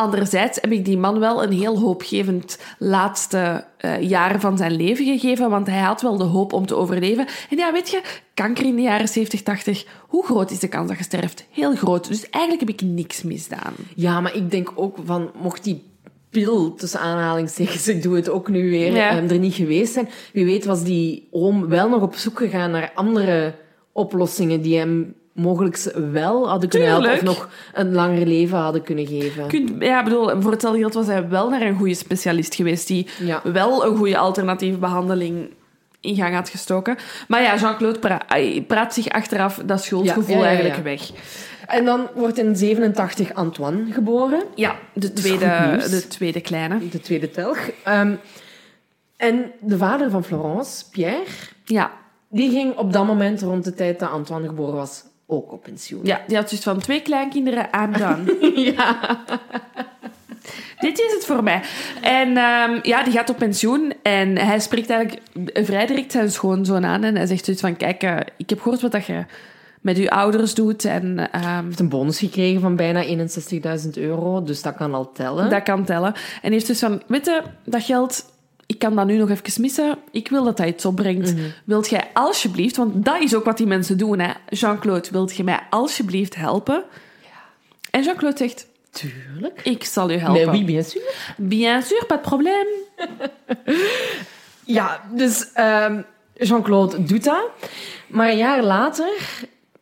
Anderzijds 0.00 0.58
heb 0.60 0.72
ik 0.72 0.84
die 0.84 0.98
man 0.98 1.18
wel 1.18 1.42
een 1.42 1.52
heel 1.52 1.78
hoopgevend 1.78 2.58
laatste 2.78 3.64
eh, 3.76 4.00
jaar 4.02 4.40
van 4.40 4.56
zijn 4.56 4.76
leven 4.76 5.04
gegeven, 5.04 5.50
want 5.50 5.66
hij 5.66 5.80
had 5.80 6.02
wel 6.02 6.16
de 6.16 6.24
hoop 6.24 6.52
om 6.52 6.66
te 6.66 6.74
overleven. 6.74 7.26
En 7.50 7.56
ja, 7.56 7.72
weet 7.72 7.90
je, 7.90 8.02
kanker 8.34 8.64
in 8.64 8.76
de 8.76 8.82
jaren 8.82 9.08
70, 9.08 9.42
80, 9.42 9.86
hoe 10.08 10.24
groot 10.24 10.50
is 10.50 10.58
de 10.58 10.68
kans 10.68 10.88
dat 10.88 10.98
je 10.98 11.04
sterft? 11.04 11.46
Heel 11.50 11.74
groot. 11.74 12.08
Dus 12.08 12.30
eigenlijk 12.30 12.68
heb 12.68 12.80
ik 12.80 12.88
niks 12.88 13.22
misdaan. 13.22 13.74
Ja, 13.94 14.20
maar 14.20 14.34
ik 14.36 14.50
denk 14.50 14.72
ook 14.74 14.96
van, 15.04 15.30
mocht 15.42 15.64
die 15.64 15.82
pil, 16.30 16.74
tussen 16.74 17.00
aanhalingstekens, 17.00 17.88
ik 17.88 18.02
doe 18.02 18.16
het 18.16 18.28
ook 18.28 18.48
nu 18.48 18.70
weer, 18.70 18.92
Ja. 18.92 19.10
ehm, 19.10 19.28
er 19.28 19.38
niet 19.38 19.54
geweest 19.54 19.92
zijn. 19.92 20.08
Wie 20.32 20.44
weet 20.44 20.64
was 20.64 20.82
die 20.84 21.28
oom 21.30 21.68
wel 21.68 21.88
nog 21.88 22.02
op 22.02 22.14
zoek 22.14 22.38
gegaan 22.38 22.70
naar 22.70 22.92
andere 22.94 23.54
oplossingen 23.92 24.62
die 24.62 24.78
hem 24.78 25.14
mogelijk 25.36 25.92
wel 26.12 26.48
hadden 26.48 26.68
kunnen 26.68 26.88
helpen 26.88 27.12
of 27.12 27.22
nog 27.22 27.48
een 27.74 27.92
langer 27.92 28.26
leven 28.26 28.58
hadden 28.58 28.82
kunnen 28.82 29.06
geven. 29.06 29.46
Kunt, 29.46 29.72
ja, 29.78 30.02
bedoel, 30.02 30.40
voor 30.42 30.50
hetzelfde 30.50 30.80
geld 30.80 30.94
was 30.94 31.06
hij 31.06 31.28
wel 31.28 31.48
naar 31.48 31.60
een 31.62 31.76
goede 31.76 31.94
specialist 31.94 32.54
geweest 32.54 32.86
die 32.86 33.06
Ja. 33.18 33.40
wel 33.52 33.86
een 33.86 33.96
goede 33.96 34.18
alternatieve 34.18 34.78
behandeling 34.78 35.50
in 36.00 36.14
gang 36.14 36.34
had 36.34 36.48
gestoken. 36.48 36.96
Maar 37.28 37.42
ja, 37.42 37.56
Jean-Claude 37.56 37.98
pra- 37.98 38.26
praat 38.66 38.94
zich 38.94 39.08
achteraf 39.08 39.60
dat 39.64 39.82
schuldgevoel 39.82 40.34
Ja, 40.36 40.40
ja, 40.40 40.46
eigenlijk 40.46 40.82
weg. 40.82 41.10
En 41.66 41.84
dan 41.84 42.08
wordt 42.14 42.38
in 42.38 42.56
87 42.56 43.34
Antoine 43.34 43.92
geboren, 43.92 44.42
Ja, 44.54 44.76
de 44.92 45.12
tweede, 45.12 45.76
de 45.90 46.06
tweede 46.08 46.40
kleine. 46.40 46.88
de 46.88 47.00
tweede 47.00 47.30
telg. 47.30 47.58
Ehm, 47.84 48.14
en 49.16 49.52
de 49.60 49.76
vader 49.76 50.10
van 50.10 50.24
Florence, 50.24 50.84
Pierre, 50.90 51.22
Ja, 51.64 51.90
die 52.28 52.50
ging 52.50 52.76
op 52.76 52.92
dat 52.92 53.06
moment, 53.06 53.42
rond 53.42 53.64
de 53.64 53.74
tijd 53.74 53.98
dat 53.98 54.10
Antoine 54.10 54.48
geboren 54.48 54.74
was, 54.74 55.04
ook 55.26 55.52
op 55.52 55.62
pensioen. 55.62 56.00
ja, 56.04 56.22
die 56.26 56.36
had 56.36 56.50
dus 56.50 56.60
van 56.60 56.78
twee 56.78 57.02
kleinkinderen 57.02 57.68
I'm 57.82 57.92
done. 57.92 58.36
ja. 58.74 59.18
Dit 60.78 60.98
is 60.98 61.12
het 61.12 61.24
voor 61.24 61.42
mij. 61.42 61.62
En 62.02 62.36
ehm, 62.36 62.78
ja, 62.82 63.02
die 63.02 63.12
gaat 63.12 63.30
op 63.30 63.36
pensioen 63.36 63.92
en 64.02 64.38
hij 64.38 64.60
spreekt 64.60 64.90
eigenlijk 64.90 65.22
vrij 65.52 65.86
direct 65.86 66.12
zijn 66.12 66.30
schoonzoon 66.30 66.84
aan 66.84 67.04
en 67.04 67.16
hij 67.16 67.26
zegt 67.26 67.44
zoiets 67.44 67.62
van, 67.62 67.76
kijk, 67.76 68.02
eh, 68.02 68.16
ik 68.36 68.50
heb 68.50 68.60
gehoord 68.60 68.80
wat 68.80 68.92
dat 68.92 69.06
je 69.06 69.24
met 69.80 69.96
uw 69.96 70.08
ouders 70.08 70.54
doet 70.54 70.84
en 70.84 71.30
ehm, 71.32 71.64
heeft 71.64 71.80
een 71.80 71.88
bonus 71.88 72.18
gekregen 72.18 72.60
van 72.60 72.76
bijna 72.76 73.04
61.000 73.04 73.90
euro, 73.96 74.42
dus 74.42 74.62
dat 74.62 74.76
kan 74.76 74.94
al 74.94 75.12
tellen. 75.12 75.50
dat 75.50 75.62
kan 75.62 75.84
tellen. 75.84 76.14
En 76.14 76.40
hij 76.40 76.50
heeft 76.50 76.66
dus 76.66 76.78
van, 76.78 77.02
weet 77.06 77.24
je, 77.26 77.42
dat 77.64 77.82
geld, 77.82 78.24
ik 78.66 78.78
kan 78.78 78.94
dat 78.96 79.06
nu 79.06 79.16
nog 79.16 79.30
even 79.30 79.60
missen. 79.62 79.98
Ik 80.10 80.28
wil 80.28 80.44
dat 80.44 80.58
hij 80.58 80.68
iets 80.68 80.84
opbrengt. 80.84 81.34
Wilt 81.64 81.88
jij 81.88 82.10
alsjeblieft, 82.12 82.76
want 82.76 83.04
dat 83.04 83.20
is 83.20 83.34
ook 83.34 83.44
wat 83.44 83.56
die 83.56 83.66
mensen 83.66 83.98
doen, 83.98 84.18
hè. 84.18 84.32
Jean-Claude, 84.48 85.08
wilt 85.10 85.36
je 85.36 85.44
mij 85.44 85.60
alsjeblieft 85.70 86.34
helpen? 86.36 86.84
En 87.90 88.02
Jean-Claude 88.02 88.38
zegt, 88.38 88.66
Tuurlijk. 88.90 89.60
ik 89.62 89.84
zal 89.84 90.10
u 90.10 90.14
helpen. 90.16 90.50
Oui, 90.50 90.64
bien 90.64 90.84
sûr. 90.84 91.02
Bien 91.36 91.82
sûr, 91.82 92.04
pas 92.06 92.16
de 92.16 92.22
probleem. 92.22 92.66
Ja, 94.64 95.00
dus 95.12 95.52
ehm, 95.52 96.02
Jean-Claude 96.34 97.04
doet 97.04 97.24
dat. 97.24 97.50
Maar 98.06 98.28
een 98.28 98.36
jaar 98.36 98.62
later 98.62 99.12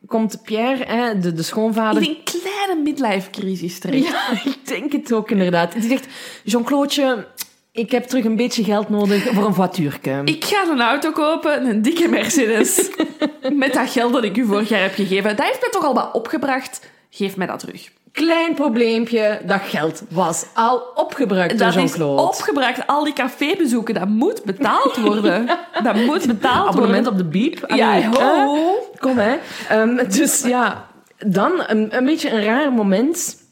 komt 0.07 0.43
Pierre, 0.43 0.85
hè, 0.85 1.19
de, 1.19 1.33
de 1.33 1.43
schoonvader... 1.43 2.03
In 2.03 2.09
een 2.09 2.23
kleine 2.25 2.83
midlife-crisis 2.83 3.79
terecht. 3.79 4.07
Ja, 4.07 4.31
ik 4.45 4.59
denk 4.67 4.93
het 4.93 5.13
ook 5.13 5.31
inderdaad. 5.31 5.73
Die 5.73 5.83
zegt, 5.83 6.07
Jean-Claude, 6.45 7.27
ik 7.75 7.91
heb 7.91 8.05
terug 8.05 8.25
een 8.25 8.37
beetje 8.37 8.65
geld 8.65 8.89
nodig 8.89 9.23
voor 9.33 9.45
een 9.45 9.55
voituurke. 9.55 10.21
Ik 10.25 10.45
ga 10.45 10.71
een 10.71 10.81
auto 10.81 11.13
kopen, 11.13 11.67
een 11.67 11.83
dikke 11.83 12.09
Mercedes. 12.09 12.91
met 13.53 13.73
dat 13.73 13.91
geld 13.91 14.13
dat 14.13 14.25
ik 14.25 14.37
u 14.37 14.47
vorig 14.47 14.69
jaar 14.69 14.83
heb 14.83 14.95
gegeven. 14.95 15.37
Dat 15.37 15.47
heeft 15.47 15.61
me 15.61 15.69
toch 15.71 15.85
al 15.85 15.95
wat 15.95 16.13
opgebracht. 16.13 16.81
Geef 17.11 17.37
mij 17.37 17.47
dat 17.47 17.59
terug. 17.59 17.91
Klein 18.13 18.55
probleempje, 18.55 19.41
dat 19.47 19.61
geld 19.65 20.03
was 20.11 20.45
al 20.55 20.83
opgebruikt 20.95 21.51
door 21.59 21.59
Dat 21.59 21.69
is 21.69 21.75
Jean-Claude. 21.75 22.23
opgebracht. 22.23 22.87
Al 22.87 23.05
die 23.05 23.13
cafébezoeken, 23.13 23.95
dat 23.95 24.09
moet 24.09 24.45
betaald 24.45 24.97
worden. 24.97 25.47
Dat 25.83 25.95
moet 25.95 26.27
betaald 26.27 26.69
Abonnement 26.69 27.05
worden. 27.07 27.27
op 27.27 27.33
de 27.33 27.39
biep. 27.39 27.65
Ja, 27.75 28.03
ho. 28.11 28.59
Kom, 28.99 29.19
hè. 29.19 29.37
Ehm, 29.69 30.09
dus 30.11 30.43
ja, 30.43 30.87
dan 31.19 31.53
een, 31.67 31.97
een 31.97 32.05
beetje 32.05 32.31
een 32.31 32.45
raar 32.45 32.73
moment. 32.73 33.43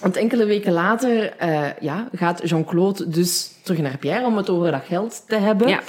Want 0.00 0.16
enkele 0.16 0.44
weken 0.44 0.72
later 0.72 1.36
eh, 1.36 1.66
ja, 1.80 2.08
gaat 2.12 2.48
Jean-Claude 2.48 3.08
dus 3.08 3.50
terug 3.62 3.80
naar 3.80 3.98
Pierre 3.98 4.26
om 4.26 4.36
het 4.36 4.50
over 4.50 4.70
dat 4.70 4.82
geld 4.84 5.24
te 5.26 5.36
hebben. 5.36 5.68
Ja. 5.68 5.80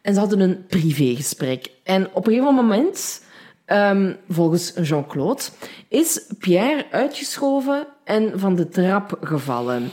En 0.00 0.14
ze 0.14 0.20
hadden 0.20 0.40
een 0.40 0.66
privégesprek. 0.66 1.70
En 1.82 2.08
op 2.12 2.26
een 2.26 2.32
gegeven 2.32 2.54
moment, 2.54 3.22
ehm, 3.64 4.12
volgens 4.28 4.72
Jean-Claude, 4.82 5.42
is 5.88 6.24
Pierre 6.38 6.86
uitgeschoven 6.90 7.86
en 8.04 8.32
van 8.34 8.54
de 8.54 8.68
trap 8.68 9.18
gevallen. 9.20 9.90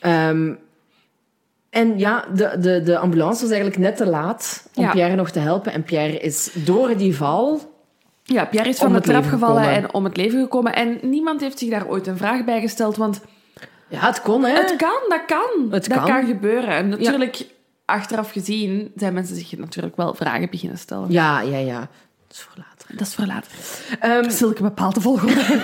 Ehm, 0.00 0.54
en 1.70 1.98
ja, 1.98 2.24
de, 2.34 2.56
de, 2.60 2.82
de 2.82 2.98
ambulance 2.98 3.40
was 3.40 3.50
eigenlijk 3.50 3.80
net 3.80 3.96
te 3.96 4.06
laat 4.06 4.68
om 4.74 4.82
Ja. 4.82 4.90
Pierre 4.90 5.14
nog 5.14 5.30
te 5.30 5.38
helpen. 5.38 5.72
En 5.72 5.82
Pierre 5.82 6.18
is 6.18 6.50
door 6.64 6.96
die 6.96 7.16
val... 7.16 7.76
Ja, 8.34 8.44
Pierre 8.44 8.68
is 8.68 8.78
van 8.78 8.92
de 8.92 9.00
trap 9.00 9.24
gevallen 9.26 9.62
gekomen. 9.62 9.82
en 9.82 9.94
om 9.94 10.04
het 10.04 10.16
leven 10.16 10.40
gekomen. 10.40 10.74
En 10.74 10.98
niemand 11.02 11.40
heeft 11.40 11.58
zich 11.58 11.70
daar 11.70 11.86
ooit 11.86 12.06
een 12.06 12.16
vraag 12.16 12.44
bij 12.44 12.60
gesteld. 12.60 12.96
Want 12.96 13.20
Ja, 13.88 14.06
het 14.06 14.22
kon, 14.22 14.44
hè? 14.44 14.52
het 14.54 14.76
kan, 14.76 14.98
dat 15.08 15.24
kan. 15.26 15.70
Het 15.70 15.86
dat 15.88 15.98
kan. 15.98 16.06
kan 16.06 16.26
gebeuren. 16.26 16.68
En 16.68 16.88
natuurlijk, 16.88 17.46
achteraf 17.84 18.30
gezien, 18.30 18.92
zijn 18.96 19.12
mensen 19.14 19.36
zich 19.36 19.56
natuurlijk 19.58 19.96
wel 19.96 20.14
vragen 20.14 20.50
beginnen 20.50 20.78
stellen. 20.78 21.10
Ja, 21.10 21.40
ja, 21.40 21.58
ja. 21.58 21.78
Dat 22.26 22.36
is 22.36 22.40
voor 22.42 22.54
later. 22.56 22.96
Dat 22.96 23.06
is 23.06 23.14
voor 23.14 23.26
later. 23.26 23.50
Ehm, 24.00 24.30
Zulke 24.30 24.62
bepaalde 24.62 25.00
volgorde. 25.00 25.34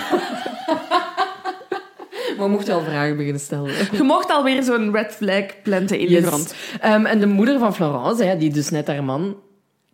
maar 2.37 2.45
we 2.45 2.47
mochten 2.47 2.75
wel 2.75 2.83
vragen 2.83 3.17
beginnen 3.17 3.41
stellen. 3.41 3.71
Je 3.91 4.03
mocht 4.03 4.29
alweer 4.31 4.63
zo'n 4.63 4.91
red 4.91 5.11
flag 5.13 5.43
planten 5.63 5.99
in 5.99 6.07
Yes. 6.09 6.21
de 6.23 6.27
grond. 6.27 6.55
Ehm, 6.81 7.05
en 7.05 7.19
de 7.19 7.27
moeder 7.27 7.59
van 7.59 7.75
Florence, 7.75 8.23
hè, 8.23 8.37
die 8.37 8.51
dus 8.53 8.69
net 8.69 8.87
haar 8.87 9.03
man 9.03 9.35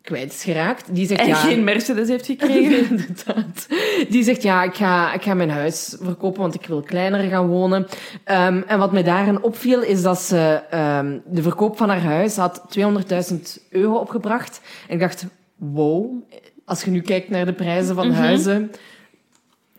kwijt 0.01 0.33
is 0.33 0.43
geraakt, 0.43 0.95
die 0.95 1.07
zegt 1.07 1.21
En 1.21 1.27
ja... 1.27 1.35
geen 1.35 1.63
Mercedes 1.63 2.07
heeft 2.07 2.25
gekregen. 2.25 2.89
Inderdaad. 2.89 3.67
Die 4.09 4.23
zegt, 4.23 4.43
ja, 4.43 4.63
ik 4.63 4.73
ga, 4.75 5.13
ik 5.13 5.21
ga 5.21 5.33
mijn 5.33 5.49
huis 5.49 5.95
verkopen, 6.01 6.41
want 6.41 6.55
ik 6.55 6.65
wil 6.65 6.81
kleiner 6.81 7.29
gaan 7.29 7.47
wonen. 7.47 7.87
Ehm, 8.23 8.61
en 8.67 8.79
wat 8.79 8.91
mij 8.91 9.03
daarin 9.03 9.41
opviel, 9.43 9.81
is 9.81 10.01
dat 10.01 10.19
ze 10.19 10.61
ehm, 10.69 11.17
de 11.25 11.41
verkoop 11.41 11.77
van 11.77 11.89
haar 11.89 12.01
huis 12.01 12.35
had 12.35 12.61
200.000 13.31 13.69
euro 13.69 13.95
opgebracht. 13.95 14.61
En 14.87 14.93
ik 14.93 14.99
dacht, 14.99 15.25
wow, 15.55 16.13
als 16.65 16.83
je 16.83 16.91
nu 16.91 17.01
kijkt 17.01 17.29
naar 17.29 17.45
de 17.45 17.53
prijzen 17.53 17.95
van 17.95 18.11
huizen... 18.11 18.71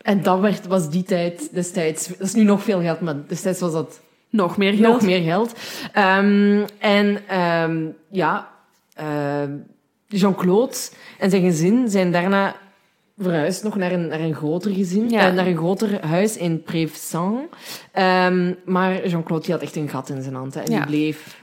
En 0.01 0.21
dat 0.21 0.39
werd, 0.39 0.67
was 0.67 0.89
die 0.89 1.03
tijd 1.03 1.49
destijds... 1.53 2.07
Dat 2.07 2.27
is 2.27 2.33
nu 2.33 2.43
nog 2.43 2.63
veel 2.63 2.81
geld, 2.81 3.01
maar 3.01 3.15
destijds 3.27 3.59
was 3.59 3.71
dat 3.71 4.01
Nog 4.29 4.57
meer 4.57 4.73
geld. 4.73 4.93
nog 4.93 5.01
meer 5.01 5.21
geld. 5.21 5.53
Ehm, 5.93 6.65
en 6.79 7.23
ja, 8.09 8.49
ehm, 8.93 9.51
Jean-Claude 10.13 10.75
en 11.19 11.29
zijn 11.29 11.41
gezin 11.43 11.89
zijn 11.89 12.11
daarna 12.11 12.55
verhuisd 13.17 13.63
nog 13.63 13.75
naar 13.75 13.91
een, 13.91 14.07
naar 14.07 14.19
een 14.19 14.33
groter 14.35 14.71
gezin, 14.71 15.09
Ja. 15.09 15.27
eh, 15.27 15.33
naar 15.33 15.47
een 15.47 15.57
groter 15.57 16.05
huis 16.05 16.37
in 16.37 16.63
Prévesan. 16.63 17.39
Ehm, 17.91 18.53
maar 18.65 19.07
Jean-Claude 19.07 19.45
die 19.45 19.53
had 19.53 19.63
echt 19.63 19.75
een 19.75 19.89
gat 19.89 20.09
in 20.09 20.21
zijn 20.21 20.35
hand 20.35 20.53
hè, 20.53 20.61
en 20.61 20.71
Ja. 20.71 20.77
die 20.77 20.85
bleef 20.87 21.41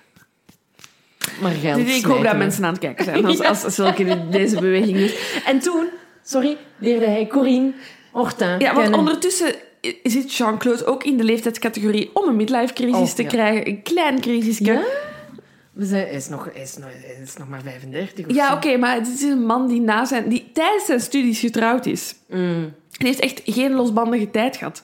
maar 1.40 1.50
geld 1.50 1.78
Ik 1.88 2.04
hoop 2.04 2.22
dat 2.24 2.36
mensen 2.36 2.64
aan 2.64 2.70
het 2.72 2.80
kijken 2.80 3.04
zijn 3.04 3.24
als, 3.24 3.40
als, 3.50 3.64
als 3.64 3.74
zulke 3.74 4.28
deze 4.30 4.60
beweging 4.60 4.98
doet. 4.98 5.42
En 5.46 5.58
toen, 5.58 5.86
sorry, 6.24 6.56
leerde 6.78 7.06
hij 7.06 7.26
Corinne 7.26 7.72
Hortin 8.12 8.48
Ja, 8.48 8.58
want 8.58 8.78
kennen. 8.80 8.98
ondertussen 8.98 9.54
zit 10.02 10.34
Jean-Claude 10.34 10.86
ook 10.86 11.04
in 11.04 11.16
de 11.16 11.24
leeftijdscategorie 11.24 12.10
om 12.14 12.28
een 12.28 12.36
midlife-crisis 12.36 13.10
Oh, 13.10 13.14
te 13.16 13.22
ja. 13.22 13.28
krijgen. 13.28 13.68
Een 13.68 13.82
klein 13.82 14.20
crisisje. 14.20 14.84
We 15.72 15.84
zijn, 15.84 16.06
hij, 16.06 16.16
is 16.16 16.28
nog, 16.28 16.48
hij, 16.52 16.62
is 16.62 16.76
nog, 16.76 16.88
hij 16.92 17.22
is 17.22 17.36
nog 17.36 17.48
maar 17.48 17.62
35 17.62 18.26
of 18.26 18.34
Ja, 18.34 18.54
oké, 18.54 18.76
maar 18.76 18.94
het 18.94 19.08
is 19.08 19.22
een 19.22 19.46
man 19.46 19.68
die, 19.68 19.80
na 19.80 20.04
zijn, 20.04 20.28
die 20.28 20.50
tijdens 20.52 20.86
zijn 20.86 21.00
studies 21.00 21.40
getrouwd 21.40 21.86
is. 21.86 22.14
Mm. 22.28 22.72
Hij 22.90 23.06
heeft 23.06 23.20
echt 23.20 23.40
geen 23.44 23.72
losbandige 23.72 24.30
tijd 24.30 24.56
gehad. 24.56 24.82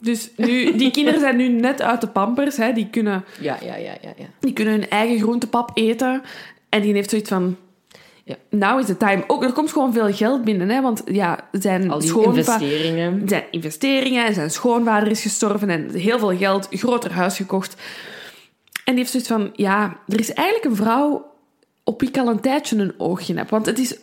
Dus 0.00 0.30
nu, 0.36 0.76
die 0.76 0.90
kinderen 0.90 1.20
zijn 1.20 1.36
nu 1.36 1.48
net 1.48 1.82
uit 1.82 2.00
de 2.00 2.08
pampers. 2.08 2.56
Hè. 2.56 2.72
Die, 2.72 2.88
kunnen, 2.90 3.24
Ja, 3.40 3.58
ja, 3.62 3.76
ja, 3.76 3.92
ja, 4.02 4.12
ja. 4.16 4.26
die 4.40 4.52
kunnen 4.52 4.74
hun 4.74 4.88
eigen 4.88 5.18
groentepap 5.18 5.70
eten. 5.74 6.22
En 6.68 6.80
die 6.80 6.92
heeft 6.92 7.10
zoiets 7.10 7.28
van... 7.28 7.56
Ja. 8.24 8.36
now 8.50 8.80
is 8.80 8.86
the 8.86 8.96
time. 8.96 9.24
Ook, 9.26 9.44
er 9.44 9.52
komt 9.52 9.72
gewoon 9.72 9.92
veel 9.92 10.12
geld 10.12 10.44
binnen, 10.44 10.68
hè, 10.68 10.80
want 10.82 11.02
ja, 11.06 11.48
zijn 11.52 11.90
Al 11.90 12.00
investeringen. 12.00 13.28
zijn 13.28 13.44
investeringen 13.50 14.26
en 14.26 14.34
zijn 14.34 14.50
schoonvader 14.50 15.10
is 15.10 15.22
gestorven 15.22 15.70
en 15.70 15.90
heel 15.94 16.18
veel 16.18 16.36
geld, 16.36 16.68
groter 16.70 17.12
huis 17.12 17.36
gekocht. 17.36 17.76
En 18.84 18.94
die 18.94 18.96
heeft 18.96 19.10
zoiets 19.10 19.28
van, 19.28 19.50
ja, 19.52 19.96
er 20.08 20.20
is 20.20 20.32
eigenlijk 20.32 20.68
een 20.70 20.84
vrouw 20.84 21.32
op 21.84 22.00
wie 22.00 22.08
ik 22.08 22.18
al 22.18 22.28
een 22.28 22.40
tijdje 22.40 22.76
een 22.76 22.94
oogje 22.98 23.36
heb. 23.36 23.50
Want 23.50 23.66
het 23.66 23.78
is 23.78 23.96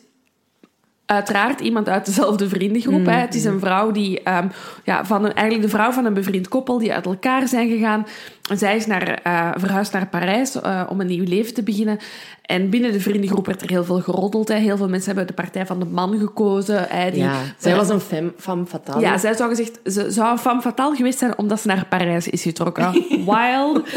uiteraard 1.06 1.60
iemand 1.60 1.90
uit 1.90 2.06
dezelfde 2.06 2.50
vriendengroep. 2.50 3.06
Hè. 3.06 3.12
Het 3.12 3.36
is 3.36 3.44
een 3.44 3.60
vrouw 3.60 3.92
die, 3.92 4.24
ehm, 4.24 4.48
ja, 4.84 5.06
van 5.06 5.26
een, 5.26 5.34
eigenlijk 5.34 5.70
de 5.70 5.78
vrouw 5.78 5.92
van 5.92 6.06
een 6.06 6.14
bevriend 6.14 6.48
koppel 6.48 6.78
die 6.78 6.94
uit 6.94 7.06
elkaar 7.06 7.48
zijn 7.48 7.70
gegaan. 7.70 8.08
En 8.50 8.58
zij 8.58 8.76
is 8.76 8.86
naar, 8.86 9.20
eh, 9.24 9.50
verhuisd 9.56 9.94
naar 9.94 10.08
Parijs 10.08 10.62
eh, 10.62 10.84
om 10.90 11.02
een 11.02 11.08
nieuw 11.08 11.28
leven 11.28 11.54
te 11.54 11.64
beginnen. 11.64 12.00
En 12.46 12.70
binnen 12.70 12.92
de 12.92 13.00
vriendengroep 13.00 13.46
werd 13.46 13.62
er 13.62 13.70
heel 13.70 13.84
veel 13.84 14.00
geroddeld. 14.00 14.48
Hè. 14.48 14.56
Heel 14.56 14.78
veel 14.78 14.90
mensen 14.90 15.08
hebben 15.08 15.28
de 15.28 15.42
partij 15.42 15.66
van 15.66 15.80
de 15.80 15.86
man 15.86 16.20
gekozen. 16.20 16.86
Hè, 16.90 17.12
die, 17.12 17.24
Ja, 17.24 17.34
zij 17.58 17.76
was 17.76 17.90
een 17.90 18.00
femme, 18.00 18.34
femme 18.38 18.66
fatale. 18.66 19.02
ja, 19.02 19.18
zij 19.18 19.34
zou 19.34 19.50
gezegd, 19.50 19.80
ze 19.86 20.12
zou 20.12 20.38
femme 20.38 20.62
fatale 20.62 20.96
geweest 20.96 21.20
zijn 21.20 21.38
omdat 21.38 21.60
ze 21.62 21.68
naar 21.68 21.86
Parijs 21.90 22.28
is 22.28 22.42
getrokken. 22.42 22.92
Wild. 23.30 23.88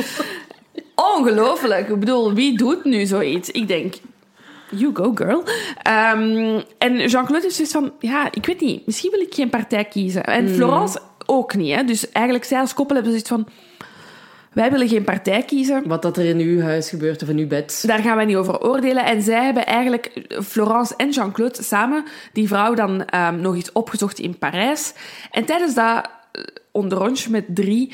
Ongelooflijk. 0.94 1.88
Ik 1.88 2.00
bedoel, 2.00 2.32
wie 2.32 2.56
doet 2.56 2.84
nu 2.84 3.06
zoiets? 3.06 3.50
Ik 3.50 3.68
denk, 3.68 3.94
you 4.70 4.90
go 4.94 5.12
girl. 5.14 5.42
Ehm, 5.82 6.60
en 6.78 6.96
Jean-Claude 6.96 7.40
heeft 7.40 7.54
zoiets 7.54 7.72
van, 7.72 7.92
ja, 7.98 8.28
ik 8.32 8.46
weet 8.46 8.60
niet, 8.60 8.86
misschien 8.86 9.10
wil 9.10 9.20
ik 9.20 9.34
geen 9.34 9.50
partij 9.50 9.84
kiezen. 9.84 10.24
En 10.24 10.48
Florence 10.48 11.00
ook 11.26 11.54
niet. 11.54 11.74
Hè? 11.74 11.84
Dus 11.84 12.10
eigenlijk 12.12 12.44
zij 12.44 12.60
als 12.60 12.74
koppel 12.74 12.94
hebben 12.94 13.12
zoiets 13.12 13.30
van, 13.30 13.48
wij 14.52 14.70
willen 14.70 14.88
geen 14.88 15.04
partij 15.04 15.42
kiezen. 15.42 15.88
Wat 15.88 16.02
dat 16.02 16.16
er 16.16 16.24
in 16.24 16.38
uw 16.38 16.60
huis 16.60 16.88
gebeurt 16.88 17.22
of 17.22 17.28
in 17.28 17.38
uw 17.38 17.46
bed. 17.46 17.84
Daar 17.86 17.98
gaan 17.98 18.16
wij 18.16 18.24
niet 18.24 18.36
over 18.36 18.60
oordelen. 18.60 19.04
En 19.04 19.22
zij 19.22 19.44
hebben 19.44 19.66
eigenlijk, 19.66 20.26
Florence 20.44 20.94
en 20.96 21.10
Jean-Claude 21.10 21.62
samen, 21.62 22.04
die 22.32 22.48
vrouw 22.48 22.74
dan 22.74 23.04
ehm, 23.04 23.40
nog 23.40 23.54
eens 23.54 23.72
opgezocht 23.72 24.18
in 24.18 24.38
Parijs. 24.38 24.92
En 25.30 25.44
tijdens 25.44 25.74
dat 25.74 26.08
eh, 26.32 26.42
onderrondje 26.72 27.30
met 27.30 27.44
drie 27.48 27.92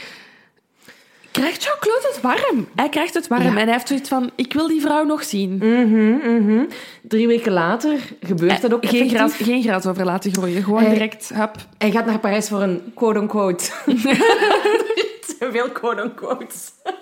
krijgt 1.31 1.63
Jean-Claude 1.63 2.07
het 2.13 2.21
warm. 2.21 2.69
Hij 2.75 2.89
krijgt 2.89 3.15
het 3.15 3.29
warm 3.29 3.43
Ja. 3.43 3.49
en 3.49 3.55
hij 3.57 3.73
heeft 3.73 3.89
zoiets 3.89 4.09
van, 4.09 4.31
ik 4.37 4.53
wil 4.53 4.69
die 4.69 4.81
vrouw 4.81 5.05
nog 5.05 5.25
zien. 5.25 5.57
Mhm, 5.57 6.35
mhm. 6.37 6.65
Drie 7.03 7.27
weken 7.27 7.53
later 7.53 7.99
gebeurt 8.21 8.61
dat 8.63 8.75
ook 8.75 8.87
geen, 8.87 9.09
gras, 9.09 9.33
geen 9.35 9.63
gras 9.63 9.87
over 9.87 10.05
laten 10.05 10.33
groeien. 10.33 10.63
Gewoon 10.63 10.83
Hij- 10.83 10.93
direct, 10.93 11.31
hup. 11.35 11.55
Hij 11.79 11.91
gaat 11.91 12.07
naar 12.07 12.19
Parijs 12.19 12.49
voor 12.49 12.63
een 12.63 12.83
quote-unquote... 12.95 13.65
Veel 15.53 15.71
quote-unquotes. 15.71 16.71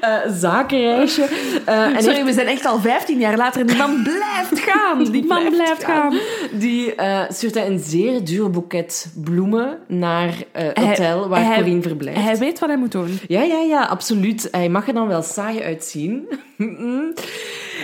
Eh, 0.00 0.16
zakenreisje. 0.28 1.22
Eh, 1.64 1.82
en 1.84 2.02
Sorry, 2.02 2.14
heeft- 2.14 2.26
we 2.26 2.32
zijn 2.32 2.46
echt 2.46 2.64
al 2.66 2.78
15 2.80 3.18
jaar 3.18 3.36
later 3.36 3.60
en 3.60 3.66
die 3.66 3.76
man 3.76 4.02
blijft 4.02 4.58
gaan. 4.70 5.04
Die 5.12 5.26
man 5.26 5.50
blijft, 5.50 5.84
gaan. 5.84 6.18
Die 6.52 6.94
eh, 6.94 7.20
stuurt 7.28 7.54
hij 7.54 7.66
een 7.66 7.78
zeer 7.78 8.24
duur 8.24 8.50
boeket 8.50 9.12
bloemen 9.24 9.78
naar 9.86 10.28
het 10.52 10.76
Hij- 10.78 10.86
hotel 10.88 11.28
waar 11.28 11.44
hij- 11.44 11.56
Corine 11.56 11.82
verblijft. 11.82 12.20
Hij 12.20 12.36
weet 12.36 12.58
wat 12.58 12.68
hij 12.68 12.78
moet 12.78 12.92
doen. 12.92 13.18
Ja, 13.28 13.42
ja, 13.42 13.58
ja, 13.60 13.84
absoluut. 13.84 14.48
Hij 14.50 14.68
mag 14.68 14.88
er 14.88 14.94
dan 14.94 15.08
wel 15.08 15.22
saai 15.22 15.62
uitzien. 15.62 16.28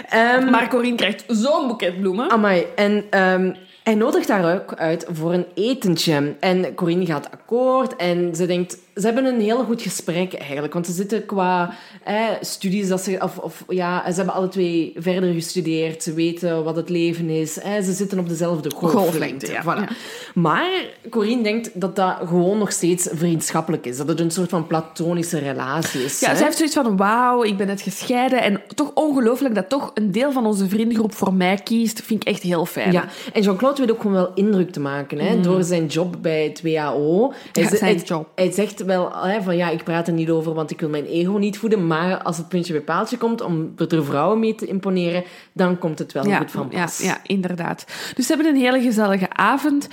Ehm, 0.08 0.50
Maar 0.50 0.68
Corine 0.68 0.96
krijgt 0.96 1.24
zo'n 1.26 1.68
boeket 1.68 2.00
bloemen. 2.00 2.30
Amai, 2.30 2.66
en 2.76 3.04
ehm, 3.10 3.52
hij 3.82 3.94
nodigt 3.94 4.28
haar 4.28 4.54
ook 4.54 4.74
uit 4.74 5.06
voor 5.12 5.32
een 5.32 5.46
etentje. 5.54 6.34
En 6.40 6.74
Corinne 6.74 7.06
gaat 7.06 7.30
akkoord 7.30 7.96
en 7.96 8.34
ze 8.34 8.46
denkt... 8.46 8.78
Ze 8.94 9.00
hebben 9.06 9.24
een 9.24 9.40
heel 9.40 9.64
goed 9.64 9.82
gesprek 9.82 10.34
eigenlijk, 10.34 10.72
want 10.72 10.86
ze 10.86 10.92
zitten 10.92 11.26
qua 11.26 11.74
eh, 12.04 12.14
studies... 12.40 12.88
Dat 12.88 13.00
ze, 13.00 13.18
of, 13.22 13.38
of, 13.38 13.64
ja, 13.68 14.10
ze 14.10 14.16
hebben 14.16 14.34
alle 14.34 14.48
twee 14.48 14.92
verder 14.96 15.32
gestudeerd. 15.32 16.02
Ze 16.02 16.12
weten 16.14 16.64
wat 16.64 16.76
het 16.76 16.88
leven 16.88 17.28
is. 17.28 17.58
Eh, 17.58 17.72
ze 17.82 17.92
zitten 17.92 18.18
op 18.18 18.28
dezelfde 18.28 18.70
golflengte. 18.74 19.52
Ja. 19.52 19.62
Voilà. 19.62 19.66
Ja. 19.66 19.88
Maar 20.34 20.70
Corinne 21.10 21.42
denkt 21.42 21.70
dat 21.80 21.96
dat 21.96 22.16
gewoon 22.26 22.58
nog 22.58 22.72
steeds 22.72 23.08
vriendschappelijk 23.12 23.86
is. 23.86 23.96
Dat 23.96 24.08
het 24.08 24.20
een 24.20 24.30
soort 24.30 24.50
van 24.50 24.66
platonische 24.66 25.38
relatie 25.38 26.04
is. 26.04 26.20
Ja, 26.20 26.28
hè. 26.28 26.34
zij 26.36 26.44
heeft 26.44 26.56
zoiets 26.56 26.74
van, 26.74 26.96
wauw, 26.96 27.42
ik 27.42 27.56
ben 27.56 27.66
net 27.66 27.80
gescheiden. 27.80 28.42
En 28.42 28.62
toch 28.74 28.90
ongelooflijk 28.94 29.54
dat 29.54 29.68
toch 29.68 29.90
een 29.94 30.12
deel 30.12 30.32
van 30.32 30.46
onze 30.46 30.68
vriendengroep 30.68 31.14
voor 31.14 31.34
mij 31.34 31.56
kiest. 31.64 32.02
Vind 32.02 32.22
ik 32.22 32.28
echt 32.28 32.42
heel 32.42 32.66
fijn. 32.66 32.92
Ja, 32.92 33.04
en 33.32 33.42
Jean-Claude 33.42 33.80
weet 33.80 33.90
ook 33.90 34.00
gewoon 34.00 34.16
wel 34.16 34.30
indruk 34.34 34.70
te 34.72 34.80
maken 34.80 35.18
hè, 35.18 35.40
door 35.40 35.62
zijn 35.64 35.86
job 35.86 36.16
bij 36.20 36.44
het 36.44 36.62
WAO. 36.62 37.32
Hij, 37.52 37.62
Ja, 37.62 37.68
ze- 37.68 37.76
zijn 37.76 37.96
hij- 37.96 38.04
job. 38.04 38.28
hij 38.34 38.50
zegt 38.52 38.83
wel 38.84 39.12
hè, 39.16 39.42
van 39.42 39.56
ja, 39.56 39.68
ik 39.70 39.84
praat 39.84 40.06
er 40.06 40.12
niet 40.12 40.30
over, 40.30 40.54
want 40.54 40.70
ik 40.70 40.80
wil 40.80 40.88
mijn 40.88 41.04
ego 41.06 41.32
niet 41.36 41.58
voeden. 41.58 41.86
Maar 41.86 42.22
als 42.22 42.36
het 42.36 42.48
puntje 42.48 42.72
bij 42.72 42.82
paaltje 42.82 43.16
komt 43.16 43.40
om 43.40 43.74
er 43.88 44.04
vrouwen 44.04 44.38
mee 44.38 44.54
te 44.54 44.66
imponeren, 44.66 45.24
dan 45.52 45.78
komt 45.78 45.98
het 45.98 46.12
wel 46.12 46.26
ja, 46.26 46.36
goed 46.38 46.50
van 46.50 46.68
ja, 46.70 46.84
pas. 46.84 46.98
ja, 46.98 47.18
inderdaad. 47.26 47.84
Dus 48.14 48.26
ze 48.26 48.34
hebben 48.34 48.54
een 48.54 48.60
hele 48.60 48.80
gezellige 48.80 49.30
avond. 49.32 49.88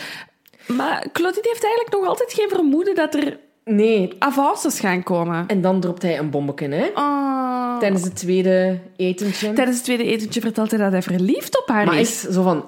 Maar 0.67 1.05
Claudine 1.13 1.47
heeft 1.49 1.63
eigenlijk 1.63 1.95
nog 1.95 2.07
altijd 2.07 2.33
geen 2.33 2.49
vermoeden 2.49 2.95
dat 2.95 3.13
er 3.15 3.37
Nee, 3.65 4.13
avances 4.19 4.79
gaan 4.79 5.03
komen. 5.03 5.43
en 5.47 5.61
dan 5.61 5.79
dropt 5.79 6.01
hij 6.01 6.19
een 6.19 6.29
bommetje 6.29 6.67
hè, 6.67 6.87
Oh. 6.95 7.79
tijdens 7.79 8.03
het 8.03 8.15
tweede 8.15 8.79
etentje. 8.95 9.53
Tijdens 9.53 9.75
het 9.77 9.85
tweede 9.85 10.03
etentje 10.03 10.41
vertelt 10.41 10.71
hij 10.71 10.79
dat 10.79 10.91
hij 10.91 11.01
verliefd 11.01 11.59
op 11.61 11.67
haar 11.67 11.85
maar 11.85 11.99
is. 11.99 12.23
echt 12.25 12.33
zo 12.33 12.41
van, 12.43 12.65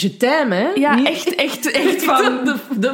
je 0.00 0.16
t'aime, 0.16 0.54
hè? 0.54 0.68
Ja, 0.74 0.94
Niet- 0.94 1.06
echt, 1.08 1.34
echt, 1.34 1.70
echt 1.82 2.04
van 2.04 2.44
de, 2.44 2.54
de 2.78 2.92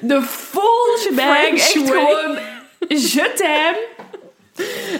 de 0.00 0.22
full 0.22 0.98
shebang. 0.98 1.36
Echt 1.36 1.70
gewoon, 1.72 2.36
je 2.88 3.32
t'aime. 3.36 3.88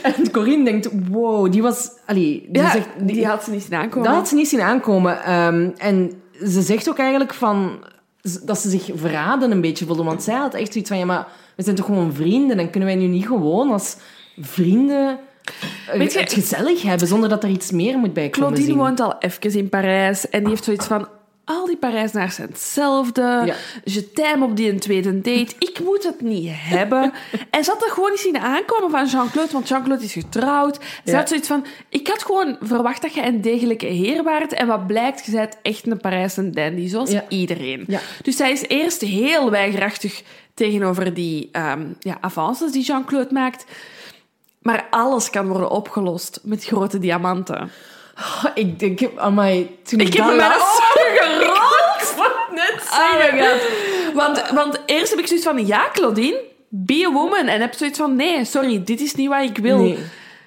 En 0.03 0.31
Corinne 0.31 0.65
denkt, 0.65 0.89
wow, 1.09 1.53
die 1.53 1.63
was... 1.63 1.91
Allee, 2.07 2.47
die 2.49 2.63
Ja, 2.63 2.71
zegt, 2.71 2.89
die 2.99 3.27
had 3.27 3.45
ze 3.45 3.51
niet 3.51 3.63
zien 3.63 3.75
aankomen. 3.75 4.09
Dat 4.09 4.17
had 4.17 4.29
ze 4.29 4.35
niet 4.35 4.49
zien 4.49 4.61
aankomen. 4.61 5.23
Ehm, 5.25 5.71
en 5.77 6.23
ze 6.47 6.63
zegt 6.63 6.89
ook 6.89 6.99
eigenlijk 6.99 7.35
van, 7.35 7.85
dat 8.43 8.59
ze 8.59 8.71
zich 8.71 8.89
verraden 8.95 9.51
een 9.51 9.61
beetje 9.61 9.87
voelde. 9.87 10.03
Want 10.03 10.23
zij 10.23 10.35
had 10.35 10.55
echt 10.55 10.73
zoiets 10.73 10.91
van, 10.91 10.99
ja, 10.99 11.05
maar 11.05 11.27
we 11.57 11.63
zijn 11.63 11.77
toch 11.77 11.87
gewoon 11.87 12.13
vrienden? 12.15 12.59
En 12.59 12.71
kunnen 12.71 12.89
wij 12.89 12.99
nu 12.99 13.07
niet 13.07 13.27
gewoon 13.27 13.71
als 13.73 13.97
vrienden 14.41 15.19
Weet 15.95 16.13
je- 16.13 16.19
het 16.19 16.33
gezellig 16.33 16.83
hebben, 16.83 17.09
zonder 17.09 17.29
dat 17.29 17.43
er 17.45 17.51
iets 17.51 17.71
meer 17.71 17.99
moet 17.99 18.13
bij 18.13 18.29
komen 18.29 18.39
Claudine 18.39 18.67
zien? 18.67 18.77
woont 18.77 19.01
al 19.01 19.15
even 19.19 19.53
in 19.59 19.69
Parijs 19.69 20.29
en 20.29 20.41
die 20.41 20.49
heeft 20.49 20.65
zoiets 20.65 20.87
van... 20.87 21.09
Al 21.45 21.67
die 21.67 21.77
Parijzenaars 21.77 22.35
zijn 22.35 22.49
hetzelfde. 22.49 23.23
Ja. 23.23 23.55
Je 23.85 24.13
t'aime 24.13 24.45
op 24.45 24.57
die 24.57 24.71
een 24.71 24.79
tweede 24.81 25.21
date. 25.21 25.55
Ik 25.59 25.81
moet 25.85 26.03
het 26.03 26.21
niet 26.21 26.49
hebben. 26.53 27.13
En 27.51 27.65
ze 27.65 27.71
had 27.71 27.83
er 27.85 27.91
gewoon 27.91 28.11
niet 28.11 28.21
zien 28.21 28.39
aankomen 28.39 28.91
van 28.91 29.07
Jean-Claude, 29.07 29.53
want 29.53 29.69
Jean-Claude 29.69 30.05
is 30.05 30.13
getrouwd. 30.13 30.75
Ze 31.05 31.11
Ja. 31.11 31.17
had 31.17 31.29
zoiets 31.29 31.49
van... 31.49 31.65
Ik 31.89 32.09
had 32.09 32.23
gewoon 32.23 32.57
verwacht 32.61 33.03
dat 33.03 33.15
je 33.15 33.27
een 33.27 33.41
degelijke 33.41 33.87
heer 33.87 34.23
waart. 34.23 34.53
En 34.53 34.67
wat 34.67 34.87
blijkt, 34.87 35.25
je 35.27 35.33
bent 35.33 35.57
echt 35.63 35.87
een 35.87 36.01
Parijse 36.01 36.51
dandy, 36.51 36.89
zoals 36.89 37.11
Ja. 37.11 37.25
iedereen. 37.29 37.87
Dus 38.23 38.37
zij 38.37 38.53
is 38.53 38.63
eerst 38.69 39.01
heel 39.01 39.51
weigerachtig 39.51 40.23
tegenover 40.55 41.15
die 41.15 41.49
ehm, 41.53 41.83
ja, 41.99 42.19
avances 42.21 42.73
die 42.73 42.83
Jean-Claude 42.85 43.33
maakt. 43.33 43.65
Maar 44.61 44.87
alles 44.91 45.31
kan 45.31 45.47
worden 45.49 45.71
opgelost 45.71 46.41
met 46.43 46.65
grote 46.65 46.99
diamanten. 46.99 47.71
Oh, 48.19 48.45
ik 48.55 48.79
denk, 48.79 49.01
amai, 49.17 49.79
toen 49.85 50.01
ik, 50.01 50.07
Ik 50.07 50.15
heb 50.15 50.27
dat 50.27 50.37
mijn 50.37 50.51
ogen 50.53 51.17
gerold. 51.17 52.29
Net 52.55 52.75
Oh 52.91 53.13
zeggen. 53.21 53.39
god. 53.41 54.15
Want, 54.15 54.51
want 54.55 54.81
eerst 54.87 55.11
heb 55.11 55.19
ik 55.19 55.27
zoiets 55.27 55.47
van, 55.47 55.67
ja, 55.67 55.89
Claudine, 55.93 56.41
be 56.69 57.05
a 57.09 57.13
woman. 57.13 57.47
En 57.47 57.61
heb 57.61 57.75
zoiets 57.75 57.99
van, 57.99 58.17
nee, 58.17 58.45
sorry, 58.45 58.83
dit 58.85 59.01
is 59.01 59.15
niet 59.15 59.29
wat 59.29 59.43
ik 59.43 59.59
wil. 59.59 59.79
Nee. 59.79 59.99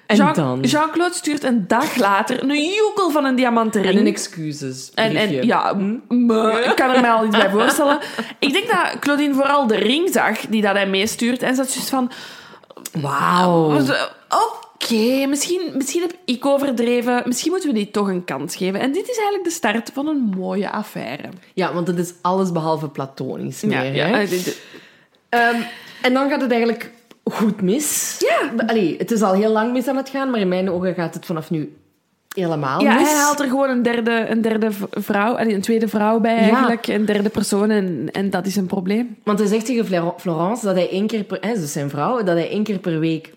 En 0.06 0.16
Jean- 0.16 0.34
dan? 0.34 0.60
Jean-Claude 0.60 1.14
stuurt 1.14 1.44
een 1.44 1.64
dag 1.68 1.96
later 1.96 2.42
een 2.42 2.64
joekel 2.74 3.10
van 3.10 3.24
een 3.24 3.34
diamanten 3.36 3.82
ring. 3.82 3.94
En 3.94 4.00
een 4.00 4.06
excuses. 4.06 4.90
En, 4.94 5.16
en 5.16 5.46
ja, 5.46 5.72
m- 5.72 6.30
ik 6.64 6.72
kan 6.76 6.90
er 6.90 7.00
mij 7.00 7.10
al 7.10 7.24
iets 7.26 7.36
bij 7.36 7.50
voorstellen. 7.58 7.98
Ik 8.38 8.52
denk 8.52 8.66
dat 8.66 8.98
Claudine 9.00 9.34
vooral 9.34 9.66
de 9.66 9.76
ring 9.76 10.08
zag 10.12 10.38
die 10.48 10.62
dat 10.62 10.72
hij 10.74 10.86
meestuurt. 10.86 11.42
En 11.42 11.54
ze 11.54 11.60
had 11.60 11.70
zoiets 11.70 11.90
van... 11.90 12.10
Wauw. 13.00 13.80
Zo, 13.84 13.92
Oké, 14.28 15.26
misschien, 15.26 15.70
misschien 15.76 16.00
heb 16.02 16.12
ik 16.24 16.46
overdreven. 16.46 17.22
Misschien 17.26 17.50
moeten 17.50 17.68
we 17.70 17.74
die 17.76 17.90
toch 17.90 18.08
een 18.08 18.24
kans 18.24 18.56
geven. 18.56 18.80
En 18.80 18.92
dit 18.92 19.08
is 19.08 19.16
eigenlijk 19.16 19.44
de 19.44 19.50
start 19.50 19.90
van 19.94 20.06
een 20.06 20.32
mooie 20.36 20.70
affaire. 20.70 21.28
Ja, 21.54 21.72
want 21.74 21.86
het 21.86 21.98
is 21.98 22.12
alles 22.20 22.52
behalve 22.52 22.88
platonisch 22.88 23.62
meer, 23.62 23.76
hè? 24.06 24.20
eh, 24.22 24.28
dit- 24.30 24.60
Ehm, 25.28 25.60
en 26.02 26.12
dan 26.12 26.30
gaat 26.30 26.40
het 26.40 26.50
eigenlijk 26.50 26.90
goed 27.24 27.60
mis. 27.62 28.16
Ja. 28.18 28.64
Allee, 28.66 28.94
het 28.98 29.10
is 29.10 29.22
al 29.22 29.32
heel 29.32 29.50
lang 29.52 29.72
mis 29.72 29.86
aan 29.88 29.96
het 29.96 30.08
gaan, 30.08 30.30
maar 30.30 30.40
in 30.40 30.48
mijn 30.48 30.70
ogen 30.70 30.94
gaat 30.94 31.14
het 31.14 31.26
vanaf 31.26 31.50
nu 31.50 31.76
helemaal 32.34 32.80
Ja, 32.82 32.94
mis. 32.94 33.08
hij 33.08 33.18
haalt 33.18 33.40
er 33.40 33.48
gewoon 33.48 33.70
een 33.70 33.82
derde, 33.82 34.26
een 34.28 34.40
derde 34.42 34.68
vrouw, 34.90 35.38
een 35.38 35.60
tweede 35.60 35.88
vrouw 35.88 36.20
bij 36.20 36.36
eigenlijk, 36.36 36.86
een 36.86 37.04
derde 37.04 37.28
persoon 37.28 37.70
en, 37.70 38.08
en 38.12 38.30
dat 38.30 38.46
is 38.46 38.56
een 38.56 38.66
probleem. 38.66 39.16
Want 39.24 39.38
hij 39.38 39.48
zegt 39.48 39.66
tegen 39.66 39.86
Flor- 39.86 40.14
Florence 40.18 40.64
dat 40.66 40.74
hij 40.74 40.90
één 40.90 41.06
keer 41.06 41.24
per... 41.24 41.38
Hè, 41.40 41.54
dus 41.54 41.72
zijn 41.72 41.90
vrouw, 41.90 42.16
dat 42.22 42.36
hij 42.36 42.50
één 42.50 42.62
keer 42.62 42.78
per 42.78 42.98
week 42.98 43.32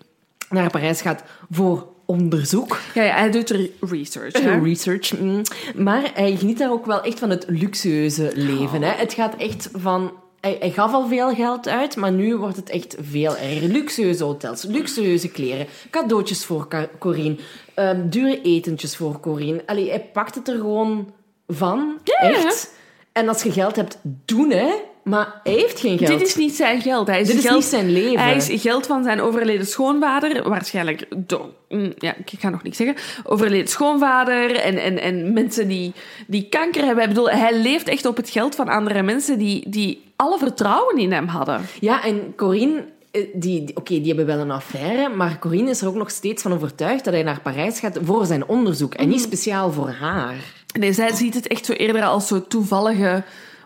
naar 0.50 0.70
Parijs 0.70 1.00
gaat 1.00 1.22
voor 1.50 1.86
onderzoek. 2.06 2.78
Ja, 2.94 3.02
ja 3.02 3.14
hij 3.14 3.30
doet 3.30 3.50
er 3.50 3.68
research. 3.80 4.42
Hè? 4.42 4.58
Research. 4.68 5.18
mm. 5.20 5.42
Maar 5.76 6.10
hij 6.14 6.36
geniet 6.36 6.58
daar 6.58 6.70
ook 6.72 6.86
wel 6.86 7.02
echt 7.02 7.18
van 7.18 7.30
het 7.30 7.44
luxueuze 7.48 8.30
leven. 8.34 8.82
Hè. 8.82 8.90
Het 8.90 9.12
gaat 9.12 9.34
echt 9.36 9.68
van 9.72 10.12
hij, 10.40 10.56
hij 10.60 10.70
gaf 10.70 10.92
al 10.92 11.06
veel 11.08 11.34
geld 11.34 11.68
uit, 11.68 11.96
maar 11.96 12.12
nu 12.12 12.36
wordt 12.36 12.56
het 12.56 12.70
echt 12.70 12.96
veel 13.00 13.36
erger. 13.36 13.68
Luxueuze 13.68 14.24
hotels, 14.24 14.62
luxueuze 14.62 15.28
kleren, 15.28 15.66
cadeautjes 15.90 16.44
voor 16.44 16.68
Corine, 16.98 17.36
ehm, 17.74 18.08
dure 18.08 18.40
etentjes 18.42 18.96
voor 18.96 19.20
Corine. 19.20 19.62
Allee, 19.66 19.88
hij 19.88 20.00
pakt 20.12 20.34
het 20.34 20.48
er 20.48 20.56
gewoon 20.56 21.12
van, 21.46 21.98
Ja, 22.04 22.28
ja. 22.28 22.34
echt. 22.44 22.76
En 23.12 23.28
als 23.28 23.42
je 23.42 23.52
geld 23.52 23.76
hebt, 23.76 23.98
doen 24.24 24.50
hè. 24.50 24.70
Maar 25.02 25.40
hij 25.42 25.52
heeft 25.52 25.80
geen 25.80 25.98
geld. 25.98 26.18
Dit 26.18 26.28
is 26.28 26.36
niet 26.36 26.54
zijn 26.56 26.80
geld. 26.80 27.06
Hij 27.06 27.20
is, 27.20 27.26
Dit 27.26 27.36
is 27.36 27.42
geld, 27.42 27.54
niet 27.54 27.64
zijn 27.64 27.92
leven. 27.92 28.20
Hij 28.20 28.36
is 28.36 28.60
geld 28.62 28.86
van 28.86 29.02
zijn 29.02 29.20
overleden 29.20 29.66
schoonvader, 29.66 30.48
waarschijnlijk 30.48 31.06
door... 31.16 31.50
mm, 31.68 31.92
Ja, 31.98 32.14
ik 32.24 32.40
ga 32.40 32.48
nog 32.48 32.62
niks 32.62 32.76
zeggen. 32.76 32.96
Overleden 33.24 33.68
schoonvader 33.68 34.56
en, 34.56 34.78
en, 34.78 34.98
en 35.00 35.32
mensen 35.32 35.68
die, 35.68 35.92
die 36.26 36.48
kanker 36.48 36.84
hebben. 36.84 37.02
Ik 37.02 37.08
bedoel, 37.08 37.30
hij 37.30 37.58
leeft 37.58 37.88
echt 37.88 38.06
op 38.06 38.16
het 38.16 38.30
geld 38.30 38.54
van 38.54 38.68
andere 38.68 39.02
mensen 39.02 39.38
die, 39.38 39.68
die 39.68 40.04
alle 40.18 40.38
vertrouwen 40.38 40.98
in 40.98 41.12
hem 41.12 41.26
hadden. 41.26 41.60
Ja, 41.80 42.04
en 42.04 42.32
Corine, 42.36 42.84
eh, 43.10 43.22
die, 43.34 43.64
die- 43.64 43.76
oké, 43.76 43.94
die 43.94 44.06
hebben 44.06 44.26
wel 44.26 44.38
een 44.38 44.50
affaire, 44.50 45.08
maar 45.08 45.38
Corine 45.38 45.70
is 45.70 45.80
er 45.80 45.88
ook 45.88 45.94
nog 45.94 46.10
steeds 46.10 46.42
van 46.42 46.52
overtuigd 46.52 47.04
dat 47.04 47.14
hij 47.14 47.22
naar 47.22 47.40
Parijs 47.40 47.78
gaat 47.80 47.98
voor 48.02 48.26
zijn 48.26 48.46
onderzoek 48.46 48.94
en 48.94 49.02
Mhm. 49.04 49.12
niet 49.12 49.22
speciaal 49.22 49.72
voor 49.72 49.88
haar. 49.90 50.34
Nee, 50.78 50.92
zij 50.92 51.12
ziet 51.14 51.34
het 51.34 51.46
echt 51.46 51.66
zo 51.66 51.72
eerder 51.72 52.02
als 52.02 52.26
zo 52.26 52.46
toevallige 52.46 53.22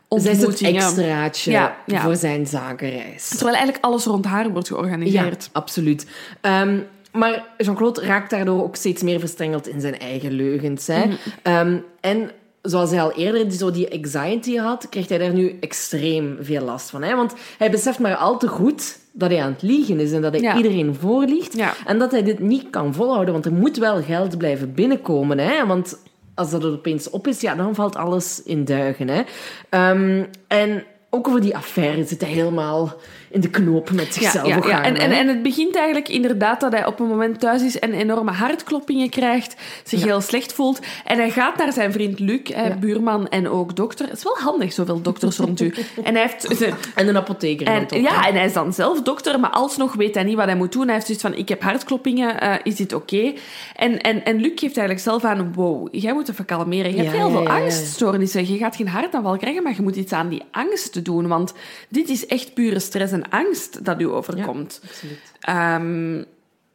Zij 0.09 0.19
is 0.19 0.25
het 0.25 0.35
ontmoetingen. 0.37 0.83
extraatje 0.83 1.51
Ja, 1.51 1.77
ja. 1.87 2.01
voor 2.01 2.17
zijn 2.17 2.47
zakenreis. 2.47 3.29
Terwijl 3.29 3.55
eigenlijk 3.57 3.85
alles 3.85 4.05
rond 4.05 4.25
haar 4.25 4.51
wordt 4.51 4.69
Ja, 4.69 4.75
georganiseerd. 4.75 5.49
absoluut. 5.53 6.07
Ehm, 6.41 6.79
maar 7.13 7.45
Jean-Claude 7.59 8.01
raakt 8.01 8.31
daardoor 8.31 8.63
ook 8.63 8.77
steeds 8.77 9.03
meer 9.03 9.21
verstrengeld 9.21 9.69
in 9.69 9.81
zijn 9.81 9.99
eigen 9.99 10.33
leugens. 10.33 10.87
Hè? 10.87 11.05
Mhm. 11.05 11.15
Ehm, 11.43 11.77
en 12.01 12.31
zoals 12.63 12.91
hij 12.91 13.03
al 13.03 13.13
eerder 13.13 13.49
die, 13.49 13.59
zo 13.59 13.71
die 13.71 13.93
anxiety 13.93 14.57
had, 14.57 14.89
krijgt 14.89 15.09
hij 15.09 15.19
daar 15.19 15.33
nu 15.33 15.57
extreem 15.61 16.39
veel 16.41 16.65
last 16.65 16.91
van. 16.91 17.03
Hè? 17.03 17.17
Want 17.17 17.35
hij 17.59 17.71
beseft 17.71 17.99
maar 17.99 18.17
al 18.17 18.39
te 18.39 18.49
goed 18.49 18.99
dat 19.13 19.31
hij 19.31 19.43
aan 19.43 19.53
het 19.53 19.63
liegen 19.63 20.01
is 20.01 20.13
en 20.13 20.23
dat 20.23 20.33
hij 20.33 20.41
Ja. 20.41 20.57
iedereen 20.57 20.95
voorliegt. 21.01 21.57
Ja. 21.57 21.73
En 21.87 21.99
dat 21.99 22.11
hij 22.11 22.23
dit 22.23 22.39
niet 22.39 22.71
kan 22.71 22.95
volhouden, 22.95 23.33
want 23.33 23.47
er 23.47 23.53
moet 23.53 23.77
wel 23.77 24.03
geld 24.03 24.39
blijven 24.39 24.75
binnenkomen. 24.75 25.39
Hè? 25.39 25.67
Want 25.67 25.99
als 26.35 26.51
dat 26.51 26.65
er 26.65 26.73
opeens 26.73 27.11
op 27.11 27.27
is, 27.27 27.41
ja, 27.41 27.55
dan 27.55 27.75
valt 27.75 27.97
alles 27.97 28.43
in 28.43 28.65
duigen. 28.65 29.09
Hè? 29.09 29.23
Ehm, 29.69 30.25
en 30.47 30.85
ook 31.11 31.29
over 31.29 31.41
die 31.41 31.57
affaire 31.57 32.05
zit 32.05 32.21
hij 32.21 32.31
helemaal 32.31 32.95
in 33.33 33.41
de 33.41 33.51
knoop 33.51 33.91
met 33.91 34.15
zichzelf. 34.15 34.47
Ja, 34.47 34.69
ja. 34.69 34.85
En, 34.85 34.97
en, 34.97 35.11
en 35.11 35.29
het 35.29 35.43
begint 35.43 35.77
eigenlijk 35.77 36.09
inderdaad 36.09 36.61
dat 36.61 36.73
hij 36.73 36.87
op 36.87 37.01
een 37.01 37.07
moment 37.07 37.41
thuis 37.41 37.63
is 37.63 37.79
en 37.79 37.93
enorme 37.93 38.31
hartkloppingen 38.31 39.11
krijgt, 39.11 39.57
zich 39.85 40.05
heel 40.05 40.21
slecht 40.21 40.53
voelt. 40.53 40.81
En 41.05 41.19
hij 41.19 41.31
gaat 41.31 41.57
naar 41.57 41.73
zijn 41.73 41.93
vriend 41.93 42.19
Luc, 42.19 42.41
hè, 42.55 42.77
buurman 42.77 43.29
en 43.29 43.49
ook 43.49 43.77
dokter. 43.77 44.07
Het 44.07 44.17
is 44.17 44.23
wel 44.25 44.39
handig, 44.39 44.73
zoveel 44.73 45.01
dokters 45.01 45.37
rond 45.37 45.61
u. 45.61 45.75
En 46.03 46.15
hij 46.15 46.23
heeft... 46.23 46.71
En 46.95 47.09
een 47.09 47.17
apotheker 47.17 47.67
En, 47.67 48.03
ja, 48.03 48.21
hè? 48.21 48.29
en 48.29 48.35
hij 48.35 48.45
is 48.45 48.53
dan 48.53 48.73
zelf 48.73 49.03
dokter, 49.03 49.41
maar 49.41 49.51
alsnog 49.51 49.95
weet 49.95 50.15
hij 50.15 50.25
niet 50.25 50.37
wat 50.37 50.45
hij 50.45 50.57
moet 50.57 50.73
doen. 50.73 50.85
Hij 50.85 50.95
heeft 50.95 51.07
zoiets 51.07 51.25
van, 51.25 51.35
ik 51.35 51.49
heb 51.49 51.63
hartkloppingen, 51.63 52.41
eh, 52.41 52.55
is 52.63 52.77
dit 52.77 52.93
oké? 52.93 53.33
En, 53.77 54.01
en, 54.01 54.25
en 54.25 54.37
Luc 54.37 54.53
geeft 54.55 54.77
eigenlijk 54.77 55.01
zelf 55.01 55.25
aan, 55.25 55.53
wow, 55.55 55.89
jij 55.91 56.13
moet 56.13 56.29
even 56.29 56.45
kalmeren. 56.45 56.95
Je 56.95 57.03
hebt 57.03 57.17
heel 57.17 57.31
veel 57.31 57.49
angststoornissen. 57.49 58.53
Je 58.53 58.59
gaat 58.59 58.77
geen 58.77 58.89
hartaanval 58.89 59.37
krijgen, 59.37 59.63
maar 59.63 59.75
je 59.77 59.83
moet 59.83 59.97
iets 59.97 60.13
aan 60.13 60.29
die 60.29 60.43
angst 60.51 61.05
doen. 61.05 61.29
Want 61.29 61.53
dit 61.89 62.09
is 62.09 62.27
echt 62.27 62.55
pure 62.55 62.79
stress 62.79 63.13
en 63.13 63.22
angst 63.31 63.85
dat 63.85 64.01
u 64.01 64.09
overkomt. 64.09 64.81
Absoluut. 64.85 65.33
Ehm, 65.41 66.17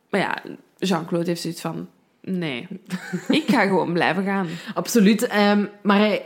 maar 0.10 0.20
ja, 0.22 0.38
Jean-Claude 0.78 1.30
heeft 1.30 1.42
zoiets 1.42 1.62
van, 1.62 1.88
nee, 2.22 2.68
ik 3.28 3.44
ga 3.48 3.62
gewoon 3.62 3.94
blijven 3.94 4.24
gaan. 4.24 4.48
Absoluut. 4.74 5.28
ehm, 5.28 5.66
maar 5.82 5.98
hij 5.98 6.26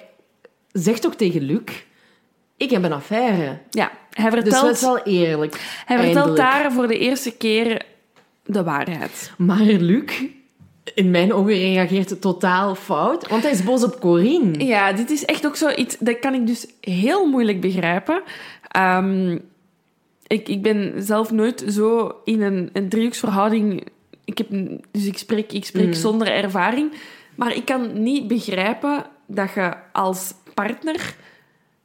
zegt 0.71 1.05
ook 1.05 1.13
tegen 1.15 1.41
Luc... 1.41 1.61
Ik 2.57 2.69
heb 2.69 2.83
een 2.83 2.93
affaire. 2.93 3.57
Ja, 3.69 3.91
hij 4.09 4.29
Dus 4.29 4.39
vertelt, 4.39 4.65
dat 4.65 4.75
is 4.75 4.81
wel 4.81 5.03
eerlijk. 5.03 5.81
hij 5.85 5.97
vertelt 5.97 6.37
daar 6.37 6.71
voor 6.71 6.87
de 6.87 6.97
eerste 6.97 7.31
keer 7.37 7.85
de 8.45 8.63
waarheid. 8.63 9.31
Maar 9.37 9.61
Luc, 9.61 10.21
in 10.93 11.11
mijn 11.11 11.33
ogen, 11.33 11.53
reageert 11.53 12.21
totaal 12.21 12.75
fout. 12.75 13.27
Want 13.27 13.43
hij 13.43 13.51
is 13.51 13.63
boos 13.63 13.83
op 13.83 13.99
Corine. 13.99 14.65
Ja, 14.65 14.93
dit 14.93 15.09
is 15.09 15.25
echt 15.25 15.45
ook 15.45 15.55
zoiets... 15.55 15.97
Dat 15.99 16.19
kan 16.19 16.33
ik 16.33 16.47
dus 16.47 16.67
heel 16.81 17.29
moeilijk 17.29 17.61
begrijpen. 17.61 18.21
Ehm, 18.67 19.37
ik, 20.31 20.49
ik 20.49 20.61
ben 20.61 21.03
zelf 21.03 21.31
nooit 21.31 21.63
zo 21.67 22.15
in 22.23 22.41
een, 22.41 22.69
een 22.73 22.89
driehoeksverhouding... 22.89 23.87
Ik 24.25 24.37
heb, 24.37 24.47
dus 24.91 25.05
ik 25.05 25.17
spreek, 25.17 25.51
ik 25.51 25.65
spreek 25.65 25.95
zonder 25.95 26.27
ervaring. 26.27 26.91
Maar 27.35 27.55
ik 27.55 27.65
kan 27.65 28.03
niet 28.03 28.27
begrijpen 28.27 29.05
dat 29.25 29.53
je 29.53 29.73
als 29.91 30.33
partner 30.53 31.15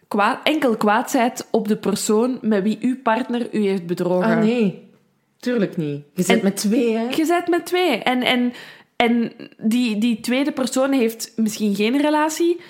kwaad, 0.08 0.40
enkel 0.42 0.76
kwaad 0.76 1.12
bent 1.12 1.48
op 1.50 1.68
de 1.68 1.76
persoon 1.76 2.38
met 2.40 2.62
wie 2.62 2.78
uw 2.80 2.96
partner 3.02 3.54
u 3.54 3.66
heeft 3.66 3.86
bedrogen. 3.86 4.36
Ah, 4.36 4.38
nee. 4.38 4.88
Tuurlijk 5.36 5.76
niet. 5.76 6.04
Je 6.14 6.22
zit 6.22 6.42
met 6.42 6.56
twee, 6.56 6.96
hè? 6.96 7.08
Je 7.08 7.26
bent 7.26 7.48
met 7.48 7.66
twee. 7.66 7.98
En, 7.98 8.22
en, 8.22 8.52
en 8.96 9.32
die, 9.58 9.98
die 9.98 10.20
tweede 10.20 10.52
persoon 10.52 10.92
heeft 10.92 11.32
misschien 11.36 11.74
geen 11.74 12.00
relatie. 12.00 12.60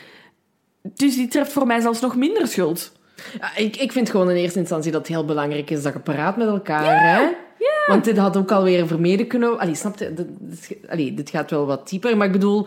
Dus 0.83 1.15
die 1.15 1.29
treft 1.29 1.53
voor 1.53 1.67
mij 1.67 1.81
zelfs 1.81 2.01
nog 2.01 2.17
minder 2.17 2.49
schuld. 2.49 2.93
Ja, 3.41 3.57
ik, 3.57 3.77
ik 3.77 3.93
vind 3.93 4.11
gewoon 4.11 4.31
in 4.31 4.37
eerste 4.37 4.59
instantie 4.59 4.93
dat 4.93 5.01
het 5.01 5.11
heel 5.11 5.25
belangrijk 5.25 5.71
is 5.71 5.83
dat 5.83 5.93
je 5.93 5.99
praat 5.99 6.37
met 6.37 6.47
elkaar, 6.49 7.15
hè? 7.17 7.29
Want 7.87 8.05
dit 8.05 8.17
had 8.19 8.37
ook 8.37 8.51
alweer 8.53 8.87
vermeden 8.87 9.27
kunnen... 9.27 9.59
Allee, 9.59 9.75
snap 9.75 9.99
je? 9.99 10.15
Dit, 10.15 10.27
dit- 10.41 10.79
allee, 10.89 11.15
dit 11.15 11.31
gaat 11.31 11.51
wel 11.51 11.67
wat 11.67 11.89
dieper, 11.89 12.17
maar 12.17 12.27
ik 12.27 12.33
bedoel... 12.33 12.67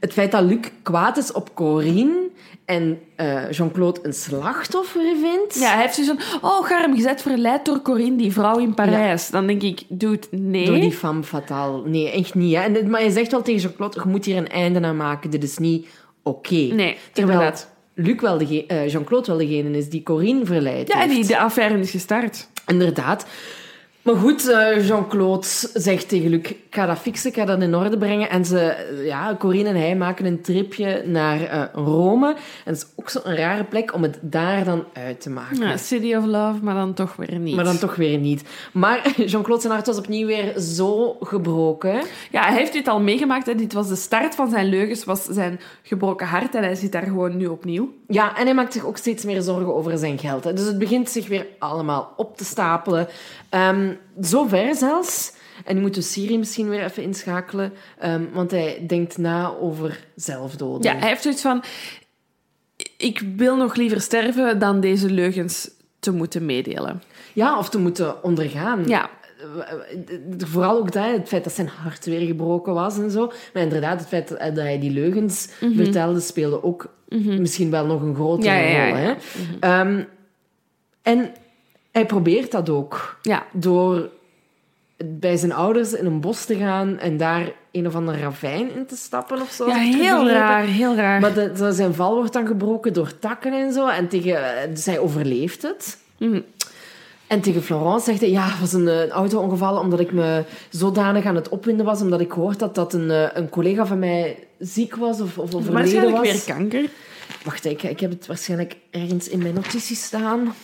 Het 0.00 0.12
feit 0.12 0.32
dat 0.32 0.42
Luc 0.42 0.58
kwaad 0.82 1.16
is 1.16 1.32
op 1.32 1.54
Corine 1.54 2.28
en 2.64 2.98
eh, 3.16 3.50
Jean-Claude 3.50 4.00
een 4.02 4.12
slachtoffer 4.12 5.00
vindt... 5.20 5.54
Ja, 5.58 5.72
hij 5.72 5.80
heeft 5.80 5.94
zoiets 5.94 6.14
van... 6.28 6.40
Oh, 6.50 6.66
Garm, 6.66 6.94
je 6.96 7.02
bent 7.02 7.22
verleid 7.22 7.64
door 7.64 7.82
Corinne, 7.82 8.16
die 8.16 8.32
vrouw 8.32 8.58
in 8.58 8.74
Parijs. 8.74 9.28
Dan 9.30 9.46
denk 9.46 9.62
ik, 9.62 9.82
dude, 9.88 10.26
nee. 10.30 10.66
Door 10.66 10.80
die 10.80 10.92
femme 10.92 11.22
fatale. 11.22 11.88
Nee, 11.88 12.10
echt 12.10 12.34
niet. 12.34 12.54
Hè? 12.56 12.62
En, 12.62 12.72
dit- 12.72 12.88
maar 12.88 13.00
hij 13.00 13.10
zegt 13.10 13.30
wel 13.30 13.42
tegen 13.42 13.60
Jean-Claude, 13.60 14.00
je 14.04 14.08
moet 14.08 14.24
hier 14.24 14.36
een 14.36 14.48
einde 14.48 14.80
aan 14.82 14.96
maken. 14.96 15.30
Dit 15.30 15.42
is 15.42 15.58
niet 15.58 15.86
oké. 16.22 16.54
Nee, 16.54 16.96
Terwijl 17.12 17.38
inderdaad. 17.38 17.69
Luc 18.02 18.20
wel 18.20 18.38
dege- 18.38 18.66
eh, 18.66 18.88
Jean-Claude 18.88 19.26
wel 19.26 19.38
degene 19.38 19.76
is 19.76 19.88
die 19.88 20.02
Corine 20.02 20.44
verleidt 20.46 20.92
Ja, 20.92 21.06
die, 21.06 21.26
de 21.26 21.38
affaire 21.38 21.78
is 21.78 21.90
gestart. 21.90 22.48
Inderdaad. 22.66 23.26
Maar 24.10 24.20
goed, 24.20 24.48
eh, 24.48 24.86
Jean-Claude 24.86 25.46
zegt 25.74 26.08
tegen 26.08 26.30
Luc, 26.30 26.40
ik 26.40 26.56
ga 26.70 26.86
dat 26.86 26.98
fixen, 26.98 27.30
ik 27.30 27.36
ga 27.36 27.44
dat 27.44 27.62
in 27.62 27.74
orde 27.74 27.98
brengen. 27.98 28.30
En 28.30 28.44
ze, 28.44 28.60
eh, 28.60 29.06
ja, 29.06 29.36
Corine 29.38 29.68
en 29.68 29.76
hij 29.76 29.96
maken 29.96 30.26
een 30.26 30.40
tripje 30.40 31.02
naar 31.06 31.42
eh, 31.42 31.62
Rome. 31.72 32.28
En 32.28 32.72
het 32.72 32.76
is 32.76 32.86
ook 32.96 33.08
zo'n 33.10 33.34
rare 33.34 33.64
plek 33.64 33.94
om 33.94 34.02
het 34.02 34.18
daar 34.20 34.64
dan 34.64 34.84
uit 34.92 35.20
te 35.20 35.30
maken. 35.30 35.58
Ja, 35.58 35.76
City 35.76 36.14
of 36.14 36.24
Love, 36.24 36.58
maar 36.62 36.74
dan 36.74 36.94
toch 36.94 37.16
weer 37.16 37.38
niet. 37.38 37.56
Maar 37.56 37.64
dan 37.64 37.78
toch 37.78 37.96
weer 37.96 38.18
niet. 38.18 38.42
Maar 38.72 39.12
Jean-Claude 39.30 39.60
zijn 39.60 39.74
hart 39.74 39.86
was 39.86 39.98
opnieuw 39.98 40.26
weer 40.26 40.58
zo 40.58 41.16
gebroken. 41.20 42.02
Ja, 42.30 42.42
hij 42.42 42.56
heeft 42.56 42.72
dit 42.72 42.88
al 42.88 43.00
meegemaakt. 43.00 43.46
Hè. 43.46 43.54
Dit 43.54 43.72
was 43.72 43.88
de 43.88 43.96
start 43.96 44.34
van 44.34 44.50
zijn 44.50 44.66
leugens, 44.66 45.04
was 45.04 45.24
zijn 45.24 45.60
gebroken 45.82 46.26
hart. 46.26 46.54
En 46.54 46.62
hij 46.62 46.74
zit 46.74 46.92
daar 46.92 47.02
gewoon 47.02 47.36
nu 47.36 47.46
opnieuw. 47.46 47.92
Ja, 48.10 48.36
en 48.36 48.44
hij 48.44 48.54
maakt 48.54 48.72
zich 48.72 48.84
ook 48.84 48.96
steeds 48.96 49.24
meer 49.24 49.42
zorgen 49.42 49.74
over 49.74 49.98
zijn 49.98 50.18
geld. 50.18 50.44
hè. 50.44 50.52
Dus 50.52 50.66
het 50.66 50.78
begint 50.78 51.10
zich 51.10 51.28
weer 51.28 51.46
allemaal 51.58 52.12
op 52.16 52.36
te 52.36 52.44
stapelen. 52.44 53.08
Ehm 53.48 53.92
zover 54.20 54.74
zelfs. 54.74 55.32
En 55.64 55.74
nu 55.74 55.80
moeten 55.80 56.02
we 56.02 56.08
Siri 56.08 56.38
misschien 56.38 56.68
weer 56.68 56.84
even 56.84 57.02
inschakelen. 57.02 57.72
ehm, 57.98 58.24
want 58.32 58.50
hij 58.50 58.84
denkt 58.86 59.18
na 59.18 59.54
over 59.60 60.04
zelfdoden. 60.14 60.92
Ja, 60.92 60.98
hij 60.98 61.08
heeft 61.08 61.22
zoiets 61.22 61.42
van... 61.42 61.62
Ik 62.96 63.22
wil 63.36 63.56
nog 63.56 63.74
liever 63.74 64.00
sterven 64.00 64.58
dan 64.58 64.80
deze 64.80 65.10
leugens 65.10 65.70
te 65.98 66.12
moeten 66.12 66.46
meedelen. 66.46 67.02
Ja, 67.32 67.58
of 67.58 67.68
te 67.68 67.78
moeten 67.78 68.22
ondergaan. 68.24 68.84
Ja, 68.86 69.10
Vooral 70.38 70.78
ook 70.78 70.92
dat, 70.92 71.04
het 71.10 71.28
feit 71.28 71.44
dat 71.44 71.52
zijn 71.52 71.68
hart 71.82 72.04
weer 72.04 72.26
gebroken 72.26 72.74
was 72.74 72.98
en 72.98 73.10
zo. 73.10 73.32
Maar 73.54 73.62
inderdaad, 73.62 73.98
het 73.98 74.08
feit 74.08 74.28
dat 74.28 74.38
dat 74.38 74.56
hij 74.56 74.78
die 74.80 74.90
leugens 74.90 75.48
vertelde, 75.60 76.20
speelde 76.20 76.62
ook 76.62 76.86
misschien 77.40 77.70
wel 77.70 77.86
nog 77.86 78.02
een 78.02 78.14
grotere 78.14 78.54
Mhm. 78.54 78.60
Ja, 78.62 78.68
ja, 78.70 78.84
ja, 78.86 78.88
rol. 78.88 78.96
Hè? 78.96 79.14
Ehm, 79.60 80.02
en 81.02 81.32
hij 81.92 82.06
probeert 82.06 82.50
dat 82.52 82.68
ook. 82.68 83.18
ja. 83.22 83.46
door 83.52 84.08
bij 85.04 85.36
zijn 85.36 85.52
ouders 85.52 85.92
in 85.92 86.06
een 86.06 86.20
bos 86.20 86.44
te 86.44 86.56
gaan 86.56 86.98
en 86.98 87.16
daar 87.16 87.52
een 87.72 87.86
of 87.86 87.94
ander 87.94 88.20
ravijn 88.20 88.74
in 88.74 88.86
te 88.86 88.96
stappen 88.96 89.40
of 89.40 89.50
zo. 89.50 89.66
ja 89.68 89.76
heel 89.76 90.28
raar, 90.28 90.62
heel 90.64 90.96
raar. 90.96 91.20
Maar 91.20 91.34
de- 91.34 91.52
de- 91.52 91.72
zijn 91.72 91.94
val 91.94 92.14
wordt 92.14 92.32
dan 92.32 92.46
gebroken 92.46 92.92
door 92.92 93.18
takken 93.18 93.52
en 93.52 93.72
zo. 93.72 93.88
En 93.88 94.08
tegen, 94.08 94.40
dus 94.74 94.86
hij 94.86 94.98
overleeft 94.98 95.62
het. 95.62 95.98
En 97.30 97.40
tegen 97.40 97.62
Florence 97.62 98.04
zegt 98.04 98.20
hij, 98.20 98.30
ja, 98.30 98.48
het 98.48 98.60
was 98.60 98.72
een, 98.72 98.88
eh, 98.88 99.00
een 99.00 99.10
auto-ongeval 99.10 99.78
omdat 99.78 100.00
ik 100.00 100.12
me 100.12 100.44
zodanig 100.70 101.24
aan 101.24 101.34
het 101.34 101.48
opwinden 101.48 101.86
was, 101.86 102.00
omdat 102.00 102.20
ik 102.20 102.32
gehoord 102.32 102.60
had 102.60 102.74
dat 102.74 102.92
een, 102.92 103.10
eh, 103.10 103.28
een 103.32 103.48
collega 103.48 103.86
van 103.86 103.98
mij 103.98 104.38
ziek 104.58 104.96
was 104.96 105.20
of, 105.20 105.38
of 105.38 105.54
overleden 105.54 105.72
Waarschijnlijk 105.72 106.16
was. 106.16 106.44
weer 106.46 106.56
kanker. 106.56 106.90
Wacht, 107.44 107.64
ik, 107.64 107.82
ik 107.82 108.00
heb 108.00 108.10
het 108.10 108.26
waarschijnlijk 108.26 108.76
ergens 108.90 109.28
in 109.28 109.38
mijn 109.42 109.54
notities 109.54 110.04
staan. 110.04 110.54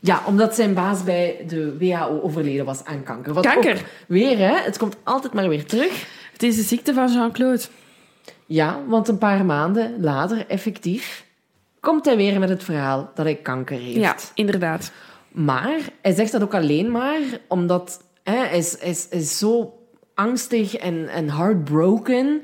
Ja, 0.00 0.22
omdat 0.26 0.54
zijn 0.54 0.74
baas 0.74 1.04
bij 1.04 1.44
de 1.48 1.76
WHO 1.78 2.20
overleden 2.22 2.64
was 2.64 2.84
aan 2.84 3.02
kanker. 3.02 3.32
Wat 3.32 3.46
Kanker? 3.46 3.84
weer, 4.06 4.38
hè? 4.38 4.56
Het 4.56 4.78
komt 4.78 4.96
altijd 5.02 5.32
maar 5.32 5.48
weer 5.48 5.64
terug. 5.66 6.06
Het 6.32 6.42
is 6.42 6.56
de 6.56 6.62
ziekte 6.62 6.94
van 6.94 7.12
Jean-Claude. 7.12 7.62
Ja, 8.46 8.80
want 8.86 9.08
een 9.08 9.18
paar 9.18 9.44
maanden 9.44 10.00
later, 10.00 10.44
effectief, 10.48 11.24
komt 11.80 12.04
hij 12.04 12.16
weer 12.16 12.38
met 12.38 12.48
het 12.48 12.64
verhaal 12.64 13.10
dat 13.14 13.24
hij 13.24 13.34
kanker 13.34 13.78
heeft. 13.78 13.96
Ja, 13.96 14.16
inderdaad. 14.34 14.92
Maar 15.44 15.80
hij 16.02 16.12
zegt 16.12 16.32
dat 16.32 16.42
ook 16.42 16.54
alleen 16.54 16.90
maar 16.90 17.20
omdat 17.48 18.04
hè, 18.22 18.36
hij, 18.36 18.58
is, 18.58 18.76
is, 18.76 19.08
is 19.08 19.38
zo 19.38 19.78
angstig 20.14 20.74
en, 20.76 21.08
en 21.08 21.30
heartbroken 21.30 22.42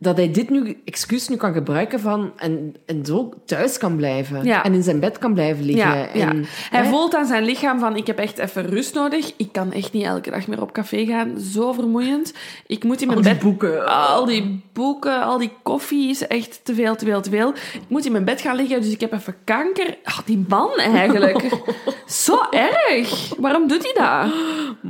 dat 0.00 0.16
hij 0.16 0.30
dit 0.30 0.50
nu 0.50 0.80
excuus 0.84 1.28
nu 1.28 1.36
kan 1.36 1.52
gebruiken 1.52 2.00
van 2.00 2.32
en, 2.36 2.74
en 2.86 3.04
zo 3.06 3.32
thuis 3.44 3.78
kan 3.78 3.96
blijven. 3.96 4.44
Ja. 4.44 4.64
En 4.64 4.74
in 4.74 4.82
zijn 4.82 5.00
bed 5.00 5.18
kan 5.18 5.34
blijven 5.34 5.64
liggen. 5.64 6.18
Ja, 6.18 6.34
Hij 6.70 6.82
hè, 6.82 6.88
voelt 6.88 7.14
aan 7.14 7.26
zijn 7.26 7.44
lichaam 7.44 7.78
van, 7.78 7.96
ik 7.96 8.06
heb 8.06 8.18
echt 8.18 8.38
even 8.38 8.66
rust 8.66 8.94
nodig. 8.94 9.32
Ik 9.36 9.52
kan 9.52 9.72
echt 9.72 9.92
niet 9.92 10.04
elke 10.04 10.30
dag 10.30 10.46
meer 10.46 10.62
op 10.62 10.72
café 10.72 11.06
gaan. 11.06 11.40
Zo 11.40 11.72
vermoeiend. 11.72 12.34
Ik 12.66 12.84
moet 12.84 13.00
in 13.00 13.06
mijn 13.06 13.18
al 13.18 13.24
die 13.24 13.32
bed... 13.32 13.42
boeken. 13.42 13.86
Al 13.86 14.24
die 14.24 14.60
boeken, 14.72 15.22
al 15.22 15.38
die 15.38 15.52
koffie 15.62 16.10
is 16.10 16.26
echt 16.26 16.60
te 16.62 16.74
veel, 16.74 16.96
te 16.96 17.04
veel, 17.04 17.20
te 17.20 17.30
veel. 17.30 17.48
Ik 17.50 17.88
moet 17.88 18.04
in 18.06 18.12
mijn 18.12 18.24
bed 18.24 18.40
gaan 18.40 18.56
liggen, 18.56 18.80
dus 18.80 18.92
ik 18.92 19.00
heb 19.00 19.12
even 19.12 19.36
kanker. 19.44 19.98
Ach, 20.04 20.24
die 20.24 20.44
man 20.48 20.70
eigenlijk. 20.76 21.48
Zo 22.06 22.38
erg. 22.50 23.34
Waarom 23.38 23.68
doet 23.68 23.92
hij 23.92 23.94
dat? 23.94 24.34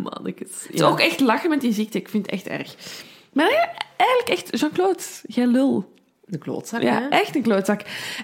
Mannekes. 0.03 0.63
Het 0.63 0.75
is 0.75 0.83
ook 0.83 1.01
echt 1.01 1.21
lachen 1.21 1.51
met 1.51 1.61
die 1.61 1.73
ziekte. 1.73 1.99
Ik 1.99 2.09
vind 2.09 2.27
het 2.27 2.35
echt 2.35 2.47
erg. 2.47 2.75
Maar 3.45 3.75
eigenlijk 3.97 4.29
echt, 4.29 4.61
Jean-Claude, 4.61 5.03
jij 5.27 5.47
lul. 5.47 5.97
De 6.25 6.39
klootzak, 6.39 6.83
Ja, 6.83 6.95
hè? 7.01 7.09
echt 7.09 7.35
een 7.37 7.43
klootzak. 7.43 7.81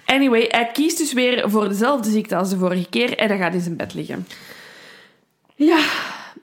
Anyway, 0.06 0.44
hij 0.48 0.70
kiest 0.72 0.98
dus 0.98 1.12
weer 1.12 1.50
voor 1.50 1.68
dezelfde 1.68 2.10
ziekte 2.10 2.36
als 2.36 2.50
de 2.50 2.56
vorige 2.56 2.88
keer 2.88 3.18
en 3.18 3.28
hij 3.28 3.38
gaat 3.38 3.54
in 3.54 3.60
zijn 3.60 3.76
bed 3.76 3.94
liggen. 3.94 4.26
Ja, 5.54 5.78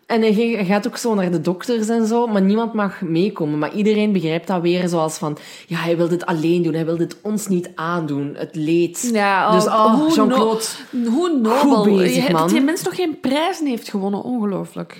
en 0.05 0.21
hij 0.21 0.65
gaat 0.65 0.87
ook 0.87 0.97
zo 0.97 1.13
naar 1.13 1.31
de 1.31 1.41
dokters 1.41 1.89
en 1.89 2.07
zo, 2.07 2.27
maar 2.27 2.41
niemand 2.41 2.73
mag 2.73 3.01
meekomen. 3.01 3.59
Maar 3.59 3.73
iedereen 3.73 4.11
begrijpt 4.11 4.47
dat 4.47 4.61
weer 4.61 4.87
zoals 4.87 5.17
van, 5.17 5.37
ja, 5.67 5.77
hij 5.77 5.97
wil 5.97 6.07
dit 6.07 6.25
alleen 6.25 6.61
doen, 6.63 6.73
hij 6.73 6.85
wil 6.85 6.97
dit 6.97 7.15
ons 7.21 7.47
niet 7.47 7.69
aandoen, 7.75 8.35
het 8.37 8.55
leed. 8.55 9.09
Ja, 9.13 9.51
dus 9.51 9.65
oh, 9.65 9.93
hoe 9.93 10.13
Jean-Claude, 10.13 10.63
no- 10.89 11.09
hoe 11.09 11.29
nobel. 11.37 11.83
Goed 11.83 11.97
bezig, 11.97 12.31
man. 12.31 12.41
Dat 12.41 12.49
die 12.49 12.61
mens 12.61 12.81
nog 12.83 12.95
geen 12.95 13.19
prijzen 13.19 13.65
heeft 13.65 13.89
gewonnen. 13.89 14.23
Ongelooflijk. 14.23 14.99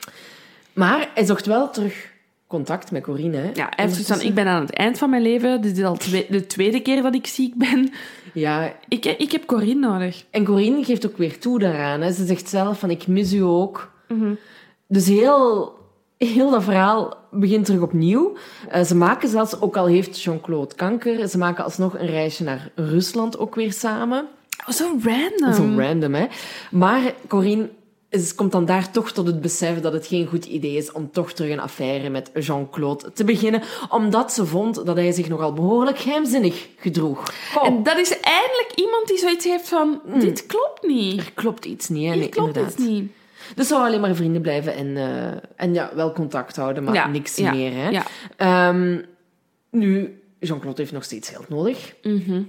maar 0.74 1.10
hij 1.14 1.26
zocht 1.26 1.46
wel 1.46 1.70
terug 1.70 2.10
contact 2.52 2.92
met 2.92 3.04
Corine. 3.04 3.38
Hè? 3.38 3.50
Ja, 3.54 3.72
hij 3.76 3.86
heeft 3.86 4.08
van, 4.08 4.22
ik 4.22 4.34
ben 4.34 4.48
aan 4.48 4.62
het 4.62 4.74
eind 4.74 4.98
van 4.98 5.10
mijn 5.10 5.22
leven. 5.22 5.62
Dit 5.62 5.78
is 5.78 5.84
al 5.84 5.98
twee- 5.98 6.26
de 6.30 6.46
tweede 6.46 6.80
keer 6.82 7.02
dat 7.02 7.16
ik 7.16 7.28
ziek 7.28 7.56
ben. 7.56 7.92
Ja, 8.34 8.74
Ik, 8.88 9.06
ik 9.06 9.32
heb 9.32 9.46
Corinne 9.46 9.88
nodig. 9.88 10.26
en 10.32 10.44
Corine 10.46 10.84
geeft 10.84 11.06
ook 11.06 11.18
weer 11.18 11.40
toe 11.40 11.60
daaraan. 11.60 12.02
Hè? 12.02 12.12
Ze 12.12 12.26
zegt 12.26 12.50
zelf 12.50 12.80
van, 12.80 12.90
ik 12.90 13.08
mis 13.08 13.34
u 13.34 13.40
ook. 13.42 13.92
Mhm. 14.08 14.34
Dus 14.88 15.08
heel, 15.08 15.74
heel 16.18 16.50
dat 16.52 16.64
verhaal 16.64 17.18
begint 17.32 17.66
terug 17.66 17.82
opnieuw. 17.82 18.34
Eh, 18.70 18.84
ze 18.84 18.96
maken 18.96 19.30
zelfs, 19.30 19.62
ook 19.62 19.78
al 19.78 19.86
heeft 19.86 20.22
Jean-Claude 20.22 20.76
kanker, 20.76 21.28
ze 21.28 21.38
maken 21.38 21.64
alsnog 21.64 22.00
een 22.00 22.08
reisje 22.08 22.44
naar 22.44 22.72
Rusland 22.76 23.38
ook 23.40 23.56
weer 23.56 23.74
samen. 23.74 24.26
Oh, 24.68 24.74
zo 24.74 24.86
random. 25.04 25.54
Zo 25.54 25.80
random, 25.82 26.14
hè. 26.14 26.26
Maar 26.72 27.02
Corinne 27.28 27.70
is, 28.20 28.36
komt 28.36 28.52
dan 28.52 28.66
daar 28.66 28.92
toch 28.92 29.12
tot 29.12 29.28
het 29.28 29.42
besef 29.42 29.80
dat 29.80 29.94
het 29.94 30.08
geen 30.08 30.28
goed 30.28 30.46
idee 30.46 30.76
is 30.78 30.92
om 30.92 31.12
toch 31.12 31.32
terug 31.34 31.52
een 31.52 31.60
affaire 31.60 32.10
met 32.10 32.32
Jean-Claude 32.34 33.12
te 33.14 33.24
beginnen, 33.24 33.62
omdat 33.90 34.34
ze 34.34 34.46
vond 34.46 34.86
dat 34.86 34.96
hij 34.96 35.12
zich 35.12 35.30
nogal 35.30 35.54
behoorlijk 35.54 35.98
geheimzinnig 35.98 36.68
gedroeg. 36.78 37.34
En 37.64 37.84
dat 37.84 37.98
is 37.98 38.20
eindelijk 38.20 38.72
iemand 38.76 39.08
die 39.08 39.18
zoiets 39.18 39.46
heeft 39.46 39.68
van, 39.70 40.02
dit 40.20 40.46
klopt 40.46 40.88
niet. 40.88 41.20
er 41.20 41.32
klopt 41.34 41.66
iets 41.66 41.90
niet, 41.90 42.10
hè. 42.10 42.16
Nee, 42.16 42.30
klopt 42.30 42.48
inderdaad. 42.48 42.80
iets 42.80 42.88
niet. 42.88 43.12
Dus 43.56 43.68
ze 43.68 43.74
wouden 43.74 43.94
alleen 43.96 44.08
maar 44.08 44.16
vrienden 44.18 44.42
blijven 44.42 44.74
en, 44.76 44.98
eh, 44.98 45.40
en 45.56 45.74
ja, 45.74 45.92
wel 45.96 46.12
contact 46.14 46.56
houden, 46.56 46.84
maar 46.84 46.94
Ja, 46.94 47.08
niks 47.08 47.36
ja, 47.36 47.52
meer, 47.54 47.74
hè. 47.74 47.90
ja. 47.90 48.04
Ehm, 48.38 49.02
nu, 49.70 50.22
Jean-Claude 50.40 50.82
heeft 50.82 50.94
nog 50.94 51.04
steeds 51.04 51.30
geld 51.30 51.50
nodig. 51.50 51.96
Mhm. 52.04 52.42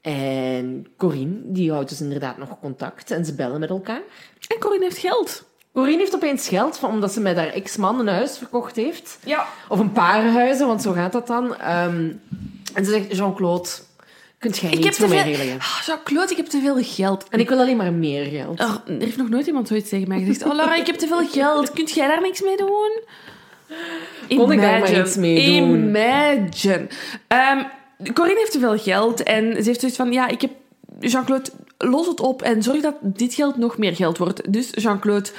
En 0.00 0.86
Corinne, 0.96 1.36
die 1.44 1.72
houdt 1.72 1.88
dus 1.88 2.00
inderdaad 2.00 2.38
nog 2.38 2.58
contact 2.60 3.10
en 3.10 3.24
ze 3.24 3.34
bellen 3.34 3.60
met 3.60 3.70
elkaar. 3.70 4.02
En 4.48 4.58
Corinne 4.58 4.84
heeft 4.84 4.98
geld. 4.98 5.46
Corinne 5.72 5.98
heeft 5.98 6.14
opeens 6.14 6.48
geld, 6.48 6.78
van, 6.78 6.90
omdat 6.90 7.12
ze 7.12 7.20
met 7.20 7.36
haar 7.36 7.48
ex-man 7.48 8.00
een 8.00 8.08
huis 8.08 8.38
verkocht 8.38 8.76
heeft. 8.76 9.18
Ja. 9.24 9.46
Of 9.68 9.78
een 9.78 9.92
paar 9.92 10.24
huizen, 10.24 10.66
want 10.66 10.82
zo 10.82 10.92
gaat 10.92 11.12
dat 11.12 11.26
dan. 11.26 11.56
Ehm, 11.56 12.10
en 12.74 12.84
ze 12.84 12.90
zegt, 12.90 13.16
Jean-Claude, 13.16 13.68
kunt 14.38 14.58
jij 14.58 14.70
Ik 14.70 14.78
niet 14.78 14.96
voor 14.96 15.08
mij 15.08 15.22
regelen? 15.22 15.58
Ah, 15.58 15.82
Jean-Claude, 15.86 16.30
ik 16.30 16.36
heb 16.36 16.46
te 16.46 16.60
veel 16.60 16.76
geld. 16.82 17.28
En 17.28 17.40
ik 17.40 17.48
wil 17.48 17.58
alleen 17.58 17.76
maar 17.76 17.92
meer 17.92 18.24
geld. 18.24 18.60
Oh, 18.60 18.74
er 18.86 19.00
heeft 19.00 19.16
nog 19.16 19.28
nooit 19.28 19.46
iemand 19.46 19.68
zoiets 19.68 19.88
tegen 19.88 20.08
mij 20.08 20.18
gezegd. 20.18 20.44
Oh, 20.44 20.54
Laura, 20.54 20.74
ik 20.74 20.86
heb 20.86 20.96
te 20.96 21.06
veel 21.06 21.26
geld. 21.28 21.72
Kunt 21.72 21.90
jij 21.90 22.06
daar 22.06 22.20
niks 22.20 22.40
mee 22.40 22.56
doen? 22.56 23.00
Kon 24.28 24.52
ik 24.52 24.60
daar 24.60 24.80
maar 24.80 25.00
iets 25.00 25.16
mee 25.16 25.60
doen? 25.60 25.74
Imagine. 25.74 26.86
Ehm, 27.26 27.62
Corinne 28.14 28.38
heeft 28.38 28.52
te 28.52 28.58
veel 28.58 28.78
geld 28.78 29.22
en 29.22 29.56
ze 29.56 29.62
heeft 29.62 29.80
zoiets 29.80 29.98
van... 29.98 30.12
Ja, 30.12 30.28
ik 30.28 30.40
heb... 30.40 30.50
Jean-Claude, 31.00 31.50
los 31.78 32.06
het 32.06 32.20
op 32.20 32.42
en 32.42 32.62
zorg 32.62 32.80
dat 32.80 32.94
dit 33.02 33.34
geld 33.34 33.56
nog 33.56 33.78
meer 33.78 33.96
geld 33.96 34.18
wordt. 34.18 34.52
Dus 34.52 34.70
Jean-Claude 34.74 35.30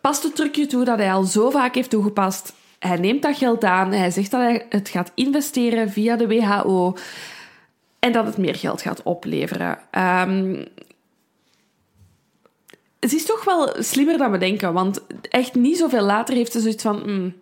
past 0.00 0.22
het 0.22 0.36
trucje 0.36 0.66
toe 0.66 0.84
dat 0.84 0.98
hij 0.98 1.12
al 1.12 1.24
zo 1.24 1.50
vaak 1.50 1.74
heeft 1.74 1.90
toegepast. 1.90 2.52
Hij 2.78 2.96
neemt 2.96 3.22
dat 3.22 3.36
geld 3.36 3.64
aan. 3.64 3.92
Hij 3.92 4.10
zegt 4.10 4.30
dat 4.30 4.40
hij 4.40 4.66
het 4.68 4.88
gaat 4.88 5.12
investeren 5.14 5.90
via 5.90 6.16
de 6.16 6.26
WHO. 6.26 6.96
En 7.98 8.12
dat 8.12 8.26
het 8.26 8.36
meer 8.36 8.54
geld 8.54 8.82
gaat 8.82 9.02
opleveren. 9.02 9.78
Ehm, 9.90 10.64
ze 13.00 13.16
is 13.16 13.26
toch 13.26 13.44
wel 13.44 13.74
slimmer 13.78 14.18
dan 14.18 14.30
we 14.30 14.38
denken. 14.38 14.72
Want 14.72 15.00
echt 15.22 15.54
niet 15.54 15.76
zoveel 15.76 16.02
later 16.02 16.34
heeft 16.34 16.52
ze 16.52 16.60
zoiets 16.60 16.82
van... 16.82 17.00
"Hmm, 17.02 17.34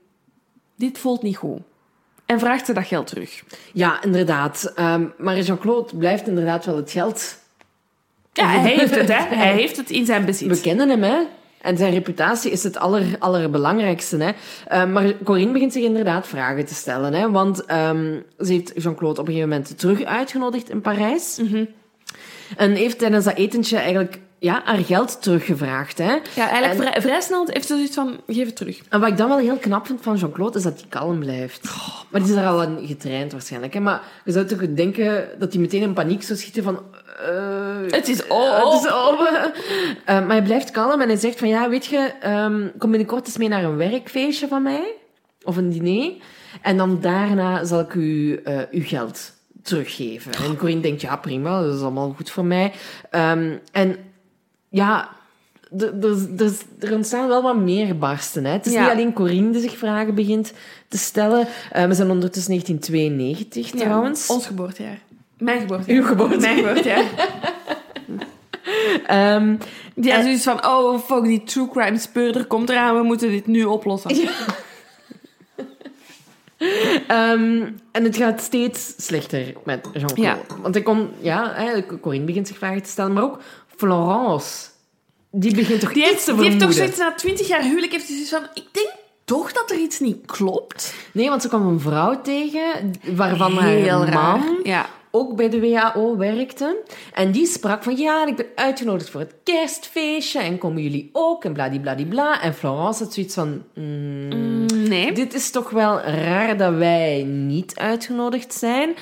dit 0.76 0.98
voelt 0.98 1.22
niet 1.22 1.36
goed. 1.36 1.60
En 2.26 2.38
vraagt 2.38 2.66
ze 2.66 2.72
dat 2.72 2.86
geld 2.86 3.06
terug. 3.06 3.44
Ja, 3.72 4.02
inderdaad. 4.02 4.72
Ehm, 4.74 5.06
maar 5.18 5.40
Jean-Claude 5.40 5.96
blijft 5.96 6.26
inderdaad 6.26 6.64
wel 6.64 6.76
het 6.76 6.90
geld. 6.90 7.38
Ja, 8.34 8.48
hij 8.48 8.70
heeft 8.70 8.94
het, 8.94 9.08
hè. 9.08 9.34
Hij 9.44 9.52
heeft 9.52 9.76
het 9.76 9.90
in 9.90 10.06
zijn 10.06 10.24
bezit. 10.24 10.48
We 10.48 10.60
kennen 10.60 10.88
hem, 10.88 11.02
hè. 11.02 11.16
En 11.60 11.76
zijn 11.76 11.92
reputatie 11.92 12.50
is 12.50 12.62
het 12.62 12.76
aller, 12.76 13.02
allerbelangrijkste. 13.18 14.16
Hè. 14.16 14.30
Ehm, 14.68 14.92
maar 14.92 15.12
Corinne 15.24 15.52
begint 15.52 15.72
zich 15.72 15.82
inderdaad 15.82 16.26
vragen 16.26 16.64
te 16.64 16.74
stellen. 16.74 17.12
Hè. 17.12 17.30
Want 17.30 17.64
ehm, 17.64 18.20
ze 18.38 18.52
heeft 18.52 18.72
Jean-Claude 18.76 19.20
op 19.20 19.26
een 19.26 19.32
gegeven 19.32 19.48
moment 19.48 19.78
terug 19.78 20.02
uitgenodigd 20.02 20.70
in 20.70 20.80
Parijs. 20.80 21.40
En 22.56 22.72
heeft 22.72 22.98
tijdens 22.98 23.24
dat 23.24 23.34
etentje 23.34 23.76
eigenlijk 23.76 24.18
ja, 24.38 24.62
haar 24.64 24.78
geld 24.78 25.22
teruggevraagd. 25.22 25.98
Hè. 25.98 26.12
Ja, 26.34 26.48
eigenlijk 26.50 26.72
En- 26.72 26.76
vrij, 26.76 27.00
vrij 27.02 27.20
snel 27.20 27.46
heeft 27.46 27.66
ze 27.66 27.74
zoiets 27.74 27.94
van... 27.94 28.20
Geef 28.26 28.46
het 28.46 28.56
terug. 28.56 28.80
En 28.88 29.00
wat 29.00 29.08
ik 29.08 29.16
dan 29.16 29.28
wel 29.28 29.38
heel 29.38 29.56
knap 29.56 29.86
vind 29.86 30.02
van 30.02 30.16
Jean-Claude, 30.16 30.58
is 30.58 30.64
dat 30.64 30.80
hij 30.80 30.88
kalm 30.88 31.18
blijft. 31.18 31.62
Maar 32.10 32.22
die 32.22 32.30
is 32.32 32.36
er 32.36 32.46
al 32.46 32.60
aan 32.60 32.78
getraind 32.82 33.32
waarschijnlijk. 33.32 33.74
Hè? 33.74 33.80
Maar 33.80 34.02
je 34.24 34.32
zou 34.32 34.46
toch 34.46 34.74
denken 34.74 35.28
dat 35.38 35.52
hij 35.52 35.60
meteen 35.60 35.82
in 35.82 35.92
paniek 35.92 36.22
zou 36.22 36.38
schieten 36.38 36.62
van... 36.62 36.80
eh, 37.18 37.90
Het 37.90 38.08
is 38.08 38.26
op. 38.26 38.72
het 38.72 38.84
is 38.84 38.92
op. 38.92 39.28
Eh, 40.04 40.18
maar 40.20 40.30
hij 40.36 40.42
blijft 40.42 40.70
kalm 40.70 41.00
en 41.00 41.08
hij 41.08 41.16
zegt 41.16 41.38
van... 41.38 41.48
Ja, 41.48 41.68
weet 41.68 41.86
je, 41.86 42.12
ehm, 42.20 42.68
kom 42.78 42.90
binnenkort 42.90 43.26
eens 43.26 43.36
mee 43.36 43.48
naar 43.48 43.64
een 43.64 43.76
werkfeestje 43.76 44.48
van 44.48 44.62
mij. 44.62 44.92
Of 45.42 45.56
een 45.56 45.70
diner. 45.70 46.12
En 46.62 46.76
dan 46.76 47.00
daarna 47.00 47.64
zal 47.64 47.80
ik 47.80 47.94
u 47.94 48.36
eh, 48.44 48.58
uw 48.70 48.82
geld 48.84 49.32
teruggeven. 49.62 50.32
En 50.32 50.56
Corinne 50.56 50.82
denkt, 50.82 51.00
ja, 51.00 51.16
prima, 51.16 51.62
dat 51.62 51.74
is 51.74 51.80
allemaal 51.80 52.12
goed 52.16 52.30
voor 52.30 52.44
mij. 52.44 52.72
Ehm, 53.10 53.56
en 53.72 53.96
ja, 54.68 55.08
er- 56.80 56.94
ontstaan 56.94 57.28
wel 57.28 57.42
wat 57.42 57.56
meer 57.56 57.98
barsten. 57.98 58.44
Hè. 58.44 58.50
Het 58.52 58.66
is 58.66 58.72
Ja. 58.72 58.82
niet 58.82 58.90
alleen 58.90 59.12
Corinne 59.12 59.50
die 59.50 59.60
zich 59.60 59.76
vragen 59.76 60.14
begint 60.14 60.52
te 60.88 60.98
stellen. 60.98 61.46
We 61.72 61.94
zijn 61.94 62.10
ondertussen 62.10 62.50
1992 62.52 63.70
trouwens. 63.70 64.26
Ons 64.30 64.46
geboortejaar. 64.46 64.98
Mijn 65.38 65.60
geboortejaar. 65.60 66.00
Uw 66.02 66.06
geboortejaar. 66.06 66.40
Mijn 66.54 66.66
geboortejaar. 66.66 67.04
Ehm, 69.06 69.56
Die 69.94 70.10
had 70.10 70.18
En- 70.20 70.24
zoiets 70.26 70.44
van, 70.44 70.66
oh 70.66 71.00
fuck, 71.00 71.22
die 71.24 71.42
true 71.44 71.68
crime 71.68 71.98
speurder 71.98 72.44
komt 72.46 72.70
eraan, 72.70 72.96
we 72.96 73.02
moeten 73.02 73.30
dit 73.30 73.46
nu 73.46 73.64
oplossen. 73.64 74.10
ehm, 77.06 77.62
en 77.92 78.04
het 78.04 78.16
gaat 78.16 78.40
steeds 78.40 78.94
slechter 78.96 79.52
met 79.64 79.88
Jean-Claude. 79.92 80.22
Ja. 80.22 80.38
Want 80.62 80.74
hij 80.74 80.82
kon, 80.82 81.10
ja, 81.20 81.54
Corinne 82.00 82.26
begint 82.26 82.46
zich 82.48 82.56
vragen 82.58 82.82
te 82.82 82.88
stellen, 82.88 83.12
maar 83.12 83.22
ook 83.22 83.38
Florence. 83.76 84.66
Die 85.30 85.54
begint 85.54 85.80
toch 85.80 85.92
Die 85.92 86.02
iets 86.02 86.10
heeft, 86.10 86.24
te 86.24 86.34
die 86.34 86.42
heeft 86.44 86.60
toch 86.60 86.72
vermoeden. 86.72 86.96
zoiets 86.96 86.98
na 86.98 87.14
twintig 87.14 87.48
jaar 87.48 87.62
huwelijk, 87.62 87.92
heeft 87.92 88.06
hij 88.08 88.14
zoiets 88.16 88.32
van, 88.34 88.62
ik 88.64 88.68
denk 88.72 88.90
toch 89.24 89.52
dat 89.52 89.70
er 89.70 89.76
iets 89.78 90.00
niet 90.00 90.26
klopt. 90.26 90.94
Nee, 91.12 91.28
want 91.28 91.42
ze 91.42 91.48
kwam 91.48 91.66
een 91.66 91.80
vrouw 91.80 92.20
tegen, 92.22 92.62
waarvan 93.14 93.58
Heel 93.62 93.98
haar 93.98 94.08
raar. 94.08 94.38
man 94.38 94.60
Ja. 94.62 94.86
Ook 95.14 95.36
bij 95.36 95.48
de 95.48 95.60
WHO 95.60 96.16
werkte. 96.16 96.76
En 97.12 97.30
die 97.32 97.46
sprak 97.46 97.82
van, 97.82 97.96
ja, 97.96 98.26
ik 98.26 98.36
ben 98.36 98.46
uitgenodigd 98.54 99.10
voor 99.10 99.20
het 99.20 99.34
kerstfeestje 99.42 100.40
en 100.40 100.58
komen 100.58 100.82
jullie 100.82 101.10
ook 101.12 101.44
en 101.44 101.52
bladibladibla. 101.52 102.42
En 102.42 102.54
Florence 102.54 103.02
had 103.04 103.14
zoiets 103.14 103.34
van, 103.34 103.62
mm, 103.74 104.28
Mm, 104.74 104.88
nee. 104.88 105.12
dit 105.12 105.34
is 105.34 105.50
toch 105.50 105.70
wel 105.70 106.00
raar 106.00 106.56
dat 106.56 106.74
wij 106.74 107.22
niet 107.22 107.76
uitgenodigd 107.78 108.54
zijn. 108.54 108.94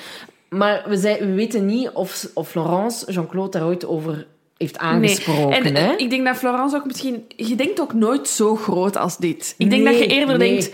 Maar 0.49 0.83
we, 0.87 0.97
zei, 0.97 1.19
we 1.19 1.33
weten 1.33 1.65
niet 1.65 1.89
of, 1.89 2.27
of 2.33 2.49
Florence 2.49 3.11
Jean-Claude 3.11 3.57
daar 3.57 3.67
ooit 3.67 3.85
over 3.85 4.27
heeft 4.57 4.77
aangesproken. 4.77 5.63
En 5.63 5.75
hè? 5.75 5.91
eh, 5.93 5.99
ik 5.99 6.09
denk 6.09 6.25
dat 6.25 6.35
Florence 6.37 6.75
ook 6.75 6.85
misschien... 6.85 7.25
Je 7.35 7.55
denkt 7.55 7.81
ook 7.81 7.93
nooit 7.93 8.27
zo 8.27 8.55
groot 8.55 8.97
als 8.97 9.17
dit. 9.17 9.55
Ik 9.57 9.69
denk 9.69 9.83
Nee, 9.83 9.93
dat 9.93 10.03
je 10.03 10.07
eerder 10.15 10.37
nee. 10.37 10.49
denkt... 10.51 10.71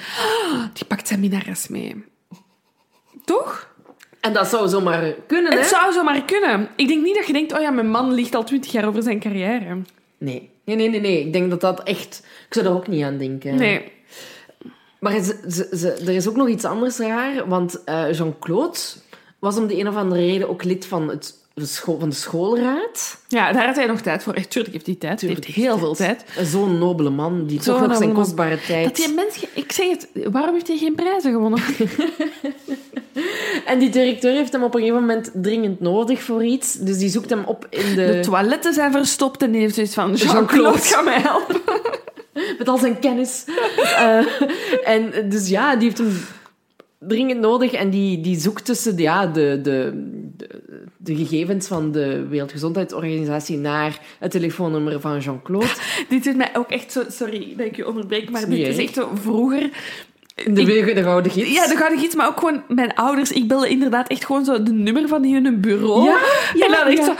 "Ah, 0.51 0.63
die 0.73 0.85
pakt 0.85 1.07
zijn 1.07 1.19
minnares 1.19 1.67
mee. 1.67 2.03
Toch? 3.25 3.68
En 4.21 4.33
dat 4.33 4.47
zou 4.47 4.67
zomaar 4.67 5.13
kunnen, 5.27 5.51
hè? 5.51 5.57
Het 5.57 5.67
zou 5.67 5.93
zomaar 5.93 6.23
kunnen. 6.25 6.67
Ik 6.75 6.87
denk 6.87 7.03
niet 7.03 7.15
dat 7.15 7.27
je 7.27 7.33
denkt, 7.33 7.53
oh 7.53 7.61
ja, 7.61 7.69
mijn 7.69 7.89
man 7.89 8.11
ligt 8.13 8.35
al 8.35 8.43
twintig 8.43 8.71
jaar 8.71 8.87
over 8.87 9.03
zijn 9.03 9.19
carrière. 9.19 9.77
Nee. 10.17 10.49
Nee, 10.65 10.75
nee, 10.75 10.89
nee, 10.89 10.99
nee. 11.01 11.19
Ik 11.25 11.33
denk 11.33 11.49
dat 11.49 11.61
dat 11.61 11.83
echt... 11.83 12.23
Ik 12.47 12.53
zou 12.53 12.65
daar 12.65 12.75
ook 12.75 12.87
niet 12.87 13.03
aan 13.03 13.17
denken. 13.17 13.55
Nee. 13.55 13.91
Maar 14.99 15.19
ze, 15.19 15.39
ze, 15.47 15.77
ze- 15.77 15.93
er 16.05 16.09
is 16.15 16.27
ook 16.27 16.35
nog 16.35 16.47
iets 16.47 16.65
anders 16.65 16.97
raar, 16.97 17.47
want 17.47 17.83
eh, 17.83 18.11
Jean-Claude 18.13 18.77
was 19.39 19.57
om 19.57 19.67
de 19.67 19.79
een 19.79 19.87
of 19.87 19.95
andere 19.95 20.21
reden 20.25 20.49
ook 20.49 20.63
lid 20.63 20.85
van, 20.85 21.09
het, 21.09 21.33
van 21.55 22.09
de 22.09 22.15
schoolraad. 22.15 23.17
Ja, 23.27 23.51
daar 23.51 23.65
had 23.65 23.75
hij 23.75 23.85
nog 23.85 24.01
tijd 24.01 24.23
voor. 24.23 24.33
Echt, 24.33 24.49
tuurlijk 24.49 24.73
heeft 24.73 24.85
hij 24.85 24.95
tijd. 24.95 25.21
Hij 25.21 25.29
heeft 25.29 25.45
heel 25.45 25.77
veel 25.77 25.95
tijd. 25.95 26.25
Zo'n 26.41 26.77
nobele 26.77 27.09
man, 27.09 27.45
die 27.45 27.61
Zo'n 27.61 27.77
toch 27.77 27.87
nog 27.87 27.97
zijn 27.97 28.09
man. 28.09 28.23
kostbare 28.23 28.59
tijd... 28.67 28.83
Dat 28.83 28.95
die 28.95 29.13
mens... 29.13 29.45
Ik 29.53 29.71
zeg 29.71 29.89
het, 29.89 30.07
waarom 30.31 30.53
heeft 30.53 30.67
hij 30.67 30.77
geen 30.77 30.95
prijzen 30.95 31.31
gewonnen? 31.31 31.59
En 33.65 33.79
die 33.79 33.89
directeur 33.89 34.33
heeft 34.33 34.51
hem 34.51 34.63
op 34.63 34.73
een 34.73 34.79
gegeven 34.79 35.01
moment 35.01 35.31
dringend 35.33 35.79
nodig 35.79 36.21
voor 36.21 36.43
iets. 36.43 36.73
Dus 36.73 36.97
die 36.97 37.09
zoekt 37.09 37.29
hem 37.29 37.43
op 37.45 37.67
in 37.69 37.95
de... 37.95 38.05
De 38.05 38.19
toiletten 38.19 38.73
zijn 38.73 38.91
verstopt 38.91 39.41
en 39.41 39.51
die 39.51 39.61
heeft 39.61 39.75
zoiets 39.75 39.93
van... 39.93 40.13
Jean-Claude. 40.13 40.53
Jean-Claude, 40.53 40.79
ga 40.79 41.01
mij 41.01 41.19
helpen. 41.19 41.61
met 42.57 42.67
al 42.67 42.77
zijn 42.77 42.99
kennis. 42.99 43.43
Eh, 43.99 44.25
en 44.83 45.29
dus 45.29 45.49
ja, 45.49 45.75
die 45.75 45.87
heeft 45.87 45.97
hem 45.97 46.17
dringend 46.99 47.39
nodig 47.39 47.71
en 47.71 47.89
die, 47.89 48.21
die 48.21 48.39
zoekt 48.39 48.65
tussen 48.65 48.97
ja, 48.97 49.27
de, 49.27 49.59
de, 49.63 50.09
de, 51.09 51.25
gegevens 51.25 51.67
van 51.67 51.91
de 51.91 52.27
Wereldgezondheidsorganisatie 52.27 53.57
naar 53.57 53.99
het 54.19 54.31
telefoonnummer 54.31 55.01
van 55.01 55.19
Jean-Claude. 55.19 55.73
Dit 56.09 56.23
doet 56.23 56.35
mij 56.35 56.49
ook 56.53 56.69
echt 56.69 56.91
zo... 56.91 57.03
Sorry 57.07 57.53
dat 57.57 57.65
ik 57.65 57.75
je 57.75 57.87
onderbreek, 57.87 58.29
maar 58.29 58.49
dit 58.49 58.67
is 58.67 58.77
echt 58.77 58.93
zo 58.93 59.09
vroeger... 59.13 59.69
De, 60.45 60.51
de, 60.51 60.91
de 60.93 61.03
gouden 61.03 61.31
gids. 61.31 61.53
Ja, 61.53 61.67
de 61.67 61.75
gouden 61.75 61.99
gids, 61.99 62.15
maar 62.15 62.27
ook 62.27 62.39
gewoon 62.39 62.63
mijn 62.67 62.95
ouders. 62.95 63.31
Ik 63.31 63.47
belde 63.47 63.69
inderdaad 63.69 64.07
echt 64.07 64.25
gewoon 64.25 64.45
zo 64.45 64.63
de 64.63 64.71
nummer 64.71 65.07
van 65.07 65.23
hun 65.23 65.61
bureau. 65.61 66.03
Ja, 66.03 66.17
ja, 66.53 66.65
en 66.65 66.71
dan 66.71 66.87
echt 66.87 66.97
ja. 66.97 67.05
zo... 67.05 67.13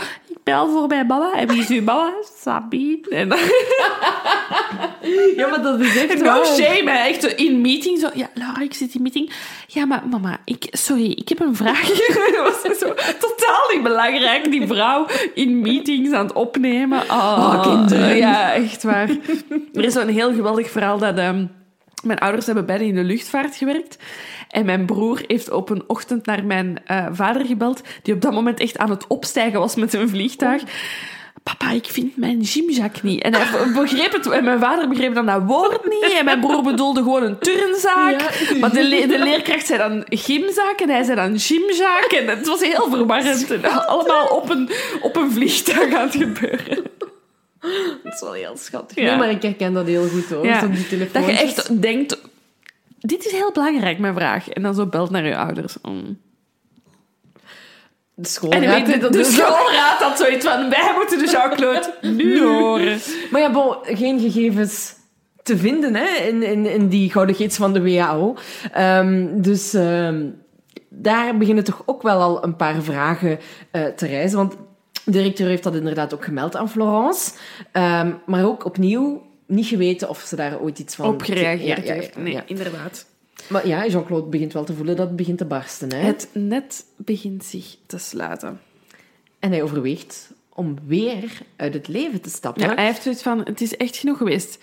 Bel 0.44 0.68
voor 0.68 0.86
mijn 0.88 1.06
mama. 1.06 1.32
En 1.32 1.48
wie 1.48 1.60
is 1.60 1.68
uw 1.68 1.82
mama? 1.82 2.12
Sabine. 2.40 3.00
En. 3.10 3.28
Ja, 5.36 5.48
maar 5.48 5.62
dat 5.62 5.80
is 5.80 5.96
echt 5.96 6.22
No 6.22 6.44
shame, 6.44 6.90
hè. 6.90 7.08
echt 7.08 7.24
in 7.24 7.60
meeting. 7.60 7.98
Zo, 7.98 8.08
ja, 8.14 8.28
Laura, 8.34 8.60
ik 8.60 8.74
zit 8.74 8.94
in 8.94 9.02
meeting. 9.02 9.30
Ja, 9.66 9.84
maar 9.86 10.02
mama, 10.10 10.38
ik, 10.44 10.66
sorry, 10.70 11.10
ik 11.10 11.28
heb 11.28 11.40
een 11.40 11.56
vraag. 11.56 11.86
dat 11.88 12.52
was 12.62 12.78
zo 12.78 12.86
totaal 13.18 13.68
niet 13.74 13.82
belangrijk. 13.82 14.50
Die 14.50 14.66
vrouw 14.66 15.06
in 15.34 15.60
meetings 15.60 16.12
aan 16.12 16.26
het 16.26 16.32
opnemen. 16.34 17.00
Oh, 17.02 17.36
Oh, 17.38 17.62
kinderen. 17.62 18.16
Ja, 18.16 18.52
echt 18.52 18.82
waar. 18.82 19.08
Er 19.74 19.84
is 19.84 19.92
zo'n 19.92 20.08
heel 20.08 20.34
geweldig 20.34 20.70
verhaal 20.70 20.98
dat... 20.98 21.18
ehm, 21.18 21.44
mijn 22.02 22.18
ouders 22.18 22.46
hebben 22.46 22.66
beide 22.66 22.86
in 22.86 22.94
de 22.94 23.04
luchtvaart 23.04 23.56
gewerkt. 23.56 23.96
En 24.48 24.64
mijn 24.64 24.86
broer 24.86 25.22
heeft 25.26 25.50
op 25.50 25.70
een 25.70 25.84
ochtend 25.86 26.26
naar 26.26 26.44
mijn 26.44 26.78
eh, 26.86 27.06
vader 27.12 27.46
gebeld, 27.46 27.80
die 28.02 28.14
op 28.14 28.20
dat 28.20 28.32
moment 28.32 28.60
echt 28.60 28.78
aan 28.78 28.90
het 28.90 29.06
opstijgen 29.06 29.58
was 29.60 29.74
met 29.74 29.90
zijn 29.90 30.08
vliegtuig. 30.08 30.62
Papa, 31.42 31.70
ik 31.70 31.86
vind 31.86 32.16
mijn 32.16 32.44
gymzak 32.44 33.02
niet. 33.02 33.22
En 33.22 33.34
hij 33.34 33.72
begreep 33.72 34.12
het, 34.12 34.26
en 34.30 34.44
mijn 34.44 34.60
vader 34.60 34.88
begreep 34.88 35.14
dan 35.14 35.26
dat 35.26 35.42
woord 35.46 35.84
niet. 35.84 36.12
En 36.18 36.24
mijn 36.24 36.40
broer 36.40 36.62
bedoelde 36.62 37.02
gewoon 37.02 37.22
een 37.22 37.38
turnzaak. 37.38 38.20
Ja. 38.20 38.58
Maar 38.58 38.72
de, 38.72 38.84
le- 38.84 39.06
de 39.06 39.18
leerkracht 39.18 39.66
zei 39.66 39.78
dan 39.78 40.04
gymzaak 40.08 40.80
en 40.80 40.88
hij 40.88 41.02
zei 41.02 41.16
dan 41.16 41.38
gymzaak. 41.38 42.14
En 42.18 42.28
het 42.28 42.46
was 42.46 42.60
heel 42.60 42.90
verwarrend. 42.90 43.50
En 43.50 43.86
allemaal 43.86 44.26
op 44.26 44.50
een, 44.50 44.70
op 45.00 45.16
een 45.16 45.30
vliegtuig 45.32 45.94
aan 45.94 46.06
het 46.06 46.14
gebeuren. 46.16 46.82
Dat 48.04 48.12
is 48.12 48.20
wel 48.20 48.32
heel 48.32 48.56
schattig. 48.56 48.96
Ja. 48.96 49.02
Nee, 49.02 49.16
maar 49.16 49.30
ik 49.30 49.42
herken 49.42 49.72
dat 49.72 49.86
heel 49.86 50.08
goed 50.08 50.28
hoor. 50.30 50.46
Ja. 50.46 50.66
Die 50.66 51.10
Dat 51.12 51.26
je 51.26 51.32
echt 51.32 51.82
denkt... 51.82 52.18
Dit 52.98 53.26
is 53.26 53.32
heel 53.32 53.52
belangrijk, 53.52 53.98
mijn 53.98 54.14
vraag. 54.14 54.48
En 54.48 54.62
dan 54.62 54.74
zo 54.74 54.86
belt 54.86 55.10
naar 55.10 55.26
je 55.26 55.36
ouders. 55.36 55.76
Mm. 55.82 56.18
De 58.14 58.22
En 58.22 58.24
schoolraad... 58.24 58.86
de, 58.86 58.92
de, 58.92 58.98
dat 58.98 59.12
de 59.12 59.24
schoolraad 59.24 59.98
had 59.98 60.18
zoiets 60.18 60.46
van... 60.46 60.70
Wij 60.70 60.92
moeten 60.96 61.18
de 61.18 61.30
Jean-Claude 61.30 61.94
nu 62.00 62.42
horen. 62.42 62.98
Maar 63.30 63.40
ja, 63.40 63.50
bon, 63.50 63.76
geen 63.82 64.20
gegevens 64.20 64.94
te 65.42 65.56
vinden 65.56 65.94
hè, 65.94 66.06
in, 66.06 66.42
in, 66.42 66.66
in 66.66 66.88
die 66.88 67.10
gouden 67.12 67.34
gids 67.34 67.56
van 67.56 67.72
de 67.72 67.82
WHO. 67.82 68.36
Ehm, 68.72 69.40
dus 69.40 69.74
ehm, 69.74 70.28
daar 70.88 71.36
beginnen 71.36 71.64
toch 71.64 71.82
ook 71.86 72.02
wel 72.02 72.20
al 72.20 72.44
een 72.44 72.56
paar 72.56 72.82
vragen 72.82 73.38
eh, 73.70 73.84
te 73.84 74.06
reizen. 74.06 74.38
Want 74.38 74.56
de 75.10 75.18
directeur 75.18 75.48
heeft 75.48 75.62
dat 75.62 75.74
inderdaad 75.74 76.14
ook 76.14 76.24
gemeld 76.24 76.56
aan 76.56 76.70
Florence. 76.70 77.30
Ehm, 77.72 78.12
maar 78.26 78.44
ook 78.44 78.64
opnieuw 78.64 79.22
niet 79.46 79.66
geweten 79.66 80.08
of 80.08 80.20
ze 80.20 80.36
daar 80.36 80.60
ooit 80.60 80.78
iets 80.78 80.94
van... 80.94 81.06
Op 81.06 81.22
gereageerd 81.22 81.86
Ja, 81.86 81.92
heeft. 81.92 82.16
Nee, 82.16 82.42
inderdaad. 82.46 83.06
Maar 83.48 83.66
ja, 83.66 83.86
Jean-Claude 83.86 84.28
begint 84.28 84.52
wel 84.52 84.64
te 84.64 84.74
voelen 84.74 84.96
dat 84.96 85.06
het 85.06 85.16
begint 85.16 85.38
te 85.38 85.44
barsten. 85.44 85.92
Hè? 85.92 86.06
Het 86.06 86.28
net 86.32 86.84
begint 86.96 87.44
zich 87.44 87.76
te 87.86 87.98
sluiten. 87.98 88.60
En 89.38 89.50
hij 89.50 89.62
overweegt 89.62 90.32
om 90.54 90.76
weer 90.86 91.42
uit 91.56 91.74
het 91.74 91.88
leven 91.88 92.20
te 92.20 92.30
stappen. 92.30 92.62
Ja, 92.62 92.74
hij 92.74 92.84
heeft 92.84 93.02
zoiets 93.02 93.22
van... 93.22 93.38
Het 93.38 93.60
is 93.60 93.76
echt 93.76 93.96
genoeg 93.96 94.16
geweest. 94.16 94.58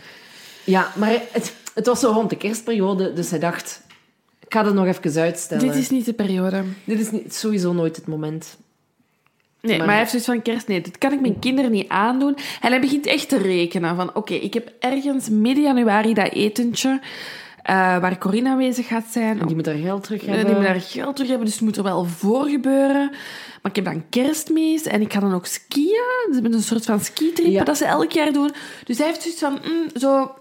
Ja, 0.64 0.91
maar 0.95 1.22
het, 1.32 1.53
het 1.74 1.86
was 1.86 1.99
zo 1.99 2.11
rond 2.11 2.30
de 2.30 2.38
kerstperiode, 2.38 3.14
dus 3.14 3.30
hij 3.30 3.40
dacht... 3.40 3.82
Ik 4.40 4.53
ga 4.53 4.65
het 4.65 4.74
nog 4.74 4.86
even 4.86 5.22
uitstellen. 5.22 5.68
Dit 5.68 5.76
is 5.76 5.90
niet 5.90 6.06
de 6.06 6.14
periode. 6.14 6.64
Dit 6.84 6.99
is 6.99 7.11
niet, 7.11 7.36
sowieso 7.36 7.74
nooit 7.74 7.95
het 7.95 8.07
moment. 8.07 8.57
Nee, 9.62 9.78
maar, 9.78 9.78
Maar- 9.78 9.88
hij 9.88 9.98
heeft 9.98 10.10
zoiets 10.10 10.28
van 10.30 10.42
kerst. 10.42 10.68
Nee, 10.68 10.82
dit 10.82 10.98
kan 10.98 11.12
ik 11.14 11.22
mijn 11.22 11.40
kinderen 11.40 11.72
niet 11.72 11.90
aandoen. 11.90 12.36
En 12.62 12.70
hij 12.72 12.80
begint 12.82 13.06
echt 13.06 13.30
te 13.30 13.38
rekenen 13.38 13.96
van... 13.96 14.16
Oké, 14.16 14.34
ik 14.34 14.54
heb 14.54 14.72
ergens 14.80 15.30
midden 15.30 15.64
januari 15.64 16.14
dat 16.14 16.32
etentje... 16.32 17.00
eh, 17.64 17.76
waar 17.76 18.18
Corinne 18.18 18.50
aanwezig 18.50 18.88
gaat 18.88 19.06
zijn. 19.12 19.40
En 19.40 19.46
die 19.46 19.56
moet 19.56 19.66
daar 19.66 19.76
geld 19.76 20.04
terug 20.04 20.22
En 20.22 20.28
hebben. 20.28 20.46
die 20.46 20.56
moet 20.56 20.66
daar 20.66 20.82
geld 20.82 21.16
terug 21.16 21.30
hebben, 21.30 21.46
dus 21.48 21.56
het 21.56 21.64
moet 21.66 21.78
er 21.78 21.84
wel 21.84 22.04
voor 22.06 22.46
gebeuren. 22.48 23.10
Maar 23.62 23.72
ik 23.72 23.76
heb 23.76 23.86
dan 23.86 24.04
kerstmis 24.10 24.84
en 24.84 25.02
ik 25.02 25.14
ga 25.14 25.20
dan 25.20 25.34
ook 25.34 25.46
skiën. 25.46 26.26
Ze 26.26 26.30
hebben 26.34 26.54
een 26.54 26.62
soort 26.62 26.86
van 26.86 27.00
skitrip 27.00 27.48
Ja. 27.52 27.64
dat 27.64 27.78
ze 27.78 27.86
elk 27.86 28.12
jaar 28.12 28.32
doen. 28.34 28.52
Dus 28.86 28.98
hij 28.98 29.08
heeft 29.08 29.22
zoiets 29.22 29.40
van, 29.40 29.52
mm, 29.64 30.00
zo 30.00 30.32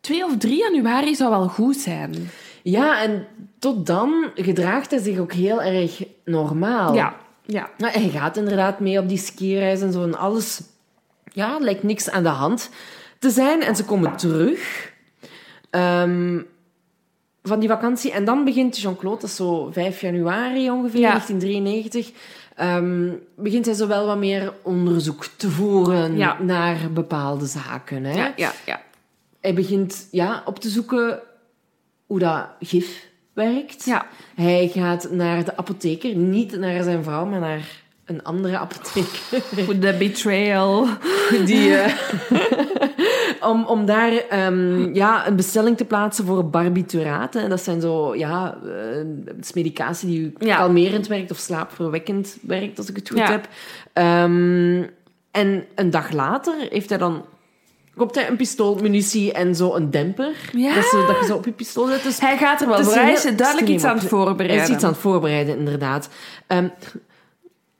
2 0.00 0.24
of 0.24 0.36
3 0.38 0.56
januari 0.58 1.14
zou 1.14 1.30
wel 1.30 1.48
goed 1.48 1.76
zijn. 1.76 2.30
Ja, 2.62 3.02
en 3.02 3.26
tot 3.58 3.86
dan 3.86 4.30
gedraagt 4.34 4.90
hij 4.90 5.00
zich 5.00 5.18
ook 5.18 5.32
heel 5.32 5.62
erg 5.62 6.02
normaal. 6.24 6.94
Ja, 6.94 7.16
ja. 7.52 7.70
Nou, 7.78 7.92
hij 7.92 8.08
gaat 8.08 8.36
inderdaad 8.36 8.80
mee 8.80 8.98
op 8.98 9.08
die 9.08 9.18
skireis 9.18 9.80
en 9.80 9.92
zo. 9.92 10.02
En 10.02 10.18
alles... 10.18 10.60
Ja, 11.32 11.58
lijkt 11.58 11.82
niks 11.82 12.10
aan 12.10 12.22
de 12.22 12.28
hand 12.28 12.70
te 13.18 13.30
zijn. 13.30 13.62
En 13.62 13.76
ze 13.76 13.84
komen 13.84 14.16
terug 14.16 14.92
ehm, 15.70 16.40
van 17.42 17.60
die 17.60 17.68
vakantie. 17.68 18.12
En 18.12 18.24
dan 18.24 18.44
begint 18.44 18.78
Jean-Claude, 18.78 19.20
dat 19.20 19.30
is 19.30 19.36
zo 19.36 19.70
5 19.72 20.00
januari 20.00 20.70
ongeveer, 20.70 21.00
Ja. 21.00 21.08
1993... 21.10 22.12
ehm, 22.56 23.12
begint 23.36 23.64
hij 23.66 23.74
zo 23.74 23.86
wel 23.86 24.06
wat 24.06 24.18
meer 24.18 24.52
onderzoek 24.62 25.24
te 25.36 25.50
voeren 25.50 26.16
Ja. 26.16 26.42
naar 26.42 26.92
bepaalde 26.92 27.46
zaken. 27.46 28.04
Hè? 28.04 28.12
Ja, 28.18 28.32
ja, 28.36 28.52
ja. 28.66 28.82
Hij 29.40 29.54
begint 29.54 30.08
ja, 30.10 30.42
op 30.44 30.58
te 30.58 30.68
zoeken 30.68 31.20
hoe 32.06 32.18
dat 32.18 32.46
gif 32.60 33.08
werkt. 33.40 33.84
Ja. 33.84 34.06
Hij 34.34 34.68
gaat 34.74 35.10
naar 35.10 35.44
de 35.44 35.56
apotheker, 35.56 36.14
niet 36.16 36.58
naar 36.58 36.82
zijn 36.82 37.02
vrouw, 37.04 37.24
maar 37.24 37.40
naar 37.40 37.82
een 38.04 38.22
andere 38.22 38.58
apotheker. 38.58 39.42
De 39.80 39.94
betrayal. 39.98 40.86
Die, 41.46 41.76
eh, 41.76 41.92
om, 43.50 43.64
om 43.64 43.86
daar 43.86 44.12
ehm, 44.12 44.94
ja, 44.94 45.26
een 45.26 45.36
bestelling 45.36 45.76
te 45.76 45.84
plaatsen 45.84 46.24
voor 46.26 46.50
barbituraten. 46.50 47.48
Dat 47.48 47.60
zijn 47.62 47.80
zo, 47.80 48.16
ja, 48.16 48.58
dat 49.04 49.34
is 49.40 49.52
medicatie 49.52 50.08
die 50.08 50.32
Ja. 50.38 50.56
kalmerend 50.56 51.06
werkt 51.06 51.30
of 51.30 51.38
slaapverwekkend 51.38 52.38
werkt, 52.42 52.78
als 52.78 52.88
ik 52.88 52.96
het 52.96 53.08
goed 53.08 53.18
Ja. 53.18 53.30
heb. 53.30 53.48
Ehm, 53.92 54.82
en 55.30 55.64
een 55.74 55.90
dag 55.90 56.12
later 56.12 56.54
heeft 56.70 56.88
hij 56.88 56.98
dan... 56.98 57.24
Koopt 57.96 58.14
hij 58.14 58.28
een 58.28 58.36
pistool, 58.36 58.74
munitie 58.74 59.32
en 59.32 59.54
zo 59.54 59.74
een 59.74 59.90
demper. 59.90 60.50
Ja. 60.52 60.74
Dat, 60.74 60.84
ze, 60.84 61.04
dat 61.06 61.18
je 61.20 61.26
zo 61.26 61.36
op 61.36 61.44
je 61.44 61.52
pistool 61.52 61.86
zet. 61.86 62.02
Dus 62.02 62.20
Hij 62.20 62.36
gaat 62.36 62.60
er 62.60 62.68
wel 62.68 62.84
voor. 62.84 62.92
Hij 62.94 63.12
is 63.12 63.22
duidelijk 63.22 63.48
extreem 63.48 63.74
iets 63.74 63.84
aan 63.84 63.98
het 63.98 64.08
voorbereiden. 64.08 64.56
Hij 64.56 64.66
is 64.66 64.74
iets 64.74 64.84
aan 64.84 64.90
het 64.90 65.00
voorbereiden, 65.00 65.58
inderdaad. 65.58 66.08
Ehm, 66.46 66.68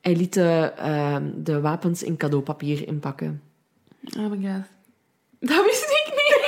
hij 0.01 0.17
liet 0.17 0.33
de, 0.33 0.73
ehm, 0.77 1.25
de 1.35 1.61
wapens 1.61 2.03
in 2.03 2.17
cadeaupapier 2.17 2.87
inpakken. 2.87 3.43
Oh 4.19 4.31
my 4.31 4.49
god. 4.49 4.63
Dat 5.41 5.65
wist 5.65 5.83
ik 5.83 6.13
niet. 6.15 6.39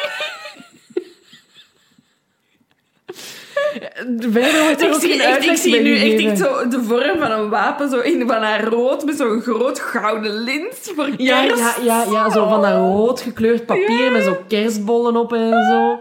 Verder 4.18 4.62
wordt 4.62 4.80
er 4.80 4.88
Ik 4.88 4.94
ook 4.94 5.00
zie, 5.00 5.22
echt, 5.22 5.44
ik 5.44 5.56
zie 5.56 5.80
nu 5.80 5.96
echt, 5.98 6.24
echt 6.24 6.38
zo 6.38 6.68
de 6.68 6.82
vorm 6.82 7.18
van 7.18 7.30
een 7.30 7.48
wapen 7.48 7.90
zo 7.90 7.98
in, 7.98 8.26
van 8.26 8.42
haar 8.42 8.64
rood 8.64 9.04
met 9.04 9.16
zo'n 9.16 9.40
groot 9.40 9.80
gouden 9.80 10.42
lint 10.42 10.92
voor 10.96 11.04
kerst. 11.04 11.18
ja, 11.18 11.42
ja, 11.82 12.04
ja, 12.10 12.30
zo 12.30 12.48
van 12.48 12.62
dat 12.62 12.72
rood 12.72 13.20
gekleurd 13.20 13.66
papier 13.66 14.12
met 14.12 14.24
zo 14.24 14.36
kerstbollen 14.48 15.16
op 15.16 15.32
en 15.32 15.66
zo. 15.70 16.00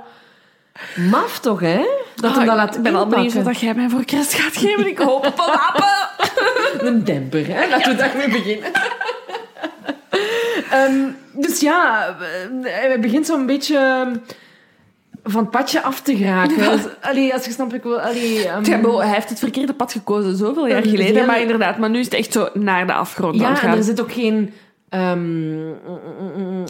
Maf 1.10 1.39
toch, 1.39 1.60
hè? 1.60 1.85
Dat 2.15 2.31
Ah, 2.31 2.38
hem 2.38 2.45
dat 2.45 2.56
laat 2.56 2.76
ik 2.76 2.81
ben 2.81 2.95
al 2.95 3.07
benieuwd 3.07 3.43
wat 3.43 3.60
jij 3.60 3.73
mij 3.73 3.89
voor 3.89 4.06
kerst 4.06 4.34
gaat 4.34 4.57
geven. 4.57 4.88
Ik 4.88 4.98
hoop 4.98 5.26
op 5.26 5.39
een 5.39 5.45
wapen. 5.45 6.10
Een 6.88 7.03
demper, 7.03 7.48
hè? 7.48 7.68
Laten 7.69 7.91
we 7.91 7.98
daarmee 7.98 8.30
beginnen. 8.30 8.72
Ehm, 10.72 11.10
dus 11.34 11.60
ja, 11.60 12.15
hij 12.61 12.99
begint 12.99 13.26
zo'n 13.26 13.45
beetje... 13.45 14.11
van 15.23 15.41
het 15.41 15.52
padje 15.52 15.81
af 15.84 16.02
te 16.02 16.15
geraken. 16.18 16.80
Allee, 17.02 17.34
als 17.34 17.45
je 17.45 17.52
snapt, 17.52 17.73
ik 17.73 17.84
wil... 17.84 17.99
Allee, 18.02 18.48
bo, 18.81 18.99
hij 18.99 19.14
heeft 19.14 19.30
het 19.30 19.39
verkeerde 19.39 19.73
pad 19.73 19.91
gekozen 19.91 20.38
zoveel 20.38 20.68
jaar 20.68 20.84
geleden. 20.84 21.26
Maar 21.26 21.41
inderdaad, 21.41 21.77
maar 21.77 21.89
nu 21.89 21.99
is 21.99 22.06
het 22.06 22.14
echt 22.14 22.31
zo 22.31 22.48
naar 22.53 22.88
de 22.88 22.93
afgrond 22.93 23.35
ja, 23.35 23.61
en 23.64 23.69
er 23.77 23.84
zit 23.84 24.02
ook 24.02 24.11
geen 24.11 24.53
ehm, 24.89 25.72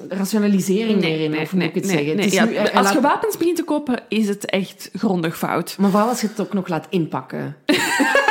rationalisering 0.10 1.00
meer 1.02 1.20
in, 1.20 1.38
of 1.40 1.54
moet 1.54 1.64
ik 1.64 1.76
het 1.76 1.88
zeggen? 1.88 2.18
Het 2.20 2.32
Ja, 2.34 2.46
nu- 2.46 2.58
als 2.58 2.72
laat- 2.74 2.94
je 2.94 3.02
wapens 3.02 3.38
begint 3.38 3.56
te 3.58 3.64
kopen, 3.64 4.00
is 4.08 4.28
het 4.28 4.46
echt 4.46 4.90
grondig 4.94 5.38
fout. 5.38 5.76
Maar 5.80 5.90
vooral 5.90 6.10
als 6.10 6.22
je 6.22 6.28
het 6.28 6.40
ook 6.42 6.54
nog 6.54 6.68
laat 6.68 6.86
inpakken. 6.90 7.56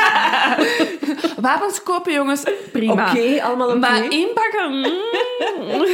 Wapens 1.41 1.83
kopen, 1.83 2.13
jongens, 2.13 2.43
prima. 2.73 3.11
Oké, 3.11 3.43
allemaal 3.43 3.69
oké. 3.69 3.79
Maar 3.79 4.03
inpakken... 4.11 4.71
mm. 4.71 5.09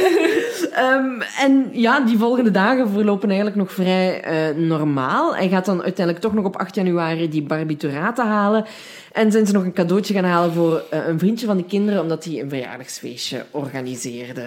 Ehm, 0.73 1.21
en 1.39 1.69
ja, 1.71 1.99
die 1.99 2.17
volgende 2.17 2.51
dagen 2.51 2.89
verlopen 2.89 3.27
eigenlijk 3.27 3.57
nog 3.57 3.71
vrij 3.71 4.21
eh, 4.21 4.55
normaal. 4.55 5.35
Hij 5.35 5.49
gaat 5.49 5.65
dan 5.65 5.83
uiteindelijk 5.83 6.25
toch 6.25 6.33
nog 6.33 6.45
op 6.45 6.55
8 6.55 6.75
januari 6.75 7.29
die 7.29 7.43
barbituraten 7.43 8.25
halen. 8.25 8.65
En 9.11 9.31
zijn 9.31 9.45
ze 9.45 9.53
nog 9.53 9.63
een 9.63 9.73
cadeautje 9.73 10.13
gaan 10.13 10.23
halen 10.23 10.53
voor 10.53 10.83
eh, 10.89 11.07
een 11.07 11.19
vriendje 11.19 11.45
van 11.45 11.57
de 11.57 11.63
kinderen, 11.63 12.01
omdat 12.01 12.23
hij 12.23 12.41
een 12.41 12.49
verjaardagsfeestje 12.49 13.45
organiseerde. 13.51 14.45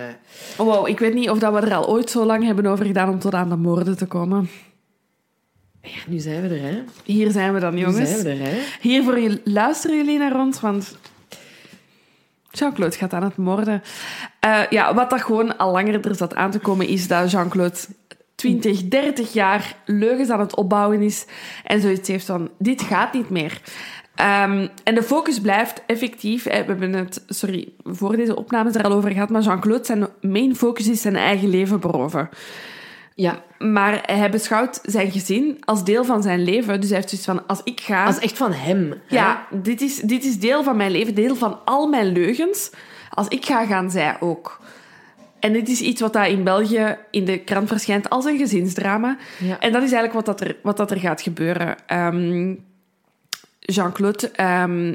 Wow, 0.57 0.89
ik 0.89 0.99
weet 0.99 1.15
niet 1.15 1.31
of 1.31 1.39
dat 1.39 1.53
we 1.53 1.61
er 1.61 1.75
al 1.75 1.89
ooit 1.89 2.11
zo 2.11 2.25
lang 2.25 2.45
hebben 2.45 2.67
over 2.67 2.87
gedaan 2.87 3.09
om 3.09 3.19
tot 3.19 3.35
aan 3.35 3.49
de 3.49 3.57
moorden 3.57 3.97
te 3.97 4.07
komen. 4.07 4.49
Ja, 5.83 5.99
nu 6.07 6.19
zijn 6.19 6.43
we 6.49 6.55
er, 6.55 6.63
hè? 6.63 6.83
Hier 7.05 7.31
zijn 7.31 7.55
we 7.55 7.61
dan, 7.61 7.75
Nu 7.75 7.81
jongens. 7.81 8.11
zijn 8.11 8.23
we 8.23 8.31
er, 8.31 8.39
hè? 8.51 8.59
Hiervoor 8.81 9.19
je- 9.19 9.41
luisteren 9.45 9.97
jullie 9.97 10.19
naar 10.19 10.37
ons, 10.41 10.61
want 10.61 10.97
Jean-Claude 12.51 12.97
gaat 12.97 13.13
aan 13.13 13.23
het 13.23 13.37
moorden. 13.37 13.83
Eh, 14.41 14.61
ja, 14.71 14.95
wat 14.95 15.11
dat 15.11 15.23
gewoon 15.23 15.57
al 15.57 15.73
langer 15.73 16.07
er 16.09 16.15
zat 16.15 16.35
aan 16.35 16.51
te 16.51 16.59
komen, 16.59 16.87
is 16.89 17.09
dat 17.09 17.31
Jean-Claude 17.31 17.77
20, 18.35 18.89
30 18.89 19.33
jaar 19.33 19.77
leugens 19.85 20.31
aan 20.31 20.41
het 20.41 20.57
opbouwen 20.57 21.03
is 21.03 21.27
en 21.65 21.81
zoiets 21.81 22.09
heeft 22.09 22.27
van, 22.27 22.51
dit 22.59 22.83
gaat 22.83 23.13
niet 23.13 23.31
meer. 23.31 23.61
Ehm, 24.15 24.69
en 24.85 24.95
de 24.95 25.03
focus 25.03 25.41
blijft 25.41 25.83
effectief. 25.87 26.43
We 26.43 26.51
hebben 26.51 26.93
het, 26.93 27.25
sorry, 27.29 27.69
voor 27.85 28.17
deze 28.17 28.37
opnames 28.37 28.75
er 28.75 28.83
al 28.85 28.93
over 28.93 29.11
gehad, 29.11 29.29
maar 29.31 29.43
Jean-Claude, 29.43 29.85
zijn 29.85 30.07
main 30.21 30.57
focus 30.57 30.89
is 30.89 31.01
zijn 31.01 31.17
eigen 31.17 31.49
leven 31.49 31.81
beroven. 31.81 32.29
Ja, 33.21 33.43
Maar 33.59 34.03
hij 34.07 34.31
beschouwt 34.31 34.79
zijn 34.83 35.11
gezin 35.11 35.57
als 35.65 35.85
deel 35.85 36.05
van 36.05 36.23
zijn 36.23 36.45
leven. 36.45 36.81
Dus 36.81 36.89
hij 36.89 36.99
heeft 36.99 37.09
zoiets 37.11 37.27
van, 37.27 37.47
als 37.47 37.61
ik 37.65 37.81
ga... 37.81 38.05
als 38.05 38.19
echt 38.19 38.37
van 38.37 38.53
hem. 38.53 38.95
hè? 39.07 39.17
Ja, 39.17 39.47
dit 39.51 39.81
is, 39.81 39.97
dit 39.97 40.25
is 40.25 40.39
deel 40.39 40.63
van 40.63 40.77
mijn 40.77 40.91
leven, 40.91 41.15
deel 41.15 41.37
van 41.37 41.59
al 41.65 41.89
mijn 41.89 42.07
leugens. 42.07 42.71
Als 43.11 43.29
ik 43.29 43.45
ga, 43.45 43.67
gaan 43.67 43.91
zij 43.91 44.17
ook. 44.21 44.61
En 45.41 45.53
dit 45.53 45.69
is 45.69 45.81
iets 45.81 46.01
wat 46.01 46.13
daar 46.13 46.29
in 46.29 46.45
België 46.45 46.97
in 47.11 47.25
de 47.25 47.39
krant 47.39 47.69
verschijnt 47.69 48.11
als 48.11 48.25
een 48.25 48.39
gezinsdrama. 48.39 49.17
Ja. 49.39 49.59
En 49.59 49.73
dat 49.73 49.83
is 49.83 49.93
eigenlijk 49.93 50.13
wat, 50.13 50.27
dat 50.27 50.49
er, 50.49 50.57
wat 50.63 50.77
dat 50.77 50.91
er 50.91 50.99
gaat 50.99 51.23
gebeuren. 51.23 51.77
Ehm, 51.87 52.55
Jean-Claude 53.59 54.31
ehm, 54.31 54.95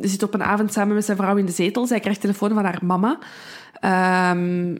zit 0.00 0.22
op 0.22 0.34
een 0.34 0.42
avond 0.42 0.72
samen 0.72 0.94
met 0.94 1.04
zijn 1.04 1.16
vrouw 1.16 1.36
in 1.36 1.46
de 1.46 1.52
zetel. 1.52 1.86
Zij 1.86 2.00
krijgt 2.00 2.20
telefoon 2.20 2.54
van 2.54 2.64
haar 2.64 2.78
mama. 2.82 3.18
Ehm, 3.80 4.76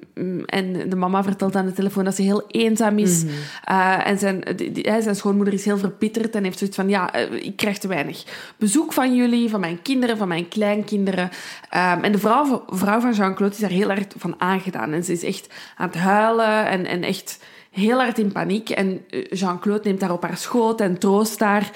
en 0.47 0.89
de 0.89 0.97
mama 0.97 1.23
vertelt 1.23 1.57
aan 1.57 1.67
de 1.67 1.73
telefoon 1.73 2.05
dat 2.05 2.15
ze 2.15 2.23
heel 2.23 2.45
eenzaam 2.47 2.99
is. 2.99 3.25
Eh, 3.65 4.07
en 4.07 4.19
zijn, 4.19 4.41
die- 4.57 4.85
zijn 5.03 5.15
schoonmoeder 5.17 5.55
is 5.55 5.65
heel 5.65 5.79
verbitterd 5.79 6.35
en 6.35 6.45
heeft 6.45 6.59
zoiets 6.59 6.77
van... 6.77 6.89
Ja, 6.89 7.13
eh, 7.13 7.33
ik 7.45 7.57
krijg 7.57 7.79
te 7.79 7.89
weinig 7.89 8.25
bezoek 8.59 8.93
van 8.93 9.15
jullie, 9.17 9.51
van 9.51 9.61
mijn 9.61 9.83
kinderen, 9.83 10.17
van 10.17 10.29
mijn 10.29 10.49
kleinkinderen. 10.49 11.31
Ehm, 11.71 12.05
en 12.05 12.13
de 12.13 12.19
vrouw, 12.19 12.65
vrouw 12.67 13.01
van 13.01 13.13
Jean-Claude 13.13 13.55
is 13.55 13.61
daar 13.61 13.71
heel 13.71 13.91
erg 13.91 14.05
van 14.17 14.35
aangedaan. 14.39 14.93
En 14.93 15.05
ze 15.05 15.13
is 15.13 15.25
echt 15.25 15.47
aan 15.77 15.87
het 15.89 15.97
huilen 15.99 16.67
en, 16.67 16.87
en 16.87 17.03
echt 17.03 17.39
heel 17.71 17.99
hard 17.99 18.19
in 18.19 18.33
paniek. 18.33 18.71
En 18.71 19.01
eh, 19.11 19.25
Jean-Claude 19.31 19.89
neemt 19.89 20.01
haar 20.01 20.13
op 20.13 20.23
haar 20.23 20.37
schoot 20.37 20.81
en 20.81 20.99
troost 20.99 21.41
haar... 21.41 21.71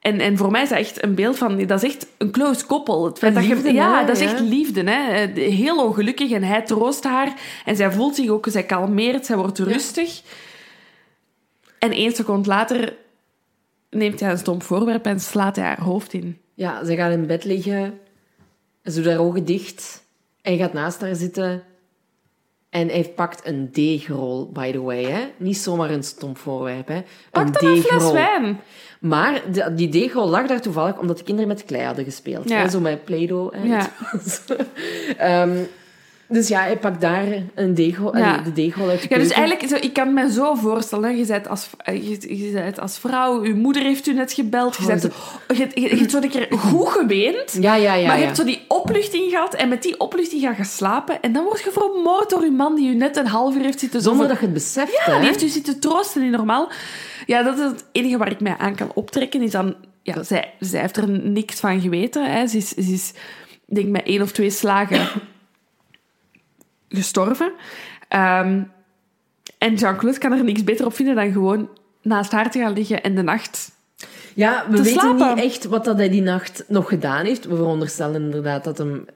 En, 0.00 0.20
en 0.20 0.36
voor 0.36 0.50
mij 0.50 0.62
is 0.62 0.68
dat 0.68 0.78
echt 0.78 1.02
een 1.04 1.14
beeld 1.14 1.38
van... 1.38 1.66
Dat 1.66 1.82
is 1.82 1.90
echt 1.94 2.06
een 2.18 2.30
close 2.30 2.66
koppel. 2.66 3.04
Het 3.04 3.18
feit 3.18 3.36
Een 3.36 3.48
dat 3.48 3.62
je, 3.62 3.72
ja, 3.72 4.00
hè, 4.00 4.06
dat 4.06 4.16
is 4.16 4.22
echt 4.22 4.40
liefde. 4.40 4.90
Hè? 4.90 5.24
Eh, 5.24 5.54
Heel 5.54 5.84
ongelukkig 5.84 6.30
en 6.30 6.42
hij 6.42 6.62
troost 6.62 7.04
haar. 7.04 7.32
En 7.64 7.76
zij 7.76 7.92
voelt 7.92 8.14
zich 8.14 8.28
ook... 8.28 8.46
Zij 8.50 8.62
kalmeert, 8.64 9.26
zij 9.26 9.36
wordt 9.36 9.58
rustig. 9.58 10.22
En 11.78 11.92
één 11.92 12.12
seconde 12.12 12.48
later 12.48 12.94
neemt 13.90 14.20
hij 14.20 14.30
een 14.30 14.38
stom 14.38 14.62
voorwerp 14.62 15.06
en 15.06 15.20
slaat 15.20 15.56
hij 15.56 15.64
haar 15.64 15.80
hoofd 15.80 16.12
in. 16.12 16.38
Ja, 16.54 16.84
ze 16.84 16.96
gaat 16.96 17.12
in 17.12 17.26
bed 17.26 17.44
liggen. 17.44 17.98
Ze 18.84 18.94
doet 18.94 19.06
haar 19.12 19.18
ogen 19.20 19.44
dicht. 19.44 20.04
Hij 20.42 20.56
gaat 20.56 20.72
naast 20.72 21.00
haar 21.00 21.14
zitten. 21.14 21.62
En 22.70 22.88
hij 22.88 23.12
pakt 23.16 23.46
een 23.46 23.72
deegrol, 23.72 24.50
by 24.52 24.72
the 24.72 24.80
way. 24.80 25.04
Hè? 25.04 25.20
Niet 25.36 25.58
zomaar 25.58 25.90
een 25.90 26.02
stom 26.02 26.36
voorwerp. 26.36 26.88
Hè? 26.88 27.02
Pak 27.30 27.46
een 27.46 27.52
dan 27.52 27.64
een 27.64 27.76
fles 27.76 27.90
deegrol. 27.90 28.12
wijn. 28.12 28.60
Maar 28.98 29.42
de- 29.52 29.74
die 29.74 29.88
deegrol 29.88 30.28
lag 30.28 30.46
daar 30.46 30.60
toevallig 30.60 30.98
omdat 30.98 31.18
de 31.18 31.24
kinderen 31.24 31.48
met 31.48 31.64
klei 31.64 31.82
hadden 31.84 32.04
gespeeld. 32.04 32.48
Ja. 32.48 32.56
Hè? 32.62 32.68
Zo 32.68 32.80
met 32.80 33.04
Play-Doh. 33.04 33.52
Hè? 33.52 33.62
Ja. 33.62 33.90
Ehm, 35.42 35.58
dus 36.28 36.48
ja, 36.48 36.60
hij 36.60 36.78
pakt 36.78 37.00
daar 37.00 37.26
een 37.54 37.74
deegrol, 37.74 38.16
Ja. 38.16 38.30
allee, 38.30 38.42
de 38.42 38.52
deegrol 38.52 38.88
uit 38.88 39.02
de 39.02 39.06
Ja, 39.10 39.18
dus 39.18 39.30
eigenlijk, 39.30 39.68
zo, 39.68 39.74
ik 39.86 39.92
kan 39.92 40.14
me 40.14 40.30
zo 40.32 40.54
voorstellen, 40.54 41.16
je 41.16 41.26
bent 41.26 41.48
als, 41.48 41.68
eh, 41.78 42.08
je, 42.08 42.44
je 42.44 42.50
bent 42.52 42.80
als 42.80 42.98
vrouw, 42.98 43.44
je 43.44 43.54
moeder 43.54 43.82
heeft 43.82 44.06
u 44.06 44.12
net 44.12 44.32
gebeld, 44.32 44.76
je, 44.76 44.82
Oh, 44.82 44.88
bent 44.88 45.02
je, 45.02 45.68
je, 45.74 45.80
je 45.90 45.96
hebt 45.96 46.10
zo 46.10 46.20
een 46.20 46.28
keer 46.28 46.46
goed 46.58 46.88
geweend, 46.88 47.56
Ja, 47.60 47.74
ja, 47.74 47.94
ja. 47.94 48.06
maar 48.06 48.14
je 48.14 48.20
ja. 48.20 48.26
hebt 48.26 48.36
zo 48.38 48.44
die 48.44 48.64
opluchting 48.68 49.30
gehad 49.30 49.54
en 49.54 49.68
met 49.68 49.82
die 49.82 50.00
opluchting 50.00 50.42
ga 50.42 50.54
je 50.56 50.64
slapen 50.64 51.20
en 51.22 51.32
dan 51.32 51.44
word 51.44 51.60
je 51.60 51.70
vermoord 51.70 52.30
door 52.30 52.44
je 52.44 52.50
man 52.50 52.74
die 52.74 52.90
u 52.90 52.94
net 52.94 53.16
een 53.16 53.26
half 53.26 53.54
uur 53.54 53.62
heeft 53.62 53.80
zitten 53.80 54.02
Zonder 54.02 54.22
over- 54.24 54.32
dat 54.34 54.38
je 54.40 54.44
het 54.44 54.54
beseft, 54.54 54.92
Ja, 55.06 55.12
hè. 55.12 55.18
die 55.18 55.26
heeft 55.28 55.42
u 55.42 55.48
zitten 55.48 55.80
troosten 55.80 56.22
in 56.22 56.30
normaal. 56.30 56.68
Ja, 57.26 57.42
dat 57.42 57.58
is 57.58 57.64
het 57.64 57.84
enige 57.92 58.16
waar 58.18 58.30
ik 58.30 58.40
mij 58.40 58.56
aan 58.58 58.74
kan 58.74 58.90
optrekken. 58.94 59.42
Is 59.42 59.50
dan, 59.50 59.74
ja, 60.02 60.22
zij, 60.22 60.54
zij 60.60 60.80
heeft 60.80 60.96
er 60.96 61.08
niks 61.10 61.60
van 61.60 61.80
geweten. 61.80 62.32
Hè. 62.32 62.46
Ze 62.46 62.56
is, 62.56 62.68
ze 62.68 62.92
is 62.92 63.12
ik 63.66 63.74
denk 63.74 63.88
met 63.88 64.02
één 64.06 64.22
of 64.22 64.32
twee 64.32 64.50
slagen 64.50 65.08
gestorven. 66.88 67.52
Ehm, 68.08 68.62
en 69.58 69.74
Jean-Claude 69.74 70.18
kan 70.18 70.32
er 70.32 70.44
niks 70.44 70.64
beter 70.64 70.86
op 70.86 70.94
vinden 70.94 71.14
dan 71.14 71.32
gewoon 71.32 71.68
naast 72.02 72.32
haar 72.32 72.50
te 72.50 72.58
gaan 72.58 72.72
liggen 72.72 73.02
en 73.02 73.14
de 73.14 73.22
nacht... 73.22 73.76
Ja, 74.34 74.64
we 74.70 74.76
te 74.76 74.82
weten 74.82 75.00
slapen. 75.00 75.34
niet 75.34 75.44
echt 75.44 75.64
wat 75.64 75.84
dat 75.84 75.96
hij 75.96 76.08
die 76.08 76.22
nacht 76.22 76.64
nog 76.68 76.88
gedaan 76.88 77.24
heeft. 77.24 77.44
We 77.44 77.56
veronderstellen 77.56 78.22
inderdaad 78.22 78.64
dat 78.64 78.78
hem 78.78 79.06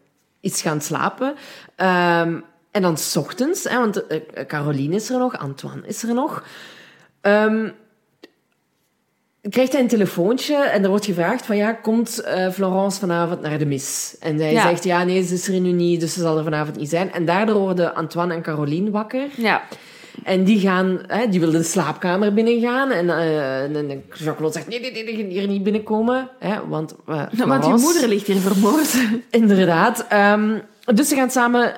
is 0.41 0.63
gaan 0.63 0.81
slapen. 0.81 1.35
Ehm, 1.77 2.41
en 2.71 2.83
dan 2.83 2.97
's 2.97 3.17
ochtends, 3.17 3.65
hè, 3.65 3.79
want 3.79 4.07
eh, 4.07 4.47
Caroline 4.47 4.95
is 4.95 5.11
er 5.11 5.19
nog, 5.19 5.39
Antoine 5.39 5.87
is 5.87 6.03
er 6.03 6.15
nog. 6.15 6.45
Ehm, 7.21 7.71
krijgt 9.51 9.73
hij 9.73 9.81
een 9.81 9.89
telefoontje 9.89 10.57
en 10.57 10.83
er 10.83 10.89
wordt 10.89 11.05
gevraagd 11.05 11.47
van 11.47 11.57
ja, 11.57 11.73
komt 11.73 12.19
eh, 12.21 12.51
Florence 12.51 12.99
vanavond 12.99 13.41
naar 13.41 13.59
de 13.59 13.67
mis? 13.67 14.17
En 14.21 14.39
Ja. 14.39 14.69
zegt 14.69 14.85
ja, 14.85 15.05
nee, 15.05 15.23
ze 15.23 15.35
is 15.35 15.49
er 15.49 15.61
nu 15.61 15.73
niet, 15.73 16.01
dus 16.01 16.13
ze 16.13 16.21
zal 16.21 16.37
er 16.39 16.45
vanavond 16.45 16.77
niet 16.77 16.89
zijn. 16.89 17.13
En 17.13 17.25
daardoor 17.25 17.59
worden 17.59 17.95
Antoine 17.95 18.35
en 18.35 18.43
Caroline 18.43 18.91
wakker. 18.91 19.27
Ja, 19.37 19.63
En 20.25 20.45
die 20.45 20.61
gaan, 20.61 21.01
hè, 21.07 21.29
die 21.29 21.41
wilden 21.41 21.61
de 21.61 21.67
slaapkamer 21.67 22.35
binnengaan. 22.35 22.91
En, 22.91 23.11
eh, 23.11 23.63
en, 23.63 23.77
en 23.77 24.03
Jacques 24.15 24.53
zegt, 24.53 24.69
nee, 24.69 24.81
nee, 24.81 24.93
nee, 24.93 25.05
nee, 25.05 25.27
hier 25.27 25.49
niet 25.49 25.63
binnenkomen. 25.63 26.29
Hè, 26.39 26.69
want, 26.69 26.95
eh, 27.07 27.23
want 27.47 27.67
je 27.67 27.75
moeder 27.75 28.09
ligt 28.09 28.27
hier 28.27 28.37
vermoord. 28.41 28.95
Inderdaad. 29.31 30.07
Ehm, 30.09 30.59
dus 30.95 31.09
ze 31.09 31.15
gaan 31.15 31.31
samen 31.31 31.75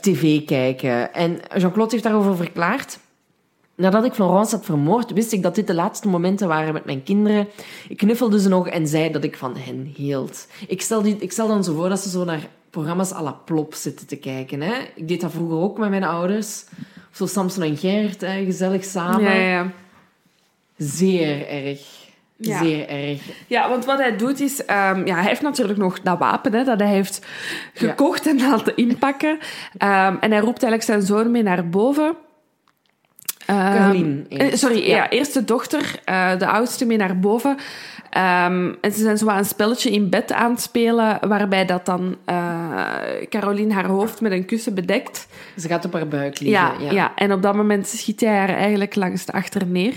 tv 0.00 0.44
kijken. 0.44 1.14
En 1.14 1.40
Jean-Claude 1.56 1.90
heeft 1.90 2.02
daarover 2.04 2.36
verklaard. 2.36 2.98
Nadat 3.82 4.04
ik 4.04 4.12
Florence 4.12 4.56
had 4.56 4.64
vermoord, 4.64 5.12
wist 5.12 5.32
ik 5.32 5.42
dat 5.42 5.54
dit 5.54 5.66
de 5.66 5.74
laatste 5.74 6.08
momenten 6.08 6.48
waren 6.48 6.72
met 6.72 6.84
mijn 6.84 7.02
kinderen. 7.02 7.48
Ik 7.88 7.96
knuffelde 7.96 8.40
ze 8.40 8.48
nog 8.48 8.68
en 8.68 8.86
zei 8.86 9.10
dat 9.10 9.24
ik 9.24 9.36
van 9.36 9.56
hen 9.56 9.92
hield. 9.96 10.46
Ik 10.68 10.82
stel, 10.82 11.02
die, 11.02 11.16
ik 11.18 11.32
stel 11.32 11.48
dan 11.48 11.64
zo 11.64 11.74
voor 11.74 11.88
dat 11.88 12.00
ze 12.00 12.10
zo 12.10 12.24
naar 12.24 12.48
programma's 12.70 13.12
à 13.12 13.22
la 13.22 13.32
Plop 13.32 13.74
zitten 13.74 14.06
te 14.06 14.16
kijken. 14.16 14.60
Hè? 14.60 14.72
Ik 14.94 15.08
deed 15.08 15.20
dat 15.20 15.30
vroeger 15.30 15.58
ook 15.58 15.78
met 15.78 15.90
mijn 15.90 16.04
ouders. 16.04 16.64
Of 17.10 17.16
zo 17.16 17.26
Samson 17.26 17.62
en 17.62 17.76
Gert, 17.76 18.20
hè, 18.20 18.44
gezellig 18.44 18.84
samen. 18.84 19.22
Ja, 19.22 19.32
ja, 19.32 19.48
ja. 19.50 19.70
Zeer 20.76 21.48
erg. 21.48 21.80
Ja. 22.36 22.58
Zeer 22.62 22.88
erg. 22.88 23.20
Ja, 23.46 23.68
want 23.68 23.84
wat 23.84 23.98
hij 23.98 24.16
doet 24.16 24.40
is... 24.40 24.64
ehm, 24.64 25.06
ja, 25.06 25.14
hij 25.14 25.28
heeft 25.28 25.42
natuurlijk 25.42 25.78
nog 25.78 26.00
dat 26.00 26.18
wapen 26.18 26.52
hè, 26.54 26.64
dat 26.64 26.78
hij 26.78 26.88
heeft 26.88 27.26
gekocht 27.74 28.26
en 28.26 28.40
laten 28.40 28.76
inpakken. 28.76 29.38
Ehm, 29.78 30.16
en 30.20 30.30
hij 30.30 30.40
roept 30.40 30.62
eigenlijk 30.62 30.82
zijn 30.82 31.02
zoon 31.02 31.30
mee 31.30 31.42
naar 31.42 31.68
boven. 31.68 32.16
Ehm, 33.46 33.76
Caroline, 33.76 34.22
eh, 34.28 34.46
eerst. 34.46 34.58
sorry, 34.58 34.88
ja. 34.88 34.96
Ja. 34.96 35.10
eerst 35.10 35.34
de 35.34 35.44
dochter, 35.44 35.94
eh, 36.04 36.38
de 36.38 36.46
oudste, 36.46 36.86
mee 36.86 36.96
naar 36.96 37.18
boven. 37.18 37.56
Ehm, 38.10 38.72
en 38.80 38.92
ze 38.92 39.00
zijn 39.00 39.18
zo 39.18 39.28
een 39.28 39.44
spelletje 39.44 39.90
in 39.90 40.10
bed 40.10 40.32
aan 40.32 40.50
het 40.50 40.60
spelen, 40.60 41.18
waarbij 41.28 41.64
dat 41.64 41.86
dan 41.86 42.16
eh, 42.24 42.36
Caroline 43.28 43.74
haar 43.74 43.86
hoofd 43.86 44.20
met 44.20 44.32
een 44.32 44.44
kussen 44.44 44.74
bedekt. 44.74 45.26
Ze 45.58 45.68
gaat 45.68 45.84
op 45.84 45.92
haar 45.92 46.08
buik 46.08 46.40
liggen. 46.40 46.84
Ja, 46.84 46.90
ja. 46.90 47.12
en 47.16 47.32
op 47.32 47.42
dat 47.42 47.54
moment 47.54 47.86
schiet 47.86 48.20
hij 48.20 48.36
haar 48.36 48.48
eigenlijk 48.48 48.94
langs 48.94 49.24
de 49.24 49.32
achter 49.32 49.66
neer. 49.66 49.94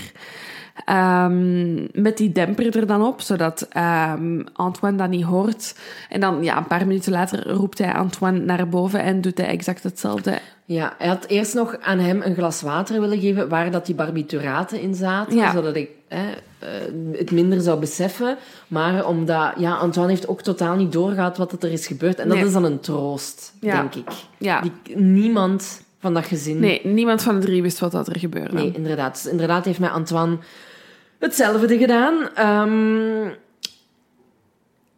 Ehm, 0.84 1.74
met 2.02 2.16
die 2.16 2.32
demper 2.32 2.76
er 2.76 2.86
dan 2.86 3.02
op, 3.02 3.20
zodat 3.20 3.66
ehm, 3.70 4.42
Antoine 4.52 4.98
dat 4.98 5.08
niet 5.08 5.24
hoort. 5.24 5.74
En 6.08 6.20
dan, 6.20 6.42
ja, 6.42 6.56
een 6.56 6.66
paar 6.66 6.86
minuten 6.86 7.12
later 7.12 7.50
roept 7.52 7.78
hij 7.78 7.92
Antoine 7.92 8.38
naar 8.38 8.68
boven 8.68 9.00
en 9.02 9.20
doet 9.20 9.38
hij 9.38 9.46
exact 9.46 9.82
hetzelfde. 9.82 10.38
Ja, 10.64 10.94
hij 10.98 11.08
had 11.08 11.26
eerst 11.26 11.54
nog 11.54 11.76
aan 11.80 11.98
hem 11.98 12.22
een 12.22 12.34
glas 12.34 12.62
water 12.62 13.00
willen 13.00 13.20
geven 13.20 13.48
waar 13.48 13.70
dat 13.70 13.86
die 13.86 13.94
barbituraten 13.94 14.80
in 14.80 14.94
zaten, 14.94 15.36
Ja. 15.36 15.52
zodat 15.52 15.76
ik 15.76 15.88
hè, 16.08 16.24
eh, 16.58 16.68
het 17.12 17.30
minder 17.30 17.60
zou 17.60 17.80
beseffen. 17.80 18.36
Maar 18.68 19.06
omdat, 19.06 19.52
ja, 19.56 19.74
Antoine 19.74 20.12
heeft 20.12 20.28
ook 20.28 20.42
totaal 20.42 20.76
niet 20.76 20.92
doorgehad 20.92 21.36
wat 21.36 21.62
er 21.62 21.72
is 21.72 21.86
gebeurd. 21.86 22.18
En 22.18 22.28
dat 22.28 22.36
Nee. 22.36 22.46
is 22.46 22.52
dan 22.52 22.64
een 22.64 22.80
troost, 22.80 23.52
Ja. 23.60 23.74
denk 23.80 23.94
ik. 23.94 24.12
Ja. 24.38 24.60
Die, 24.60 24.96
niemand 24.96 25.84
van 26.00 26.14
dat 26.14 26.24
gezin 26.26 26.58
Nee, 26.60 26.80
niemand 26.84 27.22
van 27.22 27.34
de 27.40 27.46
drie 27.46 27.62
wist 27.62 27.78
wat 27.78 27.92
dat 27.92 28.08
er 28.08 28.18
gebeurde. 28.18 28.54
Nee, 28.54 28.72
inderdaad. 28.74 29.14
Dus 29.22 29.32
inderdaad 29.32 29.64
heeft 29.64 29.78
mij 29.78 29.88
Antoine 29.88 30.38
hetzelfde 31.18 31.78
gedaan. 31.78 32.14
Ehm, 32.34 33.28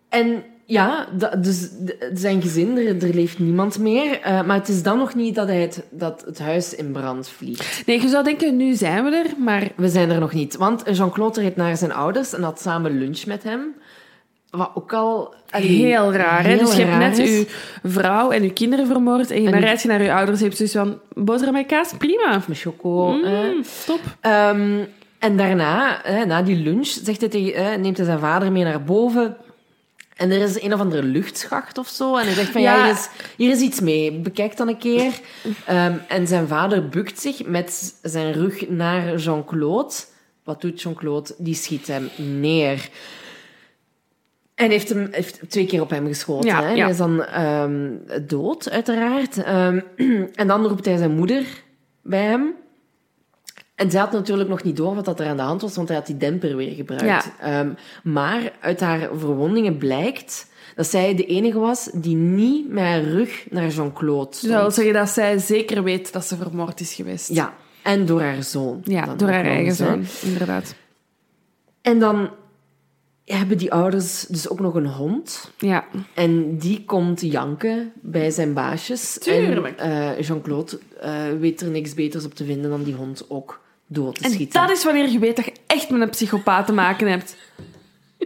en 0.09 0.43
ja, 0.65 1.07
dat- 1.13 1.45
dus 1.45 1.69
zijn 2.15 2.43
gezin, 2.43 2.77
er, 2.79 3.03
er 3.09 3.15
leeft 3.15 3.39
niemand 3.39 3.79
meer. 3.79 4.21
Eh, 4.21 4.43
maar 4.43 4.57
het 4.57 4.69
is 4.69 4.83
dan 4.83 4.99
nog 4.99 5.15
niet 5.15 5.35
dat, 5.35 5.47
hij 5.47 5.61
het, 5.61 5.85
dat 5.91 6.23
het 6.27 6.39
huis 6.39 6.75
in 6.75 6.93
brand 6.93 7.29
vliegt. 7.29 7.87
Nee, 7.87 8.01
je 8.03 8.09
zou 8.09 8.25
denken, 8.25 8.57
nu 8.57 8.75
zijn 8.75 9.05
we 9.05 9.11
er, 9.11 9.27
maar 9.39 9.69
We 9.77 9.89
zijn 9.89 10.11
er 10.11 10.21
nog 10.21 10.33
niet. 10.33 10.57
Want 10.57 10.83
Jean-Claude 10.97 11.41
reed 11.41 11.57
naar 11.57 11.77
zijn 11.77 11.93
ouders 11.93 12.33
en 12.35 12.43
had 12.43 12.61
samen 12.61 12.99
lunch 12.99 13.27
met 13.27 13.43
hem. 13.43 13.75
Wat 14.51 14.71
ook 14.75 14.93
al... 14.93 15.35
allee, 15.51 15.69
heel 15.69 16.13
raar. 16.13 16.43
Hè? 16.43 16.49
heel 16.49 16.59
Dus 16.59 16.77
je 16.77 16.83
hebt 16.85 17.17
net 17.17 17.17
je 17.29 17.47
vrouw 17.83 18.31
en 18.31 18.43
je 18.43 18.53
kinderen 18.53 18.87
vermoord 18.87 19.31
en, 19.31 19.45
En- 19.45 19.51
dan 19.51 19.61
rijd 19.61 19.83
je 19.83 19.89
naar 19.89 20.03
je 20.03 20.13
ouders 20.13 20.39
en 20.41 20.45
je 20.51 20.55
hebt 20.55 20.71
zoiets 20.71 20.75
van, 21.15 21.25
boterham 21.25 21.55
met 21.55 21.67
kaas, 21.67 21.93
prima. 21.99 22.43
Met 22.49 22.59
choco. 22.59 23.07
Mm, 23.13 23.25
eh. 23.25 23.49
top. 23.87 24.01
En 25.19 25.37
daarna, 25.37 26.01
hè, 26.03 26.25
na 26.25 26.43
die 26.43 26.57
lunch, 26.57 26.87
zegt 26.87 27.21
hij 27.21 27.29
tegen, 27.29 27.65
hè, 27.65 27.77
neemt 27.77 27.97
hij 27.97 28.07
zijn 28.07 28.19
vader 28.19 28.53
mee 28.53 28.65
naar 28.65 28.85
boven. 28.85 29.37
En 30.17 30.31
er 30.31 30.41
is 30.43 30.63
een 30.63 30.75
of 30.75 30.81
andere 30.81 31.03
luchtschacht 31.03 31.79
of 31.79 31.89
zo. 31.89 32.17
En 32.17 32.25
hij 32.25 32.35
zegt 32.35 32.51
van, 32.51 32.61
ja, 32.61 32.77
Ja. 32.77 32.83
hier, 32.85 32.93
is, 32.93 33.09
hier 33.37 33.51
is 33.51 33.61
iets 33.61 33.81
mee. 33.81 34.13
Bekijk 34.13 34.57
dan 34.57 34.69
een 34.69 34.79
keer. 34.79 35.13
Ehm, 35.67 35.97
en 36.09 36.27
zijn 36.27 36.49
vader 36.49 36.89
bukt 36.89 37.21
zich 37.21 37.47
met 37.47 37.95
zijn 38.03 38.33
rug 38.33 38.69
naar 38.69 39.17
Jean-Claude. 39.17 39.95
Wat 40.45 40.61
doet 40.61 40.83
Jean-Claude? 40.83 41.35
Die 41.39 41.55
schiet 41.55 41.87
hem 41.87 42.09
neer. 42.17 42.89
En 44.55 44.71
heeft, 44.71 44.89
hem, 44.89 45.09
heeft 45.11 45.41
twee 45.49 45.67
keer 45.67 45.81
op 45.81 45.91
hem 45.91 46.07
geschoten. 46.07 46.49
Ja, 46.49 46.63
hè? 46.63 46.71
ja. 46.71 46.83
Hij 46.83 46.91
is 46.91 46.97
dan 46.97 47.25
ehm, 47.25 47.91
dood, 48.27 48.71
uiteraard. 48.71 49.43
Ehm, 49.43 49.81
en 50.35 50.47
dan 50.47 50.67
roept 50.67 50.85
hij 50.85 50.97
zijn 50.97 51.15
moeder 51.15 51.45
bij 52.03 52.23
hem. 52.23 52.55
En 53.79 53.91
zij 53.91 54.01
had 54.01 54.13
natuurlijk 54.13 54.49
nog 54.49 54.63
niet 54.63 54.77
door 54.77 54.95
wat 54.95 55.05
dat 55.05 55.21
er 55.21 55.27
aan 55.27 55.37
de 55.37 55.43
hand 55.43 55.63
was, 55.63 55.77
want 55.77 55.89
hij 55.89 55.97
had 55.97 56.07
die 56.07 56.17
demper 56.17 56.57
weer 56.57 56.75
gebruikt. 56.75 57.05
Ja. 57.05 57.23
Ehm, 57.41 57.71
maar 58.03 58.53
uit 58.61 58.81
haar 58.81 59.09
verwondingen 59.15 59.77
blijkt 59.77 60.47
dat 60.77 60.87
zij 60.87 61.15
de 61.15 61.25
enige 61.27 61.59
was 61.59 61.91
die 61.93 62.17
niet 62.17 62.69
met 62.69 62.85
haar 62.85 63.03
rug 63.03 63.47
naar 63.51 63.69
Jean-Claude 63.69 64.31
Dus 64.31 64.41
dat 64.41 64.51
wil 64.51 64.59
stond. 64.59 64.75
zeggen 64.75 64.93
dat 64.93 65.09
zij 65.09 65.39
zeker 65.39 65.83
weet 65.83 66.13
dat 66.13 66.25
ze 66.25 66.37
vermoord 66.37 66.81
is 66.81 66.95
geweest. 66.95 67.29
Ja, 67.29 67.55
en 67.83 68.07
door 68.07 68.21
haar 68.21 68.43
zoon. 68.43 68.81
Ja, 68.85 69.15
door 69.15 69.29
haar 69.29 69.45
eigen 69.45 69.75
zoon, 69.75 70.05
inderdaad. 70.23 70.75
En 71.83 71.99
dan 71.99 72.31
hebben 73.25 73.59
die 73.59 73.73
ouders 73.73 74.27
dus 74.29 74.49
ook 74.49 74.61
nog 74.61 74.75
een 74.75 74.87
hond. 74.87 75.51
Ja. 75.59 75.85
En 76.15 76.59
die 76.59 76.85
komt 76.85 77.21
janken 77.21 77.93
bij 78.01 78.31
zijn 78.31 78.55
baasjes. 78.55 79.19
Tuurlijk. 79.19 79.79
En 79.79 80.17
eh, 80.17 80.21
Jean-Claude 80.21 80.79
eh, 81.01 81.13
weet 81.41 81.61
er 81.61 81.69
niks 81.71 81.95
beters 81.95 82.25
op 82.25 82.35
te 82.35 82.45
vinden 82.45 82.71
dan 82.71 82.83
die 82.83 82.95
hond 82.95 83.25
ook 83.29 83.67
te 83.93 84.13
En 84.21 84.31
schieten. 84.31 84.61
dat 84.61 84.71
is 84.77 84.85
wanneer 84.85 85.09
je 85.09 85.19
weet 85.19 85.37
dat 85.37 85.45
je 85.45 85.53
echt 85.67 85.91
met 85.91 86.01
een 86.01 86.11
psychopaat 86.11 86.67
te 86.67 86.73
maken 86.73 87.07
hebt. 87.07 87.37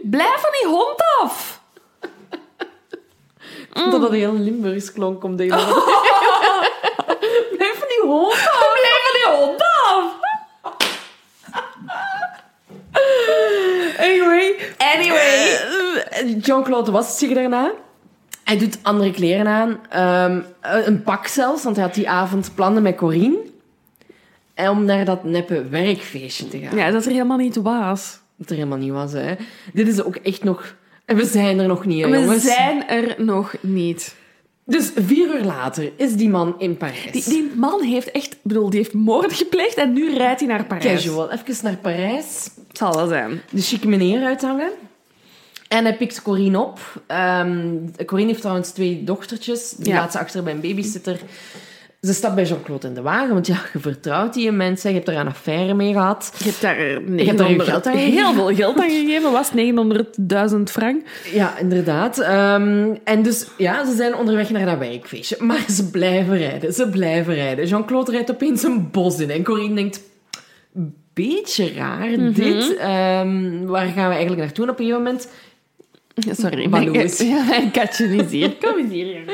Blijf 0.03 0.41
van 0.41 0.51
die 0.61 0.69
hond 0.69 1.03
af! 1.21 1.61
Vond 3.73 3.91
dat 3.91 4.01
dat 4.01 4.11
heel 4.11 4.33
Limburgs 4.33 4.91
klonk 4.93 5.23
om 5.23 5.35
deze. 5.35 5.55
Blijf 7.57 7.77
van 7.77 7.87
die 7.87 8.01
hond 8.03 8.33
af! 8.33 8.71
Blijf 8.79 9.01
van 9.03 9.13
die 9.13 9.25
hond 9.37 9.61
af! 9.61 10.21
Anyway. 13.97 14.55
Anyway. 14.77 15.55
Eh, 16.09 16.41
Jean-Claude 16.41 16.91
wast 16.91 17.17
zich 17.17 17.33
daarna. 17.33 17.71
Hij 18.43 18.57
doet 18.57 18.77
andere 18.81 19.11
kleren 19.11 19.47
aan. 19.47 19.79
Ehm, 19.89 20.41
eh, 20.61 20.85
een 20.87 21.03
pak 21.03 21.27
zelfs, 21.27 21.63
want 21.63 21.75
hij 21.75 21.85
had 21.85 21.93
die 21.93 22.09
avond 22.09 22.51
plannen 22.55 22.83
met 22.83 22.95
Corine. 22.95 23.37
En 24.53 24.69
om 24.69 24.85
naar 24.85 25.05
dat 25.05 25.23
neppe 25.23 25.67
werkfeestje 25.69 26.47
te 26.47 26.59
gaan. 26.59 26.77
Ja, 26.77 26.91
dat 26.91 27.05
er 27.05 27.11
helemaal 27.11 27.37
niet 27.37 27.55
was. 27.55 28.19
Dat 28.37 28.49
er 28.49 28.55
helemaal 28.55 28.77
niet 28.77 28.91
was, 28.91 29.11
hè. 29.13 29.33
Dit 29.73 29.87
is 29.87 30.03
ook 30.03 30.15
echt 30.15 30.43
nog... 30.43 30.75
En 31.05 31.15
we 31.15 31.25
zijn 31.25 31.59
er 31.59 31.67
nog 31.67 31.85
niet, 31.85 32.03
hè, 32.03 32.09
We 32.09 32.17
jongens. 32.19 32.43
zijn 32.43 32.87
er 32.87 33.15
nog 33.17 33.53
niet. 33.61 34.15
Dus 34.65 34.91
vier 34.95 35.35
uur 35.35 35.43
later 35.43 35.91
is 35.95 36.13
die 36.15 36.29
man 36.29 36.55
in 36.57 36.77
Parijs. 36.77 37.11
Die, 37.11 37.23
die 37.23 37.51
man 37.55 37.81
heeft 37.81 38.11
echt... 38.11 38.33
Ik 38.33 38.39
bedoel, 38.43 38.69
die 38.69 38.79
heeft 38.79 38.93
moord 38.93 39.33
gepleegd 39.33 39.75
en 39.75 39.93
nu 39.93 40.15
rijdt 40.15 40.39
hij 40.39 40.49
naar 40.49 40.65
Parijs. 40.65 41.03
Casual. 41.03 41.31
Even 41.31 41.55
naar 41.63 41.77
Parijs. 41.77 42.49
Het 42.67 42.77
zal 42.77 42.95
wel 42.95 43.07
zijn. 43.07 43.41
de 43.51 43.61
chique 43.61 43.87
meneer 43.89 44.23
uithangen. 44.25 44.69
En 45.67 45.83
hij 45.83 45.95
pikt 45.97 46.21
Corine 46.21 46.59
op. 46.59 46.79
Ehm, 47.07 47.75
Corine 48.05 48.27
heeft 48.27 48.41
trouwens 48.41 48.69
twee 48.71 49.03
dochtertjes. 49.03 49.69
Die 49.69 49.93
Ja. 49.93 49.99
laat 49.99 50.11
ze 50.11 50.19
achter 50.19 50.43
bij 50.43 50.53
een 50.53 50.61
babysitter. 50.61 51.19
Ze 52.03 52.13
stapt 52.13 52.35
bij 52.35 52.43
Jean-Claude 52.43 52.87
in 52.87 52.93
de 52.93 53.01
wagen, 53.01 53.33
want 53.33 53.47
ja, 53.47 53.61
je 53.73 53.79
vertrouwt 53.79 54.33
die 54.33 54.51
mensen. 54.51 54.89
Je 54.89 54.95
hebt 54.95 55.07
er 55.07 55.15
een 55.17 55.27
affaire 55.27 55.73
mee 55.73 55.93
gehad. 55.93 56.33
Je 56.37 56.43
hebt 56.49 56.61
daar, 56.61 56.77
eh, 56.77 56.85
hebt 56.93 57.07
daar 57.07 57.15
900 57.15 57.65
je 57.65 57.71
geld 57.71 57.85
aan 57.87 57.95
heel 57.95 58.33
veel 58.33 58.55
geld 58.55 58.77
aan 58.79 58.89
gegeven. 58.89 59.31
Was 59.31 59.51
900.000 59.53 60.71
frank. 60.71 61.01
Ja, 61.33 61.57
inderdaad. 61.57 62.19
Ehm, 62.19 62.95
en 63.03 63.21
dus, 63.23 63.47
ja, 63.57 63.85
ze 63.85 63.95
zijn 63.95 64.15
onderweg 64.15 64.49
naar 64.49 64.65
dat 64.65 64.77
wijkfeestje. 64.77 65.35
Maar 65.39 65.65
ze 65.69 65.89
blijven 65.89 66.37
rijden, 66.37 66.73
ze 66.73 66.89
blijven 66.89 67.33
rijden. 67.33 67.65
Jean-Claude 67.67 68.11
rijdt 68.11 68.31
opeens 68.31 68.63
een 68.63 68.91
bos 68.91 69.19
in. 69.19 69.29
En 69.29 69.43
Corine 69.43 69.75
denkt, 69.75 70.01
beetje 71.13 71.73
raar, 71.73 72.09
Mhm. 72.09 72.31
dit. 72.33 72.75
Ehm, 72.77 73.65
waar 73.65 73.85
gaan 73.87 74.07
we 74.07 74.13
eigenlijk 74.13 74.41
naartoe? 74.41 74.65
En 74.65 74.71
op 74.71 74.79
een 74.79 74.85
gegeven 74.85 75.03
moment 75.03 75.27
Sorry. 76.39 76.67
Mijn- 76.69 76.93
is- 76.93 77.19
Ja, 77.19 77.43
mijn 77.43 77.71
katje 77.71 78.05
is 78.15 78.31
hier. 78.31 78.55
Kom 78.61 78.77
eens 78.77 78.91
hier, 78.91 79.05
jongen. 79.05 79.33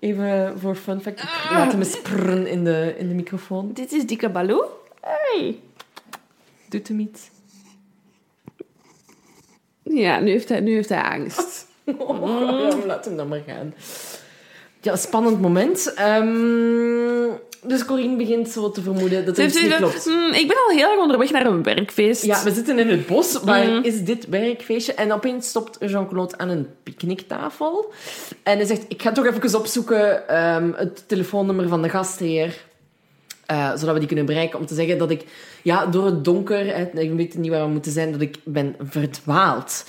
Even 0.00 0.58
voor 0.58 0.74
fun 0.76 1.00
fact. 1.00 1.18
Ik 1.22 1.28
Ah. 1.28 1.50
laat 1.52 1.72
hem 1.72 1.80
eens 1.80 2.00
prrren 2.00 2.46
in 2.46 2.64
de, 2.64 2.94
in 2.98 3.08
de 3.08 3.14
microfoon. 3.14 3.72
Dit 3.72 3.92
is 3.92 4.06
dikke 4.06 4.28
Baloo. 4.28 4.64
Hey. 5.00 5.60
Doet 6.68 6.88
hem 6.88 6.98
iets. 7.00 7.30
Ja, 9.82 10.20
nu 10.20 10.30
heeft 10.30 10.48
hij, 10.48 10.60
nu 10.60 10.74
heeft 10.74 10.88
hij 10.88 11.02
angst. 11.02 11.66
Oh, 11.98 12.28
ja, 12.70 12.86
laat 12.86 13.04
hem 13.04 13.16
dan 13.16 13.28
maar 13.28 13.42
gaan. 13.46 13.74
Ja, 14.80 14.96
spannend 14.96 15.40
moment. 15.40 15.94
Ehm, 15.94 17.28
dus 17.62 17.84
Corine 17.84 18.16
begint 18.16 18.48
zo 18.48 18.70
te 18.70 18.82
vermoeden 18.82 19.24
dat 19.24 19.36
het 19.36 19.54
niet 19.62 19.74
klopt. 19.76 20.04
"Hmm, 20.04 20.32
ik 20.32 20.48
ben 20.48 20.56
al 20.68 20.76
heel 20.76 20.90
erg 20.90 21.00
onderweg 21.00 21.30
naar 21.30 21.46
een 21.46 21.62
werkfeest. 21.62 22.24
Ja, 22.24 22.42
we 22.42 22.52
zitten 22.52 22.78
in 22.78 22.88
het 22.88 23.06
bos. 23.06 23.40
Waar 23.42 23.66
Mhm. 23.66 23.82
is 23.84 24.04
dit 24.04 24.28
werkfeestje? 24.28 24.94
En 24.94 25.12
opeens 25.12 25.48
stopt 25.48 25.76
Jean-Claude 25.80 26.38
aan 26.38 26.48
een 26.48 26.66
picknicktafel. 26.82 27.92
En 28.42 28.56
hij 28.56 28.66
zegt, 28.66 28.84
ik 28.88 29.02
ga 29.02 29.12
toch 29.12 29.26
even 29.26 29.58
opzoeken 29.58 30.28
ehm, 30.28 30.70
het 30.76 31.04
telefoonnummer 31.08 31.68
van 31.68 31.82
de 31.82 31.88
gastheer. 31.88 32.64
eh, 33.46 33.70
zodat 33.76 33.92
we 33.92 33.98
die 33.98 34.06
kunnen 34.08 34.26
bereiken. 34.26 34.58
Om 34.58 34.66
te 34.66 34.74
zeggen 34.74 34.98
dat 34.98 35.10
ik 35.10 35.24
ja, 35.62 35.86
door 35.86 36.04
het 36.06 36.24
donker, 36.24 36.76
hè, 36.76 37.00
ik 37.00 37.12
weet 37.12 37.34
niet 37.36 37.50
waar 37.50 37.64
we 37.64 37.70
moeten 37.72 37.92
zijn, 37.92 38.12
dat 38.12 38.20
ik 38.20 38.36
ben 38.44 38.76
verdwaald. 38.82 39.84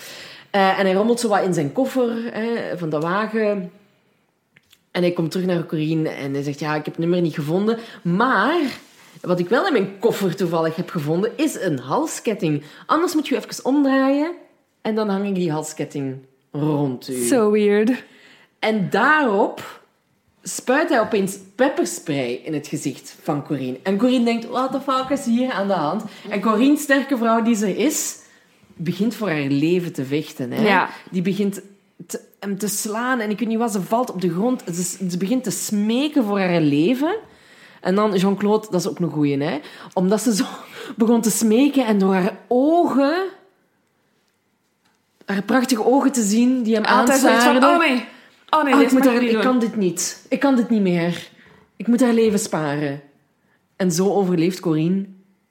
Eh, 0.51 0.79
en 0.79 0.85
hij 0.85 0.93
rommelt 0.93 1.19
zo 1.19 1.27
wat 1.27 1.43
in 1.43 1.53
zijn 1.53 1.71
koffer 1.73 2.11
hè, 2.31 2.77
van 2.77 2.89
de 2.89 2.99
wagen. 2.99 3.71
En 4.97 5.03
hij 5.03 5.11
komt 5.11 5.31
terug 5.31 5.45
naar 5.45 5.65
Corine 5.65 6.09
en 6.09 6.33
hij 6.33 6.43
zegt, 6.43 6.59
ja, 6.59 6.75
ik 6.75 6.85
heb 6.85 6.93
het 6.93 6.97
nummer 6.97 7.21
niet 7.21 7.33
gevonden. 7.33 7.77
Maar 8.03 8.59
wat 9.21 9.39
ik 9.39 9.49
wel 9.49 9.67
in 9.67 9.73
mijn 9.73 9.99
koffer 9.99 10.35
toevallig 10.35 10.75
heb 10.75 10.89
gevonden, 10.89 11.31
is 11.35 11.61
een 11.61 11.79
halsketting. 11.79 12.63
Anders 12.85 13.13
moet 13.13 13.27
je 13.27 13.35
even 13.35 13.65
omdraaien 13.65 14.31
en 14.81 14.95
dan 14.95 15.09
hang 15.09 15.27
ik 15.27 15.35
die 15.35 15.51
halsketting 15.51 16.17
rond 16.51 17.09
u. 17.09 17.25
So 17.25 17.51
weird. 17.51 18.03
En 18.59 18.89
daarop 18.89 19.81
spuit 20.43 20.89
hij 20.89 20.99
opeens 20.99 21.37
pepperspray 21.55 22.41
in 22.43 22.53
het 22.53 22.67
gezicht 22.67 23.15
van 23.21 23.43
Corine. 23.43 23.77
En 23.83 23.97
Corine 23.97 24.25
denkt, 24.25 24.45
what 24.45 24.71
the 24.71 24.81
fuck 24.81 25.09
is 25.09 25.25
hier 25.25 25.51
aan 25.51 25.67
de 25.67 25.73
hand? 25.73 26.03
En 26.29 26.41
Corine, 26.41 26.77
sterke 26.77 27.17
vrouw 27.17 27.41
die 27.41 27.55
ze 27.55 27.77
is, 27.77 28.19
begint 28.75 29.15
voor 29.15 29.29
haar 29.29 29.47
leven 29.49 29.93
te 29.93 30.05
vechten. 30.05 30.51
Hè? 30.51 30.67
Ja. 30.67 30.89
Die 31.11 31.21
begint 31.21 31.61
te, 32.05 32.21
hem 32.39 32.57
te 32.57 32.67
slaan 32.67 33.19
en 33.19 33.29
ik 33.29 33.39
weet 33.39 33.47
niet 33.47 33.57
wat, 33.57 33.71
ze 33.71 33.81
valt 33.81 34.11
op 34.11 34.21
de 34.21 34.29
grond. 34.29 34.63
Ze, 34.73 35.09
ze 35.09 35.17
begint 35.17 35.43
te 35.43 35.51
smeken 35.51 36.23
voor 36.23 36.39
haar 36.39 36.61
leven. 36.61 37.15
En 37.81 37.95
dan 37.95 38.15
Jean-Claude, 38.15 38.67
dat 38.69 38.79
is 38.79 38.87
ook 38.87 38.99
een 38.99 39.09
goeie, 39.09 39.43
hè? 39.43 39.59
Omdat 39.93 40.21
ze 40.21 40.35
zo 40.35 40.45
begon 40.97 41.21
te 41.21 41.31
smeken 41.31 41.85
en 41.85 41.99
door 41.99 42.13
haar 42.13 42.37
ogen... 42.47 43.25
Haar 45.25 45.43
prachtige 45.43 45.85
ogen 45.85 46.11
te 46.11 46.23
zien 46.23 46.63
die 46.63 46.75
hem 46.75 46.85
aanstaarden. 46.85 47.63
oh 47.63 47.79
nee. 47.79 48.05
Oh 48.49 48.63
nee, 48.63 48.73
dit 48.73 48.85
ik, 48.85 48.91
moet 48.91 49.03
mag 49.03 49.13
haar, 49.13 49.23
ik 49.23 49.39
kan 49.39 49.59
dit 49.59 49.75
niet. 49.75 50.25
Ik 50.29 50.39
kan 50.39 50.55
dit 50.55 50.69
niet 50.69 50.81
meer. 50.81 51.29
Ik 51.75 51.87
moet 51.87 52.01
haar 52.01 52.13
leven 52.13 52.39
sparen. 52.39 53.01
En 53.75 53.91
zo 53.91 54.13
overleeft 54.13 54.59
Corine 54.59 55.05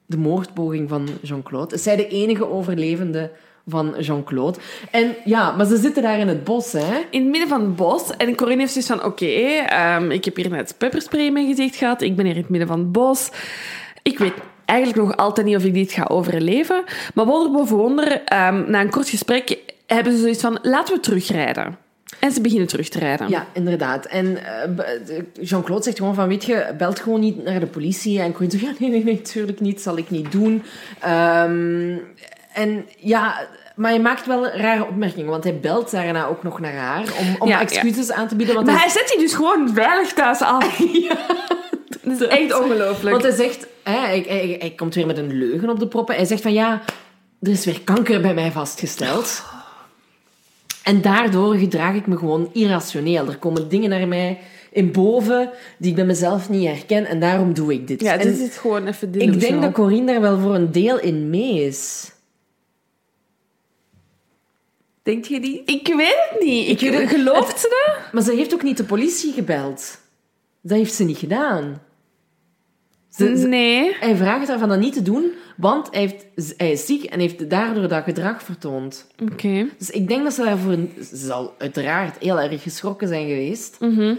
de 0.06 0.16
moordpoging 0.16 0.88
van 0.88 1.08
Jean-Claude. 1.22 1.74
Is 1.74 1.82
zij 1.82 1.96
de 1.96 2.08
enige 2.08 2.50
overlevende 2.50 3.30
van 3.66 3.94
Jean-Claude. 3.98 4.58
En 4.90 5.14
ja, 5.24 5.50
maar 5.56 5.66
ze 5.66 5.76
zitten 5.76 6.02
daar 6.02 6.18
in 6.18 6.28
het 6.28 6.44
bos, 6.44 6.72
hè? 6.72 7.00
In 7.10 7.20
het 7.20 7.30
midden 7.30 7.48
van 7.48 7.60
het 7.60 7.76
bos. 7.76 8.10
En 8.16 8.34
Corinne 8.36 8.60
heeft 8.60 8.72
zoiets 8.72 8.90
van... 8.90 9.04
Oké, 9.04 9.26
ehm, 9.26 10.10
ik 10.10 10.24
heb 10.24 10.36
hier 10.36 10.50
net 10.50 10.74
pepperspray 10.78 11.24
in 11.24 11.32
mijn 11.32 11.46
gezicht 11.48 11.76
gehad. 11.76 12.02
Ik 12.02 12.16
ben 12.16 12.24
hier 12.24 12.34
in 12.34 12.40
het 12.40 12.50
midden 12.50 12.68
van 12.68 12.78
het 12.78 12.92
bos. 12.92 13.30
Ik 14.02 14.18
weet 14.18 14.32
eigenlijk 14.64 14.98
nog 15.06 15.16
altijd 15.16 15.46
niet 15.46 15.56
of 15.56 15.64
ik 15.64 15.74
dit 15.74 15.92
ga 15.92 16.04
overleven. 16.08 16.84
Maar 17.14 17.26
wonder 17.26 17.52
boven 17.52 17.76
wonder, 17.76 18.22
ehm, 18.24 18.70
na 18.70 18.80
een 18.80 18.90
kort 18.90 19.08
gesprek 19.08 19.58
hebben 19.86 20.12
ze 20.12 20.18
zoiets 20.18 20.40
van... 20.40 20.58
Laten 20.62 20.94
we 20.94 21.00
terugrijden. 21.00 21.76
En 22.20 22.32
ze 22.32 22.40
beginnen 22.40 22.66
terug 22.68 22.88
te 22.88 22.98
rijden. 22.98 23.28
Ja, 23.28 23.46
inderdaad. 23.52 24.06
En 24.06 24.36
eh, 24.36 24.76
de- 25.06 25.24
Jean-Claude 25.40 25.84
zegt 25.84 25.96
gewoon 25.98 26.14
van, 26.14 26.28
weet 26.28 26.44
je, 26.44 26.74
belt 26.78 27.00
gewoon 27.00 27.20
niet 27.20 27.44
naar 27.44 27.60
de 27.60 27.66
politie. 27.66 28.20
En 28.20 28.32
Corinne 28.32 28.58
zegt, 28.58 28.64
ja, 28.64 28.74
nee, 28.78 28.90
nee, 28.90 29.04
nee, 29.04 29.14
natuurlijk 29.14 29.60
niet, 29.60 29.80
zal 29.80 29.96
ik 29.96 30.10
niet 30.10 30.32
doen. 30.32 30.62
Ehm, 31.00 31.96
en 32.56 32.86
ja, 32.98 33.48
maar 33.74 33.90
hij 33.90 34.00
maakt 34.00 34.26
wel 34.26 34.48
rare 34.48 34.86
opmerkingen, 34.86 35.30
want 35.30 35.44
hij 35.44 35.60
belt 35.60 35.90
daarna 35.90 36.26
ook 36.26 36.42
nog 36.42 36.60
naar 36.60 36.74
haar 36.74 37.04
om, 37.18 37.36
om 37.38 37.48
Ja, 37.48 37.60
excuses 37.60 38.12
aan 38.12 38.28
te 38.28 38.36
bieden. 38.36 38.54
Want 38.54 38.66
Maar 38.66 38.80
hij, 38.80 38.88
zet 38.88 39.08
die 39.08 39.18
dus 39.18 39.34
gewoon 39.34 39.70
veilig 39.74 40.12
thuis 40.12 40.40
af. 40.40 40.78
Dat 42.02 42.20
is 42.20 42.26
echt 42.26 42.60
ongelooflijk. 42.60 43.10
want 43.10 43.22
hij 43.22 43.32
zegt, 43.32 43.66
hè, 43.82 43.98
hij, 43.98 44.24
hij, 44.28 44.56
hij 44.58 44.70
komt 44.76 44.94
weer 44.94 45.06
met 45.06 45.18
een 45.18 45.38
leugen 45.38 45.70
op 45.70 45.78
de 45.78 45.88
proppen. 45.88 46.14
Hij 46.14 46.24
zegt 46.24 46.42
van, 46.42 46.52
ja, 46.52 46.82
er 47.42 47.50
is 47.50 47.64
weer 47.64 47.80
kanker 47.80 48.20
bij 48.20 48.34
mij 48.34 48.52
vastgesteld. 48.52 49.44
En 50.82 51.02
daardoor 51.02 51.54
gedraag 51.54 51.94
ik 51.94 52.06
me 52.06 52.16
gewoon 52.16 52.50
irrationeel. 52.52 53.28
Er 53.28 53.36
komen 53.36 53.68
dingen 53.68 53.90
naar 53.90 54.08
mij 54.08 54.38
in 54.70 54.92
boven 54.92 55.50
die 55.78 55.90
ik 55.90 55.96
bij 55.96 56.04
mezelf 56.04 56.48
niet 56.48 56.66
herken 56.66 57.06
en 57.06 57.20
daarom 57.20 57.54
doe 57.54 57.72
ik 57.72 57.86
dit. 57.86 58.00
Ja, 58.00 58.12
En 58.12 58.28
dit 58.28 58.38
is 58.38 58.56
gewoon 58.56 58.86
even 58.86 59.20
ik 59.20 59.40
denk 59.40 59.62
dat 59.62 59.72
Corine 59.72 60.12
daar 60.12 60.20
wel 60.20 60.38
voor 60.38 60.54
een 60.54 60.72
deel 60.72 61.00
in 61.00 61.30
mee 61.30 61.66
is. 61.66 62.10
Denk 65.06 65.24
je 65.24 65.38
niet? 65.38 65.70
Ik 65.70 65.86
weet 65.86 66.26
het 66.30 66.40
niet. 66.40 66.82
Ik, 66.82 67.08
gelooft 67.08 67.48
het- 67.48 67.58
ze 67.60 67.68
dat? 67.86 68.12
Maar 68.12 68.22
ze 68.22 68.32
heeft 68.32 68.54
ook 68.54 68.62
niet 68.62 68.76
de 68.76 68.84
politie 68.84 69.32
gebeld. 69.32 69.98
Dat 70.60 70.78
heeft 70.78 70.94
ze 70.94 71.04
niet 71.04 71.18
gedaan. 71.18 71.80
Ze- 73.08 73.36
ze- 73.38 73.46
Nee. 73.46 73.96
hij 74.00 74.16
vraagt 74.16 74.48
haar 74.48 74.58
van 74.58 74.68
dat 74.68 74.78
niet 74.78 74.92
te 74.92 75.02
doen, 75.02 75.30
want 75.56 75.88
hij, 75.90 76.00
heeft, 76.00 76.54
hij 76.56 76.72
is 76.72 76.86
ziek 76.86 77.04
en 77.04 77.20
heeft 77.20 77.50
daardoor 77.50 77.88
dat 77.88 78.04
gedrag 78.04 78.42
vertoond. 78.42 79.06
Oké. 79.32 79.66
Dus 79.78 79.90
ik 79.90 80.08
denk 80.08 80.22
dat 80.22 80.32
ze 80.32 80.42
daarvoor... 80.44 80.76
Ze 81.10 81.16
zal 81.16 81.54
uiteraard 81.58 82.18
heel 82.18 82.40
erg 82.40 82.62
geschrokken 82.62 83.08
zijn 83.08 83.28
geweest. 83.28 83.76
Mhm. 83.80 84.14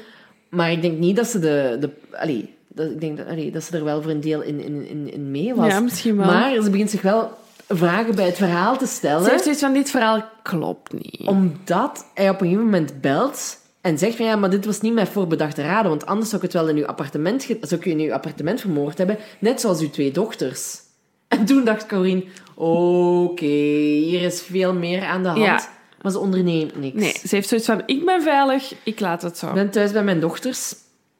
Maar 0.49 0.71
ik 0.71 0.81
denk 0.81 0.97
niet 0.97 1.15
dat 1.15 1.27
ze 1.27 1.39
de... 1.39 1.77
de 1.79 1.89
allee, 2.11 2.53
dat, 2.67 2.91
ik 2.91 3.01
denk 3.01 3.17
dat, 3.17 3.27
allee, 3.27 3.51
dat 3.51 3.63
ze 3.63 3.77
er 3.77 3.83
wel 3.83 4.01
voor 4.01 4.11
een 4.11 4.21
deel 4.21 4.41
in, 4.41 4.59
in, 4.59 4.87
in, 4.87 5.13
in 5.13 5.31
mee 5.31 5.53
was. 5.55 5.67
Ja, 5.67 5.79
misschien 5.79 6.17
wel. 6.17 6.25
Maar 6.25 6.61
ze 6.63 6.69
begint 6.69 6.89
zich 6.89 7.01
wel 7.01 7.37
vragen 7.67 8.15
bij 8.15 8.25
het 8.25 8.37
verhaal 8.37 8.77
te 8.77 8.87
stellen. 8.87 9.23
Ze 9.23 9.29
heeft 9.29 9.43
zoiets 9.43 9.61
van, 9.61 9.73
dit 9.73 9.89
verhaal 9.89 10.23
klopt 10.43 10.93
niet. 10.93 11.27
Omdat 11.27 12.05
hij 12.13 12.29
op 12.29 12.41
een 12.41 12.47
gegeven 12.47 12.65
moment 12.65 13.01
belt 13.01 13.57
en 13.81 13.97
zegt 13.97 14.15
van 14.15 14.25
ja, 14.25 14.35
maar 14.35 14.49
dit 14.49 14.65
was 14.65 14.81
niet 14.81 14.93
mijn 14.93 15.07
voorbedachte 15.07 15.61
raden, 15.61 15.89
want 15.89 16.05
anders 16.05 16.29
zou 16.29 16.43
ik 16.43 16.51
het 16.51 16.61
wel 16.61 16.69
in 16.69 16.77
uw 16.77 16.85
appartement, 16.85 17.43
zou 17.61 17.81
ik 17.81 17.85
u 17.85 17.91
in 17.91 17.99
uw 17.99 18.13
appartement 18.13 18.61
vermoord 18.61 18.97
hebben, 18.97 19.17
net 19.39 19.61
zoals 19.61 19.81
uw 19.81 19.89
twee 19.89 20.11
dochters. 20.11 20.79
En 21.27 21.45
toen 21.45 21.65
dacht 21.65 21.85
Corine, 21.85 22.23
oké, 22.55 23.45
hier 23.45 24.21
is 24.21 24.41
veel 24.41 24.73
meer 24.73 25.03
aan 25.03 25.23
de 25.23 25.29
hand. 25.29 25.41
Ja. 25.41 25.69
Maar 26.01 26.11
ze 26.11 26.19
onderneemt 26.19 26.79
niks. 26.79 26.95
Nee, 26.95 27.11
ze 27.11 27.35
heeft 27.35 27.47
zoiets 27.47 27.67
van, 27.67 27.83
ik 27.85 28.05
ben 28.05 28.21
veilig, 28.21 28.73
ik 28.83 28.99
laat 28.99 29.21
het 29.21 29.37
zo. 29.37 29.47
Ik 29.47 29.53
ben 29.53 29.69
thuis 29.69 29.91
bij 29.91 30.03
mijn 30.03 30.19
dochters. 30.19 30.75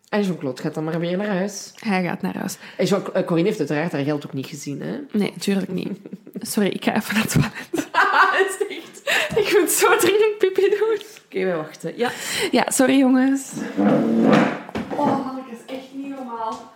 En 0.10 0.24
Jean-Claude 0.24 0.62
gaat 0.62 0.74
dan 0.74 0.84
maar 0.84 1.00
weer 1.00 1.18
naar 1.18 1.28
huis. 1.28 1.72
Hij 1.80 2.04
gaat 2.04 2.22
naar 2.22 2.38
huis. 2.38 2.58
En 2.78 2.86
Jean- 2.86 3.14
eh, 3.14 3.26
Corine 3.26 3.48
heeft 3.48 3.60
uiteraard 3.60 3.92
haar 3.92 4.04
geld 4.04 4.26
ook 4.26 4.34
niet 4.34 4.46
gezien, 4.48 4.82
hè? 4.82 4.98
Nee, 5.12 5.34
tuurlijk 5.40 5.68
niet. 5.72 6.00
Sorry, 6.40 6.70
ik 6.70 6.84
ga 6.84 6.96
even 6.96 7.14
naar 7.14 7.24
het 7.24 7.32
toilet. 7.32 7.86
Ik 9.36 9.58
moet 9.60 9.72
zo 9.72 9.98
dringend 9.98 10.38
pipi 10.38 10.70
doen. 10.70 10.98
Oké, 11.26 11.44
wij 11.46 11.56
wachten. 11.56 11.98
Ja. 11.98 12.12
Ja, 12.52 12.66
sorry 12.70 12.98
jongens. 12.98 13.52
Oh, 14.96 15.26
Hanneke 15.26 15.52
is 15.52 15.76
echt 15.76 15.94
niet 15.94 16.10
normaal. 16.10 16.72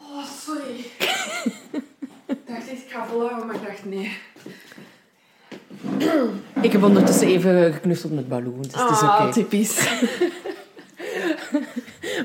Oh, 0.00 0.24
sorry. 0.44 0.84
Ik 2.26 2.46
dacht 2.46 2.68
echt, 2.68 2.82
ik 2.82 2.90
ga 2.90 3.06
volhouden, 3.06 3.46
maar 3.46 3.54
ik 3.56 3.62
dacht 3.66 3.84
nee. 3.84 4.18
Ik 6.60 6.72
heb 6.72 6.82
ondertussen 6.82 7.26
even 7.26 7.72
geknuffeld 7.72 8.12
met 8.14 8.28
Baloo, 8.28 8.54
dus 8.60 8.82
het 8.82 8.90
is 8.90 9.02
oké. 9.02 9.06
Ah, 9.10 9.32
typisch. 9.32 9.78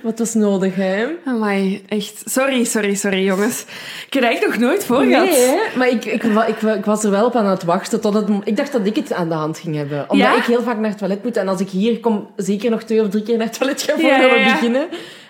Wat 0.04 0.20
was 0.20 0.34
nodig, 0.34 0.76
hè? 0.76 1.06
Amai, 1.26 1.84
echt. 1.88 2.22
Sorry, 2.26 2.64
sorry, 2.64 2.96
sorry 2.96 3.24
jongens. 3.26 3.66
Ik 4.08 4.14
heb 4.14 4.24
er 4.24 4.30
echt 4.30 4.46
nog 4.46 4.58
nooit 4.58 4.86
voor 4.86 5.04
gehad. 5.04 5.30
Nee, 5.30 5.40
hè? 5.46 5.58
maar 5.78 5.88
ik, 5.90 6.06
ik, 6.06 6.24
ik, 6.24 6.32
wa- 6.32 6.74
ik 6.76 6.86
was 6.86 7.04
er 7.04 7.12
wel 7.12 7.26
op 7.26 7.36
aan 7.36 7.46
het 7.46 7.64
wachten 7.64 8.02
tot 8.02 8.14
het... 8.14 8.28
Ik 8.44 8.56
dacht 8.58 8.72
dat 8.72 8.86
ik 8.86 8.96
het 8.96 9.14
aan 9.14 9.30
de 9.30 9.36
hand 9.36 9.58
ging 9.60 9.76
hebben. 9.76 10.00
Omdat 10.10 10.28
Ja? 10.28 10.36
ik 10.38 10.44
heel 10.44 10.62
vaak 10.64 10.78
naar 10.78 10.90
het 10.90 10.98
toilet 10.98 11.24
moet. 11.24 11.38
En 11.38 11.48
als 11.48 11.60
ik 11.62 11.70
hier 11.70 12.00
kom, 12.00 12.28
zeker 12.36 12.70
nog 12.70 12.84
twee 12.84 13.02
of 13.02 13.10
drie 13.10 13.24
keer 13.24 13.38
naar 13.38 13.48
het 13.48 13.58
toilet 13.58 13.82
ga 13.82 13.94
Ja, 13.98 14.00
voordat 14.20 14.38
ja, 14.40 14.46
we 14.46 14.52
beginnen. 14.52 14.88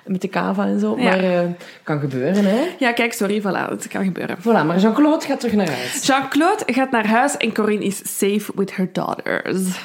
Met 0.10 0.22
de 0.22 0.28
kava 0.28 0.66
en 0.66 0.80
zo. 0.80 0.98
Ja. 0.98 1.04
Maar 1.04 1.24
eh 1.24 1.40
kan 1.84 2.00
gebeuren, 2.00 2.46
hè. 2.46 2.62
Ja, 2.80 2.92
kijk, 2.92 3.14
sorry, 3.14 3.42
voilà, 3.42 3.70
het 3.70 3.88
kan 3.88 4.04
gebeuren. 4.04 4.38
Voilà, 4.40 4.66
maar 4.66 4.78
Jean-Claude 4.80 5.26
gaat 5.26 5.40
terug 5.40 5.56
naar 5.56 5.70
huis. 5.72 6.06
Jean-Claude 6.06 6.64
gaat 6.66 6.92
naar 6.92 7.08
huis 7.08 7.38
en 7.38 7.54
Corinne 7.54 7.86
is 7.86 7.98
safe 8.18 8.52
with 8.56 8.76
her 8.76 8.90
daughters. 8.94 9.80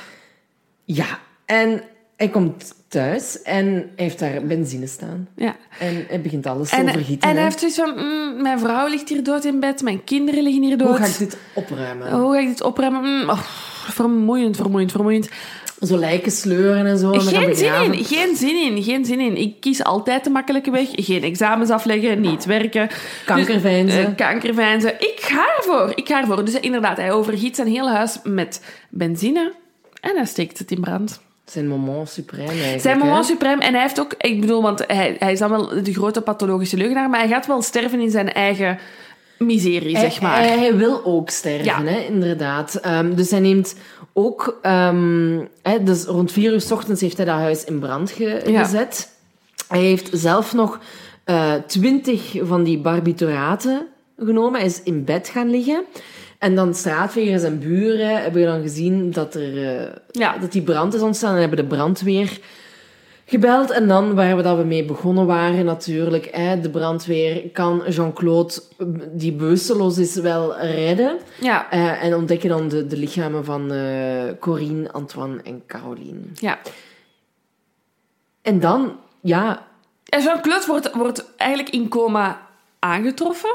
Ja, 0.85 1.07
en 1.45 1.83
hij 2.17 2.29
komt 2.29 2.75
thuis 2.89 3.43
en 3.43 3.91
heeft 3.97 4.19
daar 4.19 4.43
benzine 4.43 4.87
staan. 4.87 5.29
Ja. 5.37 5.57
En 5.79 6.05
hij 6.09 6.21
begint 6.21 6.47
alles 6.47 6.69
te 6.69 6.77
En, 6.77 6.89
overgieten. 6.89 7.29
en 7.29 7.35
hij 7.35 7.45
heeft 7.45 7.59
zoiets 7.59 7.79
van, 7.79 7.95
mm, 7.97 8.43
mijn 8.43 8.59
vrouw 8.59 8.87
ligt 8.89 9.09
hier 9.09 9.23
dood 9.23 9.45
in 9.45 9.61
bed, 9.61 9.83
mijn 9.83 10.05
kinderen 10.05 10.43
liggen 10.43 10.63
hier 10.63 10.79
dood. 10.79 10.89
Hoe 10.89 10.97
ga 10.97 11.05
ik 11.07 11.19
dit 11.19 11.37
opruimen? 11.55 12.13
Hoe 12.13 12.33
ga 12.33 12.39
ik 12.41 12.49
dit 12.49 12.63
opruimen? 12.63 13.03
Mm, 13.03 13.31
oh, 13.31 13.41
vermoeiend, 13.89 14.57
vermoeiend, 14.57 14.91
vermoeiend. 14.93 15.29
Zo 15.87 15.99
lijken 15.99 16.33
sleuren 16.33 16.87
en 16.87 16.99
zo. 16.99 17.13
en 17.13 17.21
Geen 17.21 17.55
zin 17.55 17.75
in, 17.83 18.05
geen 18.05 18.37
zin 18.37 18.57
in, 18.57 18.83
geen 18.83 19.05
zin 19.05 19.21
in. 19.21 19.37
Ik 19.37 19.61
kies 19.61 19.85
altijd 19.85 20.25
de 20.25 20.31
makkelijke 20.31 20.71
weg. 20.71 20.89
Geen 20.93 21.23
examens 21.23 21.71
afleggen, 21.71 22.21
niet 22.21 22.45
werken. 22.45 22.89
Kankerveinzen. 23.25 24.01
Dus, 24.01 24.07
eh, 24.07 24.27
kankerveinzen. 24.27 24.95
Ik 25.01 25.19
ga 25.21 25.47
ervoor, 25.57 25.93
ik 25.95 26.09
ga 26.09 26.21
ervoor. 26.21 26.45
Dus 26.45 26.55
eh, 26.55 26.63
inderdaad, 26.63 26.97
hij 26.97 27.13
overgiet 27.13 27.57
zijn 27.57 27.69
hele 27.69 27.91
huis 27.91 28.19
met 28.23 28.61
benzine 28.91 29.53
en 30.01 30.17
hij 30.17 30.25
steekt 30.25 30.59
het 30.59 30.71
in 30.71 30.81
brand. 30.81 31.21
Zijn 31.45 31.69
moment 31.69 32.21
suprême 32.21 32.49
eigenlijk. 32.49 32.81
Zijn 32.81 32.99
moment 32.99 33.27
suprem. 33.27 33.61
En 33.61 33.73
hij 33.73 33.83
heeft 33.83 34.01
ook, 34.01 34.15
ik 34.19 34.41
bedoel, 34.41 34.63
want 34.63 34.85
hij, 34.87 35.17
hij 35.19 35.33
is 35.33 35.39
dan 35.39 35.51
wel 35.51 35.83
de 35.83 35.93
grote 35.93 36.21
pathologische 36.21 36.77
leugenaar, 36.77 37.11
maar 37.11 37.21
hij 37.21 37.29
gaat 37.29 37.47
wel 37.47 37.63
sterven 37.63 38.01
in 38.01 38.11
zijn 38.11 38.33
eigen 38.33 38.79
miserie, 39.47 39.99
zeg 39.99 40.21
maar. 40.21 40.37
Hij, 40.37 40.59
hij 40.59 40.77
wil 40.77 41.05
ook 41.05 41.31
sterven, 41.31 41.65
Ja. 41.65 41.85
hè, 41.85 41.99
inderdaad. 41.99 42.75
Ehm, 42.75 43.15
dus 43.15 43.31
hij 43.31 43.41
neemt 43.41 43.75
ook... 44.13 44.59
ehm, 44.63 45.39
hè, 45.63 45.83
dus 45.83 46.05
rond 46.05 46.33
vier 46.33 46.53
uur 46.53 46.61
s 46.61 46.71
ochtends 46.71 47.01
heeft 47.01 47.17
hij 47.17 47.27
dat 47.27 47.35
huis 47.35 47.65
in 47.65 47.79
brand 47.79 48.11
ge- 48.11 48.43
Ja. 48.47 48.63
gezet. 48.65 49.09
Hij 49.69 49.81
heeft 49.81 50.09
zelf 50.13 50.53
nog 50.53 50.79
eh, 51.25 51.53
twintig 51.67 52.35
van 52.43 52.65
die 52.65 52.79
barbituraten 52.79 53.87
genomen. 54.19 54.59
Hij 54.61 54.69
is 54.69 54.83
in 54.83 55.05
bed 55.05 55.29
gaan 55.29 55.51
liggen. 55.51 55.85
En 56.39 56.55
dan 56.55 56.75
straatvegers 56.75 57.43
en 57.43 57.59
buren 57.59 58.23
hebben 58.23 58.45
dan 58.45 58.63
gezien 58.63 59.11
dat, 59.11 59.35
er, 59.35 59.79
eh, 59.79 59.93
Ja. 60.11 60.39
dat 60.39 60.53
die 60.53 60.63
brand 60.63 60.95
is 60.95 61.01
ontstaan. 61.01 61.35
En 61.35 61.41
hebben 61.41 61.59
de 61.59 61.65
brandweer 61.77 62.39
gebeld. 63.27 63.71
En 63.71 63.89
dan, 63.89 64.15
waar 64.15 64.37
we, 64.37 64.43
dat 64.43 64.57
we 64.57 64.65
mee 64.65 64.85
begonnen 64.85 65.27
waren 65.27 65.65
natuurlijk, 65.65 66.29
hè, 66.33 66.61
de 66.61 66.71
brandweer 66.71 67.51
kan 67.51 67.83
Jean-Claude, 67.89 68.55
die 69.13 69.33
bewusteloos 69.33 69.99
is, 69.99 70.15
wel 70.15 70.59
redden. 70.59 71.19
Ja, 71.41 71.71
Eh, 71.71 72.05
en 72.05 72.15
ontdekken 72.15 72.49
dan 72.49 72.69
de, 72.69 72.87
de 72.87 72.97
lichamen 72.97 73.45
van 73.45 73.73
eh 73.73 74.23
Corine, 74.41 74.93
Antoine 74.93 75.43
en 75.43 75.63
Caroline. 75.67 76.21
ja. 76.35 76.59
En 78.43 78.61
dan, 78.61 78.97
ja... 79.21 79.67
En 80.09 80.23
Jean-Claude 80.23 80.67
wordt, 80.67 80.95
wordt 80.95 81.35
eigenlijk 81.37 81.75
in 81.75 81.89
coma 81.89 82.47
aangetroffen. 82.79 83.55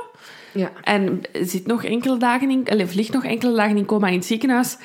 ja. 0.54 0.72
En 0.84 1.22
zit 1.34 1.66
nog 1.68 1.84
enkele 1.84 2.18
dagen 2.18 2.50
in, 2.50 2.68
ligt 2.94 3.14
nog 3.14 3.24
enkele 3.26 3.56
dagen 3.56 3.78
in 3.78 3.86
coma 3.86 4.08
in 4.08 4.14
het 4.18 4.26
ziekenhuis. 4.26 4.78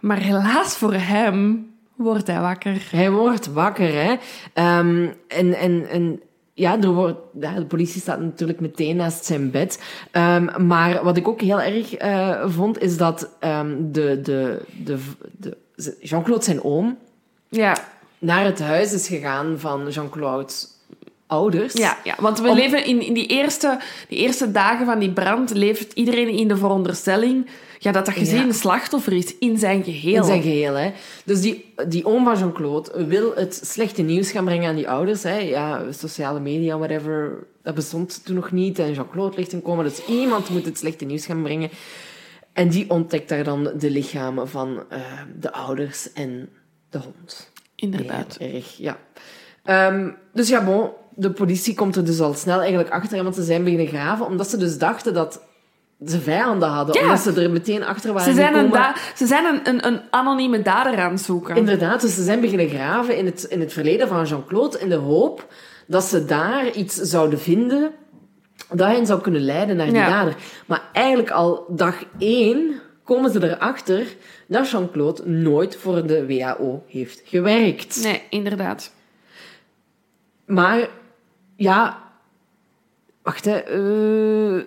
Maar 0.00 0.18
helaas 0.18 0.76
voor 0.76 0.94
hem 0.94 1.71
wordt 2.02 2.26
hij 2.26 2.40
wakker. 2.40 2.88
Hij 2.90 3.10
wordt 3.10 3.52
wakker, 3.52 3.92
hè. 3.92 4.14
Ehm, 4.52 5.08
en, 5.28 5.54
en, 5.54 5.88
en 5.88 6.20
ja, 6.54 6.80
er 6.80 6.92
wordt, 6.92 7.18
ja, 7.40 7.54
de 7.54 7.64
politie 7.64 8.00
staat 8.00 8.20
natuurlijk 8.20 8.60
meteen 8.60 8.96
naast 8.96 9.24
zijn 9.24 9.50
bed. 9.50 9.82
Ehm, 10.10 10.66
maar 10.66 11.04
wat 11.04 11.16
ik 11.16 11.28
ook 11.28 11.40
heel 11.40 11.60
erg 11.60 11.94
eh, 11.94 12.42
vond, 12.46 12.80
is 12.82 12.96
dat 12.96 13.28
ehm, 13.38 13.76
de, 13.78 14.20
de, 14.22 14.62
de, 14.84 14.98
de, 15.36 15.56
Jean-Claude, 16.00 16.44
zijn 16.44 16.64
oom, 16.64 16.98
Ja, 17.48 17.76
naar 18.18 18.44
het 18.44 18.60
huis 18.60 18.92
is 18.92 19.08
gegaan 19.08 19.58
van 19.58 19.88
Jean-Claude 19.88 20.52
ouders. 21.26 21.72
Ja, 21.72 21.98
ja 22.04 22.14
want 22.18 22.40
we 22.40 22.48
Om- 22.48 22.54
leven 22.54 22.84
in, 22.84 23.00
in 23.00 23.12
die, 23.12 23.26
eerste, 23.26 23.78
die 24.08 24.18
eerste 24.18 24.50
dagen 24.50 24.86
van 24.86 24.98
die 24.98 25.12
brand, 25.12 25.50
leeft 25.50 25.92
iedereen 25.92 26.28
in 26.28 26.48
de 26.48 26.56
veronderstelling 26.56 27.46
ja, 27.82 27.92
dat 27.92 28.06
dat 28.06 28.14
gezin 28.14 28.46
Ja. 28.46 28.52
slachtoffer 28.52 29.12
is 29.12 29.38
in 29.38 29.58
zijn 29.58 29.84
geheel. 29.84 30.16
In 30.16 30.24
zijn 30.24 30.42
geheel, 30.42 30.74
hè. 30.74 30.92
Dus 31.24 31.40
die, 31.40 31.74
die 31.88 32.04
oom 32.04 32.24
van 32.24 32.38
Jean-Claude 32.38 33.06
wil 33.06 33.32
het 33.34 33.60
slechte 33.64 34.02
nieuws 34.02 34.30
gaan 34.30 34.44
brengen 34.44 34.68
aan 34.68 34.74
die 34.74 34.88
ouders. 34.88 35.22
Hè. 35.22 35.36
Ja, 35.36 35.92
sociale 35.92 36.40
media, 36.40 36.78
whatever, 36.78 37.46
dat 37.62 37.74
bestond 37.74 38.24
toen 38.24 38.34
nog 38.34 38.50
niet. 38.52 38.78
En 38.78 38.92
Jean-Claude 38.92 39.36
ligt 39.36 39.52
in 39.52 39.62
coma, 39.62 39.82
dus 39.82 40.04
iemand 40.06 40.48
moet 40.48 40.64
het 40.64 40.78
slechte 40.78 41.04
nieuws 41.04 41.26
gaan 41.26 41.42
brengen. 41.42 41.70
En 42.52 42.68
die 42.68 42.90
ontdekt 42.90 43.28
daar 43.28 43.44
dan 43.44 43.70
de 43.78 43.90
lichamen 43.90 44.48
van 44.48 44.84
eh, 44.88 45.00
de 45.40 45.52
ouders 45.52 46.12
en 46.12 46.48
de 46.90 46.98
hond. 46.98 47.50
Inderdaad. 47.74 48.36
Heel 48.38 48.54
erg, 48.54 48.76
ja. 48.76 48.98
Ehm, 49.64 50.10
dus 50.32 50.48
ja, 50.48 50.64
bon, 50.64 50.90
de 51.14 51.30
politie 51.30 51.74
komt 51.74 51.96
er 51.96 52.04
dus 52.04 52.20
al 52.20 52.34
snel 52.34 52.58
eigenlijk 52.60 52.90
achter, 52.90 53.22
want 53.22 53.34
ze 53.34 53.42
zijn 53.42 53.64
beginnen 53.64 53.86
graven, 53.86 54.26
omdat 54.26 54.50
ze 54.50 54.56
dus 54.56 54.78
dachten 54.78 55.14
dat 55.14 55.40
ze 56.06 56.20
vijanden 56.20 56.68
hadden. 56.68 56.94
Ja. 56.94 57.02
Omdat 57.02 57.20
ze 57.20 57.42
er 57.42 57.50
meteen 57.50 57.84
achter 57.84 58.12
waren 58.12 58.28
Ze 58.28 58.34
zijn, 58.40 58.54
een, 58.54 58.64
gekomen. 58.72 58.94
ze 59.16 59.26
zijn 59.26 59.44
een, 59.44 59.68
een, 59.68 59.86
een 59.86 60.00
anonieme 60.10 60.62
dader 60.62 60.98
aan 60.98 61.10
het 61.12 61.20
zoeken. 61.20 61.56
Inderdaad, 61.56 62.00
dus 62.00 62.14
ze 62.14 62.22
zijn 62.22 62.40
beginnen 62.40 62.68
graven 62.68 63.16
in 63.16 63.26
het, 63.26 63.42
in 63.44 63.60
het 63.60 63.72
verleden 63.72 64.08
van 64.08 64.24
Jean-Claude 64.24 64.78
in 64.78 64.88
de 64.88 64.94
hoop 64.94 65.46
dat 65.86 66.04
ze 66.04 66.24
daar 66.24 66.70
iets 66.70 66.94
zouden 66.94 67.38
vinden 67.40 67.90
dat 68.70 68.88
hen 68.88 69.06
zou 69.06 69.20
kunnen 69.20 69.40
leiden 69.40 69.76
naar 69.76 69.86
die 69.86 69.94
Ja. 69.94 70.08
dader. 70.08 70.34
Maar 70.66 70.82
eigenlijk 70.92 71.30
al 71.30 71.64
dag 71.68 72.04
één 72.18 72.80
komen 73.04 73.30
ze 73.30 73.50
erachter 73.50 74.06
dat 74.46 74.70
Jean-Claude 74.70 75.26
nooit 75.28 75.76
voor 75.76 76.06
de 76.06 76.26
WHO 76.26 76.82
heeft 76.86 77.22
gewerkt. 77.24 78.02
Nee, 78.02 78.22
inderdaad. 78.30 78.92
Maar 80.46 80.88
ja, 81.56 81.98
wacht 83.22 83.44
hè. 83.44 83.56
eh, 83.56 84.64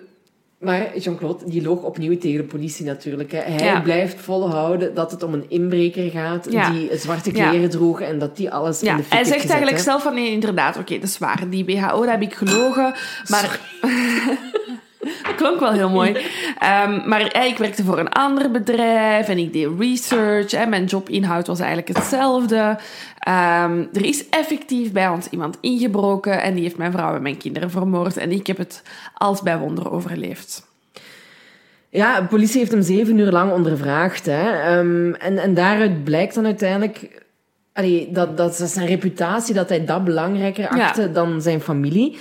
maar 0.60 0.98
Jean-Claude 0.98 1.44
die 1.50 1.62
loog 1.62 1.82
opnieuw 1.82 2.18
tegen 2.18 2.36
de 2.36 2.44
politie 2.46 2.84
natuurlijk. 2.84 3.32
Hè. 3.32 3.38
Hij 3.38 3.64
Ja. 3.66 3.80
blijft 3.80 4.20
volhouden 4.20 4.94
dat 4.94 5.10
het 5.10 5.22
om 5.22 5.32
een 5.34 5.44
inbreker 5.48 6.10
gaat 6.10 6.46
Ja. 6.50 6.70
die 6.70 6.90
zwarte 6.98 7.34
Ja. 7.36 7.48
kleren 7.48 7.70
droeg 7.70 8.00
en 8.00 8.18
dat 8.18 8.36
die 8.36 8.50
alles 8.50 8.82
in 8.82 8.88
Ja, 8.88 8.96
de 8.96 9.02
fik 9.02 9.12
hij 9.12 9.18
zegt 9.24 9.34
gezet, 9.34 9.50
eigenlijk 9.50 9.78
hè. 9.84 9.90
zelf 9.90 10.02
van 10.02 10.14
nee, 10.14 10.30
inderdaad, 10.32 10.76
oké, 10.76 10.94
dat 10.94 11.08
is 11.08 11.18
waar. 11.18 11.44
Die 11.50 11.64
WHO, 11.64 12.00
daar 12.02 12.10
heb 12.10 12.22
ik 12.22 12.34
gelogen. 12.34 12.94
Maar 13.28 13.60
klonk 15.36 15.60
wel 15.60 15.72
heel 15.72 15.90
mooi. 15.90 16.16
Ehm, 16.58 17.08
maar 17.08 17.46
ik 17.46 17.58
werkte 17.58 17.84
voor 17.84 17.98
een 17.98 18.08
ander 18.08 18.50
bedrijf 18.50 19.28
en 19.28 19.38
ik 19.38 19.52
deed 19.52 19.68
research. 19.78 20.52
En 20.52 20.68
mijn 20.68 20.84
jobinhoud 20.84 21.46
was 21.46 21.58
eigenlijk 21.58 21.98
hetzelfde. 21.98 22.78
Ehm, 23.18 23.84
er 23.92 24.04
is 24.04 24.28
effectief 24.28 24.92
bij 24.92 25.08
ons 25.08 25.28
iemand 25.28 25.58
ingebroken 25.60 26.42
en 26.42 26.54
die 26.54 26.62
heeft 26.62 26.76
mijn 26.76 26.92
vrouw 26.92 27.14
en 27.14 27.22
mijn 27.22 27.36
kinderen 27.36 27.70
vermoord. 27.70 28.16
En 28.16 28.32
ik 28.32 28.46
heb 28.46 28.56
het 28.56 28.82
als 29.14 29.42
bij 29.42 29.58
wonder 29.58 29.90
overleefd. 29.90 30.66
Ja, 31.88 32.20
de 32.20 32.26
politie 32.26 32.58
heeft 32.58 32.70
hem 32.72 32.82
zeven 32.82 33.18
uur 33.18 33.30
lang 33.30 33.52
ondervraagd. 33.52 34.26
Hè. 34.26 34.50
Ehm, 34.52 35.12
en, 35.14 35.38
en 35.38 35.54
daaruit 35.54 36.04
blijkt 36.04 36.34
dan 36.34 36.44
uiteindelijk... 36.44 37.24
Allee, 37.72 38.08
dat, 38.12 38.36
dat 38.36 38.54
zijn 38.54 38.86
reputatie, 38.86 39.54
dat 39.54 39.68
hij 39.68 39.84
dat 39.84 40.04
belangrijker 40.04 40.76
Ja. 40.76 40.84
achtte 40.84 41.12
dan 41.12 41.42
zijn 41.42 41.60
familie. 41.60 42.18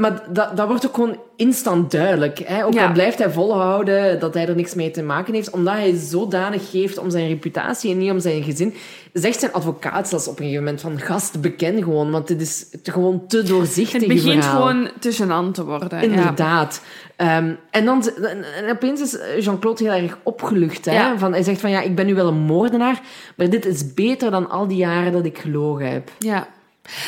Maar 0.00 0.22
dat, 0.30 0.56
dat 0.56 0.68
wordt 0.68 0.86
ook 0.86 0.94
gewoon 0.94 1.18
instant 1.36 1.90
duidelijk. 1.90 2.38
Hè? 2.38 2.64
Ook 2.64 2.72
Ja. 2.74 2.86
al 2.86 2.92
blijft 2.92 3.18
hij 3.18 3.30
volhouden 3.30 4.20
dat 4.20 4.34
hij 4.34 4.48
er 4.48 4.54
niks 4.56 4.74
mee 4.74 4.90
te 4.90 5.02
maken 5.02 5.34
heeft, 5.34 5.50
omdat 5.50 5.74
hij 5.74 5.94
zodanig 5.96 6.70
geeft 6.70 6.98
om 6.98 7.10
zijn 7.10 7.28
reputatie 7.28 7.90
en 7.90 7.98
niet 7.98 8.10
om 8.10 8.20
zijn 8.20 8.42
gezin, 8.42 8.74
zegt 9.12 9.40
zijn 9.40 9.52
advocaat 9.52 10.08
zelfs 10.08 10.26
op 10.28 10.32
een 10.38 10.44
gegeven 10.44 10.64
moment 10.64 10.80
van 10.80 11.00
gast, 11.00 11.40
beken 11.40 11.82
gewoon, 11.82 12.10
want 12.10 12.28
dit 12.28 12.40
is 12.40 12.66
te- 12.82 12.90
gewoon 12.92 13.26
te 13.26 13.42
doorzichtig 13.42 14.00
Het 14.00 14.08
begint 14.08 14.44
verhaal. 14.44 14.60
gewoon 14.66 14.88
te 15.00 15.12
gênant 15.22 15.52
te 15.54 15.64
worden. 15.64 15.88
Ja. 15.98 16.04
Inderdaad. 16.04 16.82
Ehm, 17.16 17.52
en 17.70 17.84
dan 17.84 18.02
en, 18.22 18.44
en 18.64 18.70
opeens 18.70 19.00
is 19.00 19.18
Jean-Claude 19.44 19.84
heel 19.84 20.02
erg 20.02 20.18
opgelucht. 20.22 20.84
Hè? 20.84 20.92
Ja. 20.92 21.18
Van, 21.18 21.32
hij 21.32 21.42
zegt 21.42 21.60
van 21.60 21.70
ja, 21.70 21.80
ik 21.80 21.94
ben 21.94 22.06
nu 22.06 22.14
wel 22.14 22.28
een 22.28 22.34
moordenaar, 22.38 23.00
maar 23.36 23.50
dit 23.50 23.66
is 23.66 23.94
beter 23.94 24.30
dan 24.30 24.50
al 24.50 24.66
die 24.66 24.76
jaren 24.76 25.12
dat 25.12 25.24
ik 25.24 25.38
gelogen 25.38 25.90
heb. 25.92 26.10
Ja. 26.18 26.46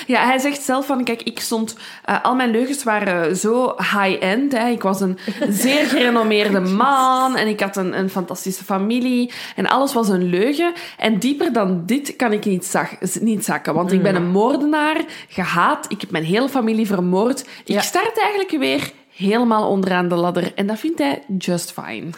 Ja, 0.06 0.24
hij 0.26 0.38
zegt 0.38 0.62
zelf 0.62 0.86
van, 0.86 1.04
kijk, 1.04 1.22
ik 1.22 1.40
stond... 1.40 1.76
eh, 2.04 2.24
al 2.24 2.34
mijn 2.34 2.50
leugens 2.50 2.82
waren 2.84 3.36
zo 3.36 3.74
high-end. 3.78 4.54
Ik 4.54 4.82
was 4.82 5.00
een 5.00 5.18
zeer 5.48 5.86
gerenommeerde 5.86 6.60
man 6.60 7.36
en 7.36 7.46
ik 7.48 7.60
had 7.60 7.76
een, 7.76 7.98
een 7.98 8.10
fantastische 8.10 8.64
familie. 8.64 9.30
En 9.56 9.66
alles 9.66 9.92
was 9.92 10.08
een 10.08 10.22
leugen. 10.30 10.72
En 10.98 11.18
dieper 11.18 11.52
dan 11.52 11.82
dit 11.86 12.16
kan 12.16 12.32
ik 12.32 12.44
niet, 12.44 12.64
zag, 12.64 12.90
niet 13.20 13.44
zakken. 13.44 13.74
Want 13.74 13.92
ik 13.92 14.02
ben 14.02 14.14
een 14.14 14.28
moordenaar, 14.30 14.96
gehaat. 15.28 15.86
Ik 15.88 16.00
heb 16.00 16.10
mijn 16.10 16.24
hele 16.24 16.48
familie 16.48 16.86
vermoord. 16.86 17.40
Ik 17.40 17.48
Ja. 17.64 17.80
start 17.80 18.18
eigenlijk 18.20 18.50
weer 18.58 18.92
helemaal 19.16 19.68
onderaan 19.68 20.08
de 20.08 20.14
ladder. 20.14 20.52
En 20.54 20.66
dat 20.66 20.78
vindt 20.78 20.98
hij 20.98 21.22
just 21.38 21.72
fine. 21.72 22.10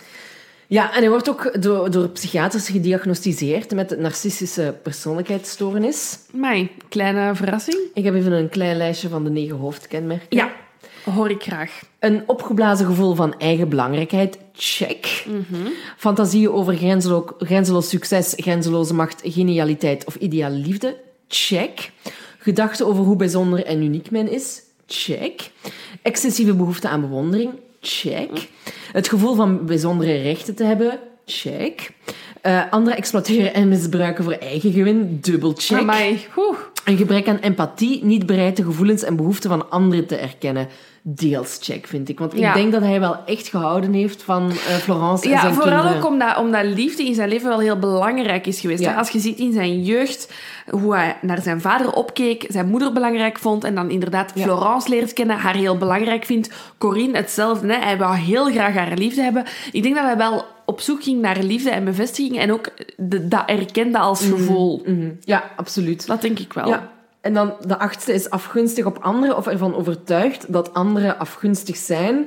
Ja, 0.66 0.93
en 0.95 1.01
hij 1.01 1.09
wordt 1.09 1.28
ook 1.28 1.62
door, 1.62 1.91
door 1.91 2.09
psychiaters 2.09 2.69
gediagnosticeerd 2.69 3.74
met 3.74 3.99
narcistische 3.99 4.74
persoonlijkheidsstoornis. 4.82 6.19
Mijn 6.32 6.70
kleine 6.89 7.35
verrassing. 7.35 7.78
Ik 7.95 8.05
heb 8.05 8.15
even 8.15 8.32
een 8.32 8.49
klein 8.49 8.77
lijstje 8.77 9.09
van 9.09 9.24
de 9.24 9.31
negen 9.31 9.57
hoofdkenmerken. 9.57 10.27
Ja, 10.28 10.53
hoor 11.05 11.31
ik 11.31 11.43
graag. 11.43 11.81
Een 11.99 12.23
opgeblazen 12.27 12.86
gevoel 12.86 13.15
van 13.15 13.39
eigen 13.39 13.69
belangrijkheid, 13.69 14.39
check. 14.53 15.24
Fantasieën 15.97 16.51
over 16.51 16.74
grenzelo- 16.77 17.35
grenzeloos 17.39 17.89
succes, 17.89 18.32
grenzeloze 18.36 18.95
macht, 18.95 19.20
genialiteit 19.24 20.05
of 20.05 20.15
ideale 20.15 20.57
liefde, 20.57 20.97
check. 21.28 21.91
Gedachten 22.39 22.86
over 22.86 23.05
hoe 23.05 23.16
bijzonder 23.16 23.65
en 23.65 23.82
uniek 23.82 24.11
men 24.11 24.31
is, 24.31 24.62
check. 24.86 25.51
Excessieve 26.03 26.55
behoefte 26.55 26.89
aan 26.89 27.01
bewondering, 27.01 27.51
check. 27.86 28.48
Het 28.93 29.09
gevoel 29.09 29.35
van 29.35 29.66
bijzondere 29.66 30.23
rechten 30.23 30.55
te 30.55 30.65
hebben, 30.65 30.98
check. 31.24 31.90
Eh 32.40 32.62
anderen 32.70 32.98
exploiteren 32.98 33.55
en 33.55 33.69
misbruiken 33.69 34.24
voor 34.24 34.32
eigen 34.32 34.73
gewin, 34.73 35.19
dubbel 35.20 35.52
check. 35.56 35.78
Amai. 35.78 36.27
Een 36.85 36.97
gebrek 36.97 37.28
aan 37.28 37.39
empathie, 37.39 38.05
niet 38.05 38.27
bereid 38.27 38.56
de 38.56 38.65
gevoelens 38.65 39.02
en 39.02 39.16
behoeften 39.16 39.51
van 39.51 39.70
anderen 39.70 40.06
te 40.06 40.16
erkennen. 40.16 40.69
Deels 41.06 41.59
check, 41.60 41.86
vind 41.86 42.09
ik. 42.09 42.18
Want 42.18 42.32
ik 42.32 42.39
Ja. 42.39 42.55
denk 42.55 42.72
dat 42.72 42.82
hij 42.82 43.01
wel 43.01 43.16
echt 43.26 43.48
gehouden 43.48 43.93
heeft 43.93 44.22
van 44.22 44.51
eh, 44.51 44.56
Florence 44.56 45.24
en 45.24 45.31
Ja, 45.31 45.40
zijn 45.40 45.55
vooral 45.55 45.72
kinderen. 45.81 45.97
ook 46.02 46.06
omdat, 46.06 46.36
omdat 46.39 46.64
liefde 46.64 47.05
in 47.05 47.14
zijn 47.14 47.28
leven 47.28 47.48
wel 47.48 47.59
heel 47.59 47.78
belangrijk 47.78 48.47
is 48.47 48.60
geweest. 48.60 48.82
Ja. 48.82 48.94
Als 48.94 49.10
je 49.10 49.18
ziet 49.18 49.39
in 49.39 49.52
zijn 49.52 49.82
jeugd 49.82 50.32
hoe 50.70 50.94
hij 50.94 51.16
naar 51.20 51.43
zijn 51.43 51.60
vader 51.60 51.93
opkeek, 51.93 52.44
zijn 52.48 52.68
moeder 52.68 52.93
belangrijk 52.93 53.39
vond 53.39 53.64
en 53.64 53.74
dan 53.74 53.90
inderdaad. 53.90 54.32
Florence 54.36 54.89
leert 54.89 55.12
kennen, 55.12 55.36
haar 55.36 55.55
heel 55.55 55.78
belangrijk 55.78 56.24
vindt. 56.24 56.51
Corinne 56.78 57.16
hetzelfde. 57.16 57.72
Hè. 57.72 57.78
Hij 57.78 57.98
wou 57.98 58.16
heel 58.16 58.44
graag 58.51 58.74
haar 58.74 58.93
liefde 58.97 59.22
hebben. 59.22 59.44
Ik 59.72 59.82
denk 59.82 59.94
dat 59.94 60.05
hij 60.05 60.16
wel 60.16 60.44
op 60.66 60.81
zoek 60.81 61.02
ging 61.02 61.20
naar 61.20 61.39
liefde 61.43 61.70
en 61.70 61.85
bevestiging 61.85 62.39
en 62.39 62.52
ook 62.52 62.68
de, 62.97 63.28
dat 63.28 63.43
erkende 63.47 63.98
als 63.98 64.24
gevoel. 64.26 64.82
Mhm. 64.86 65.10
Ja, 65.20 65.44
absoluut. 65.56 66.06
Dat 66.06 66.20
denk 66.22 66.39
ik 66.39 66.52
wel. 66.52 66.68
Ja. 66.68 66.93
En 67.24 67.34
dan 67.34 67.52
de 67.66 67.78
achtste 67.78 68.12
is 68.12 68.30
afgunstig 68.30 68.84
op 68.84 68.98
anderen 69.01 69.36
of 69.36 69.46
ervan 69.46 69.74
overtuigd 69.74 70.52
dat 70.52 70.74
anderen 70.74 71.18
afgunstig 71.18 71.76
zijn. 71.76 72.26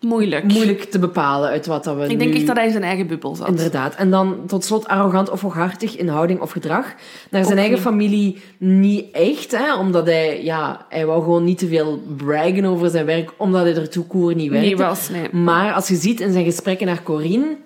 Moeilijk. 0.00 0.52
Moeilijk 0.52 0.84
te 0.84 0.98
bepalen 0.98 1.48
uit 1.48 1.66
wat 1.66 1.84
dat 1.84 1.96
we 1.96 2.02
Ik 2.02 2.18
denk 2.18 2.30
nu... 2.30 2.36
echt 2.36 2.46
dat 2.46 2.56
hij 2.56 2.64
in 2.64 2.70
zijn 2.70 2.84
eigen 2.84 3.06
bubbel 3.06 3.34
zat. 3.34 3.48
Inderdaad. 3.48 3.94
En 3.94 4.10
dan 4.10 4.36
tot 4.46 4.64
slot 4.64 4.88
arrogant 4.88 5.30
of 5.30 5.40
hooghartig 5.40 5.96
in 5.96 6.08
houding 6.08 6.40
of 6.40 6.50
gedrag. 6.50 6.94
Naar 7.30 7.44
zijn 7.44 7.58
eigen 7.58 7.78
familie 7.78 8.42
niet 8.58 9.10
echt, 9.12 9.50
hè, 9.56 9.74
omdat 9.74 10.06
hij, 10.06 10.44
ja, 10.44 10.86
hij 10.88 11.06
wou 11.06 11.22
gewoon 11.22 11.44
niet 11.44 11.58
te 11.58 11.68
veel 11.68 12.02
braggen 12.16 12.64
over 12.64 12.90
zijn 12.90 13.06
werk, 13.06 13.32
omdat 13.36 13.62
hij 13.62 13.76
er 13.76 13.90
toekoer 13.90 14.34
niet 14.34 14.50
werkte. 14.50 14.68
Niet 14.68 14.78
was, 14.78 15.08
nee. 15.08 15.28
Maar 15.32 15.72
als 15.72 15.88
je 15.88 15.96
ziet 15.96 16.20
in 16.20 16.32
zijn 16.32 16.44
gesprekken 16.44 16.86
naar 16.86 17.02
Corinne, 17.02 17.56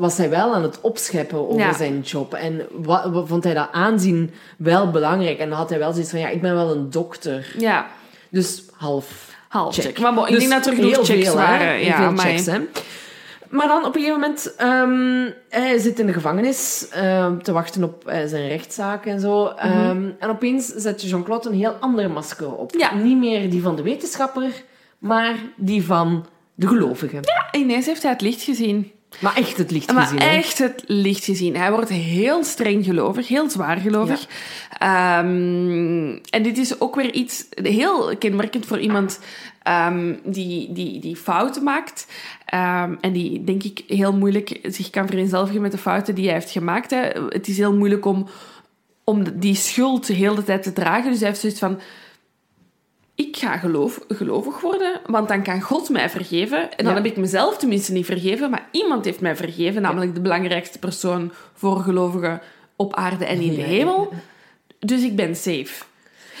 was 0.00 0.16
hij 0.16 0.30
wel 0.30 0.54
aan 0.54 0.62
het 0.62 0.80
opscheppen 0.80 1.48
over 1.48 1.58
Ja. 1.60 1.72
zijn 1.74 2.00
job. 2.00 2.34
En 2.34 2.66
wat, 2.72 3.04
wat 3.10 3.28
vond 3.28 3.44
hij 3.44 3.54
dat 3.54 3.68
aanzien 3.72 4.30
wel 4.58 4.90
belangrijk. 4.90 5.38
En 5.38 5.48
dan 5.48 5.58
had 5.58 5.70
hij 5.70 5.78
wel 5.78 5.92
zoiets 5.92 6.10
van, 6.10 6.18
ja, 6.20 6.28
ik 6.28 6.40
ben 6.40 6.54
wel 6.54 6.70
een 6.70 6.90
dokter. 6.90 7.54
Ja, 7.58 7.86
Dus 8.28 8.62
half 8.76 9.28
half 9.48 9.74
check. 9.74 9.84
check. 9.84 9.98
Maar 9.98 10.14
bon, 10.14 10.24
ik 10.26 10.30
Dus 10.30 10.38
denk 10.40 10.52
dat 10.52 10.66
er 10.66 10.74
genoeg 10.74 10.90
heel 10.94 11.04
checks 11.04 11.24
veel, 11.26 11.34
waren. 11.34 11.84
Ja, 11.84 11.96
veel 11.96 12.16
checks, 12.24 12.46
hè. 12.46 12.58
Maar 13.48 13.66
dan 13.68 13.84
op 13.84 13.94
een 13.96 14.00
gegeven 14.02 14.20
moment, 14.20 14.54
ehm, 14.56 15.30
hij 15.48 15.78
zit 15.78 15.98
in 15.98 16.06
de 16.06 16.12
gevangenis 16.12 16.88
ehm, 16.90 17.38
te 17.38 17.52
wachten 17.52 17.84
op 17.84 18.06
eh, 18.08 18.18
zijn 18.26 18.48
rechtszaak 18.48 19.06
en 19.06 19.20
zo. 19.20 19.44
Mhm. 19.44 19.56
Ehm, 19.58 20.08
en 20.18 20.28
opeens 20.28 20.66
zet 20.66 21.02
Jean-Claude 21.02 21.48
een 21.48 21.54
heel 21.54 21.76
ander 21.80 22.10
masker 22.10 22.52
op. 22.56 22.74
Ja. 22.78 22.94
Niet 22.94 23.16
meer 23.18 23.50
die 23.50 23.62
van 23.62 23.76
de 23.76 23.82
wetenschapper, 23.82 24.50
maar 24.98 25.34
die 25.56 25.84
van 25.84 26.26
de 26.54 26.66
gelovige. 26.66 27.20
Ineens 27.52 27.86
heeft 27.86 28.02
hij 28.02 28.12
het 28.12 28.20
licht 28.20 28.42
gezien. 28.42 28.92
Maar 29.18 29.36
echt 29.36 29.56
het 29.56 29.70
licht 29.70 29.92
Maar 29.92 30.02
gezien. 30.02 30.20
hè. 30.20 30.28
echt 30.28 30.58
het 30.58 30.82
licht 30.86 31.24
gezien. 31.24 31.56
Hij 31.56 31.72
wordt 31.72 31.88
heel 31.88 32.44
streng 32.44 32.84
gelovig, 32.84 33.28
heel 33.28 33.50
zwaar 33.50 33.76
gelovig. 33.76 34.26
Ehm, 34.78 36.18
en 36.30 36.42
dit 36.42 36.58
is 36.58 36.80
ook 36.80 36.94
weer 36.94 37.12
iets 37.12 37.46
heel 37.50 38.16
kenmerkend 38.18 38.66
voor 38.66 38.78
iemand 38.78 39.20
ehm, 39.62 40.14
die, 40.24 40.72
die, 40.72 41.00
die 41.00 41.16
fouten 41.16 41.62
maakt. 41.62 42.06
Ehm, 42.46 42.94
en 43.00 43.12
die, 43.12 43.44
denk 43.44 43.62
ik, 43.62 43.82
heel 43.86 44.12
moeilijk 44.12 44.58
zich 44.62 44.90
kan 44.90 45.06
vereenzelvigen 45.06 45.60
met 45.60 45.72
de 45.72 45.78
fouten 45.78 46.14
die 46.14 46.24
hij 46.24 46.34
heeft 46.34 46.50
gemaakt. 46.50 46.90
Hè. 46.90 47.00
Het 47.28 47.48
is 47.48 47.56
heel 47.56 47.74
moeilijk 47.76 48.04
om, 48.04 48.26
om 49.04 49.24
die 49.40 49.54
schuld 49.54 50.06
de 50.06 50.12
hele 50.12 50.44
tijd 50.44 50.62
te 50.62 50.72
dragen. 50.72 51.10
Dus 51.10 51.18
hij 51.18 51.28
heeft 51.28 51.40
zoiets 51.40 51.58
van... 51.58 51.80
ik 53.20 53.36
ga 53.36 53.56
geloof, 53.56 54.00
gelovig 54.08 54.60
worden, 54.60 55.00
want 55.06 55.28
dan 55.28 55.42
kan 55.42 55.60
God 55.60 55.88
mij 55.88 56.10
vergeven. 56.10 56.58
En 56.76 56.84
dan 56.84 56.94
Ja. 56.94 57.02
heb 57.02 57.10
ik 57.10 57.16
mezelf 57.16 57.56
tenminste 57.56 57.92
niet 57.92 58.06
vergeven, 58.06 58.50
maar 58.50 58.68
iemand 58.70 59.04
heeft 59.04 59.20
mij 59.20 59.36
vergeven, 59.36 59.82
namelijk 59.82 60.14
de 60.14 60.20
belangrijkste 60.20 60.78
persoon 60.78 61.32
voor 61.54 61.80
gelovigen 61.80 62.40
op 62.76 62.94
aarde 62.94 63.24
en 63.24 63.40
in 63.40 63.54
de 63.54 63.60
Ja. 63.60 63.66
hemel. 63.66 64.12
Dus 64.78 65.02
ik 65.02 65.16
ben 65.16 65.36
safe. 65.36 65.82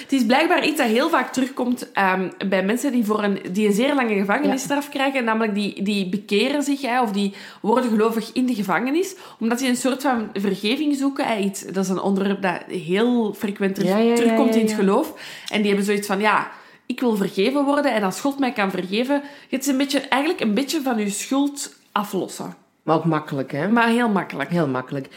Het 0.00 0.12
is 0.12 0.24
blijkbaar 0.26 0.66
iets 0.66 0.76
dat 0.76 0.86
heel 0.86 1.08
vaak 1.08 1.32
terugkomt 1.32 1.92
ehm, 1.92 2.28
bij 2.48 2.64
mensen 2.64 2.92
die, 2.92 3.04
voor 3.04 3.22
een, 3.22 3.38
die 3.52 3.66
een 3.66 3.72
zeer 3.72 3.94
lange 3.94 4.14
gevangenisstraf 4.14 4.88
krijgen. 4.88 5.24
Namelijk 5.24 5.54
die, 5.54 5.82
die 5.82 6.08
bekeren 6.08 6.62
zich 6.62 6.80
hè, 6.82 7.02
of 7.02 7.12
die 7.12 7.34
worden 7.60 7.90
gelovig 7.90 8.30
in 8.32 8.46
de 8.46 8.54
gevangenis. 8.54 9.14
Omdat 9.40 9.58
die 9.58 9.68
een 9.68 9.76
soort 9.76 10.02
van 10.02 10.28
vergeving 10.34 10.96
zoeken. 10.96 11.26
Hè, 11.26 11.36
iets, 11.38 11.64
dat 11.64 11.84
is 11.84 11.88
een 11.90 12.00
onderwerp 12.00 12.42
dat 12.42 12.60
heel 12.68 13.34
frequent 13.34 13.74
terug- 13.74 13.90
Ja, 13.90 13.96
ja, 13.98 14.08
ja, 14.10 14.14
terugkomt 14.14 14.48
ja, 14.48 14.54
in 14.54 14.60
het 14.60 14.70
ja. 14.70 14.76
geloof. 14.76 15.14
En 15.52 15.58
die 15.58 15.66
hebben 15.66 15.84
zoiets 15.86 16.06
van, 16.06 16.20
ja, 16.20 16.50
ik 16.90 17.00
wil 17.00 17.16
vergeven 17.16 17.64
worden. 17.64 17.94
En 17.94 18.02
als 18.02 18.20
God 18.20 18.38
mij 18.38 18.52
kan 18.52 18.70
vergeven, 18.70 19.22
het 19.48 19.60
is 19.60 19.66
een 19.66 19.76
beetje, 19.76 20.00
eigenlijk 20.00 20.42
een 20.42 20.54
beetje 20.54 20.82
van 20.82 20.98
je 20.98 21.10
schuld 21.10 21.74
aflossen. 21.92 22.54
Maar 22.82 22.96
ook 22.96 23.04
makkelijk, 23.04 23.52
hè? 23.52 23.68
Maar 23.68 23.88
heel 23.88 24.08
makkelijk. 24.08 24.50
Heel 24.50 24.68
makkelijk. 24.68 25.08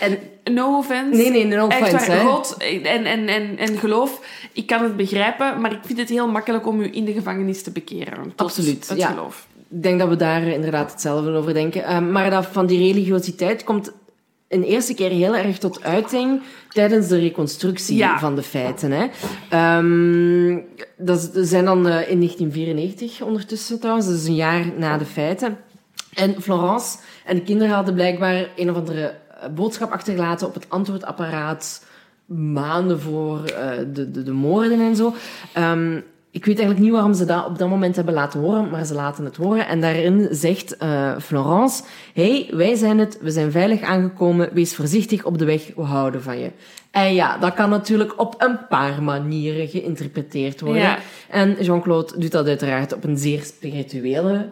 En 0.00 0.18
No 0.44 0.76
offense. 0.76 1.16
nee, 1.16 1.30
nee, 1.30 1.44
no 1.44 1.68
Echt 1.68 1.82
offense, 1.82 2.06
waar, 2.06 2.18
hè? 2.18 2.24
God 2.24 2.56
en, 2.56 3.04
en, 3.04 3.28
en, 3.28 3.58
en 3.58 3.78
geloof, 3.78 4.20
ik 4.52 4.66
kan 4.66 4.82
het 4.82 4.96
begrijpen, 4.96 5.60
maar 5.60 5.72
ik 5.72 5.78
vind 5.82 5.98
het 5.98 6.08
heel 6.08 6.28
makkelijk 6.28 6.66
om 6.66 6.80
u 6.80 6.88
in 6.92 7.04
de 7.04 7.12
gevangenis 7.12 7.62
te 7.62 7.70
bekeren. 7.70 8.32
Absoluut, 8.36 8.88
het 8.88 8.98
ja. 8.98 9.08
geloof. 9.08 9.46
Ik 9.70 9.82
denk 9.82 9.98
dat 9.98 10.08
we 10.08 10.16
daar 10.16 10.42
inderdaad 10.42 10.90
hetzelfde 10.90 11.30
over 11.30 11.54
denken. 11.54 11.84
Ehm, 11.84 12.12
maar 12.12 12.30
dat 12.30 12.46
van 12.46 12.66
die 12.66 12.78
religiositeit 12.78 13.64
komt 13.64 13.92
een 14.52 14.62
eerste 14.62 14.94
keer 14.94 15.10
heel 15.10 15.36
erg 15.36 15.58
tot 15.58 15.82
uiting 15.84 16.42
tijdens 16.68 17.08
de 17.08 17.18
reconstructie 17.18 17.96
Ja. 17.96 18.18
van 18.18 18.34
de 18.34 18.42
feiten. 18.42 18.90
Hè. 18.92 19.06
Ehm, 19.48 20.58
dat 20.96 21.30
zijn 21.34 21.64
dan 21.64 21.86
eh, 21.88 22.10
in 22.10 22.18
1994 22.18 23.22
ondertussen 23.22 23.80
trouwens, 23.80 24.08
is 24.08 24.26
een 24.26 24.34
jaar 24.34 24.64
na 24.78 24.98
de 24.98 25.04
feiten. 25.04 25.58
En 26.14 26.42
Florence 26.42 26.96
en 27.24 27.34
de 27.36 27.42
kinderen 27.42 27.74
hadden 27.74 27.94
blijkbaar 27.94 28.48
een 28.56 28.70
of 28.70 28.76
andere 28.76 29.14
eh, 29.40 29.48
boodschap 29.54 29.90
achtergelaten 29.92 30.46
op 30.46 30.54
het 30.54 30.66
antwoordapparaat 30.68 31.84
maanden 32.26 33.00
voor 33.00 33.44
eh, 33.44 33.70
de, 33.92 34.10
de, 34.10 34.22
de 34.22 34.32
moorden 34.32 34.80
en 34.80 34.96
zo. 34.96 35.14
Ehm, 35.52 36.00
ik 36.34 36.44
weet 36.44 36.58
eigenlijk 36.58 36.78
niet 36.78 36.92
waarom 36.92 37.14
ze 37.14 37.24
dat 37.24 37.46
op 37.46 37.58
dat 37.58 37.68
moment 37.68 37.96
hebben 37.96 38.14
laten 38.14 38.40
horen, 38.40 38.70
maar 38.70 38.84
ze 38.84 38.94
laten 38.94 39.24
het 39.24 39.36
horen. 39.36 39.66
En 39.66 39.80
daarin 39.80 40.28
zegt 40.30 40.76
eh, 40.76 41.18
Florence: 41.18 41.82
hey, 42.14 42.48
wij 42.50 42.74
zijn 42.74 42.98
het, 42.98 43.18
we 43.20 43.30
zijn 43.30 43.50
veilig 43.50 43.80
aangekomen, 43.80 44.48
wees 44.52 44.74
voorzichtig 44.74 45.24
op 45.24 45.38
de 45.38 45.44
weg, 45.44 45.70
we 45.76 45.82
houden 45.82 46.22
van 46.22 46.38
je. 46.38 46.50
En 46.90 47.14
ja, 47.14 47.38
dat 47.38 47.54
kan 47.54 47.70
natuurlijk 47.70 48.20
op 48.20 48.34
een 48.38 48.66
paar 48.68 49.02
manieren 49.02 49.68
geïnterpreteerd 49.68 50.60
worden. 50.60 50.82
Ja. 50.82 50.98
En 51.28 51.56
Jean-Claude 51.60 52.18
doet 52.18 52.32
dat 52.32 52.46
uiteraard 52.46 52.94
op 52.94 53.04
een 53.04 53.18
zeer 53.18 53.42
spirituele 53.42 54.50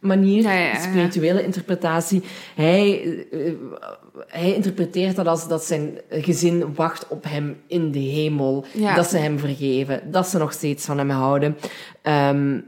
manier, 0.00 0.42
Ja, 0.42 0.52
ja, 0.52 0.66
ja. 0.66 0.74
een 0.74 0.80
spirituele 0.80 1.44
interpretatie. 1.44 2.22
Hij, 2.54 3.02
eh, 3.30 3.52
hij 4.26 4.54
interpreteert 4.54 5.16
dat 5.16 5.26
als 5.26 5.48
dat 5.48 5.64
zijn 5.64 5.98
gezin 6.10 6.74
wacht 6.74 7.08
op 7.08 7.24
hem 7.28 7.56
in 7.66 7.90
de 7.90 7.98
hemel, 7.98 8.64
Ja. 8.72 8.94
dat 8.94 9.06
ze 9.06 9.16
hem 9.16 9.38
vergeven, 9.38 10.10
dat 10.10 10.28
ze 10.28 10.38
nog 10.38 10.52
steeds 10.52 10.84
van 10.84 10.98
hem 10.98 11.10
houden. 11.10 11.56
Ehm, 12.02 12.60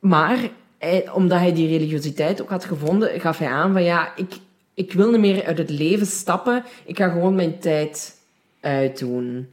maar 0.00 0.38
hij- 0.78 1.10
omdat 1.12 1.38
hij 1.38 1.52
die 1.52 1.68
religiositeit 1.68 2.42
ook 2.42 2.50
had 2.50 2.64
gevonden, 2.64 3.20
gaf 3.20 3.38
hij 3.38 3.48
aan 3.48 3.72
van 3.72 3.82
ja, 3.84 4.12
ik, 4.16 4.32
ik 4.74 4.92
wil 4.92 5.10
niet 5.10 5.20
meer 5.20 5.44
uit 5.44 5.58
het 5.58 5.70
leven 5.70 6.06
stappen, 6.06 6.64
ik 6.84 6.96
ga 6.98 7.08
gewoon 7.08 7.34
mijn 7.34 7.58
tijd 7.58 8.16
uitdoen. 8.60 9.48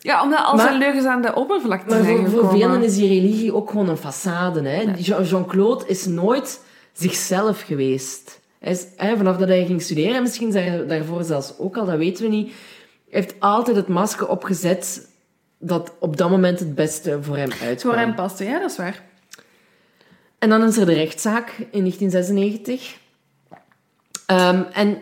Ja, 0.00 0.22
omdat 0.22 0.44
al 0.44 0.54
Maar- 0.54 0.66
zijn 0.66 0.78
leugens 0.78 1.04
aan 1.04 1.22
de 1.22 1.34
oppervlakte 1.34 1.94
Maar 1.94 2.04
zijn 2.04 2.28
voor, 2.28 2.40
voor 2.40 2.50
velen 2.58 2.82
is 2.82 2.94
die 2.96 3.08
religie 3.08 3.54
ook 3.54 3.70
gewoon 3.70 3.88
een 3.88 3.98
façade. 3.98 4.62
Hè? 4.62 4.82
Jean- 4.96 5.24
Jean-Claude 5.24 5.84
is 5.86 6.06
nooit 6.06 6.60
zichzelf 6.92 7.60
geweest. 7.60 8.40
Hij 8.64 8.72
is, 8.72 8.86
hè, 8.96 9.16
vanaf 9.16 9.36
dat 9.36 9.48
hij 9.48 9.66
ging 9.66 9.82
studeren, 9.82 10.14
en 10.14 10.22
misschien 10.22 10.52
daar- 10.52 10.86
daarvoor 10.86 11.24
zelfs 11.24 11.54
ook 11.58 11.76
al, 11.76 11.84
dat 11.86 11.96
weten 11.96 12.22
we 12.24 12.30
niet, 12.30 12.52
heeft 13.10 13.34
altijd 13.38 13.76
het 13.76 13.88
masker 13.88 14.28
opgezet 14.28 15.08
dat 15.58 15.92
op 15.98 16.16
dat 16.16 16.30
moment 16.30 16.58
het 16.58 16.74
beste 16.74 17.18
voor 17.22 17.36
hem 17.36 17.50
uitkwam. 17.62 17.92
Voor 17.92 18.02
hem 18.02 18.14
paste, 18.14 18.44
ja, 18.44 18.58
dat 18.58 18.70
is 18.70 18.76
waar. 18.76 19.02
En 20.38 20.48
dan 20.48 20.62
is 20.64 20.76
er 20.76 20.86
de 20.86 20.92
rechtszaak 20.92 21.48
in 21.70 21.80
1996. 21.80 22.96
Ehm, 24.26 24.62
en 24.72 24.98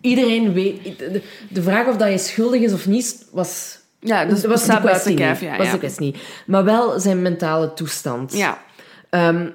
iedereen 0.00 0.52
weet... 0.52 0.98
De, 0.98 1.22
de 1.50 1.62
vraag 1.62 1.86
of 1.86 1.96
dat 1.96 2.08
hij 2.08 2.18
schuldig 2.18 2.60
is 2.60 2.72
of 2.72 2.86
niet, 2.86 3.26
was... 3.32 3.78
Ja, 4.00 4.24
dus 4.24 4.44
was 4.44 4.62
staat 4.62 4.82
de 4.82 4.88
kwestie 4.88 5.10
niet. 5.10 5.40
ja. 5.40 5.56
was 5.56 5.66
ja. 5.66 5.72
de 5.72 5.78
kwestie 5.78 6.04
niet. 6.04 6.18
Maar 6.46 6.64
wel 6.64 7.00
zijn 7.00 7.22
mentale 7.22 7.72
toestand. 7.74 8.32
ja. 8.36 8.62
Ehm, 9.10 9.48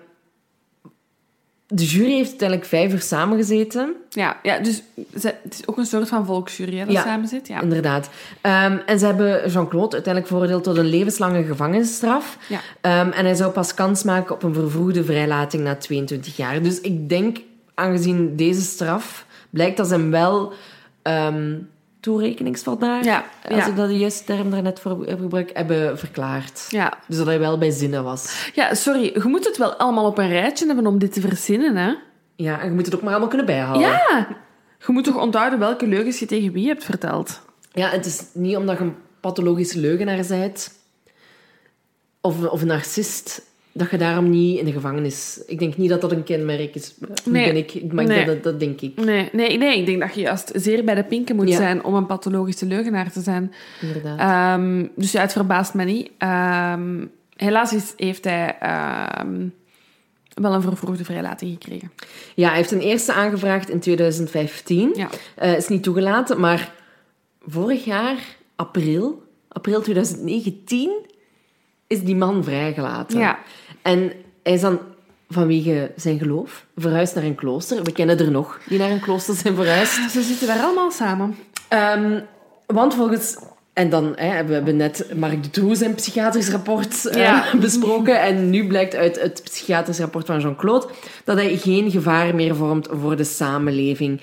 de 1.76 1.86
jury 1.86 2.12
heeft 2.12 2.30
uiteindelijk 2.30 2.68
vijf 2.70 2.94
uur 2.94 3.02
samengezeten. 3.02 3.94
Ja, 4.10 4.38
ja, 4.44 4.60
dus 4.60 4.84
ze- 5.20 5.36
het 5.44 5.54
is 5.54 5.68
ook 5.68 5.78
een 5.78 5.86
soort 5.86 6.08
van 6.08 6.26
volksjury 6.26 6.78
hè, 6.78 6.86
dat 6.86 6.94
Ja. 6.94 7.04
samen 7.04 7.28
zit. 7.28 7.48
Ja. 7.48 7.62
Inderdaad. 7.62 8.10
Ehm, 8.42 8.78
en 8.86 9.00
ze 9.00 9.06
hebben 9.06 9.50
Jean-Claude 9.50 9.94
uiteindelijk 9.94 10.28
veroordeeld 10.34 10.64
tot 10.64 10.78
een 10.78 10.86
levenslange 10.86 11.44
gevangenisstraf. 11.44 12.38
Ja. 12.50 12.60
Ehm, 12.82 13.10
en 13.12 13.26
hij 13.26 13.36
zou 13.36 13.52
pas 13.52 13.74
kans 13.74 14.04
maken 14.04 14.36
op 14.36 14.44
een 14.44 14.54
vervroegde 14.54 15.04
vrijlating 15.04 15.64
na 15.64 15.76
22 15.76 16.38
jaar. 16.38 16.62
Dus 16.62 16.82
ik 16.82 17.10
denk, 17.10 17.38
aangezien 17.74 18.36
deze 18.36 18.62
straf, 18.62 19.26
blijkt 19.50 19.78
dat 19.78 19.88
ze 19.88 19.94
hem 19.94 20.12
wel 20.12 20.54
ehm 21.02 21.54
toerekeningsvatbaar, 22.04 23.04
Ja, 23.04 23.26
als 23.50 23.68
ik 23.68 23.76
dat 23.76 23.88
de 23.88 23.98
juiste 23.98 24.24
term 24.24 24.50
daarnet 24.52 24.80
voor 24.80 25.06
heb 25.06 25.20
gebruikt, 25.20 25.58
hebben 25.58 26.00
verklaard. 26.00 26.66
Ja. 26.70 26.94
Dus 27.08 27.18
dat 27.18 27.26
hij 27.26 27.40
wel 27.40 27.58
bij 27.58 27.72
zinnen 27.72 28.04
was. 28.04 28.52
ja, 28.54 28.74
sorry, 28.74 29.04
je 29.14 29.22
moet 29.24 29.46
het 29.46 29.58
wel 29.58 29.74
allemaal 29.74 30.06
op 30.06 30.18
een 30.18 30.30
rijtje 30.30 30.66
hebben 30.66 30.88
om 30.88 30.98
dit 31.00 31.14
te 31.14 31.22
verzinnen, 31.22 31.76
hè? 31.76 31.94
Ja, 32.36 32.60
en 32.60 32.68
je 32.68 32.74
moet 32.74 32.86
het 32.86 32.96
ook 32.96 33.02
maar 33.02 33.10
allemaal 33.10 33.28
kunnen 33.28 33.46
bijhouden. 33.48 33.88
Ja! 33.88 34.28
Je 34.86 34.92
moet 34.94 35.04
toch 35.04 35.22
onthouden 35.22 35.60
welke 35.60 35.88
leugens 35.88 36.20
je 36.20 36.26
tegen 36.26 36.52
wie 36.52 36.68
hebt 36.68 36.84
verteld. 36.84 37.42
Ja, 37.72 37.90
het 37.90 38.06
is 38.06 38.24
niet 38.34 38.56
omdat 38.56 38.78
je 38.78 38.84
een 38.84 38.96
pathologische 39.20 39.80
leugenaar 39.80 40.26
bent 40.28 40.72
of, 42.22 42.46
of 42.46 42.62
een 42.62 42.68
narcist, 42.68 43.42
dat 43.74 43.90
je 43.92 43.98
daarom 43.98 44.30
niet 44.30 44.60
in 44.60 44.66
de 44.66 44.72
gevangenis... 44.72 45.42
Ik 45.48 45.60
denk 45.60 45.78
niet 45.78 45.90
dat 45.90 46.02
dat 46.02 46.12
een 46.12 46.24
kenmerk 46.24 46.76
is. 46.76 46.96
Nee. 47.26 47.46
ben 47.46 47.56
ik, 47.56 47.94
maar 47.94 48.06
Nee. 48.06 48.26
dat, 48.26 48.44
dat 48.44 48.60
denk 48.60 48.82
ik. 48.82 48.96
Nee, 48.96 49.30
nee, 49.32 49.58
nee, 49.58 49.80
ik 49.80 49.86
denk 49.86 50.00
dat 50.02 50.16
je 50.16 50.22
juist 50.22 50.52
zeer 50.56 50.84
bij 50.84 50.96
de 50.96 51.04
pinken 51.04 51.36
moet 51.36 51.50
Ja. 51.50 51.56
zijn 51.56 51.84
om 51.84 51.94
een 51.94 52.06
pathologische 52.06 52.66
leugenaar 52.66 53.12
te 53.12 53.22
zijn. 53.22 53.54
Inderdaad. 53.82 54.20
Ehm, 54.20 54.86
dus 54.96 55.12
ja, 55.12 55.22
het 55.22 55.32
verbaast 55.32 55.74
me 55.74 55.84
niet. 55.84 56.12
Ehm, 56.18 57.06
helaas 57.36 57.74
is, 57.74 57.94
heeft 57.98 58.24
hij 58.24 58.58
ehm, 58.60 59.48
wel 60.34 60.54
een 60.54 60.62
vervroegde 60.62 61.04
vrijlating 61.06 61.52
gekregen. 61.52 61.92
Ja, 62.36 62.48
hij 62.48 62.58
heeft 62.58 62.72
een 62.72 62.80
eerste 62.82 63.14
aangevraagd 63.14 63.70
in 63.70 63.80
2015. 63.80 64.92
Ja. 64.96 65.10
Eh, 65.36 65.56
is 65.58 65.68
niet 65.68 65.84
toegelaten, 65.84 66.40
maar 66.40 66.74
vorig 67.48 67.86
jaar, 67.86 68.16
april, 68.56 69.24
april 69.48 69.82
2019, 69.82 70.92
is 71.88 72.04
die 72.04 72.16
man 72.16 72.44
vrijgelaten. 72.44 73.20
Ja. 73.20 73.40
En 73.84 74.12
hij 74.44 74.54
is 74.54 74.62
dan 74.62 74.80
vanwege 75.30 75.92
zijn 75.96 76.18
geloof 76.18 76.66
verhuisd 76.76 77.16
naar 77.16 77.24
een 77.24 77.36
klooster. 77.36 77.84
We 77.84 77.92
kennen 77.92 78.20
er 78.20 78.32
nog 78.32 78.60
die 78.68 78.80
naar 78.80 78.92
een 78.92 79.00
klooster 79.00 79.36
zijn 79.36 79.56
verhuisd. 79.56 80.12
Ze 80.12 80.22
zitten 80.22 80.48
daar 80.48 80.60
allemaal 80.60 80.92
samen. 80.92 81.36
Ehm, 81.68 82.20
want 82.66 82.94
volgens... 82.94 83.38
En 83.74 83.90
dan 83.90 84.14
hè, 84.16 84.26
hebben 84.26 84.48
we 84.48 84.54
hebben 84.54 84.76
net 84.76 85.08
Mark 85.16 85.44
de 85.44 85.50
Troe 85.50 85.76
zijn 85.76 85.96
psychiatrisch 85.96 86.50
rapport 86.50 87.06
eh, 87.06 87.54
besproken. 87.60 88.22
En 88.22 88.50
nu 88.50 88.68
blijkt 88.68 88.96
uit 88.96 89.22
het 89.22 89.42
psychiatrisch 89.44 90.00
rapport 90.00 90.26
van 90.26 90.40
Jean-Claude 90.40 90.88
dat 91.24 91.38
hij 91.38 91.58
geen 91.58 91.92
gevaar 91.92 92.36
meer 92.36 92.56
vormt 92.56 92.88
voor 92.92 93.16
de 93.16 93.24
samenleving. 93.24 94.22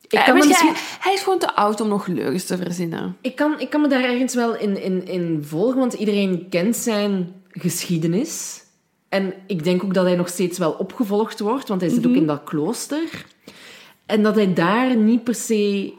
Ik 0.00 0.18
Eh, 0.18 0.24
kan, 0.24 0.34
misschien, 0.34 0.72
hij, 0.72 0.82
hij 1.00 1.12
is 1.12 1.22
gewoon 1.22 1.38
te 1.38 1.54
oud 1.54 1.80
om 1.80 1.88
nog 1.88 2.06
leugens 2.06 2.44
te 2.44 2.56
verzinnen. 2.56 3.16
ik 3.20 3.36
kan, 3.36 3.60
ik 3.60 3.70
kan 3.70 3.80
me 3.80 3.88
daar 3.88 4.04
ergens 4.04 4.34
wel 4.34 4.56
in, 4.56 4.82
in, 4.82 5.06
in 5.06 5.44
volgen, 5.44 5.78
want 5.78 5.92
iedereen 5.92 6.46
kent 6.50 6.76
zijn 6.76 7.34
geschiedenis. 7.58 8.64
En 9.08 9.34
ik 9.46 9.64
denk 9.64 9.84
ook 9.84 9.94
dat 9.94 10.04
hij 10.04 10.16
nog 10.16 10.28
steeds 10.28 10.58
wel 10.58 10.72
opgevolgd 10.72 11.40
wordt, 11.40 11.68
want 11.68 11.80
hij 11.80 11.90
zit 11.90 12.06
ook 12.06 12.14
in 12.14 12.26
dat 12.26 12.44
klooster. 12.44 13.26
En 14.06 14.22
dat 14.22 14.34
hij 14.34 14.52
daar 14.52 14.96
niet 14.96 15.24
per 15.24 15.34
se... 15.34 15.92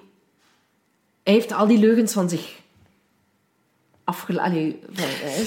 Hij 1.24 1.34
heeft 1.34 1.52
al 1.52 1.68
die 1.68 1.80
leugens 1.80 2.14
van 2.14 2.30
zich 2.30 2.60
afgelaten. 4.08 4.76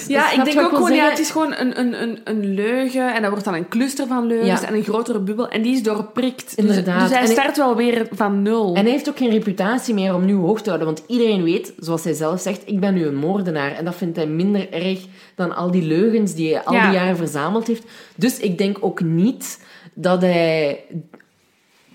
Ja, 0.07 0.31
ik 0.31 0.43
denk 0.43 0.59
ook 0.59 0.69
gewoon, 0.75 0.93
ja, 0.93 1.09
het 1.09 1.19
is 1.19 1.29
gewoon 1.29 1.53
een, 1.55 1.79
een, 1.79 2.01
een, 2.01 2.19
een 2.23 2.53
leugen 2.53 3.13
en 3.15 3.21
dat 3.21 3.29
wordt 3.29 3.45
dan 3.45 3.53
een 3.53 3.67
cluster 3.67 4.07
van 4.07 4.25
leugens 4.25 4.61
Ja. 4.61 4.67
en 4.67 4.73
een 4.73 4.83
grotere 4.83 5.19
bubbel 5.19 5.49
en 5.49 5.61
die 5.61 5.73
is 5.73 5.83
doorprikt. 5.83 6.55
Dus- 6.55 6.65
Inderdaad. 6.65 7.01
Dus, 7.01 7.09
hij 7.09 7.19
En 7.19 7.25
ik- 7.25 7.31
start 7.31 7.57
wel 7.57 7.75
weer 7.75 8.07
van 8.11 8.41
nul. 8.41 8.75
En 8.75 8.81
hij 8.83 8.91
heeft 8.91 9.09
ook 9.09 9.17
geen 9.17 9.29
reputatie 9.29 9.93
meer 9.93 10.13
om 10.15 10.25
nu 10.25 10.33
hoog 10.33 10.61
te 10.61 10.69
houden. 10.69 10.87
Want 10.93 11.03
iedereen 11.07 11.43
weet, 11.43 11.73
zoals 11.79 12.03
hij 12.03 12.13
zelf 12.13 12.41
zegt, 12.41 12.61
ik 12.65 12.79
ben 12.79 12.93
nu 12.93 13.05
een 13.05 13.15
moordenaar. 13.15 13.71
En 13.71 13.85
dat 13.85 13.95
vindt 13.95 14.15
hij 14.15 14.27
minder 14.27 14.71
erg 14.73 14.99
dan 15.35 15.55
al 15.55 15.71
die 15.71 15.83
leugens 15.83 16.33
die 16.33 16.53
hij 16.53 16.63
al 16.63 16.73
Ja. 16.73 16.89
die 16.89 16.99
jaren 16.99 17.17
verzameld 17.17 17.67
heeft. 17.67 17.83
Dus 18.15 18.39
ik 18.39 18.57
denk 18.57 18.77
ook 18.79 19.01
niet 19.01 19.59
dat 19.93 20.21
hij... 20.21 20.83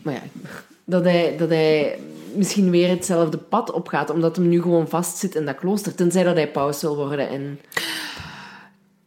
Maar 0.02 0.14
ja, 0.14 0.20
dat 0.86 1.04
hij, 1.04 1.34
dat 1.38 1.48
hij 1.48 1.98
misschien 2.34 2.70
weer 2.70 2.88
hetzelfde 2.88 3.38
pad 3.38 3.70
opgaat, 3.72 4.10
omdat 4.10 4.36
hem 4.36 4.48
nu 4.48 4.62
gewoon 4.62 4.88
vastzit 4.88 5.34
in 5.34 5.44
dat 5.44 5.54
klooster. 5.54 5.94
Tenzij 5.94 6.22
dat 6.22 6.36
hij 6.36 6.50
paus 6.50 6.82
wil 6.82 6.96
worden 6.96 7.28
en... 7.28 7.60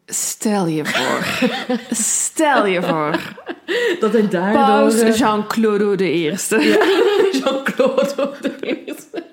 Stel 0.05 0.67
je 0.67 0.85
voor. 0.85 1.47
Stel 1.91 2.65
je 2.65 2.81
voor. 2.81 3.19
Dat 3.99 4.13
hij 4.13 4.27
daardoor... 4.27 4.65
Paus 4.65 4.99
eh, 4.99 5.15
Jean-Claude 5.15 5.95
de 5.95 6.11
Eerste. 6.11 6.57
Jean-Claude 7.43 8.31
de 8.41 8.55
eerste. 8.61 9.23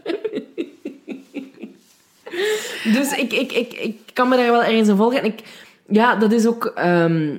dus 2.85 3.13
ik, 3.13 3.33
ik, 3.33 3.53
ik, 3.53 3.73
ik 3.73 3.99
kan 4.13 4.29
me 4.29 4.37
daar 4.37 4.51
wel 4.51 4.65
ergens 4.65 4.89
in 4.89 4.97
volgen. 4.97 5.19
En 5.19 5.25
ik, 5.25 5.41
ja, 5.89 6.17
dat 6.17 6.33
is 6.33 6.47
ook... 6.47 6.65
ehm, 6.75 7.37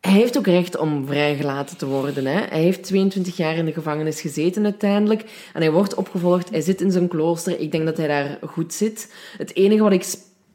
hij 0.00 0.12
heeft 0.12 0.38
ook 0.38 0.46
recht 0.46 0.76
om 0.76 1.06
vrijgelaten 1.06 1.76
te 1.76 1.86
worden. 1.86 2.26
Hè? 2.26 2.40
Hij 2.48 2.60
heeft 2.62 2.82
22 2.82 3.36
jaar 3.36 3.56
in 3.56 3.64
de 3.64 3.72
gevangenis 3.72 4.20
gezeten 4.20 4.64
uiteindelijk. 4.64 5.20
En 5.52 5.60
hij 5.60 5.70
wordt 5.70 5.94
opgevolgd. 5.94 6.50
Hij 6.50 6.60
zit 6.60 6.80
in 6.80 6.90
zijn 6.90 7.08
klooster. 7.08 7.60
Ik 7.60 7.72
denk 7.72 7.84
dat 7.86 7.96
hij 7.96 8.06
daar 8.08 8.38
goed 8.46 8.74
zit. 8.74 9.12
Het 9.38 9.54
enige 9.56 9.82
wat 9.82 9.92
ik 9.92 10.02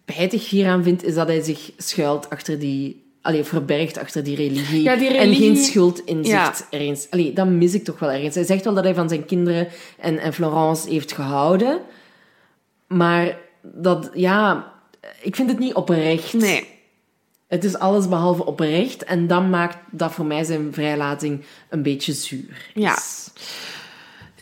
spijtig 0.06 0.50
hieraan 0.50 0.84
vind, 0.84 1.04
is 1.04 1.14
dat 1.14 1.28
hij 1.28 1.42
zich 1.42 1.72
schuilt 1.78 2.30
achter 2.30 2.60
die... 2.60 3.04
Allee, 3.22 3.44
verbergt 3.44 3.98
achter 3.98 4.24
die 4.24 4.36
religie. 4.36 4.82
Ja, 4.82 4.96
die 4.96 5.08
En 5.08 5.14
religie- 5.14 5.46
geen 5.46 5.58
schuld 5.64 6.00
inzicht 6.06 6.68
Ja. 6.72 6.78
ergens. 6.80 7.08
Allee, 7.10 7.34
dat 7.34 7.48
mis 7.48 7.74
ik 7.74 7.84
toch 7.84 8.00
wel 8.00 8.12
ergens. 8.12 8.36
Hij 8.36 8.44
zegt 8.44 8.64
wel 8.64 8.74
dat 8.74 8.84
hij 8.84 8.94
van 8.94 9.10
zijn 9.10 9.26
kinderen 9.26 9.68
en, 10.00 10.18
en 10.18 10.34
Florence 10.34 10.90
heeft 10.90 11.12
gehouden. 11.12 11.80
Maar 12.88 13.38
dat, 13.62 14.10
ja... 14.14 14.74
Ik 15.22 15.36
vind 15.36 15.50
het 15.50 15.60
niet 15.60 15.74
oprecht. 15.74 16.34
Nee. 16.34 16.68
Het 17.56 17.64
is 17.64 17.78
alles 17.78 18.08
behalve 18.10 18.46
oprecht. 18.46 19.04
En 19.04 19.28
dan 19.28 19.50
maakt 19.50 19.78
dat 19.92 20.12
voor 20.12 20.26
mij 20.26 20.44
zijn 20.44 20.74
vrijlating 20.74 21.44
een 21.70 21.84
beetje 21.84 22.14
zuur. 22.14 22.72
Ja. 22.74 22.96
is. 22.96 23.30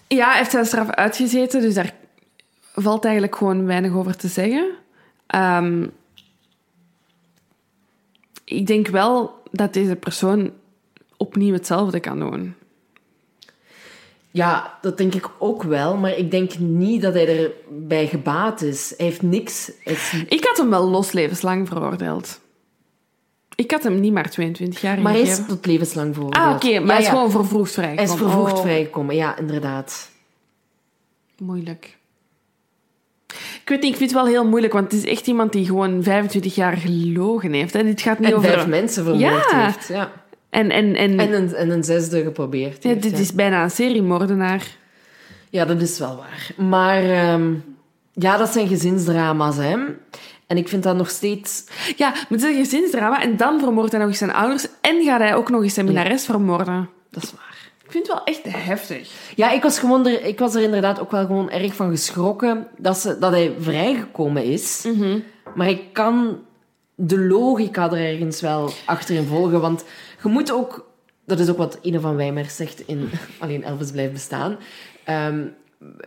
Ja, 0.07 0.27
hij 0.29 0.37
heeft 0.37 0.51
zijn 0.51 0.65
straf 0.65 0.89
uitgezeten, 0.89 1.61
dus 1.61 1.73
daar 1.73 1.93
valt 2.73 3.03
eigenlijk 3.03 3.35
gewoon 3.35 3.65
weinig 3.65 3.93
over 3.93 4.15
te 4.17 4.27
zeggen. 4.27 4.69
Ehm, 5.27 5.87
ik 8.43 8.67
denk 8.67 8.87
wel 8.87 9.41
dat 9.51 9.73
deze 9.73 9.95
persoon 9.95 10.51
opnieuw 11.17 11.53
hetzelfde 11.53 11.99
kan 11.99 12.19
doen. 12.19 12.55
Ja, 14.31 14.77
dat 14.81 14.97
denk 14.97 15.13
ik 15.15 15.29
ook 15.39 15.63
wel. 15.63 15.97
Maar 15.97 16.17
ik 16.17 16.31
denk 16.31 16.57
niet 16.59 17.01
dat 17.01 17.13
hij 17.13 17.51
erbij 17.69 18.07
gebaat 18.07 18.61
is. 18.61 18.93
Hij 18.97 19.05
heeft 19.05 19.21
niks... 19.21 19.71
hij 19.83 19.93
is- 19.93 20.23
Ik 20.27 20.45
had 20.45 20.57
hem 20.57 20.69
wel 20.69 20.89
los 20.89 21.11
levenslang 21.11 21.67
veroordeeld. 21.67 22.39
Ik 23.55 23.71
had 23.71 23.83
hem 23.83 23.99
niet 23.99 24.13
maar 24.13 24.29
22 24.29 24.81
jaar 24.81 24.99
maar 24.99 25.11
hij 25.11 25.21
is 25.21 25.29
gegeven. 25.29 25.47
tot 25.47 25.65
levenslang 25.65 26.13
veroordeeld. 26.13 26.45
Ah, 26.45 26.55
oké, 26.55 26.79
maar 26.79 26.95
hij 26.95 27.03
is 27.03 27.09
gewoon 27.09 27.31
vervroegd 27.31 27.75
Hij 27.75 27.85
is 27.85 27.93
vrijgekomen. 27.93 28.17
vervroegd 28.31 28.53
Oh, 28.53 28.61
vrijgekomen. 28.61 29.15
Ja, 29.15 29.37
inderdaad. 29.37 30.11
Moeilijk. 31.37 31.97
Ik 33.61 33.69
weet 33.69 33.81
niet, 33.81 33.91
ik 33.91 33.97
vind 33.97 34.11
het 34.11 34.19
wel 34.19 34.29
heel 34.29 34.47
moeilijk, 34.47 34.73
want 34.73 34.91
het 34.91 35.03
is 35.03 35.09
echt 35.09 35.27
iemand 35.27 35.51
die 35.51 35.65
gewoon 35.65 36.03
25 36.03 36.55
jaar 36.55 36.77
gelogen 36.77 37.53
heeft. 37.53 37.73
Hè. 37.73 37.83
Dit 37.83 38.01
gaat 38.01 38.19
niet 38.19 38.29
En 38.29 38.35
over... 38.35 38.49
vijf 38.49 38.67
mensen 38.67 39.03
vermoord 39.03 39.49
Ja. 39.51 39.65
heeft. 39.65 39.87
Ja. 39.87 40.11
En, 40.49 40.69
en, 40.69 40.95
en, 40.95 41.19
En, 41.19 41.33
een, 41.33 41.53
en 41.55 41.69
een 41.69 41.83
zesde 41.83 42.23
geprobeerd 42.23 42.83
ja, 42.83 42.89
heeft. 42.89 43.01
dit 43.01 43.11
ja. 43.11 43.17
is 43.17 43.33
bijna 43.33 43.63
een 43.63 43.71
seriemoordenaar. 43.71 44.67
Ja, 45.49 45.65
dat 45.65 45.81
is 45.81 45.99
wel 45.99 46.15
waar. 46.17 46.65
Maar 46.67 47.03
ehm, 47.03 47.53
ja, 48.13 48.37
dat 48.37 48.49
zijn 48.53 48.67
gezinsdrama's, 48.67 49.57
hè. 49.57 49.77
En 50.53 50.59
ik 50.59 50.67
vind 50.67 50.83
dat 50.83 50.95
nog 50.95 51.09
steeds... 51.09 51.63
Ja, 51.95 52.09
maar 52.09 52.25
het 52.29 52.43
is 52.43 52.49
een 52.49 52.63
gezinsdrama 52.63 53.21
en 53.21 53.37
dan 53.37 53.59
vermoordt 53.59 53.91
hij 53.91 53.99
nog 53.99 54.09
eens 54.09 54.17
zijn 54.17 54.33
ouders 54.33 54.67
en 54.81 55.03
gaat 55.03 55.19
hij 55.19 55.35
ook 55.35 55.49
nog 55.49 55.63
eens 55.63 55.73
zijn 55.73 55.85
minnares 55.85 56.25
vermoorden. 56.25 56.89
Dat 57.09 57.23
is 57.23 57.31
waar. 57.31 57.71
Ik 57.83 57.91
vind 57.91 58.07
het 58.07 58.15
wel 58.15 58.25
echt 58.25 58.65
heftig. 58.65 59.31
Ja, 59.35 59.51
ik 59.51 59.61
was, 59.63 59.79
gewoon 59.79 60.07
er, 60.07 60.25
ik 60.25 60.39
was 60.39 60.55
er 60.55 60.61
inderdaad 60.61 60.99
ook 60.99 61.11
wel 61.11 61.25
gewoon 61.25 61.49
erg 61.49 61.75
van 61.75 61.89
geschrokken 61.89 62.67
dat, 62.77 62.97
ze, 62.97 63.19
dat 63.19 63.31
hij 63.31 63.55
vrijgekomen 63.59 64.43
is. 64.43 64.87
Maar 65.55 65.69
ik 65.69 65.93
kan 65.93 66.39
de 66.95 67.19
logica 67.19 67.91
er 67.91 68.13
ergens 68.13 68.41
wel 68.41 68.69
achterin 68.85 69.25
volgen. 69.25 69.61
Want 69.61 69.85
je 70.23 70.29
moet 70.29 70.51
ook... 70.51 70.91
Dat 71.25 71.39
is 71.39 71.49
ook 71.49 71.57
wat 71.57 71.79
Ine 71.81 71.99
van 71.99 72.15
Wijmers 72.15 72.55
zegt 72.55 72.87
in 72.87 73.09
Alleen 73.39 73.63
Elvis 73.63 73.91
blijft 73.91 74.13
bestaan. 74.13 74.57
Ehm, 75.03 75.45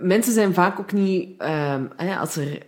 mensen 0.00 0.32
zijn 0.32 0.54
vaak 0.54 0.80
ook 0.80 0.92
niet... 0.92 1.28
ehm, 1.38 1.84
als, 2.20 2.36
er, 2.36 2.58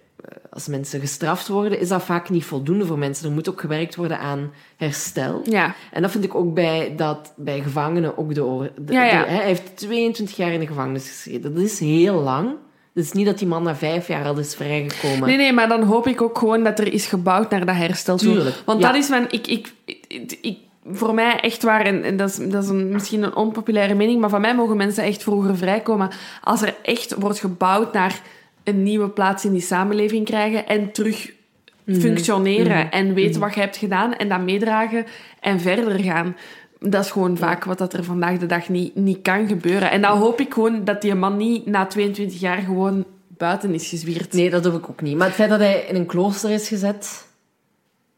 als 0.51 0.67
mensen 0.67 1.01
gestraft 1.01 1.49
worden, 1.49 1.81
is 1.81 1.89
dat 1.89 2.03
vaak 2.03 2.31
niet 2.31 2.45
voldoende 2.45 2.87
voor 2.87 2.99
mensen. 2.99 3.27
Er 3.29 3.33
moet 3.35 3.49
ook 3.49 3.61
gewerkt 3.61 3.97
worden 3.97 4.19
aan 4.19 4.53
herstel. 4.77 5.41
Ja. 5.45 5.75
En 5.93 6.03
dat 6.03 6.11
vind 6.11 6.25
ik 6.25 6.35
ook 6.35 6.55
bij, 6.55 6.93
dat, 6.97 7.33
bij 7.37 7.61
gevangenen 7.61 8.19
ook 8.19 8.35
de, 8.35 8.69
Ja, 8.87 9.05
ja. 9.05 9.23
de- 9.23 9.29
hè, 9.31 9.37
hij 9.37 9.45
heeft 9.47 9.77
22 9.77 10.37
jaar 10.37 10.53
in 10.53 10.61
de 10.61 10.67
gevangenis 10.67 11.09
gezeten. 11.09 11.55
Dat 11.55 11.63
is 11.63 11.79
heel 11.81 12.15
lang. 12.23 12.49
Het 12.95 13.05
is 13.07 13.13
niet 13.13 13.27
dat 13.27 13.39
die 13.39 13.49
man 13.49 13.63
na 13.63 13.77
vijf 13.77 14.09
jaar 14.09 14.25
al 14.25 14.39
is 14.39 14.55
vrijgekomen. 14.55 15.29
Nee, 15.29 15.37
nee, 15.37 15.53
maar 15.53 15.69
dan 15.69 15.83
hoop 15.83 16.07
ik 16.07 16.23
ook 16.23 16.39
gewoon 16.39 16.65
dat 16.65 16.79
er 16.79 16.93
is 16.93 17.07
gebouwd 17.07 17.51
naar 17.51 17.67
dat 17.67 17.75
herstel. 17.77 18.17
Tuurlijk, 18.17 18.63
Want 18.65 18.83
dat 18.83 18.95
is 18.95 19.09
mijn... 19.09 19.27
Ik, 19.31 19.47
ik, 19.47 19.73
ik, 20.09 20.39
ik- 20.41 20.59
voor 20.93 21.15
mij 21.15 21.41
echt 21.41 21.63
waar, 21.63 21.81
en, 21.85 22.03
en 22.05 22.17
dat 22.17 22.29
is, 22.29 22.37
dat 22.51 22.63
is 22.63 22.69
een, 22.69 22.89
misschien 22.89 23.23
een 23.23 23.37
onpopulaire 23.37 23.95
mening, 23.95 24.21
maar 24.21 24.31
van 24.31 24.41
mij 24.41 24.55
mogen 24.55 24.77
mensen 24.77 25.05
echt 25.05 25.23
vroeger 25.23 25.57
vrijkomen 25.57 26.11
als 26.43 26.63
er 26.63 26.75
echt 26.83 27.15
wordt 27.19 27.41
gebouwd 27.41 27.93
naar 27.93 28.21
een 28.69 28.82
nieuwe 28.82 29.09
plaats 29.11 29.45
in 29.45 29.53
die 29.53 29.61
samenleving 29.61 30.24
krijgen 30.24 30.66
en 30.66 30.93
terug 30.93 31.36
Mhm. 31.85 32.01
functioneren 32.01 32.90
en 32.90 33.15
weten 33.15 33.40
wat 33.40 33.55
je 33.55 33.61
hebt 33.61 33.77
gedaan 33.77 34.15
en 34.15 34.28
dat 34.28 34.40
meedragen 34.40 35.07
en 35.40 35.61
verder 35.61 35.99
gaan. 36.01 36.36
Dat 36.81 37.05
is 37.05 37.11
gewoon 37.11 37.36
vaak 37.36 37.65
wat 37.65 37.78
dat 37.78 37.93
er 37.93 38.05
vandaag 38.05 38.39
de 38.39 38.47
dag 38.47 38.69
niet, 38.69 38.95
niet 38.95 39.23
kan 39.23 39.47
gebeuren. 39.49 39.90
En 39.90 40.01
dan 40.03 40.19
hoop 40.19 40.40
ik 40.40 40.53
gewoon 40.55 40.85
dat 40.85 41.01
die 41.03 41.15
man 41.15 41.36
niet 41.36 41.66
na 41.66 41.86
22 41.86 42.40
jaar 42.40 42.59
gewoon 42.59 43.05
buiten 43.28 43.74
is 43.74 43.89
gezwierd. 43.89 44.32
Nee, 44.32 44.51
dat 44.51 44.62
doe 44.62 44.73
ik 44.74 44.89
ook 44.90 45.01
niet. 45.01 45.16
Maar 45.16 45.27
het 45.27 45.36
feit 45.36 45.51
dat 45.51 45.59
hij 45.59 45.85
in 45.89 45.95
een 45.97 46.07
klooster 46.07 46.51
is 46.51 46.69
gezet, 46.69 47.27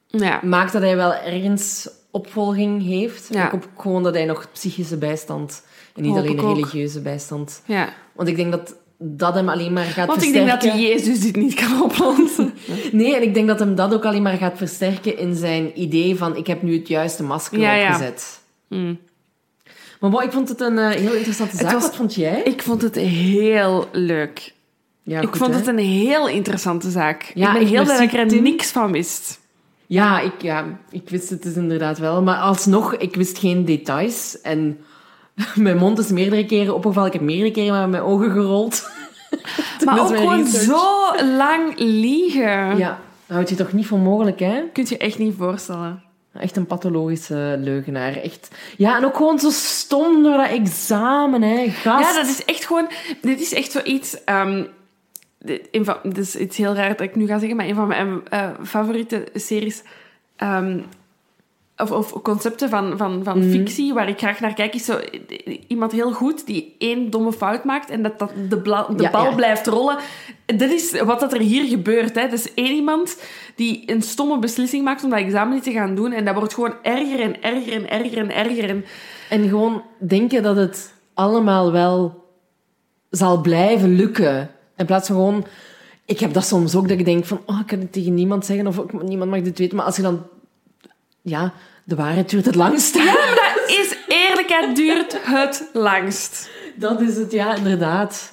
Ja. 0.06 0.40
maakt 0.44 0.72
dat 0.72 0.82
hij 0.82 0.96
wel 0.96 1.14
ergens 1.14 1.90
opvolging 2.10 2.82
heeft. 2.86 3.28
Ja. 3.30 3.44
Ik 3.44 3.50
hoop 3.50 3.68
gewoon 3.76 4.02
dat 4.02 4.14
hij 4.14 4.24
nog 4.24 4.48
psychische 4.52 4.96
bijstand, 4.96 5.62
en 5.94 6.02
niet 6.02 6.14
Hoop 6.14 6.20
alleen 6.26 6.40
religieuze 6.54 7.00
bijstand. 7.00 7.62
ja. 7.66 7.88
Want 8.12 8.28
ik 8.28 8.36
denk 8.36 8.50
dat 8.50 8.74
dat 9.02 9.34
hem 9.34 9.48
alleen 9.48 9.72
maar 9.72 9.84
gaat 9.84 10.06
Want 10.06 10.22
ik 10.22 10.28
versterken. 10.28 10.60
denk 10.60 10.72
dat 10.74 10.80
Jezus 10.82 11.20
dit 11.20 11.36
niet 11.36 11.54
kan 11.54 11.82
oplossen. 11.82 12.52
Nee, 12.92 13.16
en 13.16 13.22
ik 13.22 13.34
denk 13.34 13.46
dat 13.48 13.58
hem 13.58 13.74
dat 13.74 13.94
ook 13.94 14.04
alleen 14.04 14.22
maar 14.22 14.36
gaat 14.36 14.56
versterken 14.56 15.18
in 15.18 15.34
zijn 15.34 15.80
idee 15.80 16.16
van 16.16 16.36
ik 16.36 16.46
heb 16.46 16.62
nu 16.62 16.76
het 16.76 16.88
juiste 16.88 17.22
masker 17.22 17.58
Ja, 17.60 17.74
ja. 17.74 17.86
opgezet. 17.86 18.40
Hmm. 18.68 18.98
Maar 20.00 20.10
bon, 20.10 20.22
ik 20.22 20.32
vond 20.32 20.48
het 20.48 20.60
een 20.60 20.78
eh, 20.78 20.88
heel 20.90 21.14
interessante 21.14 21.56
zaak. 21.56 21.72
was- 21.72 21.82
Wat 21.82 21.96
vond 21.96 22.14
jij? 22.14 22.42
Ik 22.42 22.62
vond 22.62 22.82
het 22.82 22.94
heel 22.94 23.88
leuk. 23.92 24.54
Ja, 25.02 25.20
ik 25.20 25.28
goed, 25.28 25.36
vond 25.36 25.50
hè? 25.50 25.56
het 25.58 25.66
een 25.66 25.78
heel 25.78 26.28
interessante 26.28 26.90
zaak. 26.90 27.30
Ja, 27.34 27.46
ik 27.52 27.58
ben 27.58 27.66
heel 27.68 27.82
blij 27.84 27.96
dat 27.98 28.12
ik 28.12 28.20
er 28.20 28.28
Tim. 28.28 28.42
niks 28.42 28.70
van 28.70 28.92
wist. 28.92 29.40
Ja 29.86 30.20
ik, 30.20 30.32
ja, 30.42 30.78
ik 30.90 31.08
wist 31.08 31.30
het 31.30 31.42
dus 31.42 31.54
inderdaad 31.54 31.98
wel. 31.98 32.22
Maar 32.22 32.36
alsnog, 32.36 32.94
ik 32.96 33.14
wist 33.14 33.38
geen 33.38 33.64
details. 33.64 34.40
En 34.40 34.78
mijn 35.54 35.76
mond 35.76 35.98
is 35.98 36.10
meerdere 36.10 36.46
keren 36.46 36.74
opgevallen. 36.74 37.06
Ik 37.06 37.18
heb 37.18 37.22
meerdere 37.22 37.50
keren 37.50 37.80
met 37.80 37.90
mijn 37.90 38.02
ogen 38.02 38.30
gerold. 38.30 38.88
Maar 39.84 40.00
ook 40.00 40.16
gewoon 40.16 40.42
research. 40.42 40.64
zo 40.64 41.24
lang 41.36 41.72
liegen. 41.76 42.76
Ja, 42.76 42.98
dat 43.26 43.36
houdt 43.36 43.48
je 43.48 43.54
toch 43.54 43.72
niet 43.72 43.86
voor 43.86 43.98
mogelijk, 43.98 44.40
hè? 44.40 44.62
Kun 44.72 44.86
je 44.88 44.96
echt 44.96 45.18
niet 45.18 45.34
voorstellen. 45.38 46.02
Echt 46.32 46.56
een 46.56 46.66
pathologische 46.66 47.56
leugenaar. 47.58 48.16
Echt. 48.16 48.48
Ja, 48.76 48.96
en 48.96 49.04
ook 49.04 49.16
gewoon 49.16 49.38
zo 49.38 49.50
stom 49.50 50.22
door 50.22 50.36
dat 50.36 50.48
examen, 50.48 51.42
hè. 51.42 51.68
Gast. 51.68 52.08
Ja, 52.08 52.14
dat 52.14 52.26
is 52.26 52.44
echt 52.44 52.66
gewoon... 52.66 52.90
Dit 53.22 53.40
is 53.40 53.52
echt 53.52 53.70
zoiets... 53.70 54.16
dit, 55.38 55.68
van, 55.72 55.96
dit 56.02 56.18
is 56.18 56.36
iets 56.36 56.56
heel 56.56 56.74
raar 56.74 56.88
dat 56.88 57.00
ik 57.00 57.16
nu 57.16 57.26
ga 57.26 57.38
zeggen, 57.38 57.56
maar 57.56 57.66
een 57.68 57.74
van 57.74 57.88
mijn 57.88 58.20
eh, 58.28 58.48
favoriete 58.62 59.28
series... 59.34 59.82
ehm, 60.36 60.78
of, 61.80 61.90
of 61.90 62.22
concepten 62.22 62.68
van, 62.68 62.96
van, 62.98 63.24
van 63.24 63.38
Mhm. 63.38 63.50
fictie, 63.50 63.94
waar 63.94 64.08
ik 64.08 64.18
graag 64.18 64.40
naar 64.40 64.54
kijk, 64.54 64.74
is 64.74 64.84
zo 64.84 64.98
iemand 65.68 65.92
heel 65.92 66.12
goed 66.12 66.46
die 66.46 66.74
één 66.78 67.10
domme 67.10 67.32
fout 67.32 67.64
maakt 67.64 67.90
en 67.90 68.02
dat, 68.02 68.18
dat 68.18 68.32
de, 68.48 68.58
bla- 68.60 68.86
de 68.96 69.02
Ja, 69.02 69.10
bal 69.10 69.24
ja. 69.24 69.34
blijft 69.34 69.66
rollen. 69.66 69.96
Dat 70.46 70.70
is 70.70 71.00
wat 71.00 71.20
dat 71.20 71.32
er 71.32 71.40
hier 71.40 71.64
gebeurt. 71.64 72.14
Hè. 72.14 72.28
Dus 72.28 72.54
één 72.54 72.74
iemand 72.74 73.22
die 73.56 73.82
een 73.86 74.02
stomme 74.02 74.38
beslissing 74.38 74.84
maakt 74.84 75.04
om 75.04 75.10
dat 75.10 75.18
examen 75.18 75.54
niet 75.54 75.62
te 75.62 75.72
gaan 75.72 75.94
doen 75.94 76.12
en 76.12 76.24
dat 76.24 76.34
wordt 76.34 76.54
gewoon 76.54 76.74
erger 76.82 77.20
en 77.20 77.42
erger 77.42 77.72
en 77.72 77.90
erger 77.90 78.18
en 78.18 78.34
erger. 78.34 78.68
En 78.68 78.84
En 79.28 79.48
gewoon 79.48 79.82
denken 79.98 80.42
dat 80.42 80.56
het 80.56 80.94
allemaal 81.14 81.72
wel 81.72 82.24
zal 83.10 83.40
blijven 83.40 83.94
lukken. 83.94 84.50
In 84.76 84.86
plaats 84.86 85.06
van 85.06 85.16
gewoon... 85.16 85.44
Ik 86.04 86.20
heb 86.20 86.32
dat 86.32 86.44
soms 86.44 86.74
ook, 86.74 86.88
dat 86.88 86.98
ik 86.98 87.04
denk 87.04 87.24
van... 87.24 87.40
Oh, 87.46 87.58
ik 87.60 87.66
kan 87.66 87.78
het 87.78 87.92
tegen 87.92 88.14
niemand 88.14 88.46
zeggen 88.46 88.66
of 88.66 88.80
niemand 89.02 89.30
mag 89.30 89.40
dit 89.40 89.58
weten. 89.58 89.76
Maar 89.76 89.84
als 89.86 89.96
je 89.96 90.02
dan... 90.02 90.26
Ja, 91.22 91.52
de 91.90 91.96
waarheid 91.96 92.30
duurt 92.30 92.44
het 92.46 92.54
langst. 92.54 92.94
dat 92.94 93.62
is 93.66 93.96
eerlijkheid 94.08 94.76
duurt 94.76 95.18
het 95.22 95.68
langst. 95.72 96.48
Dat 96.74 97.00
is 97.00 97.16
het, 97.16 97.32
ja, 97.32 97.54
inderdaad. 97.54 98.32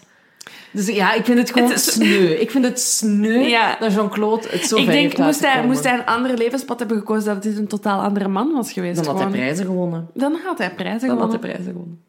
Dus 0.71 0.87
ja, 0.87 1.13
ik 1.13 1.25
vind 1.25 1.37
het 1.39 1.51
gewoon 1.51 1.69
Het 1.69 1.77
is- 1.77 1.91
sneu. 1.93 2.25
Ik 2.25 2.51
vind 2.51 2.65
het 2.65 2.79
sneu 2.79 3.39
Ja. 3.39 3.75
dat 3.79 3.93
Jean-Claude 3.93 4.47
het 4.49 4.65
zo 4.65 4.75
Ik 4.77 4.83
ver 4.83 4.91
denk, 4.93 5.03
heeft 5.03 5.17
moest 5.17 5.39
hij, 5.39 5.51
komen. 5.53 5.67
moest 5.67 5.83
hij 5.83 5.93
een 5.93 6.05
ander 6.05 6.37
levenspad 6.37 6.79
hebben 6.79 6.97
gekozen, 6.97 7.33
dat 7.33 7.43
dit 7.43 7.57
een 7.57 7.67
totaal 7.67 8.01
andere 8.01 8.27
man 8.27 8.51
was 8.53 8.71
geweest. 8.71 8.95
Dan 8.95 9.05
had 9.05 9.19
hij 9.23 9.31
prijzen 9.31 9.65
gewonnen. 9.65 10.07
Dan 10.13 10.37
had 10.45 10.57
hij 10.57 10.73
prijzen 10.73 11.07
Dan 11.07 11.17
had 11.17 11.17
gewonnen. 11.17 11.39
hij 11.41 11.49
prijzen 11.49 11.71
gewonnen. 11.73 12.01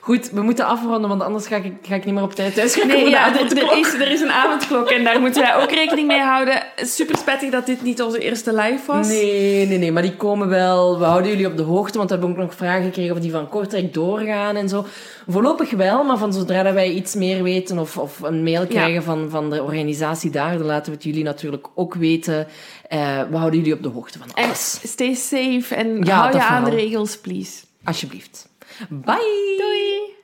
Goed, 0.00 0.30
we 0.30 0.42
moeten 0.42 0.66
afronden, 0.66 1.08
want 1.08 1.22
anders 1.22 1.46
ga 1.46 1.56
ik, 1.56 1.72
ga 1.82 1.94
ik 1.94 2.04
niet 2.04 2.14
meer 2.14 2.22
op 2.22 2.34
tijd 2.34 2.54
thuis 2.54 2.74
gaan 2.74 2.86
Nee, 2.86 3.08
ja, 3.08 3.40
er, 3.40 3.78
is, 3.78 3.94
er 3.94 4.10
is 4.10 4.20
een 4.20 4.30
avondklok 4.30 4.90
en 4.90 5.04
daar 5.04 5.20
moeten 5.20 5.42
wij 5.42 5.62
ook 5.62 5.70
rekening 5.70 6.06
mee 6.06 6.20
houden. 6.20 6.62
Super 6.76 7.16
spettig 7.16 7.50
dat 7.50 7.66
dit 7.66 7.82
niet 7.82 8.02
onze 8.02 8.18
eerste 8.18 8.54
live 8.54 8.92
was. 8.92 9.06
Nee, 9.08 9.66
nee, 9.66 9.78
nee, 9.78 9.92
maar 9.92 10.02
die 10.02 10.16
komen 10.16 10.48
wel. 10.48 10.98
We 10.98 11.04
houden 11.04 11.30
jullie 11.30 11.46
op 11.46 11.56
de 11.56 11.62
hoogte, 11.62 11.98
want 11.98 12.10
we 12.10 12.16
hebben 12.16 12.34
ook 12.36 12.42
nog 12.42 12.54
vragen 12.54 12.84
gekregen 12.84 13.14
of 13.14 13.20
die 13.20 13.30
van 13.30 13.48
Kortrijk 13.48 13.94
doorgaan 13.94 14.56
en 14.56 14.68
zo. 14.68 14.86
Voorlopig 15.28 15.70
wel, 15.70 16.04
maar 16.04 16.18
van 16.18 16.32
zodra 16.32 16.62
dat 16.62 16.74
wij 16.74 16.90
iets 16.90 17.14
meer 17.14 17.42
weten 17.42 17.78
of, 17.78 17.98
of 17.98 18.20
een 18.20 18.42
mail 18.42 18.66
krijgen 18.66 19.02
van, 19.02 19.30
van 19.30 19.50
de 19.50 19.62
organisatie 19.62 20.30
daar, 20.30 20.58
dan 20.58 20.66
laten 20.66 20.86
we 20.86 20.96
het 20.96 21.04
jullie 21.04 21.24
natuurlijk 21.24 21.66
ook 21.74 21.94
weten. 21.94 22.46
Eh, 22.88 22.98
we 23.30 23.36
houden 23.36 23.58
jullie 23.58 23.74
op 23.74 23.82
de 23.82 23.88
hoogte 23.88 24.18
van 24.18 24.28
alles. 24.34 24.80
stay 24.84 25.14
safe 25.14 25.74
en 25.74 26.02
Ja, 26.04 26.16
hou 26.16 26.32
je 26.32 26.42
aan 26.42 26.64
de 26.64 26.70
regels, 26.70 27.18
please. 27.18 27.60
Alsjeblieft. 27.84 28.50
Bye! 28.90 29.56
Doei! 29.58 30.21